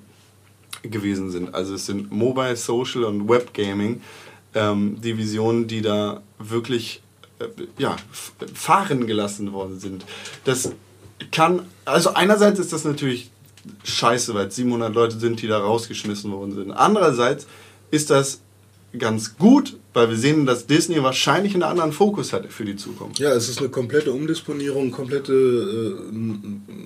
gewesen 0.81 1.29
sind. 1.29 1.53
Also 1.53 1.75
es 1.75 1.85
sind 1.85 2.11
Mobile, 2.11 2.55
Social 2.55 3.03
und 3.03 3.27
Web 3.27 3.53
Gaming 3.53 4.01
ähm, 4.55 4.99
Divisionen, 5.01 5.67
die 5.67 5.81
da 5.81 6.21
wirklich 6.39 7.01
ja, 7.77 7.95
f- 8.11 8.33
fahren 8.53 9.07
gelassen 9.07 9.51
worden 9.53 9.79
sind. 9.79 10.05
Das 10.45 10.71
kann, 11.31 11.61
also 11.85 12.13
einerseits 12.13 12.59
ist 12.59 12.71
das 12.73 12.83
natürlich 12.85 13.29
scheiße, 13.83 14.33
weil 14.33 14.47
es 14.47 14.55
700 14.55 14.93
Leute 14.93 15.19
sind, 15.19 15.41
die 15.41 15.47
da 15.47 15.59
rausgeschmissen 15.59 16.31
worden 16.31 16.55
sind. 16.55 16.71
Andererseits 16.71 17.45
ist 17.91 18.09
das 18.09 18.39
ganz 18.97 19.37
gut, 19.37 19.77
weil 19.93 20.09
wir 20.09 20.17
sehen, 20.17 20.45
dass 20.45 20.65
Disney 20.65 21.03
wahrscheinlich 21.03 21.53
einen 21.53 21.63
anderen 21.63 21.91
Fokus 21.91 22.33
hatte 22.33 22.47
für 22.49 22.65
die 22.65 22.75
Zukunft. 22.75 23.19
Ja, 23.19 23.33
es 23.33 23.47
ist 23.49 23.59
eine 23.59 23.69
komplette 23.69 24.11
Umdisponierung, 24.11 24.91
komplette 24.91 25.33
äh, 25.33 26.15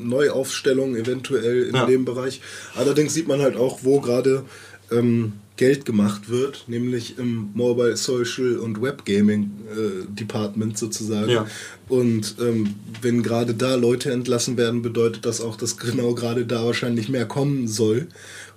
Neuaufstellung 0.03 0.95
eventuell 0.95 1.63
in 1.67 1.75
Ja. 1.75 1.85
dem 1.85 2.05
Bereich. 2.05 2.41
Allerdings 2.75 3.13
sieht 3.13 3.27
man 3.27 3.41
halt 3.41 3.55
auch, 3.55 3.79
wo 3.83 4.01
gerade 4.01 4.43
ähm, 4.91 5.33
Geld 5.55 5.85
gemacht 5.85 6.29
wird, 6.29 6.65
nämlich 6.67 7.19
im 7.19 7.51
Mobile, 7.53 7.95
Social 7.95 8.57
und 8.57 8.81
Web 8.81 9.05
Gaming 9.05 9.51
äh, 9.71 10.11
Department 10.11 10.77
sozusagen. 10.77 11.29
Ja. 11.29 11.47
Und 11.87 12.35
ähm, 12.39 12.75
wenn 13.01 13.21
gerade 13.21 13.53
da 13.53 13.75
Leute 13.75 14.11
entlassen 14.11 14.57
werden, 14.57 14.81
bedeutet 14.81 15.25
das 15.25 15.41
auch, 15.41 15.55
dass 15.55 15.77
genau 15.77 16.15
gerade 16.15 16.45
da 16.45 16.65
wahrscheinlich 16.65 17.09
mehr 17.09 17.25
kommen 17.25 17.67
soll. 17.67 18.07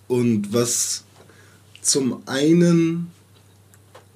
Und 0.08 0.54
was 0.54 1.04
zum 1.82 2.22
einen 2.26 3.08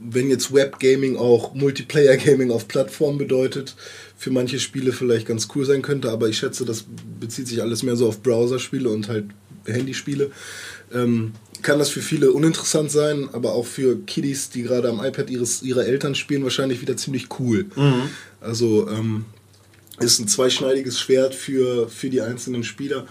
wenn 0.00 0.30
jetzt 0.30 0.52
Webgaming 0.52 1.16
auch 1.16 1.54
Multiplayer-Gaming 1.54 2.50
auf 2.50 2.68
Plattform 2.68 3.18
bedeutet, 3.18 3.76
für 4.16 4.30
manche 4.30 4.58
Spiele 4.58 4.92
vielleicht 4.92 5.26
ganz 5.26 5.48
cool 5.54 5.64
sein 5.64 5.82
könnte, 5.82 6.10
aber 6.10 6.28
ich 6.28 6.38
schätze, 6.38 6.64
das 6.64 6.86
bezieht 7.20 7.48
sich 7.48 7.62
alles 7.62 7.82
mehr 7.82 7.96
so 7.96 8.08
auf 8.08 8.22
Browserspiele 8.22 8.88
und 8.88 9.08
halt 9.08 9.26
Handyspiele. 9.66 10.30
Ähm, 10.92 11.32
kann 11.62 11.78
das 11.78 11.90
für 11.90 12.00
viele 12.00 12.32
uninteressant 12.32 12.90
sein, 12.90 13.28
aber 13.32 13.52
auch 13.52 13.66
für 13.66 13.98
Kiddies, 14.06 14.50
die 14.50 14.62
gerade 14.62 14.88
am 14.88 15.04
iPad 15.04 15.28
ihres, 15.30 15.62
ihrer 15.62 15.84
Eltern 15.84 16.14
spielen, 16.14 16.42
wahrscheinlich 16.42 16.80
wieder 16.80 16.96
ziemlich 16.96 17.28
cool. 17.38 17.66
Also 18.40 18.88
ähm, 18.88 19.26
ist 19.98 20.18
ein 20.20 20.28
zweischneidiges 20.28 20.98
Schwert 20.98 21.34
für, 21.34 21.88
für 21.88 22.08
die 22.08 22.22
einzelnen 22.22 22.64
Spieler, 22.64 23.06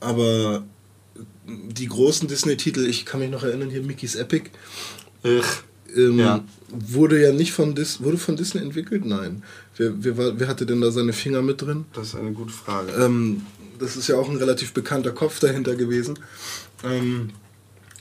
aber 0.00 0.64
die 1.46 1.86
großen 1.86 2.28
Disney-Titel, 2.28 2.86
ich 2.86 3.04
kann 3.06 3.20
mich 3.20 3.30
noch 3.30 3.44
erinnern, 3.44 3.70
hier 3.70 3.82
Mickey's 3.82 4.16
Epic, 4.16 4.50
Ich, 5.22 5.44
ähm, 5.96 6.18
Ja. 6.18 6.44
Wurde 6.68 7.20
ja 7.20 7.32
nicht 7.32 7.52
von 7.52 7.74
Dis 7.74 8.02
wurde 8.02 8.16
von 8.16 8.36
Disney 8.36 8.60
entwickelt? 8.60 9.04
Nein. 9.04 9.42
Wer, 9.76 9.92
wer, 10.04 10.16
war, 10.16 10.38
wer 10.38 10.48
hatte 10.48 10.64
denn 10.66 10.80
da 10.80 10.90
seine 10.90 11.12
Finger 11.12 11.42
mit 11.42 11.62
drin? 11.62 11.84
das 11.94 12.08
ist 12.08 12.14
eine 12.14 12.32
gute 12.32 12.52
Frage. 12.52 12.92
Ähm, 12.92 13.42
das 13.78 13.96
ist 13.96 14.08
ja 14.08 14.16
auch 14.16 14.28
ein 14.28 14.36
relativ 14.36 14.72
bekannter 14.72 15.10
Kopf 15.10 15.40
dahinter 15.40 15.74
gewesen. 15.74 16.18
Ähm, 16.84 17.30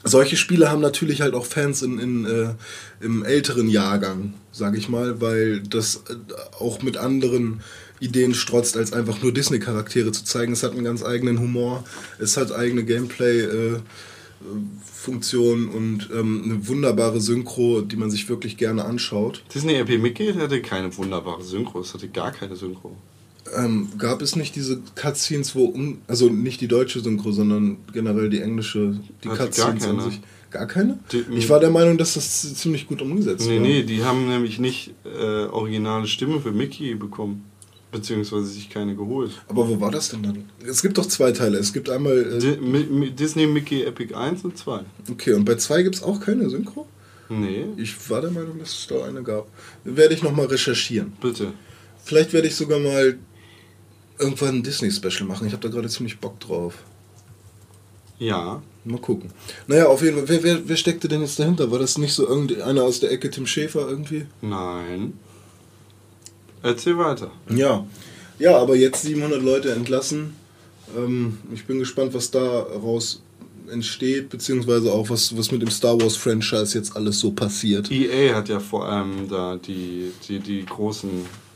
solche 0.03 0.37
Spiele 0.37 0.69
haben 0.69 0.81
natürlich 0.81 1.21
halt 1.21 1.33
auch 1.33 1.45
Fans 1.45 1.81
in, 1.81 1.99
in, 1.99 2.25
äh, 2.25 2.53
im 3.01 3.23
älteren 3.23 3.67
Jahrgang, 3.67 4.33
sage 4.51 4.77
ich 4.77 4.89
mal, 4.89 5.19
weil 5.21 5.61
das 5.61 6.03
äh, 6.09 6.15
auch 6.59 6.81
mit 6.81 6.97
anderen 6.97 7.61
Ideen 7.99 8.33
strotzt, 8.33 8.77
als 8.77 8.93
einfach 8.93 9.21
nur 9.21 9.33
Disney-Charaktere 9.33 10.11
zu 10.11 10.23
zeigen. 10.23 10.53
Es 10.53 10.63
hat 10.63 10.71
einen 10.71 10.85
ganz 10.85 11.03
eigenen 11.03 11.39
Humor, 11.39 11.83
es 12.17 12.37
hat 12.37 12.51
eigene 12.51 12.85
Gameplay. 12.85 13.41
Äh, 13.41 13.79
und 15.07 16.09
ähm, 16.13 16.41
eine 16.45 16.67
wunderbare 16.67 17.19
Synchro, 17.19 17.81
die 17.81 17.95
man 17.95 18.11
sich 18.11 18.29
wirklich 18.29 18.57
gerne 18.57 18.85
anschaut. 18.85 19.43
Disney 19.53 19.73
Happy 19.73 19.97
Mickey 19.97 20.33
hatte 20.33 20.61
keine 20.61 20.95
wunderbare 20.95 21.41
Synchro, 21.43 21.79
es 21.81 21.95
hatte 21.95 22.07
gar 22.09 22.31
keine 22.31 22.55
Synchro. 22.55 22.95
Ähm, 23.57 23.89
gab 23.97 24.21
es 24.21 24.35
nicht 24.35 24.55
diese 24.55 24.81
Cutscenes, 24.95 25.55
wo, 25.55 25.65
um, 25.65 25.99
also 26.07 26.29
nicht 26.29 26.61
die 26.61 26.67
deutsche 26.67 26.99
Synchro, 26.99 27.31
sondern 27.31 27.77
generell 27.93 28.29
die 28.29 28.41
englische, 28.41 28.99
die 29.23 29.27
gar 29.27 29.37
Cutscenes 29.37 29.85
an 29.87 30.01
sich? 30.01 30.21
Gar 30.51 30.65
keine? 30.67 30.99
Die- 31.11 31.23
ich 31.35 31.49
war 31.49 31.59
der 31.59 31.69
Meinung, 31.69 31.97
dass 31.97 32.15
das 32.15 32.53
ziemlich 32.55 32.87
gut 32.87 33.01
umgesetzt 33.01 33.47
Nee, 33.47 33.55
war. 33.57 33.61
nee, 33.61 33.83
die 33.83 34.03
haben 34.03 34.27
nämlich 34.27 34.59
nicht 34.59 34.93
äh, 35.05 35.45
originale 35.45 36.07
Stimme 36.07 36.39
für 36.41 36.51
Mickey 36.51 36.95
bekommen. 36.95 37.43
Beziehungsweise 37.91 38.45
sich 38.45 38.69
keine 38.69 38.95
geholt. 38.95 39.31
Aber 39.47 39.67
wo 39.67 39.81
war 39.81 39.89
das 39.89 40.09
denn 40.09 40.21
dann? 40.21 40.43
Es 40.63 40.83
gibt 40.83 40.99
doch 40.99 41.07
zwei 41.07 41.31
Teile. 41.31 41.57
Es 41.57 41.73
gibt 41.73 41.89
einmal, 41.89 42.17
äh, 42.39 43.09
Disney 43.09 43.47
Mickey 43.47 43.81
Epic 43.83 44.13
1 44.13 44.43
und 44.45 44.55
2. 44.59 44.81
okay, 45.09 45.33
und 45.33 45.43
bei 45.43 45.55
zwei 45.55 45.81
gibt 45.81 45.95
es 45.95 46.03
auch 46.03 46.19
keine 46.19 46.47
Synchro? 46.51 46.87
Nee, 47.29 47.65
Ich 47.77 47.95
war 48.09 48.21
der 48.21 48.29
Meinung, 48.31 48.59
dass 48.59 48.69
es 48.77 48.87
da 48.87 49.05
eine 49.05 49.23
gab. 49.23 49.47
Werde 49.83 50.13
ich 50.13 50.21
nochmal 50.21 50.45
recherchieren. 50.47 51.13
bitte. 51.19 51.53
Vielleicht 52.03 52.31
werde 52.33 52.47
ich 52.47 52.55
sogar 52.55 52.79
mal 52.79 53.17
irgendwann 54.19 54.57
ein 54.57 54.63
Disney-Special 54.63 55.25
machen. 55.25 55.47
Ich 55.47 55.53
habe 55.53 55.67
da 55.67 55.73
gerade 55.73 55.89
ziemlich 55.89 56.19
Bock 56.19 56.39
drauf. 56.39 56.75
Ja. 58.19 58.61
Mal 58.83 58.99
gucken. 58.99 59.31
Naja, 59.67 59.87
auf 59.87 60.01
jeden 60.01 60.17
Fall. 60.17 60.27
Wer, 60.27 60.43
wer, 60.43 60.69
wer 60.69 60.75
steckte 60.75 61.07
denn 61.07 61.21
jetzt 61.21 61.39
dahinter? 61.39 61.71
War 61.71 61.79
das 61.79 61.97
nicht 61.97 62.13
so 62.13 62.27
irgendeiner 62.27 62.83
aus 62.83 62.99
der 62.99 63.11
Ecke 63.11 63.29
Tim 63.29 63.47
Schäfer 63.47 63.87
irgendwie? 63.87 64.25
Nein. 64.41 65.13
Erzähl 66.61 66.97
weiter. 66.97 67.31
Ja. 67.49 67.85
Ja, 68.37 68.57
aber 68.57 68.75
jetzt 68.75 69.01
700 69.03 69.41
Leute 69.41 69.71
entlassen. 69.71 70.35
Ähm, 70.97 71.37
ich 71.53 71.65
bin 71.65 71.79
gespannt, 71.79 72.13
was 72.13 72.31
daraus 72.31 73.21
entsteht, 73.69 74.29
beziehungsweise 74.29 74.91
auch 74.91 75.09
was, 75.09 75.37
was 75.37 75.51
mit 75.51 75.61
dem 75.61 75.69
Star 75.69 75.99
Wars 76.01 76.15
Franchise 76.15 76.77
jetzt 76.77 76.95
alles 76.95 77.19
so 77.19 77.31
passiert. 77.31 77.91
EA 77.91 78.35
hat 78.35 78.49
ja 78.49 78.59
vor 78.59 78.87
allem 78.87 79.29
da 79.29 79.57
die, 79.57 80.11
die, 80.27 80.39
die 80.39 80.65
großen 80.65 81.09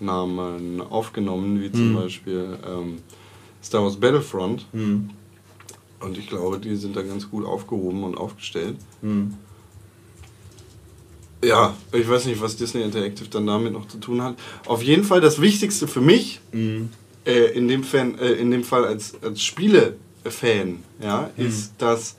Namen 0.03 0.81
aufgenommen, 0.81 1.61
wie 1.61 1.71
zum 1.71 1.95
Beispiel 1.95 2.57
ähm, 2.67 2.97
Star 3.63 3.83
Wars 3.83 3.97
Battlefront. 3.97 4.65
Und 5.99 6.17
ich 6.17 6.27
glaube, 6.27 6.59
die 6.59 6.75
sind 6.75 6.95
da 6.95 7.01
ganz 7.01 7.29
gut 7.29 7.45
aufgehoben 7.45 8.03
und 8.03 8.17
aufgestellt. 8.17 8.75
Ja, 11.43 11.75
ich 11.91 12.07
weiß 12.07 12.25
nicht, 12.25 12.41
was 12.41 12.55
Disney 12.55 12.81
Interactive 12.83 13.27
dann 13.29 13.47
damit 13.47 13.73
noch 13.73 13.87
zu 13.87 13.97
tun 13.97 14.21
hat. 14.21 14.35
Auf 14.65 14.81
jeden 14.83 15.03
Fall 15.03 15.21
das 15.21 15.41
Wichtigste 15.41 15.87
für 15.87 16.01
mich, 16.01 16.39
äh, 17.25 17.57
in, 17.57 17.67
dem 17.67 17.83
Fan, 17.83 18.17
äh, 18.17 18.31
in 18.33 18.51
dem 18.51 18.63
Fall 18.63 18.85
als, 18.85 19.13
als 19.21 19.41
Spiele-Fan, 19.41 20.79
ja, 21.01 21.29
ist, 21.37 21.73
dass 21.77 22.15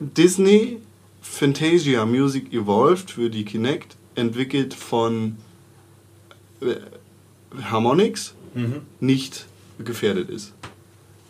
Disney 0.00 0.78
Fantasia 1.20 2.04
Music 2.04 2.52
Evolved 2.52 3.10
für 3.10 3.30
die 3.30 3.44
Kinect, 3.44 3.96
entwickelt 4.14 4.74
von 4.74 5.36
äh, 6.60 6.74
Harmonix, 7.62 8.34
nicht 9.00 9.46
gefährdet 9.82 10.28
ist. 10.28 10.52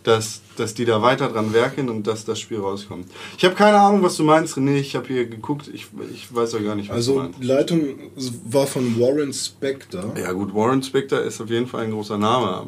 Dass, 0.03 0.41
dass 0.57 0.74
die 0.74 0.85
da 0.85 1.01
weiter 1.01 1.28
dran 1.28 1.53
werken 1.53 1.89
und 1.89 2.09
dass 2.09 2.24
das 2.24 2.41
Spiel 2.41 2.59
rauskommt. 2.59 3.07
Ich 3.39 3.45
habe 3.45 3.55
keine 3.55 3.78
Ahnung, 3.78 4.03
was 4.03 4.16
du 4.16 4.24
meinst, 4.24 4.57
René. 4.57 4.74
Ich 4.80 4.97
habe 4.97 5.07
hier 5.07 5.26
geguckt. 5.26 5.70
Ich, 5.72 5.87
ich 6.12 6.35
weiß 6.35 6.55
ja 6.55 6.59
gar 6.59 6.74
nicht, 6.74 6.89
was 6.89 7.07
du 7.07 7.12
Also 7.12 7.22
meinst. 7.22 7.39
die 7.41 7.47
Leitung 7.47 7.85
war 8.47 8.66
von 8.66 8.99
Warren 8.99 9.33
Spector. 9.33 10.12
Ja 10.18 10.33
gut, 10.33 10.53
Warren 10.53 10.83
Spector 10.83 11.20
ist 11.20 11.41
auf 11.41 11.51
jeden 11.51 11.68
Fall 11.68 11.85
ein 11.85 11.93
großer 11.93 12.18
Name. 12.18 12.66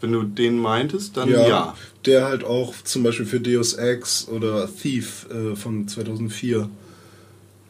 Wenn 0.00 0.12
du 0.12 0.22
den 0.22 0.58
meintest, 0.60 1.16
dann 1.16 1.28
ja. 1.28 1.74
Der 2.04 2.24
halt 2.26 2.44
auch 2.44 2.72
zum 2.84 3.02
Beispiel 3.02 3.26
für 3.26 3.40
Deus 3.40 3.72
Ex 3.74 4.28
oder 4.28 4.68
Thief 4.72 5.26
äh, 5.30 5.56
von 5.56 5.88
2004. 5.88 6.68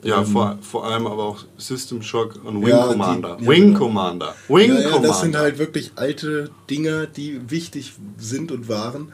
Ja, 0.06 0.24
vor, 0.24 0.58
vor 0.62 0.84
allem 0.86 1.06
aber 1.06 1.22
auch 1.24 1.44
System 1.58 2.02
Shock 2.02 2.36
und 2.44 2.56
Wing 2.60 2.62
Ähm. 2.64 2.68
Ja, 2.68 2.82
die- 2.86 2.92
Commander. 2.92 3.38
ja, 3.40 3.48
Wing 3.48 3.64
genau. 3.66 3.78
Commander. 3.78 4.34
Wing 4.48 4.74
ja, 4.74 4.82
Commander. 4.84 5.08
das 5.08 5.20
sind 5.20 5.36
halt 5.36 5.58
wirklich 5.58 5.92
alte 5.96 6.50
Dinger, 6.70 7.06
die 7.06 7.40
wichtig 7.50 7.92
sind 8.18 8.52
und 8.52 8.68
waren. 8.68 9.12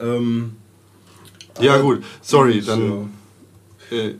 Ähm, 0.00 0.52
ja, 1.60 1.78
gut. 1.78 2.02
Sorry, 2.22 2.60
dann. 2.62 3.10
Äh, 3.90 4.14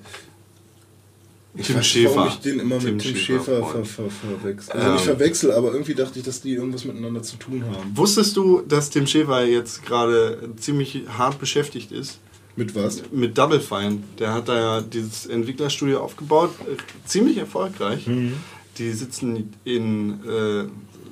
Ich 1.55 1.67
Tim 1.67 1.77
weiß 1.77 1.83
nicht, 1.83 1.87
Schäfer. 1.91 2.15
warum 2.17 2.29
ich 2.29 2.39
den 2.41 2.61
immer 2.61 2.77
mit 2.81 2.99
Tim, 3.01 3.17
Schäfer, 3.17 3.43
ver, 3.45 3.65
Freund. 3.65 3.87
ver, 3.89 4.05
verwechsel. 4.11 4.73
Also 4.73 4.87
Ähm. 4.87 4.93
nicht 4.95 5.05
verwechsel, 5.05 5.53
aber 5.53 5.73
irgendwie 5.73 5.95
dachte 5.95 6.19
ich, 6.21 6.25
dass 6.25 6.41
die 6.43 6.53
irgendwas 6.53 6.85
miteinander 6.85 7.23
zu 7.25 7.37
tun 7.37 7.65
haben. 7.65 7.97
Wusstest 7.97 8.37
du, 8.37 8.61
dass 8.69 8.91
Tim 8.91 9.07
Schäfer 9.07 9.45
jetzt 9.45 9.85
gerade 9.85 10.39
ziemlich 10.57 11.03
hart 11.19 11.41
beschäftigt 11.41 11.91
ist? 11.91 12.19
Mit 12.61 12.75
was? 12.75 13.03
Mit 13.11 13.39
Double 13.39 13.59
Fine. 13.59 14.03
Der 14.19 14.35
hat 14.35 14.49
da 14.51 14.55
ja 14.59 14.81
dieses 14.83 15.25
Entwicklerstudio 15.25 16.01
aufgebaut, 16.01 16.51
äh, 16.71 16.77
ziemlich 17.07 17.39
erfolgreich. 17.39 18.07
Mhm. 18.07 18.35
Die 18.77 18.91
sitzen 18.93 19.55
in 19.65 20.11
äh, 20.27 20.65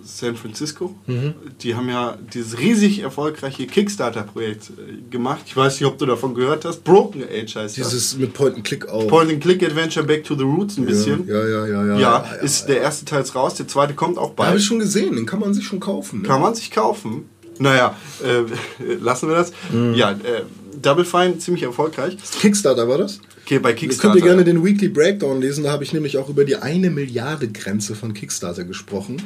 San 0.04 0.36
Francisco. 0.36 0.94
Mhm. 1.06 1.32
Die 1.62 1.74
haben 1.74 1.88
ja 1.88 2.18
dieses 2.34 2.58
riesig 2.58 2.98
erfolgreiche 2.98 3.66
Kickstarter-Projekt 3.66 4.70
äh, 4.70 5.10
gemacht. 5.10 5.40
Ich 5.46 5.56
weiß 5.56 5.80
nicht, 5.80 5.88
ob 5.88 5.96
du 5.96 6.04
davon 6.04 6.34
gehört 6.34 6.66
hast. 6.66 6.84
Broken 6.84 7.22
Age 7.22 7.56
heißt 7.56 7.78
das. 7.78 7.88
Dieses 7.88 8.18
mit 8.18 8.34
Point-and-Click 8.34 8.86
auch. 8.86 9.08
Point-and-Click-Adventure 9.08 10.04
Back 10.06 10.24
to 10.24 10.34
the 10.34 10.44
Roots 10.44 10.76
ein 10.76 10.84
bisschen. 10.84 11.26
Ja, 11.26 11.48
ja, 11.48 11.66
ja, 11.66 11.86
ja. 11.86 11.98
Ja, 11.98 12.18
ist 12.42 12.68
der 12.68 12.82
erste 12.82 13.06
Teil 13.06 13.22
ist 13.22 13.34
raus, 13.34 13.54
der 13.54 13.66
zweite 13.68 13.94
kommt 13.94 14.18
auch 14.18 14.34
Da 14.34 14.44
habe 14.44 14.50
bald. 14.52 14.60
ich 14.60 14.66
schon 14.66 14.80
gesehen, 14.80 15.16
den 15.16 15.24
kann 15.24 15.40
man 15.40 15.54
sich 15.54 15.64
schon 15.66 15.80
kaufen. 15.80 16.20
Ne? 16.20 16.28
Kann 16.28 16.42
man 16.42 16.54
sich 16.54 16.70
kaufen. 16.70 17.24
Naja, 17.58 17.96
äh, 18.24 18.92
lassen 19.00 19.28
wir 19.28 19.36
das. 19.36 19.52
Mhm. 19.72 19.94
Ja, 19.94 20.12
äh, 20.12 20.42
Double 20.80 21.04
Fine 21.04 21.38
ziemlich 21.38 21.64
erfolgreich. 21.64 22.16
Kickstarter 22.40 22.88
war 22.88 22.98
das? 22.98 23.20
Okay, 23.44 23.58
bei 23.58 23.70
Ihr 23.70 23.76
könnt 23.76 23.90
Kickstarter. 23.90 24.16
ihr 24.18 24.22
gerne 24.22 24.44
den 24.44 24.62
Weekly 24.64 24.88
Breakdown 24.88 25.40
lesen, 25.40 25.64
da 25.64 25.72
habe 25.72 25.82
ich 25.82 25.92
nämlich 25.94 26.18
auch 26.18 26.28
über 26.28 26.44
die 26.44 26.56
eine 26.56 26.90
Milliarde 26.90 27.48
Grenze 27.48 27.94
von 27.94 28.12
Kickstarter 28.12 28.64
gesprochen, 28.64 29.22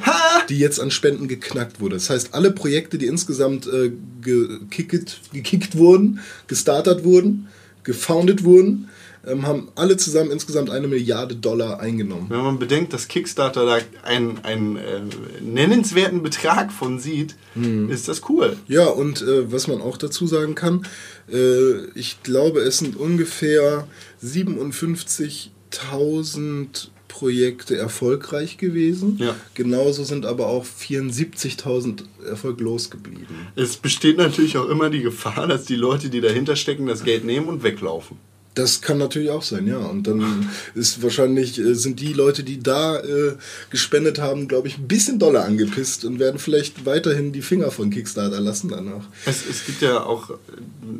die 0.49 0.57
jetzt 0.57 0.79
an 0.79 0.91
Spenden 0.91 1.27
geknackt 1.27 1.81
wurde. 1.81 1.95
Das 1.95 2.09
heißt, 2.09 2.33
alle 2.33 2.51
Projekte, 2.51 2.97
die 2.97 3.07
insgesamt 3.07 3.67
äh, 3.67 3.91
gekickt, 4.21 5.19
gekickt 5.33 5.77
wurden, 5.77 6.21
gestartet 6.47 7.03
wurden, 7.03 7.49
gefoundet 7.83 8.45
wurden, 8.45 8.87
ähm, 9.25 9.47
haben 9.47 9.69
alle 9.75 9.97
zusammen 9.97 10.31
insgesamt 10.31 10.69
eine 10.69 10.87
Milliarde 10.87 11.35
Dollar 11.35 11.79
eingenommen. 11.79 12.27
Wenn 12.29 12.41
man 12.41 12.59
bedenkt, 12.59 12.93
dass 12.93 13.07
Kickstarter 13.07 13.65
da 13.65 13.77
einen, 14.03 14.39
einen 14.43 14.75
äh, 14.75 15.01
nennenswerten 15.41 16.21
Betrag 16.23 16.71
von 16.71 16.99
sieht, 16.99 17.35
Mhm. 17.55 17.91
ist 17.91 18.07
das 18.07 18.23
cool. 18.29 18.57
Ja, 18.67 18.87
und 18.87 19.21
äh, 19.21 19.51
was 19.51 19.67
man 19.67 19.79
auch 19.79 19.97
dazu 19.97 20.25
sagen 20.25 20.55
kann, 20.55 20.87
äh, 21.31 21.85
ich 21.93 22.23
glaube, 22.23 22.61
es 22.61 22.79
sind 22.79 22.97
ungefähr 22.97 23.87
57.000 24.23 26.87
Projekte 27.07 27.77
erfolgreich 27.77 28.57
gewesen. 28.57 29.17
Ja. 29.19 29.35
Genauso 29.53 30.03
sind 30.03 30.25
aber 30.25 30.47
auch 30.47 30.65
74.000 30.65 32.05
erfolglos 32.27 32.89
geblieben. 32.89 33.27
Es 33.55 33.77
besteht 33.77 34.17
natürlich 34.17 34.57
auch 34.57 34.67
immer 34.67 34.89
die 34.89 35.03
Gefahr, 35.03 35.47
dass 35.47 35.65
die 35.65 35.75
Leute, 35.75 36.09
die 36.09 36.21
dahinter 36.21 36.55
stecken, 36.55 36.87
das 36.87 37.03
Geld 37.03 37.23
nehmen 37.23 37.47
und 37.47 37.61
weglaufen. 37.61 38.17
Das 38.55 38.81
kann 38.81 38.99
natürlich 38.99 39.31
auch 39.31 39.41
sein, 39.41 39.67
ja. 39.67 39.77
Und 39.77 40.05
dann 40.05 40.49
ist 40.75 41.01
wahrscheinlich, 41.01 41.59
äh, 41.59 41.73
sind 41.73 41.99
die 41.99 42.13
Leute, 42.13 42.43
die 42.43 42.59
da 42.59 42.99
äh, 42.99 43.33
gespendet 43.71 44.19
haben, 44.19 44.47
glaube 44.47 44.67
ich, 44.67 44.77
ein 44.77 44.87
bisschen 44.87 45.17
doller 45.17 45.45
angepisst 45.45 46.05
und 46.05 46.19
werden 46.19 46.39
vielleicht 46.39 46.85
weiterhin 46.85 47.31
die 47.31 47.41
Finger 47.41 47.71
von 47.71 47.89
Kickstarter 47.89 48.39
lassen 48.39 48.69
danach. 48.69 49.05
Es, 49.25 49.43
es 49.49 49.65
gibt 49.65 49.81
ja 49.81 50.03
auch, 50.03 50.29
äh, 50.29 50.33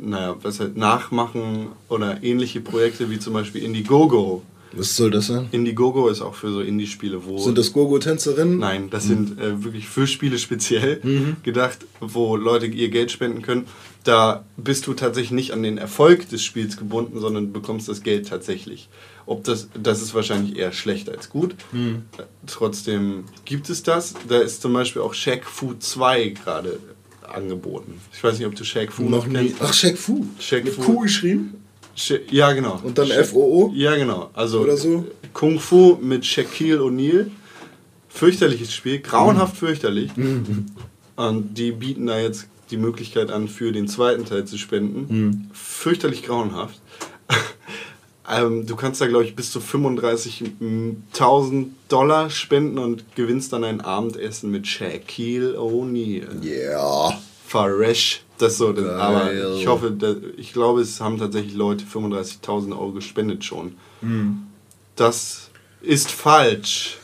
naja, 0.02 0.36
was 0.42 0.58
halt 0.58 0.76
Nachmachen 0.76 1.68
oder 1.88 2.22
ähnliche 2.22 2.60
Projekte 2.60 3.10
wie 3.10 3.20
zum 3.20 3.34
Beispiel 3.34 3.62
Indiegogo. 3.62 4.42
Was 4.72 4.96
soll 4.96 5.12
das 5.12 5.28
sein? 5.28 5.46
Indiegogo 5.52 6.08
ist 6.08 6.20
auch 6.20 6.34
für 6.34 6.50
so 6.50 6.60
Indie-Spiele, 6.60 7.24
wo. 7.24 7.38
Sind 7.38 7.56
das 7.56 7.72
Gogo-Tänzerinnen? 7.72 8.58
Nein, 8.58 8.90
das 8.90 9.04
sind 9.04 9.38
äh, 9.38 9.62
wirklich 9.62 9.86
für 9.86 10.08
Spiele 10.08 10.36
speziell 10.36 11.00
gedacht, 11.44 11.78
wo 12.00 12.34
Leute 12.34 12.66
ihr 12.66 12.88
Geld 12.88 13.12
spenden 13.12 13.42
können. 13.42 13.66
Da 14.04 14.44
bist 14.58 14.86
du 14.86 14.92
tatsächlich 14.94 15.30
nicht 15.32 15.52
an 15.52 15.62
den 15.62 15.78
Erfolg 15.78 16.28
des 16.28 16.44
Spiels 16.44 16.76
gebunden, 16.76 17.20
sondern 17.20 17.52
bekommst 17.52 17.88
das 17.88 18.02
Geld 18.02 18.28
tatsächlich. 18.28 18.88
Ob 19.26 19.44
das, 19.44 19.68
das 19.82 20.02
ist 20.02 20.14
wahrscheinlich 20.14 20.56
eher 20.56 20.72
schlecht 20.72 21.08
als 21.08 21.30
gut. 21.30 21.54
Äh, 21.72 22.22
Trotzdem 22.46 23.24
gibt 23.46 23.70
es 23.70 23.82
das. 23.82 24.14
Da 24.28 24.38
ist 24.40 24.60
zum 24.60 24.74
Beispiel 24.74 25.00
auch 25.00 25.14
Shaq 25.14 25.44
Fu 25.46 25.72
2 25.74 26.28
gerade 26.28 26.78
angeboten. 27.26 27.98
Ich 28.12 28.22
weiß 28.22 28.38
nicht, 28.38 28.46
ob 28.46 28.54
du 28.54 28.64
Shaq 28.64 28.92
Fu 28.92 29.04
Noch 29.04 29.26
noch 29.26 29.32
kennst. 29.32 29.56
Ach, 29.60 29.72
Shaq 29.72 29.96
Fu. 29.96 30.26
Shaq 30.38 30.64
Mit 30.64 30.74
Fu. 30.74 30.82
Q 30.82 31.00
geschrieben? 31.00 31.54
Ja, 32.30 32.52
genau. 32.52 32.80
Und 32.82 32.98
dann 32.98 33.08
FOO? 33.08 33.72
Ja, 33.74 33.96
genau. 33.96 34.30
Also 34.34 34.60
Oder 34.60 34.76
so? 34.76 35.06
Kung 35.32 35.58
Fu 35.58 35.96
mit 36.00 36.26
Shaquille 36.26 36.80
O'Neal. 36.80 37.30
Fürchterliches 38.08 38.72
Spiel, 38.72 39.00
grauenhaft 39.00 39.56
fürchterlich. 39.56 40.10
Und 41.16 41.54
die 41.54 41.72
bieten 41.72 42.06
da 42.06 42.18
jetzt 42.20 42.46
die 42.70 42.76
Möglichkeit 42.76 43.30
an, 43.30 43.48
für 43.48 43.72
den 43.72 43.88
zweiten 43.88 44.24
Teil 44.24 44.44
zu 44.46 44.56
spenden. 44.58 45.50
Fürchterlich 45.52 46.22
grauenhaft. 46.22 46.80
ähm, 48.30 48.66
du 48.66 48.76
kannst 48.76 49.00
da, 49.00 49.06
glaube 49.06 49.24
ich, 49.24 49.34
bis 49.36 49.50
zu 49.52 49.60
35.000 49.60 51.66
Dollar 51.88 52.30
spenden 52.30 52.78
und 52.78 53.04
gewinnst 53.16 53.52
dann 53.52 53.64
ein 53.64 53.80
Abendessen 53.80 54.50
mit 54.50 54.66
Shaquille 54.66 55.56
O'Neal. 55.58 56.42
Ja. 56.42 57.18
Faresh. 57.46 58.20
Das 58.38 58.58
so, 58.58 58.72
das, 58.72 58.84
aber 58.86 59.30
ich 59.56 59.66
hoffe, 59.68 59.92
da- 59.92 60.16
ich 60.36 60.52
glaube, 60.52 60.80
es 60.80 61.00
haben 61.00 61.18
tatsächlich 61.18 61.54
Leute 61.54 61.84
35.000 61.84 62.72
Euro 62.72 62.90
gespendet 62.90 63.44
schon. 63.44 63.76
Das 64.96 65.50
ist 65.80 66.10
falsch. 66.10 66.98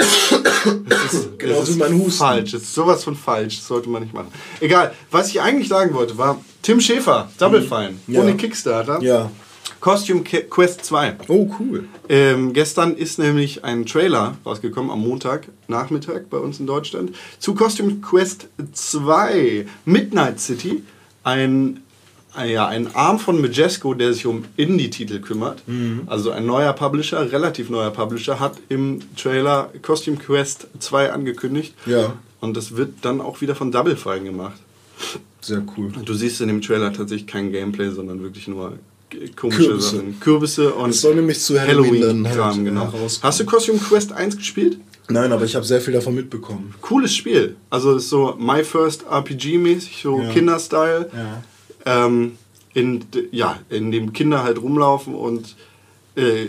Das 0.00 1.12
ist, 1.14 1.28
ist 1.42 1.74
wie 1.74 1.78
mein 1.78 1.94
Husten. 1.98 2.10
falsch. 2.18 2.52
Das 2.52 2.62
ist 2.62 2.74
sowas 2.74 3.04
von 3.04 3.16
falsch. 3.16 3.56
Das 3.58 3.66
sollte 3.68 3.88
man 3.88 4.02
nicht 4.02 4.14
machen. 4.14 4.28
Egal. 4.60 4.94
Was 5.10 5.28
ich 5.28 5.40
eigentlich 5.40 5.68
sagen 5.68 5.94
wollte, 5.94 6.16
war 6.18 6.40
Tim 6.62 6.80
Schäfer, 6.80 7.30
Double 7.38 7.62
Fine, 7.62 7.94
Ja. 8.06 8.20
ohne 8.20 8.36
Kickstarter. 8.36 9.00
Ja. 9.02 9.30
Costume 9.80 10.22
Quest 10.22 10.84
2. 10.84 11.16
Oh, 11.28 11.48
cool. 11.58 11.88
Ähm, 12.10 12.52
gestern 12.52 12.94
ist 12.96 13.18
nämlich 13.18 13.64
ein 13.64 13.86
Trailer 13.86 14.36
rausgekommen 14.44 14.90
am 14.90 15.00
Montag 15.00 15.48
Nachmittag 15.68 16.28
bei 16.28 16.36
uns 16.36 16.60
in 16.60 16.66
Deutschland 16.66 17.14
zu 17.38 17.54
Costume 17.54 17.94
Quest 18.02 18.48
2 18.72 19.66
Midnight 19.86 20.38
City. 20.38 20.82
Ein, 21.24 21.82
ja, 22.46 22.66
ein 22.66 22.94
Arm 22.94 23.18
von 23.18 23.40
Majesco, 23.40 23.94
der 23.94 24.12
sich 24.12 24.26
um 24.26 24.44
Indie-Titel 24.56 25.20
kümmert. 25.20 25.62
Also 26.06 26.30
ein 26.30 26.46
neuer 26.46 26.72
Publisher, 26.72 27.30
relativ 27.32 27.70
neuer 27.70 27.90
Publisher, 27.90 28.40
hat 28.40 28.54
im 28.68 29.00
Trailer 29.16 29.70
Costume 29.82 30.16
Quest 30.16 30.68
2 30.78 31.12
angekündigt. 31.12 31.74
Ja. 31.86 32.14
Und 32.40 32.56
das 32.56 32.76
wird 32.76 32.94
dann 33.02 33.20
auch 33.20 33.40
wieder 33.40 33.54
von 33.54 33.70
Double 33.70 33.96
Fine 33.96 34.24
gemacht. 34.24 34.58
Sehr 35.40 35.62
cool. 35.76 35.92
Du 36.04 36.14
siehst 36.14 36.40
in 36.40 36.48
dem 36.48 36.60
Trailer 36.60 36.92
tatsächlich 36.92 37.26
kein 37.26 37.52
Gameplay, 37.52 37.90
sondern 37.90 38.22
wirklich 38.22 38.48
nur 38.48 38.74
komische 39.36 39.64
Kürbisse. 39.64 39.96
Sachen. 39.96 40.20
Kürbisse 40.20 40.74
und 40.74 40.94
soll 40.94 41.16
nämlich 41.16 41.40
zu 41.40 41.60
Halloween 41.60 42.00
dann 42.00 42.28
Halloween-Kram, 42.28 42.54
halt 42.54 42.64
genau. 42.64 42.92
herauskommen. 42.92 43.22
Hast 43.22 43.40
du 43.40 43.44
Costume 43.44 43.78
Quest 43.78 44.12
1 44.12 44.36
gespielt? 44.36 44.78
Nein, 45.08 45.32
aber 45.32 45.44
ich 45.44 45.56
habe 45.56 45.64
sehr 45.64 45.80
viel 45.80 45.94
davon 45.94 46.14
mitbekommen. 46.14 46.74
Cooles 46.80 47.14
Spiel. 47.14 47.56
Also 47.68 47.96
ist 47.96 48.08
so 48.08 48.36
My 48.38 48.62
First 48.62 49.04
RPG-mäßig, 49.06 50.02
so 50.02 50.20
Ja. 50.20 50.30
Kinderstyle. 50.30 51.10
Ja. 51.12 51.42
Ähm, 51.86 52.38
in, 52.72 53.04
ja, 53.32 53.58
in 53.68 53.90
dem 53.90 54.12
Kinder 54.12 54.42
halt 54.42 54.60
rumlaufen 54.62 55.14
und 55.14 55.56
äh, 56.14 56.46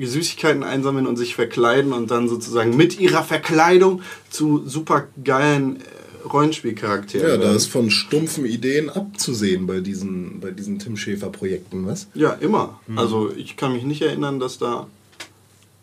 Süßigkeiten 0.00 0.62
einsammeln 0.62 1.06
und 1.06 1.16
sich 1.16 1.34
verkleiden 1.34 1.92
und 1.92 2.10
dann 2.10 2.28
sozusagen 2.28 2.76
mit 2.76 3.00
ihrer 3.00 3.22
Verkleidung 3.22 4.02
zu 4.30 4.62
super 4.66 5.08
geilen 5.22 5.80
äh, 5.80 6.28
Rollenspielcharakteren. 6.28 7.28
Ja, 7.28 7.36
da 7.36 7.52
ist 7.54 7.66
von 7.66 7.90
stumpfen 7.90 8.46
Ideen 8.46 8.88
abzusehen 8.88 9.66
bei 9.66 9.80
diesen, 9.80 10.40
bei 10.40 10.50
diesen 10.50 10.78
Tim 10.78 10.96
Schäfer-Projekten, 10.96 11.86
was? 11.86 12.08
Ja, 12.14 12.32
immer. 12.32 12.80
Mhm. 12.86 12.98
Also 12.98 13.32
ich 13.36 13.56
kann 13.56 13.72
mich 13.72 13.84
nicht 13.84 14.02
erinnern, 14.02 14.40
dass 14.40 14.58
da 14.58 14.86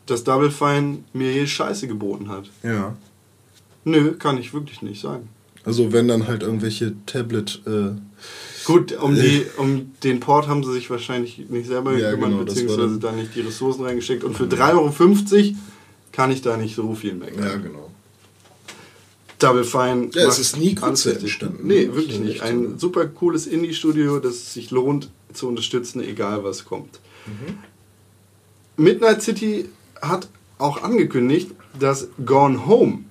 das 0.05 0.23
Double 0.23 0.51
Fine 0.51 0.99
mir 1.13 1.31
je 1.31 1.47
Scheiße 1.47 1.87
geboten 1.87 2.29
hat. 2.29 2.49
Ja. 2.63 2.95
Nö, 3.83 4.13
kann 4.13 4.37
ich 4.37 4.53
wirklich 4.53 4.81
nicht 4.81 5.01
sagen. 5.01 5.29
Also 5.63 5.91
wenn 5.91 6.07
dann 6.07 6.27
halt 6.27 6.43
irgendwelche 6.43 6.93
Tablet... 7.05 7.61
Äh, 7.65 7.99
Gut, 8.65 8.91
um, 8.93 9.15
die, 9.15 9.45
um 9.57 9.91
den 10.03 10.19
Port 10.19 10.47
haben 10.47 10.63
sie 10.63 10.71
sich 10.73 10.89
wahrscheinlich 10.89 11.37
nicht 11.49 11.67
selber 11.67 11.97
Ja, 11.97 12.11
gekümmert, 12.11 12.31
genau, 12.31 12.43
beziehungsweise 12.43 12.99
da 12.99 13.11
nicht 13.11 13.35
die 13.35 13.41
Ressourcen 13.41 13.83
reingesteckt. 13.83 14.23
Und 14.23 14.37
für 14.37 14.45
3,50 14.45 14.73
Euro 14.73 15.55
kann 16.11 16.31
ich 16.31 16.41
da 16.41 16.57
nicht 16.57 16.75
so 16.75 16.93
viel 16.93 17.15
meckern. 17.15 17.43
ja, 17.43 17.55
genau. 17.55 17.89
Double 19.39 19.63
Fine. 19.63 20.09
Ja, 20.13 20.27
es 20.27 20.37
ist 20.37 20.57
nie 20.57 20.77
richtig. 20.79 21.15
entstanden. 21.21 21.65
Nee, 21.65 21.87
wirklich 21.93 22.19
nicht. 22.19 22.43
Ein 22.43 22.77
super 22.77 23.07
cooles 23.07 23.47
Indie-Studio, 23.47 24.19
das 24.19 24.35
es 24.35 24.53
sich 24.53 24.69
lohnt 24.69 25.09
zu 25.33 25.47
unterstützen, 25.47 25.99
egal 26.01 26.43
was 26.43 26.65
kommt. 26.65 26.99
Midnight 28.77 29.21
City 29.23 29.67
hat 30.01 30.27
auch 30.59 30.83
angekündigt, 30.83 31.51
dass 31.79 32.09
Gone 32.23 32.67
Home, 32.67 33.05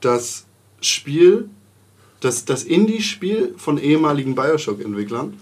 das 0.00 0.44
Spiel, 0.80 1.48
Das, 2.24 2.44
das 2.44 2.64
Indie-Spiel 2.64 3.54
von 3.56 3.76
ehemaligen 3.78 4.34
Bioshock-Entwicklern, 4.34 5.34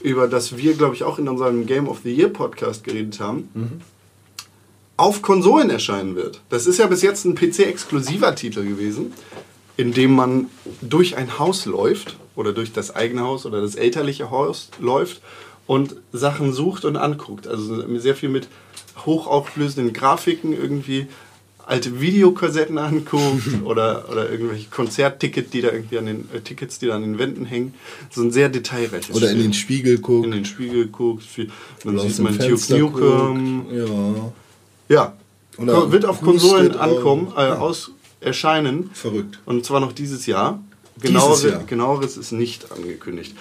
über 0.00 0.28
das 0.28 0.56
wir, 0.56 0.74
glaube 0.74 0.94
ich, 0.94 1.02
auch 1.02 1.18
in 1.18 1.28
unserem 1.28 1.66
Game 1.66 1.88
of 1.88 2.00
the 2.04 2.14
Year 2.14 2.28
Podcast 2.28 2.84
geredet 2.84 3.18
haben, 3.18 3.48
auf 4.96 5.22
Konsolen 5.22 5.70
erscheinen 5.70 6.14
wird. 6.16 6.40
Das 6.50 6.66
ist 6.66 6.78
ja 6.78 6.86
bis 6.86 7.02
jetzt 7.02 7.24
ein 7.24 7.34
PC-exklusiver 7.34 8.34
Titel 8.34 8.64
gewesen, 8.64 9.12
in 9.76 9.92
dem 9.92 10.12
man 10.14 10.46
durch 10.82 11.16
ein 11.16 11.38
Haus 11.38 11.66
läuft 11.66 12.16
oder 12.34 12.52
durch 12.52 12.72
das 12.72 12.94
eigene 12.94 13.22
Haus 13.22 13.46
oder 13.46 13.60
das 13.60 13.74
elterliche 13.74 14.30
Haus 14.30 14.70
läuft 14.80 15.20
und 15.66 15.96
Sachen 16.12 16.52
sucht 16.52 16.84
und 16.84 16.96
anguckt. 16.96 17.46
Also 17.46 17.98
sehr 17.98 18.16
viel 18.16 18.28
mit 18.28 18.48
hochauflösenden 19.04 19.92
Grafiken 19.92 20.52
irgendwie 20.52 21.06
alte 21.68 22.00
Videokassetten 22.00 22.78
anguckt 22.78 23.42
oder, 23.64 24.06
oder 24.10 24.30
irgendwelche 24.30 24.68
Konzerttickets, 24.70 25.50
die 25.50 25.60
da 25.60 25.70
irgendwie 25.70 25.98
an 25.98 26.06
den 26.06 26.28
äh, 26.34 26.40
Tickets, 26.40 26.78
die 26.78 26.86
da 26.86 26.96
an 26.96 27.02
den 27.02 27.18
Wänden 27.18 27.44
hängen. 27.44 27.74
So 28.10 28.22
ein 28.22 28.30
sehr 28.30 28.48
detailreiches 28.48 29.14
Oder 29.14 29.26
in 29.30 29.36
Spiel. 29.36 29.42
den 29.42 29.52
Spiegel 29.52 29.98
guckt. 29.98 30.24
in 30.26 30.30
den 30.32 30.44
Spiegel 30.44 30.86
guckt. 30.88 31.22
Viel, 31.24 31.50
dann 31.84 31.98
sieht 31.98 32.18
man 32.20 32.36
Duke 32.38 32.74
Nukem. 32.78 33.66
Ja, 33.70 34.32
Ja, 34.88 35.16
Oder 35.58 35.92
wird 35.92 36.04
auf 36.06 36.20
Konsolen 36.22 36.74
ankommen, 36.76 37.32
äh, 37.36 37.42
Ja. 37.48 37.58
aus 37.58 37.92
erscheinen. 38.20 38.90
verrückt. 38.94 39.38
Und 39.44 39.64
zwar 39.64 39.80
noch 39.80 39.92
dieses 39.92 40.26
Jahr. 40.26 40.62
Genauere, 41.00 41.50
Jahr. 41.50 41.64
Genaueres 41.64 42.16
ist 42.16 42.32
nicht 42.32 42.72
angekündigt. 42.72 43.36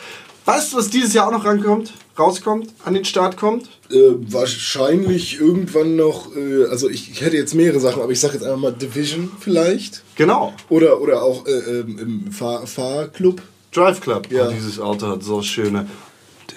Weißt 0.47 0.71
du, 0.71 0.77
was 0.77 0.89
dieses 0.89 1.13
Jahr 1.13 1.27
auch 1.27 1.31
noch 1.33 1.43
rankommt, 1.43 1.91
rauskommt, 2.17 2.69
an 2.85 2.93
den 2.93 3.03
Start 3.03 3.35
kommt? 3.35 3.65
Äh, 3.91 4.13
wahrscheinlich 4.31 5.41
irgendwann 5.41 5.97
noch, 5.97 6.33
äh, 6.37 6.63
also 6.71 6.89
ich, 6.89 7.11
ich 7.11 7.19
hätte 7.19 7.35
jetzt 7.35 7.53
mehrere 7.53 7.81
Sachen, 7.81 8.01
aber 8.01 8.13
ich 8.13 8.19
sage 8.21 8.35
jetzt 8.35 8.43
einfach 8.43 8.57
mal 8.57 8.71
Division 8.71 9.29
vielleicht. 9.41 10.03
Genau. 10.15 10.53
Oder, 10.69 11.01
oder 11.01 11.21
auch 11.21 11.45
äh, 11.47 11.51
ähm, 11.51 11.99
im 11.99 12.31
Fahr 12.31 12.65
Fahrclub. 12.65 13.41
Drive 13.73 13.99
Club. 13.99 14.31
Ja. 14.31 14.47
Oh, 14.47 14.51
dieses 14.53 14.79
Auto 14.79 15.07
hat 15.07 15.21
so 15.21 15.41
schöne. 15.41 15.85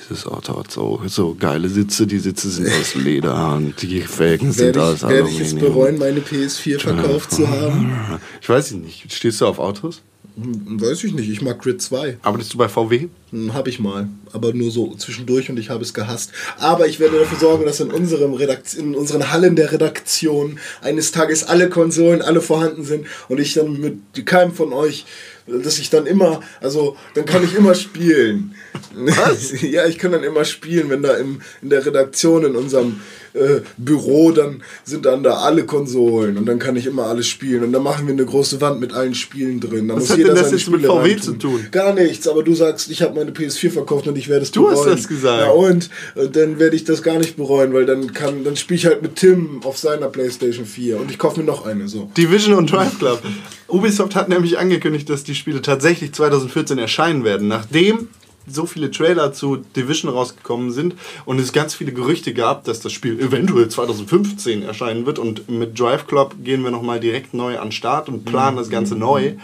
Dieses 0.08 0.24
Auto 0.24 0.56
hat 0.56 0.70
so, 0.70 1.02
so 1.06 1.34
geile 1.34 1.68
Sitze. 1.68 2.06
Die 2.06 2.20
Sitze 2.20 2.48
sind 2.48 2.68
aus 2.68 2.94
Leder 2.94 3.54
und 3.56 3.82
die 3.82 4.02
Felgen 4.02 4.52
sind 4.52 4.76
Werde 4.76 4.84
aus 4.84 5.02
ich, 5.02 5.08
werde 5.08 5.28
ich 5.28 5.40
es 5.40 5.48
Aluminium. 5.48 5.72
bereuen, 5.74 5.98
meine 5.98 6.20
PS4 6.20 6.78
verkauft 6.78 7.32
zu 7.32 7.48
haben? 7.50 8.20
Ich 8.40 8.48
weiß 8.48 8.70
nicht. 8.70 9.12
Stehst 9.12 9.40
du 9.40 9.46
auf 9.46 9.58
Autos? 9.58 10.00
Hm, 10.36 10.80
Weiß 10.80 11.04
ich 11.04 11.12
nicht, 11.12 11.28
ich 11.28 11.42
mag 11.42 11.60
Grid 11.60 11.82
2. 11.82 12.18
Arbeitest 12.22 12.54
du 12.54 12.58
bei 12.58 12.68
VW? 12.68 13.08
Hm, 13.30 13.54
Hab 13.54 13.68
ich 13.68 13.80
mal, 13.80 14.08
aber 14.32 14.52
nur 14.52 14.70
so 14.70 14.94
zwischendurch 14.96 15.50
und 15.50 15.58
ich 15.58 15.70
habe 15.70 15.82
es 15.82 15.94
gehasst. 15.94 16.32
Aber 16.58 16.86
ich 16.86 17.00
werde 17.00 17.18
dafür 17.18 17.38
sorgen, 17.38 17.64
dass 17.64 17.80
in, 17.80 17.90
unserem 17.90 18.34
Redakt 18.34 18.74
in 18.74 18.94
unseren 18.94 19.30
Hallen 19.30 19.56
der 19.56 19.72
Redaktion 19.72 20.58
eines 20.80 21.12
Tages 21.12 21.44
alle 21.44 21.68
Konsolen, 21.68 22.22
alle 22.22 22.40
vorhanden 22.40 22.84
sind 22.84 23.06
und 23.28 23.40
ich 23.40 23.54
dann 23.54 23.80
mit 23.80 24.26
keinem 24.26 24.52
von 24.52 24.72
euch, 24.72 25.04
dass 25.46 25.78
ich 25.78 25.90
dann 25.90 26.06
immer, 26.06 26.40
also 26.60 26.96
dann 27.14 27.24
kann 27.24 27.44
ich 27.44 27.54
immer 27.54 27.74
spielen. 27.74 28.54
Was? 28.94 29.60
ja, 29.62 29.86
ich 29.86 29.98
kann 29.98 30.12
dann 30.12 30.22
immer 30.22 30.44
spielen, 30.44 30.90
wenn 30.90 31.02
da 31.02 31.14
im, 31.14 31.40
in 31.62 31.70
der 31.70 31.84
Redaktion, 31.84 32.44
in 32.44 32.56
unserem 32.56 33.00
äh, 33.34 33.60
Büro, 33.76 34.32
dann 34.32 34.62
sind 34.84 35.06
dann 35.06 35.22
da 35.22 35.34
alle 35.38 35.64
Konsolen 35.64 36.36
und 36.36 36.46
dann 36.46 36.58
kann 36.58 36.76
ich 36.76 36.86
immer 36.86 37.04
alles 37.04 37.26
spielen 37.28 37.64
und 37.64 37.72
dann 37.72 37.82
machen 37.82 38.06
wir 38.06 38.12
eine 38.12 38.24
große 38.24 38.60
Wand 38.60 38.80
mit 38.80 38.92
allen 38.92 39.14
Spielen 39.14 39.60
drin. 39.60 39.88
Da 39.88 39.94
Was 39.94 40.02
muss 40.02 40.10
hat 40.10 40.18
jeder 40.18 40.34
denn 40.34 40.42
das 40.42 40.52
jetzt 40.52 40.68
mit 40.70 40.80
Spiele 40.80 40.88
VW 40.88 41.10
reintun. 41.12 41.22
zu 41.22 41.32
tun? 41.34 41.66
Gar 41.70 41.94
nichts, 41.94 42.26
aber 42.28 42.42
du 42.42 42.54
sagst, 42.54 42.90
ich 42.90 43.02
habe 43.02 43.14
meine 43.14 43.30
PS4 43.30 43.70
verkauft 43.70 44.06
und 44.08 44.16
ich 44.18 44.28
werde 44.28 44.42
es 44.42 44.50
Du 44.50 44.68
hast 44.68 44.80
bereuen. 44.82 44.96
das 44.96 45.08
gesagt. 45.08 45.40
Ja, 45.42 45.50
und, 45.50 45.90
und 46.14 46.36
dann 46.36 46.58
werde 46.58 46.76
ich 46.76 46.84
das 46.84 47.02
gar 47.02 47.18
nicht 47.18 47.36
bereuen, 47.36 47.72
weil 47.72 47.86
dann 47.86 48.12
kann 48.12 48.44
dann 48.44 48.56
spiele 48.56 48.78
ich 48.78 48.86
halt 48.86 49.02
mit 49.02 49.16
Tim 49.16 49.60
auf 49.64 49.78
seiner 49.78 50.08
PlayStation 50.08 50.64
4 50.66 51.00
und 51.00 51.10
ich 51.10 51.18
kaufe 51.18 51.40
mir 51.40 51.46
noch 51.46 51.66
eine 51.66 51.88
so. 51.88 52.10
Division 52.16 52.54
und 52.54 52.70
Drive 52.70 52.98
Club. 52.98 53.22
Ubisoft 53.68 54.16
hat 54.16 54.28
nämlich 54.28 54.58
angekündigt, 54.58 55.08
dass 55.08 55.22
die 55.24 55.34
Spiele 55.34 55.62
tatsächlich 55.62 56.12
2014 56.12 56.78
erscheinen 56.78 57.24
werden, 57.24 57.46
nachdem 57.48 58.08
so 58.52 58.66
viele 58.66 58.90
Trailer 58.90 59.32
zu 59.32 59.56
Division 59.56 60.10
rausgekommen 60.12 60.70
sind 60.72 60.94
und 61.24 61.38
es 61.40 61.52
ganz 61.52 61.74
viele 61.74 61.92
Gerüchte 61.92 62.34
gab, 62.34 62.64
dass 62.64 62.80
das 62.80 62.92
Spiel 62.92 63.18
eventuell 63.20 63.68
2015 63.68 64.62
erscheinen 64.62 65.06
wird 65.06 65.18
und 65.18 65.48
mit 65.48 65.78
Drive 65.78 66.06
Club 66.06 66.34
gehen 66.42 66.62
wir 66.64 66.70
nochmal 66.70 67.00
direkt 67.00 67.34
neu 67.34 67.58
an 67.58 67.66
den 67.68 67.72
Start 67.72 68.08
und 68.08 68.24
planen 68.24 68.56
das 68.56 68.70
Ganze 68.70 68.96
neu. 68.96 69.34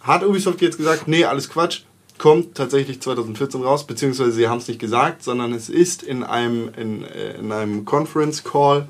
Hat 0.00 0.24
Ubisoft 0.24 0.62
jetzt 0.62 0.78
gesagt, 0.78 1.08
nee, 1.08 1.24
alles 1.24 1.48
Quatsch, 1.50 1.82
kommt 2.18 2.54
tatsächlich 2.54 3.00
2014 3.00 3.62
raus, 3.62 3.86
beziehungsweise 3.86 4.32
sie 4.32 4.46
haben 4.48 4.58
es 4.58 4.68
nicht 4.68 4.78
gesagt, 4.80 5.22
sondern 5.22 5.52
es 5.54 5.68
ist 5.70 6.02
in 6.02 6.22
einem, 6.22 6.68
in, 6.76 7.02
äh, 7.04 7.38
in 7.38 7.50
einem 7.50 7.84
Conference 7.86 8.44
Call 8.44 8.86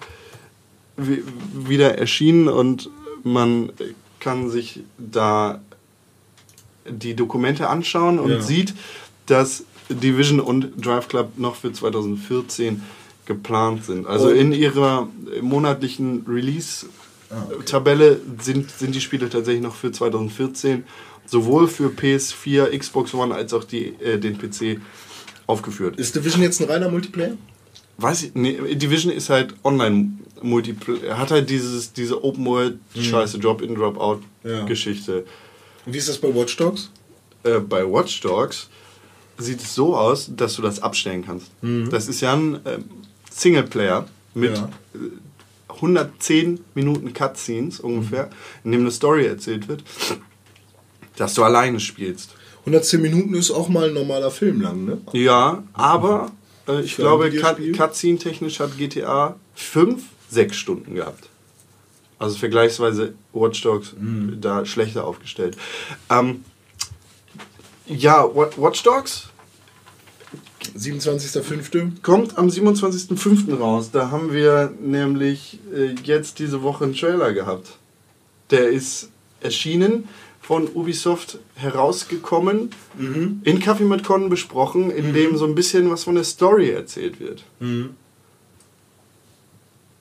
wi- 0.96 1.22
wieder 1.54 1.96
erschienen 1.98 2.48
und 2.48 2.90
man 3.22 3.70
kann 4.18 4.50
sich 4.50 4.80
da 4.98 5.60
die 6.90 7.14
Dokumente 7.14 7.68
anschauen 7.68 8.18
und 8.18 8.30
Ja. 8.30 8.40
sieht, 8.40 8.74
dass 9.26 9.64
Division 9.88 10.40
und 10.40 10.72
Drive 10.84 11.08
Club 11.08 11.32
noch 11.38 11.56
für 11.56 11.72
2014 11.72 12.82
geplant 13.26 13.84
sind. 13.84 14.06
Also 14.06 14.28
Und- 14.28 14.36
in 14.36 14.52
ihrer 14.52 15.08
monatlichen 15.40 16.24
Release-Tabelle 16.28 18.20
sind, 18.40 18.70
sind 18.70 18.94
die 18.94 19.00
Spiele 19.00 19.28
tatsächlich 19.28 19.62
noch 19.62 19.74
für 19.74 19.92
2014 19.92 20.84
sowohl 21.26 21.68
für 21.68 21.90
PS4, 21.90 22.76
Xbox 22.76 23.14
One 23.14 23.34
als 23.34 23.52
auch 23.54 23.64
die, 23.64 23.94
äh, 24.00 24.18
den 24.18 24.36
PC 24.38 24.80
aufgeführt. 25.46 25.98
Ist 25.98 26.14
Division 26.16 26.42
jetzt 26.42 26.60
ein 26.60 26.68
reiner 26.68 26.88
Multiplayer? 26.88 27.36
Weiß 27.98 28.22
ich, 28.24 28.34
nee, 28.34 28.58
Division 28.74 29.12
ist 29.12 29.28
halt 29.30 29.54
Online-Multiplayer. 29.62 31.18
Hat 31.18 31.30
halt 31.30 31.50
dieses, 31.50 31.92
diese 31.92 32.24
Open-World-Scheiße, 32.24 33.38
Drop-In, 33.38 33.74
Drop-Out-Geschichte. 33.74 35.18
Und 35.18 35.24
wie 35.92 35.98
ist 35.98 36.08
das 36.08 36.18
bei 36.18 36.34
Watch 36.34 36.56
Dogs? 36.56 36.90
Äh, 37.44 37.58
bei 37.60 37.84
Watch 37.84 38.20
Dogs 38.20 38.68
sieht 39.38 39.60
es 39.62 39.74
so 39.74 39.96
aus, 39.96 40.30
dass 40.36 40.56
du 40.56 40.62
das 40.62 40.82
abstellen 40.82 41.24
kannst. 41.24 41.50
Das 41.90 42.08
ist 42.08 42.20
ja 42.20 42.34
ein 42.34 42.60
ähm, 42.66 42.84
Singleplayer 43.30 44.06
mit 44.34 44.56
Ja. 44.58 44.68
äh, 44.94 44.98
110 45.74 46.60
Minuten 46.74 47.14
Cutscenes 47.14 47.80
ungefähr, 47.80 48.28
in 48.64 48.72
dem 48.72 48.82
eine 48.82 48.90
Story 48.90 49.24
erzählt 49.26 49.66
wird, 49.68 49.82
dass 51.16 51.32
du 51.34 51.42
alleine 51.42 51.80
spielst. 51.80 52.30
110 52.66 53.00
Minuten 53.00 53.32
ist 53.34 53.50
auch 53.50 53.70
mal 53.70 53.88
ein 53.88 53.94
normaler 53.94 54.30
Film 54.30 54.60
lang, 54.60 54.84
ne? 54.84 54.98
Ja, 55.12 55.62
aber 55.72 56.30
äh, 56.68 56.82
ich 56.82 56.96
Für 56.96 57.02
glaube? 57.02 57.30
Cutscene-technisch 57.30 58.60
hat 58.60 58.76
GTA 58.76 59.36
5, 59.54 60.02
6 60.28 60.54
Stunden 60.56 60.94
gehabt. 60.94 61.29
Also 62.20 62.36
vergleichsweise 62.38 63.14
Watch 63.32 63.60
Dogs 63.62 63.94
Mhm. 63.98 64.40
da 64.40 64.64
schlechter 64.64 65.04
aufgestellt. 65.06 65.56
Ähm, 66.08 66.44
ja, 67.86 68.22
Wa- 68.36 68.50
Watch 68.56 68.82
Dogs 68.84 69.26
27.05. 70.76 72.02
kommt 72.02 72.38
am 72.38 72.48
27.05. 72.48 73.54
raus. 73.58 73.90
Da 73.90 74.10
haben 74.12 74.32
wir 74.32 74.72
nämlich 74.80 75.58
äh, 75.74 75.94
jetzt 76.04 76.38
diese 76.38 76.62
Woche 76.62 76.84
einen 76.84 76.94
Trailer 76.94 77.32
gehabt. 77.32 77.78
Der 78.50 78.68
ist 78.68 79.08
erschienen, 79.40 80.06
von 80.42 80.68
Ubisoft 80.74 81.38
herausgekommen, 81.54 82.70
in 82.98 83.60
Kaffee 83.60 83.84
mit 83.84 84.02
Con 84.04 84.28
besprochen, 84.28 84.90
in 84.90 85.12
dem 85.14 85.36
so 85.36 85.44
ein 85.44 85.54
bisschen 85.54 85.90
was 85.90 86.04
von 86.04 86.16
der 86.16 86.24
Story 86.24 86.70
erzählt 86.70 87.20
wird. 87.20 87.44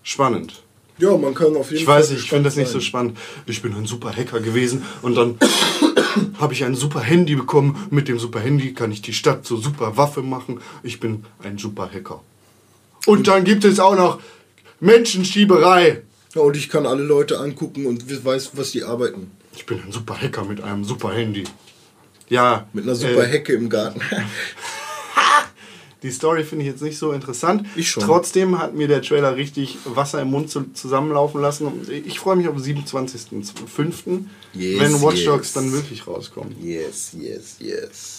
Spannend. 0.01 0.63
Ja, 0.99 1.15
man 1.17 1.33
kann 1.33 1.55
auf 1.55 1.71
jeden 1.71 1.79
Ich 1.79 1.85
Fall. 1.85 1.99
weiß 1.99 2.11
nicht, 2.11 2.23
ich 2.23 2.29
finde 2.29 2.43
das 2.45 2.55
nicht 2.57 2.69
so 2.69 2.79
spannend. 2.81 3.17
Ich 3.45 3.61
bin 3.61 3.73
ein 3.73 3.85
super 3.85 4.15
Hacker 4.15 4.41
gewesen 4.41 4.83
und 5.01 5.15
dann 5.15 5.37
habe 6.39 6.53
ich 6.53 6.63
ein 6.65 6.75
super 6.75 6.99
Handy 6.99 7.35
bekommen. 7.35 7.87
Mit 7.89 8.07
dem 8.07 8.19
super 8.19 8.41
Handy 8.41 8.73
kann 8.73 8.91
ich 8.91 9.01
die 9.01 9.13
Stadt 9.13 9.45
zur 9.45 9.61
super 9.61 9.95
Waffe 9.97 10.21
machen. 10.21 10.59
Ich 10.83 10.99
bin 10.99 11.25
ein 11.41 11.57
super 11.57 11.89
Hacker. 11.91 12.21
Und 13.05 13.27
dann 13.27 13.45
gibt 13.45 13.63
es 13.63 13.79
auch 13.79 13.95
noch 13.95 14.19
Menschenschieberei. 14.81 16.01
Ja, 16.35 16.41
und 16.41 16.57
ich 16.57 16.69
kann 16.69 16.85
alle 16.85 17.03
Leute 17.03 17.39
angucken 17.39 17.85
und 17.85 18.25
weiß, 18.25 18.51
was 18.55 18.71
die 18.71 18.83
arbeiten. 18.83 19.31
Ich 19.55 19.65
bin 19.65 19.81
ein 19.81 19.91
super 19.91 20.15
Hacker 20.21 20.43
mit 20.43 20.61
einem 20.61 20.83
super 20.83 21.13
Handy. 21.13 21.45
Ja. 22.27 22.67
Mit 22.73 22.83
einer 22.83 22.95
super 22.95 23.23
äh, 23.23 23.27
Hecke 23.27 23.53
im 23.53 23.69
Garten. 23.69 24.01
Die 26.01 26.11
Story 26.11 26.43
finde 26.45 26.63
ich 26.65 26.71
jetzt 26.71 26.81
nicht 26.81 26.97
so 26.97 27.11
interessant. 27.11 27.65
Ich 27.75 27.89
schon. 27.89 28.03
Trotzdem 28.03 28.57
hat 28.59 28.73
mir 28.73 28.87
der 28.87 29.01
Trailer 29.01 29.35
richtig 29.35 29.77
Wasser 29.85 30.21
im 30.21 30.29
Mund 30.31 30.49
zu, 30.49 30.71
zusammenlaufen 30.73 31.41
lassen. 31.41 31.67
Ich 32.05 32.19
freue 32.19 32.35
mich 32.37 32.47
auf 32.47 32.55
den 32.55 32.77
27.05., 32.77 34.25
Yes, 34.53 34.79
wenn 34.79 35.01
Watch 35.01 35.25
Dogs 35.25 35.47
yes. 35.47 35.53
dann 35.53 35.71
wirklich 35.71 36.07
rauskommt. 36.07 36.55
yes, 36.61 37.11
yes, 37.13 37.57
yes. 37.59 38.18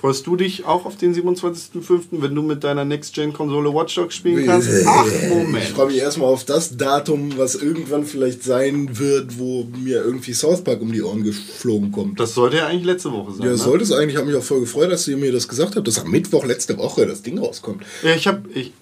Freust 0.00 0.26
du 0.26 0.34
dich 0.34 0.64
auch 0.64 0.86
auf 0.86 0.96
den 0.96 1.14
27.05., 1.14 2.04
wenn 2.12 2.34
du 2.34 2.40
mit 2.40 2.64
deiner 2.64 2.86
Next-Gen-Konsole 2.86 3.74
Watch 3.74 3.96
Dogs 3.96 4.14
spielen 4.14 4.46
kannst? 4.46 4.70
Ach, 4.86 5.04
Ich 5.06 5.28
Moment. 5.28 5.64
freue 5.66 5.88
mich 5.88 5.98
erstmal 5.98 6.28
auf 6.32 6.44
das 6.44 6.74
Datum, 6.78 7.36
was 7.36 7.54
irgendwann 7.56 8.06
vielleicht 8.06 8.42
sein 8.42 8.98
wird, 8.98 9.38
wo 9.38 9.66
mir 9.78 10.02
irgendwie 10.02 10.32
South 10.32 10.64
Park 10.64 10.80
um 10.80 10.90
die 10.90 11.02
Ohren 11.02 11.22
geflogen 11.22 11.92
kommt. 11.92 12.18
Das 12.18 12.34
sollte 12.34 12.56
ja 12.56 12.66
eigentlich 12.68 12.86
letzte 12.86 13.12
Woche 13.12 13.32
sein. 13.32 13.42
Ja, 13.44 13.50
ne? 13.52 13.56
sollte 13.58 13.84
es 13.84 13.92
eigentlich. 13.92 14.14
Ich 14.14 14.16
habe 14.16 14.26
mich 14.26 14.36
auch 14.36 14.42
voll 14.42 14.60
gefreut, 14.60 14.90
dass 14.90 15.06
ihr 15.06 15.18
mir 15.18 15.32
das 15.32 15.46
gesagt 15.48 15.76
habt, 15.76 15.86
dass 15.86 15.98
am 15.98 16.10
Mittwoch 16.10 16.46
letzte 16.46 16.78
Woche 16.78 17.06
das 17.06 17.20
Ding 17.20 17.38
rauskommt. 17.38 17.82
Ja, 18.02 18.14
ich 18.14 18.26
habe 18.26 18.48
ich, 18.54 18.72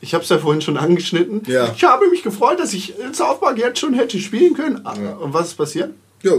ich 0.00 0.14
hab's 0.14 0.30
ja 0.30 0.38
vorhin 0.38 0.62
schon 0.62 0.78
angeschnitten. 0.78 1.42
Ja. 1.48 1.70
Ich 1.76 1.84
habe 1.84 2.08
mich 2.08 2.22
gefreut, 2.22 2.58
dass 2.58 2.72
ich 2.72 2.94
South 3.12 3.40
Park 3.40 3.58
jetzt 3.58 3.78
schon 3.78 3.92
hätte 3.92 4.18
spielen 4.18 4.54
können. 4.54 4.80
Ah, 4.84 4.94
Und 5.20 5.34
was 5.34 5.48
ist 5.48 5.54
passiert? 5.54 5.90
Ja, 6.22 6.32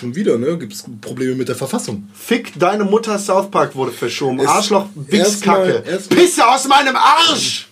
schon 0.00 0.14
wieder, 0.14 0.36
ne? 0.38 0.58
Gibt 0.58 0.72
es 0.72 0.84
Probleme 1.00 1.34
mit 1.36 1.48
der 1.48 1.54
Verfassung? 1.56 2.08
Fick 2.12 2.58
deine 2.58 2.84
Mutter 2.84 3.18
South 3.18 3.50
Park 3.50 3.74
wurde 3.76 3.92
verschoben. 3.92 4.40
Es- 4.40 4.46
Arschloch, 4.48 4.86
Wichskacke. 4.94 5.82
Pisse 6.08 6.46
aus 6.48 6.66
meinem 6.66 6.96
Arsch! 6.96 7.68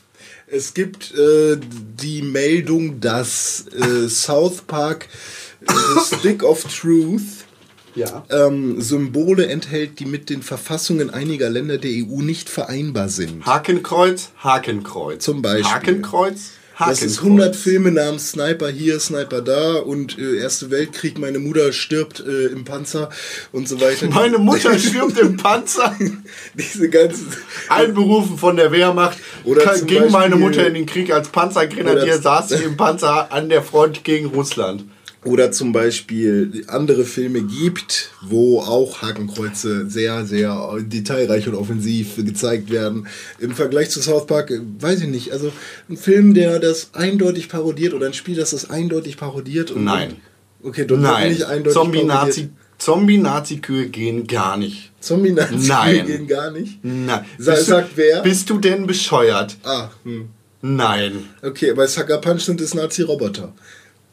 Es 0.52 0.74
gibt 0.74 1.12
äh, 1.16 1.56
die 2.00 2.22
Meldung, 2.22 3.00
dass 3.00 3.66
äh, 3.68 4.08
South 4.08 4.62
Park 4.66 5.08
äh, 5.60 6.16
Stick 6.16 6.42
of 6.42 6.64
Truth 6.64 7.20
Ja. 7.94 8.24
ähm, 8.30 8.80
Symbole 8.80 9.46
enthält, 9.46 10.00
die 10.00 10.06
mit 10.06 10.28
den 10.28 10.42
Verfassungen 10.42 11.10
einiger 11.10 11.50
Länder 11.50 11.78
der 11.78 11.90
EU 11.92 12.20
nicht 12.22 12.48
vereinbar 12.48 13.08
sind. 13.08 13.46
Hakenkreuz, 13.46 14.30
Hakenkreuz. 14.38 15.24
Zum 15.24 15.40
Beispiel. 15.42 15.70
Hakenkreuz. 15.72 16.40
Das 16.88 17.02
ist 17.02 17.18
100 17.18 17.54
Filme 17.54 17.92
namens 17.92 18.30
Sniper 18.30 18.68
hier, 18.68 18.98
Sniper 19.00 19.42
da 19.42 19.74
und 19.74 20.18
äh, 20.18 20.38
Erste 20.38 20.70
Weltkrieg, 20.70 21.18
meine 21.18 21.38
Mutter 21.38 21.72
stirbt 21.72 22.20
äh, 22.20 22.46
im 22.46 22.64
Panzer 22.64 23.10
und 23.52 23.68
so 23.68 23.80
weiter. 23.80 24.06
Meine 24.10 24.38
Mutter 24.38 24.78
stirbt 24.78 25.18
im 25.18 25.36
Panzer. 25.36 25.94
Diese 26.54 26.88
ganzen. 26.88 27.28
Einberufen 27.68 28.38
von 28.38 28.56
der 28.56 28.72
Wehrmacht. 28.72 29.18
Oder 29.44 29.78
ging 29.80 30.10
meine 30.10 30.36
Beispiel- 30.36 30.38
Mutter 30.38 30.66
in 30.66 30.74
den 30.74 30.86
Krieg 30.86 31.12
als 31.12 31.28
Panzergrenadier, 31.28 32.18
saß 32.18 32.48
sie 32.48 32.64
im 32.64 32.76
Panzer 32.76 33.30
an 33.32 33.48
der 33.48 33.62
Front 33.62 34.02
gegen 34.04 34.26
Russland. 34.26 34.84
Oder 35.22 35.52
zum 35.52 35.72
Beispiel 35.72 36.64
andere 36.68 37.04
Filme 37.04 37.42
gibt, 37.42 38.10
wo 38.22 38.60
auch 38.60 39.02
Hakenkreuze 39.02 39.88
sehr, 39.90 40.24
sehr 40.24 40.78
detailreich 40.80 41.46
und 41.46 41.54
offensiv 41.54 42.16
gezeigt 42.16 42.70
werden. 42.70 43.06
Im 43.38 43.54
Vergleich 43.54 43.90
zu 43.90 44.00
South 44.00 44.26
Park, 44.26 44.50
äh, 44.50 44.60
weiß 44.78 45.02
ich 45.02 45.08
nicht. 45.08 45.32
Also 45.32 45.52
ein 45.90 45.98
Film, 45.98 46.32
der 46.32 46.58
das 46.58 46.90
eindeutig 46.94 47.50
parodiert 47.50 47.92
oder 47.92 48.06
ein 48.06 48.14
Spiel, 48.14 48.34
das 48.36 48.50
das 48.50 48.70
eindeutig 48.70 49.18
parodiert. 49.18 49.70
Und 49.72 49.84
Nein. 49.84 50.16
Okay, 50.62 50.86
dort 50.86 51.00
Nein, 51.02 51.32
nicht 51.32 51.42
eindeutig 51.44 51.74
Zombie-Nazi 51.74 52.40
parodiert. 52.40 52.50
Zombie-Nazi-Kühe 52.78 53.88
gehen 53.88 54.26
gar 54.26 54.56
nicht. 54.56 54.90
Zombie-Nazi 55.00 55.68
Nein. 55.68 56.06
gehen 56.06 56.26
gar 56.28 56.50
nicht. 56.50 56.78
Nein. 56.82 57.24
Sa- 57.38 57.52
Bist 57.52 57.62
du- 57.66 57.70
sagt 57.72 57.90
wer? 57.96 58.22
Bist 58.22 58.48
du 58.48 58.58
denn 58.58 58.86
bescheuert? 58.86 59.56
Ah, 59.64 59.90
hm. 60.04 60.28
Nein. 60.62 61.24
Okay, 61.42 61.72
bei 61.74 61.86
Sucker 61.86 62.18
Punch 62.18 62.40
sind 62.42 62.60
es 62.62 62.72
Nazi-Roboter. 62.74 63.52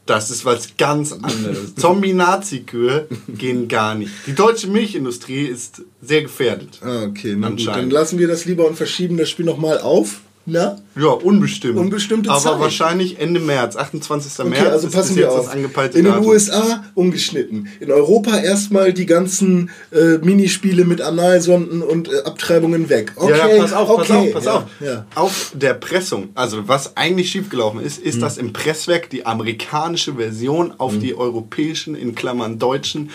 Das 0.08 0.32
ist 0.32 0.46
was 0.46 0.78
ganz 0.78 1.12
anderes. 1.12 1.76
Zombie-Nazi-Kühe 1.76 3.08
gehen 3.28 3.68
gar 3.68 3.94
nicht. 3.94 4.12
Die 4.26 4.34
deutsche 4.34 4.68
Milchindustrie 4.68 5.46
ist 5.46 5.84
sehr 6.02 6.24
gefährdet. 6.24 6.80
Ah, 6.82 7.04
okay, 7.04 7.36
na 7.38 7.50
gut. 7.50 7.68
Dann 7.68 7.90
lassen 7.90 8.18
wir 8.18 8.28
das 8.28 8.46
lieber 8.46 8.66
und 8.68 8.76
verschieben 8.76 9.18
das 9.18 9.30
Spiel 9.30 9.46
nochmal 9.46 9.80
auf. 9.80 10.22
Na? 10.50 10.78
Ja, 10.96 11.10
unbestimmt. 11.10 11.78
Unbestimmte 11.78 12.32
Aber 12.32 12.40
Zeit. 12.40 12.60
wahrscheinlich 12.62 13.20
Ende 13.20 13.42
März, 13.42 13.76
28. 13.76 14.40
Okay, 14.40 14.50
März 14.50 14.66
also 14.72 14.90
passen 14.90 15.18
wir 15.18 15.24
jetzt 15.24 15.34
auf. 15.34 15.54
In 15.54 15.64
den 15.92 16.06
Datum. 16.06 16.26
USA 16.26 16.86
ungeschnitten. 16.96 17.68
In 17.82 17.92
Europa 17.92 18.38
erstmal 18.38 18.94
die 18.94 19.06
ganzen 19.06 19.72
äh, 19.92 20.20
Minispiele 20.20 20.86
mit 20.86 21.02
Analsonden 21.02 21.82
und 21.82 22.08
äh, 22.08 22.22
Abtreibungen 22.24 22.88
weg. 22.88 23.12
Okay, 23.18 23.38
ja, 23.38 23.48
ja, 23.50 23.62
pass 23.62 23.74
auf, 23.74 23.98
pass 23.98 24.10
okay. 24.10 24.28
auf, 24.30 24.34
pass 24.34 24.46
ja, 24.46 24.54
auf. 24.54 24.64
Ja. 24.80 25.06
Auf 25.16 25.52
der 25.54 25.74
Pressung, 25.74 26.30
also 26.34 26.66
was 26.70 26.96
eigentlich 26.96 27.30
schiefgelaufen 27.30 27.82
ist, 27.82 28.00
ist, 28.00 28.22
dass 28.22 28.38
im 28.38 28.54
Presswerk 28.54 29.10
die 29.10 29.26
amerikanische 29.26 30.14
Version 30.14 30.76
auf 30.78 30.94
Hm. 30.94 31.02
die 31.02 31.14
europäischen, 31.14 31.94
in 31.94 32.16
Klammern 32.16 32.58
deutschen, 32.58 33.10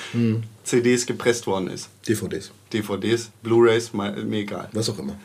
CDs 0.65 1.07
gepresst 1.07 1.47
worden 1.47 1.69
ist. 1.69 1.89
DVDs, 2.07 2.51
DVDs, 2.75 3.31
Blu-Rays, 3.43 3.95
mir 3.95 4.15
egal. 4.33 4.69
was 4.75 4.91
auch 4.91 4.99
immer. 4.99 5.17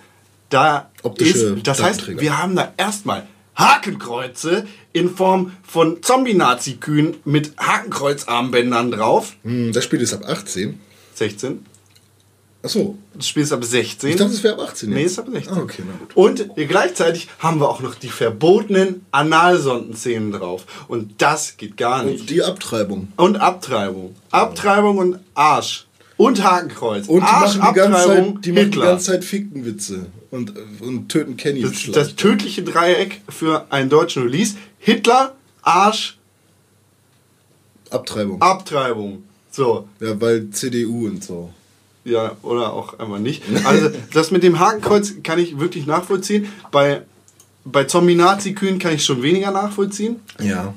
Da 0.49 0.89
Optische 1.03 1.37
ist, 1.55 1.67
das 1.67 1.81
heißt, 1.81 2.19
wir 2.19 2.37
haben 2.37 2.55
da 2.55 2.73
erstmal 2.77 3.27
Hakenkreuze 3.55 4.65
in 4.93 5.09
Form 5.09 5.51
von 5.63 6.01
Zombie-Nazi-Kühen 6.01 7.17
mit 7.25 7.53
Hakenkreuzarmbändern 7.57 8.91
drauf. 8.91 9.33
Hm, 9.43 9.73
das 9.73 9.83
Spiel 9.83 10.01
ist 10.01 10.13
ab 10.13 10.23
18. 10.25 10.79
16. 11.15 11.65
Achso, 12.63 12.97
Das 13.13 13.27
Spiel 13.27 13.43
ist 13.43 13.51
ab 13.53 13.63
16. 13.63 14.09
ich 14.09 14.15
dachte, 14.17 14.33
es 14.33 14.43
wäre 14.43 14.55
ab 14.55 14.69
18. 14.69 14.89
Nee, 14.89 15.01
jetzt. 15.01 15.11
ist 15.13 15.19
ab 15.19 15.27
16. 15.31 15.53
Ah, 15.53 15.61
okay, 15.61 15.83
na 15.87 15.93
gut. 15.97 16.15
Und 16.15 16.55
gleichzeitig 16.55 17.29
haben 17.39 17.59
wir 17.59 17.69
auch 17.69 17.81
noch 17.81 17.95
die 17.95 18.09
verbotenen 18.09 19.05
Analsondenszenen 19.11 20.31
drauf. 20.31 20.65
Und 20.87 21.21
das 21.21 21.57
geht 21.57 21.77
gar 21.77 22.03
nicht. 22.03 22.21
Und 22.21 22.29
die 22.29 22.43
Abtreibung. 22.43 23.07
Und 23.15 23.37
Abtreibung. 23.37 24.15
Abtreibung 24.31 24.97
und 24.97 25.19
Arsch. 25.33 25.87
Und 26.17 26.43
Hakenkreuz. 26.43 27.07
Und 27.07 27.21
die 27.21 27.25
Arsch, 27.25 27.57
machen 27.57 27.73
die 27.73 27.79
ganze 27.79 27.97
Abtreibung, 27.99 28.35
Zeit, 28.35 28.45
die 28.45 28.51
machen 28.51 28.71
die 28.71 28.79
ganze 28.79 29.05
Zeit 29.05 29.23
Fickenwitze 29.23 30.05
und, 30.31 30.53
und 30.81 31.09
töten 31.09 31.37
Kenny 31.37 31.61
das, 31.61 31.91
das 31.91 32.15
tödliche 32.15 32.63
Dreieck 32.63 33.21
für 33.29 33.71
einen 33.71 33.89
deutschen 33.89 34.23
Release. 34.23 34.55
Hitler, 34.79 35.35
Arsch, 35.61 36.17
Abtreibung. 37.89 38.41
Abtreibung. 38.41 39.23
So. 39.51 39.87
Ja, 39.99 40.19
weil 40.19 40.49
CDU 40.51 41.07
und 41.07 41.23
so. 41.23 41.53
Ja, 42.03 42.37
oder 42.41 42.73
auch 42.73 42.99
einfach 42.99 43.19
nicht. 43.19 43.43
Also, 43.65 43.89
das 44.13 44.31
mit 44.31 44.43
dem 44.43 44.59
Hakenkreuz 44.59 45.15
kann 45.23 45.39
ich 45.39 45.59
wirklich 45.59 45.85
nachvollziehen. 45.85 46.47
Bei, 46.71 47.03
bei 47.65 47.83
Zombie-Nazi-Kühen 47.83 48.79
kann 48.79 48.93
ich 48.93 49.03
schon 49.03 49.21
weniger 49.23 49.51
nachvollziehen. 49.51 50.17
Ja. 50.39 50.73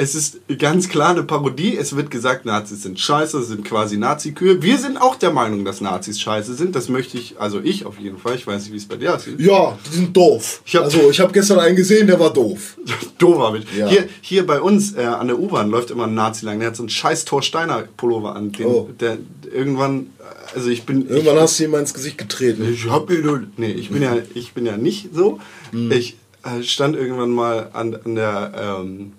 Es 0.00 0.14
ist 0.14 0.38
ganz 0.60 0.88
klar 0.88 1.10
eine 1.10 1.24
Parodie. 1.24 1.76
Es 1.76 1.96
wird 1.96 2.08
gesagt, 2.12 2.46
Nazis 2.46 2.84
sind 2.84 3.00
scheiße, 3.00 3.42
sind 3.42 3.64
quasi 3.64 3.96
Nazi-Kühe. 3.96 4.62
Wir 4.62 4.78
sind 4.78 4.96
auch 4.96 5.16
der 5.16 5.32
Meinung, 5.32 5.64
dass 5.64 5.80
Nazis 5.80 6.20
scheiße 6.20 6.54
sind. 6.54 6.76
Das 6.76 6.88
möchte 6.88 7.18
ich, 7.18 7.40
also 7.40 7.58
ich 7.60 7.84
auf 7.84 7.98
jeden 7.98 8.16
Fall. 8.16 8.36
Ich 8.36 8.46
weiß 8.46 8.62
nicht, 8.62 8.72
wie 8.72 8.76
es 8.76 8.86
bei 8.86 8.94
dir 8.94 9.16
aussieht. 9.16 9.40
Ja, 9.40 9.76
die 9.90 9.96
sind 9.96 10.16
doof. 10.16 10.62
Ich 10.64 10.78
also, 10.78 11.10
ich 11.10 11.18
habe 11.18 11.32
gestern 11.32 11.58
einen 11.58 11.74
gesehen, 11.74 12.06
der 12.06 12.20
war 12.20 12.32
doof. 12.32 12.76
Doofer 13.18 13.50
mit. 13.50 13.66
Ja. 13.76 13.88
Hier, 13.88 14.08
hier 14.20 14.46
bei 14.46 14.60
uns 14.60 14.94
äh, 14.94 15.02
an 15.02 15.26
der 15.26 15.36
U-Bahn 15.36 15.68
läuft 15.68 15.90
immer 15.90 16.04
ein 16.06 16.14
Nazi 16.14 16.46
lang. 16.46 16.60
Der 16.60 16.68
hat 16.68 16.76
so 16.76 16.84
einen 16.84 16.90
scheiß 16.90 17.24
Thorsteiner 17.24 17.82
Pullover 17.96 18.36
an. 18.36 18.52
Den, 18.52 18.66
Oh. 18.66 18.88
der 19.00 19.18
irgendwann, 19.52 20.10
also 20.54 20.70
ich 20.70 20.86
bin. 20.86 21.08
Irgendwann 21.08 21.34
ich, 21.34 21.42
hast 21.42 21.58
du 21.58 21.64
ihm 21.64 21.74
ins 21.74 21.92
Gesicht 21.92 22.18
getreten. 22.18 22.64
Ich 22.72 22.88
hab 22.88 23.10
ihn. 23.10 23.48
Nee, 23.56 23.72
ich 23.72 23.90
bin 23.90 24.02
ja, 24.02 24.16
ich 24.34 24.52
bin 24.52 24.64
ja 24.64 24.76
nicht 24.76 25.08
so. 25.12 25.40
Mhm. 25.72 25.90
Ich 25.90 26.16
äh, 26.44 26.62
stand 26.62 26.94
irgendwann 26.94 27.30
mal 27.30 27.70
an, 27.72 27.96
an 28.04 28.14
der, 28.14 28.52
ähm, 28.80 29.12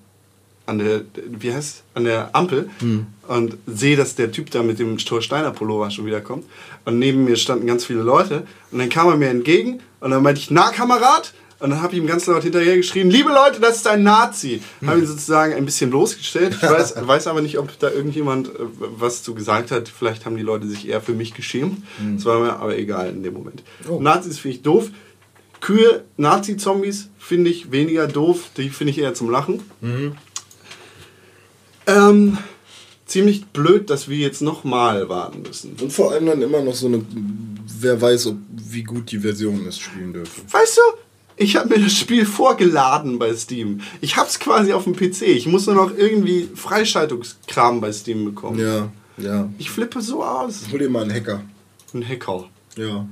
an 0.69 0.79
der, 0.79 1.01
wie 1.27 1.53
heißt, 1.53 1.83
an 1.95 2.05
der 2.05 2.29
Ampel 2.33 2.69
Mhm. 2.81 3.07
und 3.27 3.57
sehe, 3.67 3.97
dass 3.97 4.15
der 4.15 4.31
Typ 4.31 4.51
da 4.51 4.63
mit 4.63 4.79
dem 4.79 4.97
Thorsteiner 4.97 5.51
Pullover 5.51 5.89
schon 5.91 6.05
wieder 6.05 6.21
kommt. 6.21 6.45
Und 6.85 6.99
neben 6.99 7.25
mir 7.25 7.35
standen 7.35 7.67
ganz 7.67 7.85
viele 7.85 8.01
Leute. 8.01 8.43
Und 8.71 8.79
dann 8.79 8.89
kam 8.89 9.07
er 9.09 9.17
mir 9.17 9.29
entgegen 9.29 9.81
und 9.99 10.11
dann 10.11 10.23
meinte 10.23 10.39
ich, 10.41 10.49
na 10.51 10.69
Kamerad? 10.71 11.33
Und 11.61 11.71
dann 11.71 11.81
habe 11.81 11.91
ich 11.93 11.99
ihm 11.99 12.07
ganz 12.07 12.25
laut 12.25 12.43
hinterher 12.43 12.77
geschrien, 12.77 13.09
liebe 13.09 13.29
Leute, 13.31 13.59
das 13.59 13.75
ist 13.77 13.87
ein 13.87 14.01
Nazi. 14.01 14.61
Habe 14.87 14.99
ihn 14.99 15.05
sozusagen 15.05 15.53
ein 15.53 15.65
bisschen 15.65 15.89
bloßgestellt. 15.89 16.53
Ich 16.55 16.61
weiß, 16.63 16.95
weiß 17.05 17.27
aber 17.27 17.41
nicht, 17.41 17.57
ob 17.59 17.77
da 17.79 17.89
irgendjemand 17.91 18.47
äh, 18.47 18.51
was 18.97 19.23
zu 19.23 19.33
gesagt 19.35 19.69
hat. 19.71 19.89
Vielleicht 19.89 20.25
haben 20.25 20.37
die 20.37 20.41
Leute 20.41 20.67
sich 20.67 20.87
eher 20.87 21.01
für 21.01 21.11
mich 21.11 21.33
geschämt. 21.33 21.83
Das 22.15 22.23
war 22.23 22.39
mir 22.39 22.53
aber 22.53 22.77
egal 22.77 23.09
in 23.09 23.23
dem 23.23 23.33
Moment. 23.33 23.61
Oh. 23.89 23.99
Nazis 23.99 24.39
finde 24.39 24.55
ich 24.55 24.61
doof. 24.63 24.89
Kühe, 25.59 26.05
Nazi-Zombies 26.15 27.09
finde 27.19 27.49
ich 27.49 27.69
weniger 27.73 28.07
doof. 28.07 28.51
Die 28.55 28.69
finde 28.69 28.91
ich 28.91 28.99
eher 28.99 29.13
zum 29.13 29.29
Lachen. 29.29 29.59
Ähm, 31.89 32.37
ziemlich 33.05 33.45
blöd, 33.47 33.89
dass 33.89 34.07
wir 34.07 34.17
jetzt 34.17 34.41
nochmal 34.41 35.09
warten 35.09 35.41
müssen. 35.41 35.75
Und 35.81 35.91
vor 35.91 36.11
allem 36.11 36.27
dann 36.27 36.41
immer 36.41 36.61
noch 36.61 36.75
so 36.75 36.87
eine, 36.87 37.03
wer 37.79 37.99
weiß, 37.99 38.27
ob, 38.27 38.37
wie 38.51 38.83
gut 38.83 39.11
die 39.11 39.19
Version 39.19 39.65
ist, 39.65 39.79
spielen 39.79 40.13
dürfen. 40.13 40.43
Weißt 40.49 40.77
du, 40.77 40.81
ich 41.35 41.55
habe 41.55 41.69
mir 41.69 41.83
das 41.83 41.93
Spiel 41.93 42.25
vorgeladen 42.25 43.17
bei 43.17 43.33
Steam. 43.33 43.81
Ich 44.01 44.17
habe 44.17 44.27
es 44.27 44.39
quasi 44.39 44.73
auf 44.73 44.83
dem 44.83 44.95
PC. 44.95 45.23
Ich 45.23 45.47
muss 45.47 45.65
nur 45.65 45.75
noch 45.75 45.97
irgendwie 45.97 46.49
Freischaltungskram 46.53 47.81
bei 47.81 47.91
Steam 47.91 48.25
bekommen. 48.25 48.59
Ja, 48.59 48.91
ja. 49.17 49.49
Ich 49.57 49.71
flippe 49.71 50.01
so 50.01 50.23
aus. 50.23 50.65
Hol 50.71 50.79
dir 50.79 50.89
mal 50.89 51.03
einen 51.03 51.13
Hacker. 51.13 51.41
Ein 51.93 52.07
Hacker. 52.07 52.49
Ja. 52.75 53.07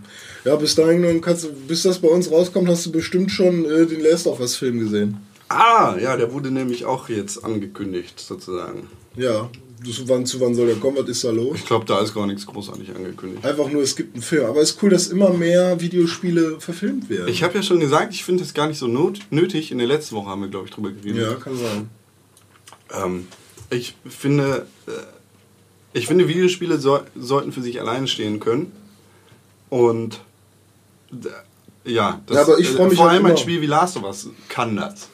Ja, 0.45 0.55
bis 0.55 0.75
dahin 0.75 1.21
kannst 1.21 1.47
bis 1.67 1.83
das 1.83 1.99
bei 1.99 2.07
uns 2.07 2.31
rauskommt, 2.31 2.69
hast 2.69 2.85
du 2.85 2.91
bestimmt 2.91 3.31
schon 3.31 3.65
äh, 3.65 3.85
den 3.85 4.01
Last 4.01 4.27
of 4.27 4.39
Us 4.39 4.55
Film 4.55 4.79
gesehen. 4.79 5.17
Ah, 5.49 5.95
ja, 6.01 6.17
der 6.17 6.33
wurde 6.33 6.51
nämlich 6.51 6.85
auch 6.85 7.09
jetzt 7.09 7.43
angekündigt, 7.43 8.19
sozusagen. 8.19 8.87
Ja. 9.15 9.49
Zu 9.83 10.09
wann, 10.09 10.25
zu 10.25 10.41
wann 10.41 10.55
soll 10.55 10.65
der 10.67 10.75
kommen? 10.77 10.97
Was 10.97 11.07
ist 11.07 11.23
da 11.23 11.29
los? 11.29 11.57
Ich 11.57 11.65
glaube, 11.65 11.85
da 11.85 12.01
ist 12.01 12.13
gar 12.13 12.25
nichts 12.25 12.45
großartig 12.47 12.93
angekündigt. 12.95 13.45
Einfach 13.45 13.69
nur, 13.69 13.83
es 13.83 13.95
gibt 13.95 14.15
einen 14.15 14.23
Film. 14.23 14.45
Aber 14.45 14.59
es 14.59 14.71
ist 14.71 14.83
cool, 14.83 14.89
dass 14.89 15.07
immer 15.07 15.29
mehr 15.29 15.79
Videospiele 15.79 16.59
verfilmt 16.59 17.09
werden. 17.09 17.27
Ich 17.29 17.43
habe 17.43 17.53
ja 17.55 17.61
schon 17.63 17.79
gesagt, 17.79 18.13
ich 18.13 18.23
finde 18.23 18.43
es 18.43 18.53
gar 18.55 18.67
nicht 18.67 18.79
so 18.79 18.87
not 18.87 19.19
nötig. 19.29 19.71
In 19.71 19.77
der 19.77 19.87
letzten 19.87 20.15
Woche 20.15 20.29
haben 20.29 20.41
wir, 20.41 20.49
glaube 20.49 20.65
ich, 20.65 20.71
drüber 20.73 20.91
geredet. 20.91 21.21
ja, 21.21 21.35
kann 21.35 21.55
sein. 21.57 21.89
Ähm, 22.91 23.27
ich 23.69 23.95
finde, 24.07 24.65
äh, 24.87 24.91
ich 25.93 26.07
finde, 26.07 26.27
Videospiele 26.27 26.79
so, 26.79 26.99
sollten 27.15 27.51
für 27.51 27.61
sich 27.61 27.79
alleine 27.79 28.07
stehen 28.07 28.39
können. 28.39 28.71
Und 29.69 30.19
ja, 31.85 32.21
das, 32.25 32.35
Ja, 32.35 32.41
aber 32.43 32.59
ich 32.59 32.69
äh, 32.69 32.73
freu 32.73 32.87
mich 32.87 32.97
vor 32.97 33.05
halt 33.05 33.15
allem 33.15 33.25
ein 33.25 33.31
immer. 33.31 33.37
Spiel 33.37 33.61
wie 33.61 33.67
Last 33.67 33.95
of 33.97 34.03
Us 34.03 34.29
kann 34.49 34.75
das. 34.75 35.09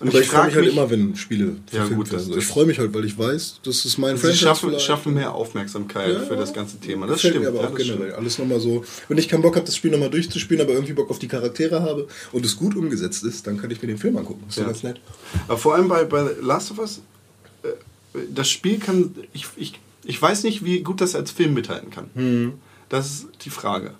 Und 0.00 0.08
Aber 0.10 0.20
ich, 0.20 0.26
freue 0.28 0.38
frag 0.38 0.46
mich 0.46 0.54
halt 0.56 0.68
immer, 0.68 0.90
wenn 0.90 1.16
Spiele 1.16 1.56
Ja, 1.72 1.86
gut, 1.88 2.06
das- 2.06 2.12
werden. 2.12 2.28
das- 2.30 2.38
ich 2.38 2.46
freue 2.46 2.66
mich 2.66 2.78
halt, 2.78 2.94
weil 2.94 3.04
ich 3.04 3.18
weiß, 3.18 3.60
das 3.64 3.84
ist 3.84 3.98
mein 3.98 4.16
Franchise 4.16 4.42
schaffen, 4.44 4.68
vielleicht. 4.68 4.84
schaffen 4.86 5.14
mehr 5.14 5.34
Aufmerksamkeit 5.34 6.12
Ja, 6.12 6.20
für 6.20 6.36
das 6.36 6.52
ganze 6.52 6.78
Thema. 6.78 7.06
Das 7.06 7.16
Gefällt 7.16 7.34
stimmt. 7.34 7.46
aber 7.48 7.60
auch 7.66 7.70
das 7.74 7.76
generell. 7.78 7.98
stimmt. 8.08 8.12
Alles 8.18 8.38
nochmal 8.38 8.60
so. 8.60 8.84
Wenn 9.08 9.18
ich 9.18 9.28
keinen 9.28 9.42
Bock 9.42 9.56
habe, 9.56 9.66
das 9.66 9.74
Spiel 9.74 9.90
nochmal 9.90 10.10
durchzuspielen, 10.10 10.62
aber 10.62 10.72
irgendwie 10.74 10.92
Bock 10.92 11.10
auf 11.10 11.18
die 11.18 11.26
Charaktere 11.28 11.82
habe 11.82 12.06
und 12.32 12.44
es 12.46 12.56
gut 12.56 12.76
umgesetzt 12.76 13.24
ist, 13.24 13.46
dann 13.46 13.58
kann 13.60 13.70
ich 13.72 13.82
mir 13.82 13.88
den 13.88 13.98
Film 13.98 14.16
angucken. 14.16 14.44
Ist 14.48 14.58
Ja. 14.58 14.64
ganz 14.64 14.82
nett. 14.84 15.00
Aber 15.48 15.58
vor 15.58 15.74
allem 15.74 15.88
bei, 15.88 16.04
bei 16.04 16.30
Last 16.42 16.70
of 16.70 16.78
Us 16.78 17.00
äh, 17.64 17.68
das 18.34 18.48
Spiel 18.48 18.78
kann, 18.78 19.14
ich, 19.32 19.46
ich, 19.56 19.80
ich 20.04 20.22
weiß 20.22 20.44
nicht, 20.44 20.64
wie 20.64 20.80
gut 20.80 21.00
das 21.00 21.14
als 21.14 21.30
Film 21.32 21.54
mithalten 21.54 21.90
kann. 21.90 22.52
Das 22.88 23.06
ist 23.06 23.26
die 23.44 23.50
Frage. 23.50 23.92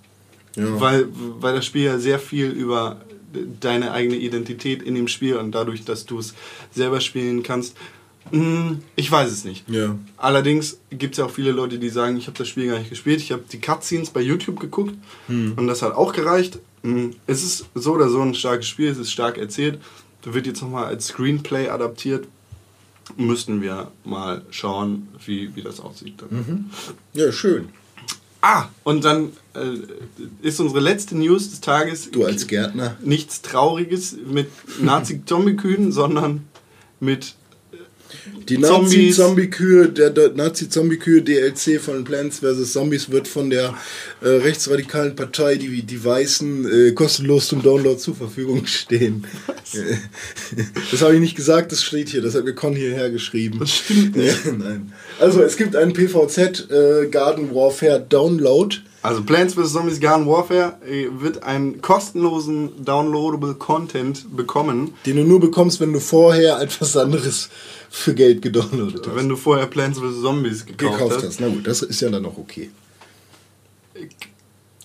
Ja. 0.57 0.81
Weil, 0.81 1.09
weil 1.41 1.55
das 1.57 1.67
Spiel 1.67 1.83
ja 1.83 1.99
sehr 1.99 2.19
viel 2.19 2.47
über 2.51 3.01
deine 3.61 3.93
eigene 3.93 4.17
Identität 4.17 4.83
in 4.83 4.95
dem 4.95 5.09
Spiel 5.09 5.37
und 5.37 5.53
dadurch, 5.53 5.85
dass 5.85 6.07
du 6.07 6.19
es 6.19 6.35
selber 6.75 7.01
spielen 7.01 7.43
kannst. 7.43 7.77
Hm, 8.31 8.81
Ich 8.97 9.11
weiß 9.11 9.31
es 9.33 9.45
nicht. 9.45 9.69
Ja. 9.69 9.97
Allerdings 10.17 10.79
gibt 10.91 11.15
es 11.15 11.19
ja 11.19 11.25
auch 11.25 11.31
viele 11.31 11.51
Leute, 11.53 11.79
die 11.79 11.89
sagen, 11.89 12.17
ich 12.17 12.27
habe 12.27 12.37
das 12.37 12.49
Spiel 12.49 12.69
gar 12.69 12.79
nicht 12.79 12.91
gespielt. 12.91 13.21
Ich 13.21 13.33
habe 13.33 13.43
die 13.51 13.59
Cutscenes 13.61 14.11
bei 14.11 14.21
YouTube 14.21 14.61
geguckt 14.61 14.95
und 15.29 15.67
das 15.67 15.83
hat 15.83 15.95
auch 15.95 16.13
gereicht. 16.13 16.59
Hm, 16.83 17.15
Es 17.27 17.43
ist 17.43 17.67
so 17.75 17.93
oder 17.95 18.09
so 18.09 18.21
ein 18.21 18.35
starkes 18.35 18.67
Spiel, 18.69 18.89
es 18.89 18.99
ist 18.99 19.11
stark 19.13 19.39
erzählt. 19.39 19.79
Wird 20.25 20.47
jetzt 20.47 20.61
nochmal 20.61 20.85
als 20.85 21.07
Screenplay 21.07 21.69
adaptiert. 21.71 22.27
Müssten 23.17 23.63
wir 23.63 23.91
mal 24.05 24.43
schauen, 24.51 25.09
wie, 25.25 25.57
wie 25.57 25.63
das 25.63 25.81
aussieht. 25.81 26.15
Dann. 26.21 26.71
Ja, 27.15 27.33
schön. 27.33 27.71
Ah, 28.41 28.67
und 28.85 29.05
dann 29.05 29.33
äh, 29.55 30.47
ist 30.47 30.61
unsere 30.61 30.81
letzte 30.81 31.17
News 31.17 31.51
des 31.51 31.61
Tages 31.61 32.11
Du 32.11 32.25
als 32.25 32.47
Gärtner. 32.47 32.97
nichts 33.03 33.43
Trauriges 33.43 34.17
mit 34.27 34.49
Nazi-Zombie-Kühen, 34.81 35.91
sondern 35.91 36.47
mit 37.01 37.35
Die. 38.49 38.59
Nazi-Zombie-Kühe, 38.59 39.89
der, 39.89 40.13
Nazi-Zombie-Kühe 40.35 41.23
DLC 41.23 41.81
von 41.81 42.05
Plants 42.05 42.39
vs. 42.41 42.73
Zombies 42.73 43.11
wird 43.11 43.29
von 43.29 43.51
der 43.51 43.75
äh, 44.21 44.29
rechtsradikalen 44.29 45.15
Partei, 45.15 45.57
die 45.57 45.83
die 45.83 46.05
Weißen, 46.05 46.89
äh, 46.89 46.93
kostenlos 46.93 47.49
zum 47.49 47.63
Download 47.63 47.99
zur 47.99 48.15
Verfügung 48.15 48.67
stehen. 48.67 49.27
Äh, 49.75 49.97
das 50.91 51.03
habe 51.03 51.15
ich 51.15 51.21
nicht 51.21 51.37
gesagt, 51.37 51.73
das 51.73 51.83
steht 51.83 52.09
hier, 52.09 52.23
das 52.23 52.35
hat 52.35 52.45
mir 52.45 52.55
Con 52.55 52.75
hierher 52.75 53.11
geschrieben. 53.11 53.59
Das 53.59 53.71
stimmt 53.71 54.17
nicht. 54.17 54.47
Nein. 54.47 54.93
Also 55.21 55.43
es 55.43 55.57
gibt 55.57 55.77
einen 55.77 55.93
PVZ 55.93 56.71
äh, 56.71 57.09
Garden 57.11 57.55
Warfare 57.55 58.05
Download. 58.09 58.77
Also 59.01 59.23
Plants 59.23 59.55
vs. 59.55 59.73
Zombies 59.73 60.01
Garden 60.01 60.27
Warfare 60.27 60.77
äh, 60.85 61.07
wird 61.21 61.43
einen 61.45 61.81
kostenlosen 61.81 62.85
downloadable 62.85 63.55
Content 63.55 64.37
bekommen, 64.37 64.93
Den 65.07 65.17
du 65.17 65.25
nur 65.25 65.39
bekommst, 65.41 65.79
wenn 65.81 65.93
du 65.93 66.01
vorher 66.01 66.61
etwas 66.61 66.97
anderes 66.97 67.49
für 67.91 68.13
Geld 68.15 68.43
gedownloadet 68.43 69.07
hast. 69.07 69.15
wenn 69.17 69.29
du 69.29 69.37
vorher 69.37 69.67
Plants 69.67 69.99
vs. 70.01 70.21
Zombies 70.21 70.67
gekauft, 70.67 70.95
gekauft 70.99 71.17
hast. 71.17 71.25
hast. 71.27 71.41
Na 71.41 71.49
gut, 71.49 71.67
das 71.67 71.83
ist 71.83 72.01
ja 72.01 72.11
dann 72.11 72.23
noch 72.25 72.37
okay. 72.39 72.71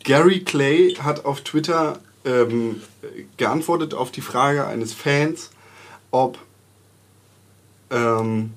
Gary 0.04 0.42
Clay 0.42 0.96
hat 1.00 1.26
auf 1.26 1.42
Twitter 1.42 2.00
ähm, 2.26 2.82
geantwortet 3.38 3.94
auf 3.94 4.12
die 4.12 4.22
Frage 4.22 4.66
eines 4.68 4.94
Fans, 4.94 5.50
ob, 6.12 6.38
ähm, 7.90 8.52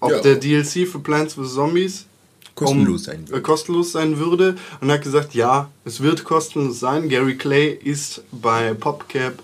ob 0.00 0.10
Ja. 0.12 0.20
der 0.20 0.36
DLC 0.36 0.86
für 0.86 0.98
Plants 0.98 1.34
vs. 1.34 1.54
Zombies 1.54 2.06
Kostenlos 2.54 3.04
sein 3.04 3.24
äh, 3.32 3.40
kostenlos 3.40 3.92
sein 3.92 4.18
würde 4.18 4.56
und 4.80 4.88
er 4.88 4.96
hat 4.96 5.02
gesagt, 5.02 5.34
ja, 5.34 5.70
es 5.84 6.00
wird 6.02 6.24
kostenlos 6.24 6.80
sein. 6.80 7.08
Gary 7.08 7.36
Clay 7.36 7.70
ist 7.72 8.22
bei 8.30 8.74
PopCap 8.74 9.42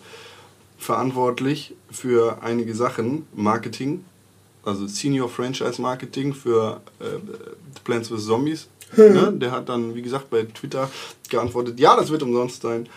verantwortlich 0.78 1.74
für 1.90 2.38
einige 2.42 2.74
Sachen, 2.74 3.26
Marketing, 3.34 4.04
also 4.64 4.86
Senior 4.86 5.28
Franchise 5.28 5.80
Marketing 5.80 6.34
für 6.34 6.80
äh, 7.00 7.04
Plants 7.84 8.08
vs. 8.08 8.26
Zombies. 8.26 8.68
ne? 8.96 9.32
Der 9.34 9.50
hat 9.50 9.68
dann, 9.68 9.94
wie 9.94 10.02
gesagt, 10.02 10.30
bei 10.30 10.42
Twitter 10.44 10.90
geantwortet, 11.28 11.78
ja, 11.80 11.96
das 11.96 12.10
wird 12.10 12.22
umsonst 12.22 12.62
sein. 12.62 12.88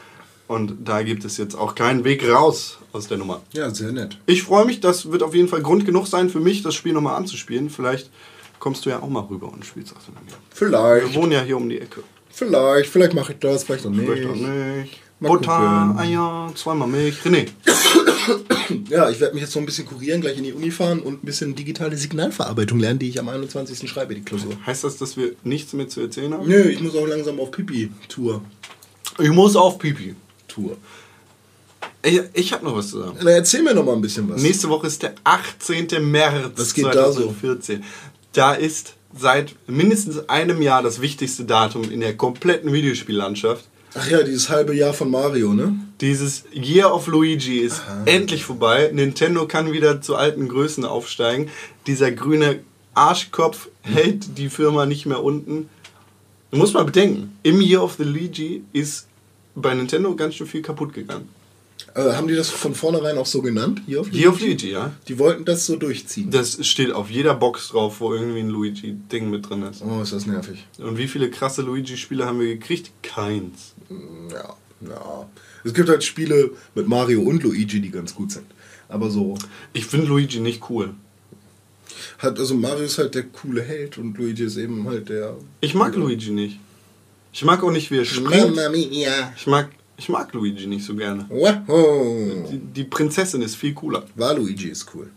Und 0.48 0.80
da 0.84 1.02
gibt 1.02 1.24
es 1.24 1.38
jetzt 1.38 1.56
auch 1.56 1.76
keinen 1.76 2.04
Weg 2.04 2.28
raus 2.28 2.78
aus 2.92 3.08
der 3.08 3.18
Nummer. 3.18 3.42
Ja, 3.54 3.74
sehr 3.74 3.94
nett. 3.94 4.18
Ich 4.26 4.44
freue 4.44 4.66
mich, 4.66 4.82
das 4.82 5.10
wird 5.10 5.24
auf 5.24 5.34
jeden 5.34 5.48
Fall 5.48 5.62
Grund 5.62 5.86
genug 5.86 6.08
sein 6.08 6.30
für 6.30 6.42
mich, 6.42 6.62
das 6.62 6.76
Spiel 6.76 6.92
nochmal 6.92 7.16
anzuspielen. 7.16 7.70
Vielleicht 7.70 8.10
kommst 8.62 8.86
du 8.86 8.92
ja 8.92 9.02
auch 9.02 9.10
mal 9.10 9.22
rüber 9.22 9.52
und 9.52 9.66
spielst 9.66 9.94
mit 9.94 10.06
mir. 10.24 10.32
Wir 10.32 10.38
Vielleicht, 10.52 11.16
wohnen 11.16 11.34
ja 11.34 11.42
hier 11.42 11.58
um 11.58 11.68
die 11.68 11.80
Ecke. 11.82 12.04
vielleicht, 12.30 12.90
vielleicht 12.90 13.14
mache 13.14 13.34
ich 13.34 13.40
das, 13.40 13.66
vielleicht 13.66 13.86
auch 13.86 13.90
nicht. 13.90 14.08
Vielleicht 14.08 14.30
auch 14.30 14.36
nicht. 14.36 15.00
Mal 15.20 15.28
Butter, 15.28 15.88
gucken. 15.88 16.00
Eier, 16.00 16.52
zweimal 16.56 16.88
Milch. 16.88 17.20
René, 17.26 17.48
Ja, 18.90 19.10
ich 19.10 19.20
werde 19.20 19.34
mich 19.34 19.44
jetzt 19.44 19.54
noch 19.56 19.62
ein 19.62 19.66
bisschen 19.66 19.86
kurieren, 19.86 20.22
gleich 20.22 20.38
in 20.38 20.44
die 20.44 20.54
Uni 20.54 20.72
fahren 20.72 21.00
und 21.00 21.24
ein 21.24 21.26
bisschen 21.26 21.56
digitale 21.56 21.98
Signalverarbeitung 21.98 22.80
lernen, 22.80 23.00
die 23.00 23.10
ich 23.10 23.20
am 23.20 23.30
21. 23.30 23.90
schreibe, 23.90 24.16
die 24.16 24.22
Klausur. 24.22 24.54
heißt 24.66 24.84
das, 24.84 24.98
dass 24.98 25.18
wir 25.18 25.34
nichts 25.44 25.74
mehr 25.74 25.90
zu 25.90 26.02
erzählen 26.02 26.34
haben? 26.34 26.48
Nö, 26.48 26.62
ich 26.70 26.82
muss 26.82 26.96
auch 26.96 27.08
langsam 27.08 27.40
auf 27.40 27.52
Pipi-Tour. 27.52 28.42
Ich 29.20 29.30
muss 29.30 29.56
auf 29.56 29.78
Pipi. 29.78 30.16
Tour. 30.48 30.78
Ich, 32.04 32.20
ich 32.34 32.54
habe 32.54 32.66
noch 32.66 32.76
was 32.76 32.90
zu 32.90 33.00
sagen. 33.00 33.18
Na, 33.22 33.32
erzähl 33.32 33.62
mir 33.62 33.76
noch 33.76 33.86
mal 33.86 33.94
ein 33.94 34.02
bisschen 34.02 34.28
was. 34.30 34.42
Nächste 34.42 34.70
Woche 34.70 34.88
ist 34.88 35.04
der 35.04 35.14
18. 35.24 35.88
März 36.10 36.54
Was 36.56 36.74
geht 36.74 36.86
da 36.86 37.12
so? 37.12 37.34
2014. 38.34 38.34
Da 38.34 38.54
ist 38.54 38.96
seit 39.14 39.56
mindestens 39.68 40.30
einem 40.30 40.62
Jahr 40.62 40.82
das 40.82 41.02
wichtigste 41.02 41.44
Datum 41.44 41.92
in 41.92 42.00
der 42.00 42.16
kompletten 42.16 42.72
Videospiellandschaft. 42.72 43.66
Ach 43.94 44.10
ja, 44.10 44.24
dieses 44.24 44.50
halbe 44.50 44.74
Jahr 44.74 44.94
von 44.94 45.12
Mario, 45.12 45.54
ne? 45.54 45.76
Dieses 46.00 46.46
Year 46.54 46.94
of 46.94 47.08
Luigi 47.08 47.60
ist 47.60 47.82
endlich 48.06 48.46
vorbei. 48.46 48.90
Nintendo 48.94 49.48
kann 49.48 49.74
wieder 49.74 50.02
zu 50.02 50.16
alten 50.16 50.48
Größen 50.48 50.86
aufsteigen. 50.86 51.50
Dieser 51.88 52.12
grüne 52.12 52.62
Arschkopf 52.94 53.68
hält 53.82 54.38
die 54.38 54.50
Firma 54.50 54.86
nicht 54.86 55.06
mehr 55.06 55.22
unten. 55.22 55.70
Du 56.52 56.58
musst 56.58 56.74
mal 56.74 56.86
bedenken, 56.86 57.38
im 57.44 57.60
Year 57.60 57.84
of 57.84 57.96
the 57.98 58.04
Luigi 58.04 58.64
ist 58.72 59.08
bei 59.56 59.74
Nintendo 59.74 60.16
ganz 60.16 60.36
schön 60.36 60.48
viel 60.48 60.62
kaputt 60.62 60.94
gegangen. 60.94 61.28
Äh, 61.94 62.14
haben 62.14 62.28
die 62.28 62.36
das 62.36 62.50
von 62.50 62.74
vornherein 62.74 63.18
auch 63.18 63.26
so 63.26 63.42
genannt? 63.42 63.82
Year 63.88 64.02
of 64.02 64.12
Year 64.14 64.30
of 64.30 64.40
Luigi, 64.40 64.72
ja. 64.72 64.94
Die 65.08 65.20
wollten 65.20 65.46
das 65.46 65.66
so 65.66 65.76
durchziehen. 65.76 66.32
Das 66.32 66.66
steht 66.66 66.92
auf 66.92 67.10
jeder 67.10 67.34
Box 67.36 67.70
drauf, 67.70 68.00
wo 68.00 68.14
irgendwie 68.14 68.40
ein 68.40 68.50
Luigi-Ding 68.50 69.30
mit 69.30 69.50
drin 69.50 69.64
ist. 69.64 69.82
Oh, 69.82 70.02
ist 70.02 70.14
das 70.14 70.26
nervig. 70.26 70.66
Und 70.78 70.98
wie 70.98 71.08
viele 71.08 71.30
krasse 71.30 71.62
Luigi-Spiele 71.62 72.26
haben 72.26 72.40
wir 72.40 72.48
gekriegt? 72.48 72.92
Keins. 73.04 73.74
Ja, 74.32 74.56
ja. 74.88 75.30
Es 75.64 75.74
gibt 75.74 75.90
halt 75.90 76.04
Spiele 76.04 76.52
mit 76.76 76.88
Mario 76.88 77.22
und 77.22 77.44
Luigi, 77.44 77.82
die 77.82 77.92
ganz 77.92 78.16
gut 78.16 78.32
sind. 78.32 78.46
Aber 78.88 79.10
so. 79.10 79.38
Ich 79.74 79.86
finde 79.86 80.08
Luigi 80.08 80.40
nicht 80.40 80.70
cool. 80.70 80.94
Hat, 82.20 82.40
also 82.40 82.56
Mario 82.56 82.86
ist 82.86 82.98
halt 82.98 83.16
der 83.16 83.24
coole 83.24 83.62
Held 83.62 83.98
und 83.98 84.18
Luigi 84.18 84.44
ist 84.44 84.58
eben 84.58 84.88
halt 84.88 85.10
der. 85.10 85.36
Ich 85.60 85.74
mag 85.74 85.96
Luigi 85.96 86.32
nicht. 86.32 86.60
Ich 87.34 87.44
mag 87.44 87.64
auch 87.64 87.72
nicht, 87.72 87.92
wie 87.92 87.98
er 87.98 88.06
springt. 88.06 88.56
Mamma 88.56 88.70
mia. 88.70 89.34
Ich 89.38 89.48
mag, 89.48 89.70
ich 90.02 90.10
mag 90.10 90.34
Luigi 90.34 90.66
nicht 90.66 90.84
so 90.84 90.96
gerne. 90.96 91.28
Wow. 91.30 92.50
Die, 92.50 92.58
die 92.58 92.84
Prinzessin 92.86 93.44
ist 93.44 93.56
viel 93.56 93.76
cooler. 93.76 94.04
Waluigi 94.16 94.70
ist 94.70 94.88
cool. 94.96 95.12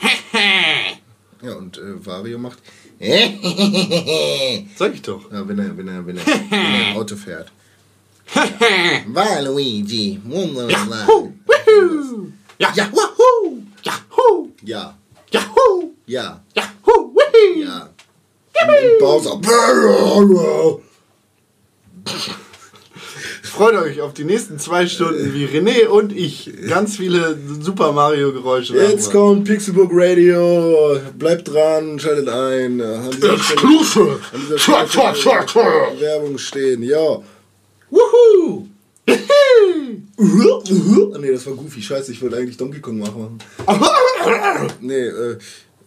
ja, 1.42 1.54
und 1.54 1.76
äh, 1.76 2.06
Wario 2.06 2.38
macht. 2.38 2.60
Sag 4.78 4.94
ich 4.94 5.02
doch. 5.02 5.30
Ja, 5.30 5.46
wenn 5.46 5.58
er, 5.58 5.76
wenn 5.76 5.88
er, 5.88 6.06
wenn 6.06 6.16
er, 6.16 6.26
wenn 6.50 6.50
er 6.50 6.96
Auto 6.96 7.14
fährt. 7.14 7.52
Yahoo! 10.70 11.34
Woohoo! 11.46 12.32
Ja, 12.58 12.72
ja, 12.74 12.90
woohoo! 12.90 13.62
Yahoo! 13.82 14.48
Ja. 14.62 14.96
Yahoo! 15.30 15.92
Ja. 16.06 16.42
Yahoo! 16.54 17.12
Woohoo! 17.14 17.62
Ja. 17.62 17.90
Und 18.66 18.98
Bowser. 18.98 19.38
Freut 23.54 23.76
euch 23.76 24.00
auf 24.00 24.12
die 24.12 24.24
nächsten 24.24 24.58
zwei 24.58 24.88
Stunden, 24.88 25.32
wie 25.32 25.46
René 25.46 25.86
und 25.86 26.10
ich 26.10 26.52
ganz 26.68 26.96
viele 26.96 27.38
Super 27.60 27.92
Mario 27.92 28.32
Geräusche 28.32 28.76
Jetzt 28.76 29.12
kommt 29.12 29.44
Pixelbook 29.44 29.90
Radio. 29.92 30.98
Bleibt 31.16 31.46
dran, 31.46 32.00
schaltet 32.00 32.28
ein. 32.28 32.80
An 32.80 33.12
dieser 33.12 33.38
Stelle, 33.38 34.18
an 34.32 34.40
dieser 34.40 34.58
Stelle 34.58 34.86
kann 34.88 36.00
Werbung 36.00 36.36
stehen. 36.36 36.82
Ja. 36.82 37.22
Wuhu! 37.90 38.66
Ah, 39.06 41.18
nee, 41.20 41.30
das 41.30 41.46
war 41.46 41.54
Goofy. 41.54 41.80
Scheiße, 41.80 42.10
ich 42.10 42.20
wollte 42.22 42.36
eigentlich 42.36 42.56
Donkey 42.56 42.80
Kong 42.80 42.98
machen. 42.98 43.38
nee, 44.80 44.94
äh, 44.94 45.38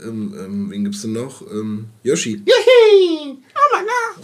ähm, 0.02 0.34
ähm, 0.40 0.72
wen 0.72 0.86
gibt's 0.86 1.02
denn 1.02 1.12
noch? 1.12 1.42
Ähm, 1.52 1.88
Yoshi. 2.02 2.44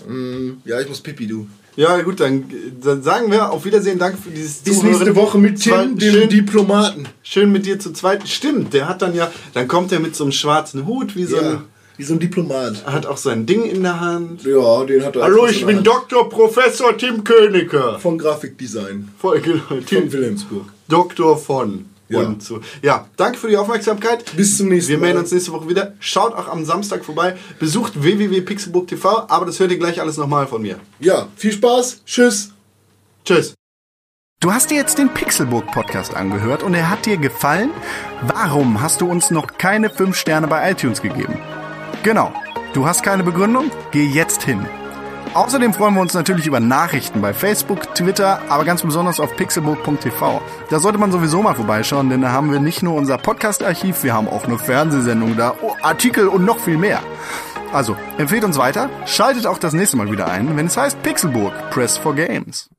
Ähm, 0.08 0.62
ja, 0.64 0.80
ich 0.80 0.88
muss 0.88 1.02
Pipi, 1.02 1.28
du. 1.28 1.46
Ja, 1.76 2.00
gut, 2.02 2.20
dann, 2.20 2.46
dann 2.82 3.02
sagen 3.02 3.32
wir 3.32 3.52
auf 3.52 3.66
Wiedersehen. 3.66 3.98
Danke 3.98 4.18
für 4.22 4.30
dieses 4.30 4.58
Bis 4.58 4.76
Zuhören. 4.80 4.92
nächste 4.94 5.16
Woche 5.16 5.38
mit 5.40 5.60
Tim, 5.62 5.98
dem 5.98 6.12
schön, 6.14 6.30
Diplomaten. 6.30 7.08
schön 7.24 7.52
mit 7.52 7.66
dir 7.66 7.80
zu 7.80 7.92
zweit. 7.94 8.28
Stimmt, 8.28 8.74
der 8.74 8.88
hat 8.88 9.02
dann 9.02 9.16
ja, 9.16 9.32
dann 9.54 9.68
kommt 9.68 9.92
er 9.92 10.00
mit 10.00 10.16
so 10.16 10.24
einem 10.24 10.32
schwarzen 10.34 10.86
Hut, 10.86 11.16
wie 11.16 11.24
so 11.26 11.38
Ja, 11.38 11.42
ein, 11.50 11.62
wie 11.98 12.04
so 12.04 12.14
ein 12.14 12.20
Diplomat. 12.20 12.86
hat 12.86 13.06
auch 13.08 13.18
sein 13.18 13.46
Ding 13.48 13.64
in 13.66 13.82
der 13.82 14.00
Hand. 14.00 14.44
Ja, 14.44 14.84
den 14.84 15.04
hat 15.04 15.16
er. 15.16 15.24
Hallo, 15.24 15.48
ich 15.48 15.62
bin 15.66 15.78
eine 15.78 15.84
Dr. 15.84 16.30
Professor 16.30 16.96
Tim 16.98 17.24
Königer. 17.24 17.98
Von 18.00 18.18
Grafikdesign. 18.20 19.10
Voll 19.18 19.40
genau, 19.42 19.62
Von 19.68 19.86
Tim, 19.86 20.12
Wilhelmsburg. 20.14 20.66
Doktor 20.88 21.38
von. 21.38 21.86
Ja. 22.22 22.28
Und 22.28 22.44
so. 22.44 22.62
Ja, 22.82 23.08
danke 23.18 23.38
für 23.38 23.48
die 23.50 23.58
Aufmerksamkeit. 23.58 24.36
Bis 24.36 24.58
zum 24.58 24.70
nächsten 24.70 24.92
Wir 24.92 24.98
melden 24.98 25.18
Mal. 25.18 25.22
uns 25.24 25.32
nächste 25.32 25.52
Woche 25.52 25.70
wieder. 25.70 25.94
Schaut 26.00 26.34
auch 26.34 26.48
am 26.48 26.66
Samstag 26.66 27.04
vorbei. 27.04 27.36
Besucht 27.60 28.02
www.pixelbook.tv. 28.02 29.26
Aber 29.28 29.46
das 29.46 29.60
hört 29.60 29.72
ihr 29.72 29.78
gleich 29.78 30.02
alles 30.02 30.18
nochmal 30.18 30.48
von 30.48 30.62
mir. 30.62 30.80
Ja, 31.00 31.28
viel 31.36 31.52
Spaß. 31.52 32.04
Tschüss. 32.06 32.52
Tschüss. 33.26 33.54
Du 34.40 34.52
hast 34.52 34.72
dir 34.72 34.76
jetzt 34.76 34.98
den 34.98 35.08
Pixelburg 35.14 35.68
Podcast 35.72 36.16
angehört 36.16 36.64
und 36.64 36.74
er 36.74 36.90
hat 36.90 37.06
dir 37.06 37.16
gefallen? 37.16 37.70
Warum 38.24 38.82
hast 38.82 39.00
du 39.00 39.10
uns 39.10 39.32
noch 39.32 39.58
keine 39.58 39.90
5 39.90 40.18
Sterne 40.18 40.48
bei 40.48 40.70
iTunes 40.70 41.02
gegeben? 41.02 41.40
Genau, 42.04 42.34
du 42.74 42.86
hast 42.86 43.04
keine 43.04 43.24
Begründung? 43.24 43.72
Geh 43.92 44.06
jetzt 44.06 44.44
hin. 44.44 44.66
Außerdem 45.34 45.74
freuen 45.74 45.96
wir 45.96 46.02
uns 46.02 46.14
natürlich 46.14 46.46
über 46.46 46.60
Nachrichten 46.60 47.20
bei 47.22 47.34
Facebook, 47.34 47.96
Twitter, 47.96 48.40
aber 48.50 48.66
ganz 48.66 48.84
besonders 48.84 49.20
auf 49.20 49.36
pixelburg.tv. 49.36 50.42
Da 50.70 50.80
sollte 50.80 51.00
man 51.00 51.12
sowieso 51.12 51.42
mal 51.42 51.56
vorbeischauen, 51.56 52.10
denn 52.12 52.22
da 52.22 52.32
haben 52.32 52.52
wir 52.52 52.60
nicht 52.60 52.84
nur 52.84 52.94
unser 52.94 53.18
Podcast-Archiv, 53.18 54.04
wir 54.04 54.14
haben 54.14 54.28
auch 54.28 54.46
eine 54.46 54.60
Fernsehsendung 54.60 55.36
da, 55.36 55.56
oh, 55.64 55.74
Artikel 55.82 56.28
und 56.28 56.46
noch 56.46 56.60
viel 56.60 56.78
mehr. 56.78 57.00
Also, 57.72 57.98
empfehlt 58.20 58.44
uns 58.44 58.60
weiter, 58.60 58.92
schaltet 59.08 59.48
auch 59.48 59.58
das 59.58 59.74
nächste 59.74 59.98
Mal 59.98 60.12
wieder 60.12 60.28
ein, 60.28 60.56
wenn 60.56 60.68
es 60.68 60.78
heißt 60.78 61.02
Pixelburg, 61.02 61.72
Press 61.72 61.98
for 61.98 62.14
Games. 62.14 62.70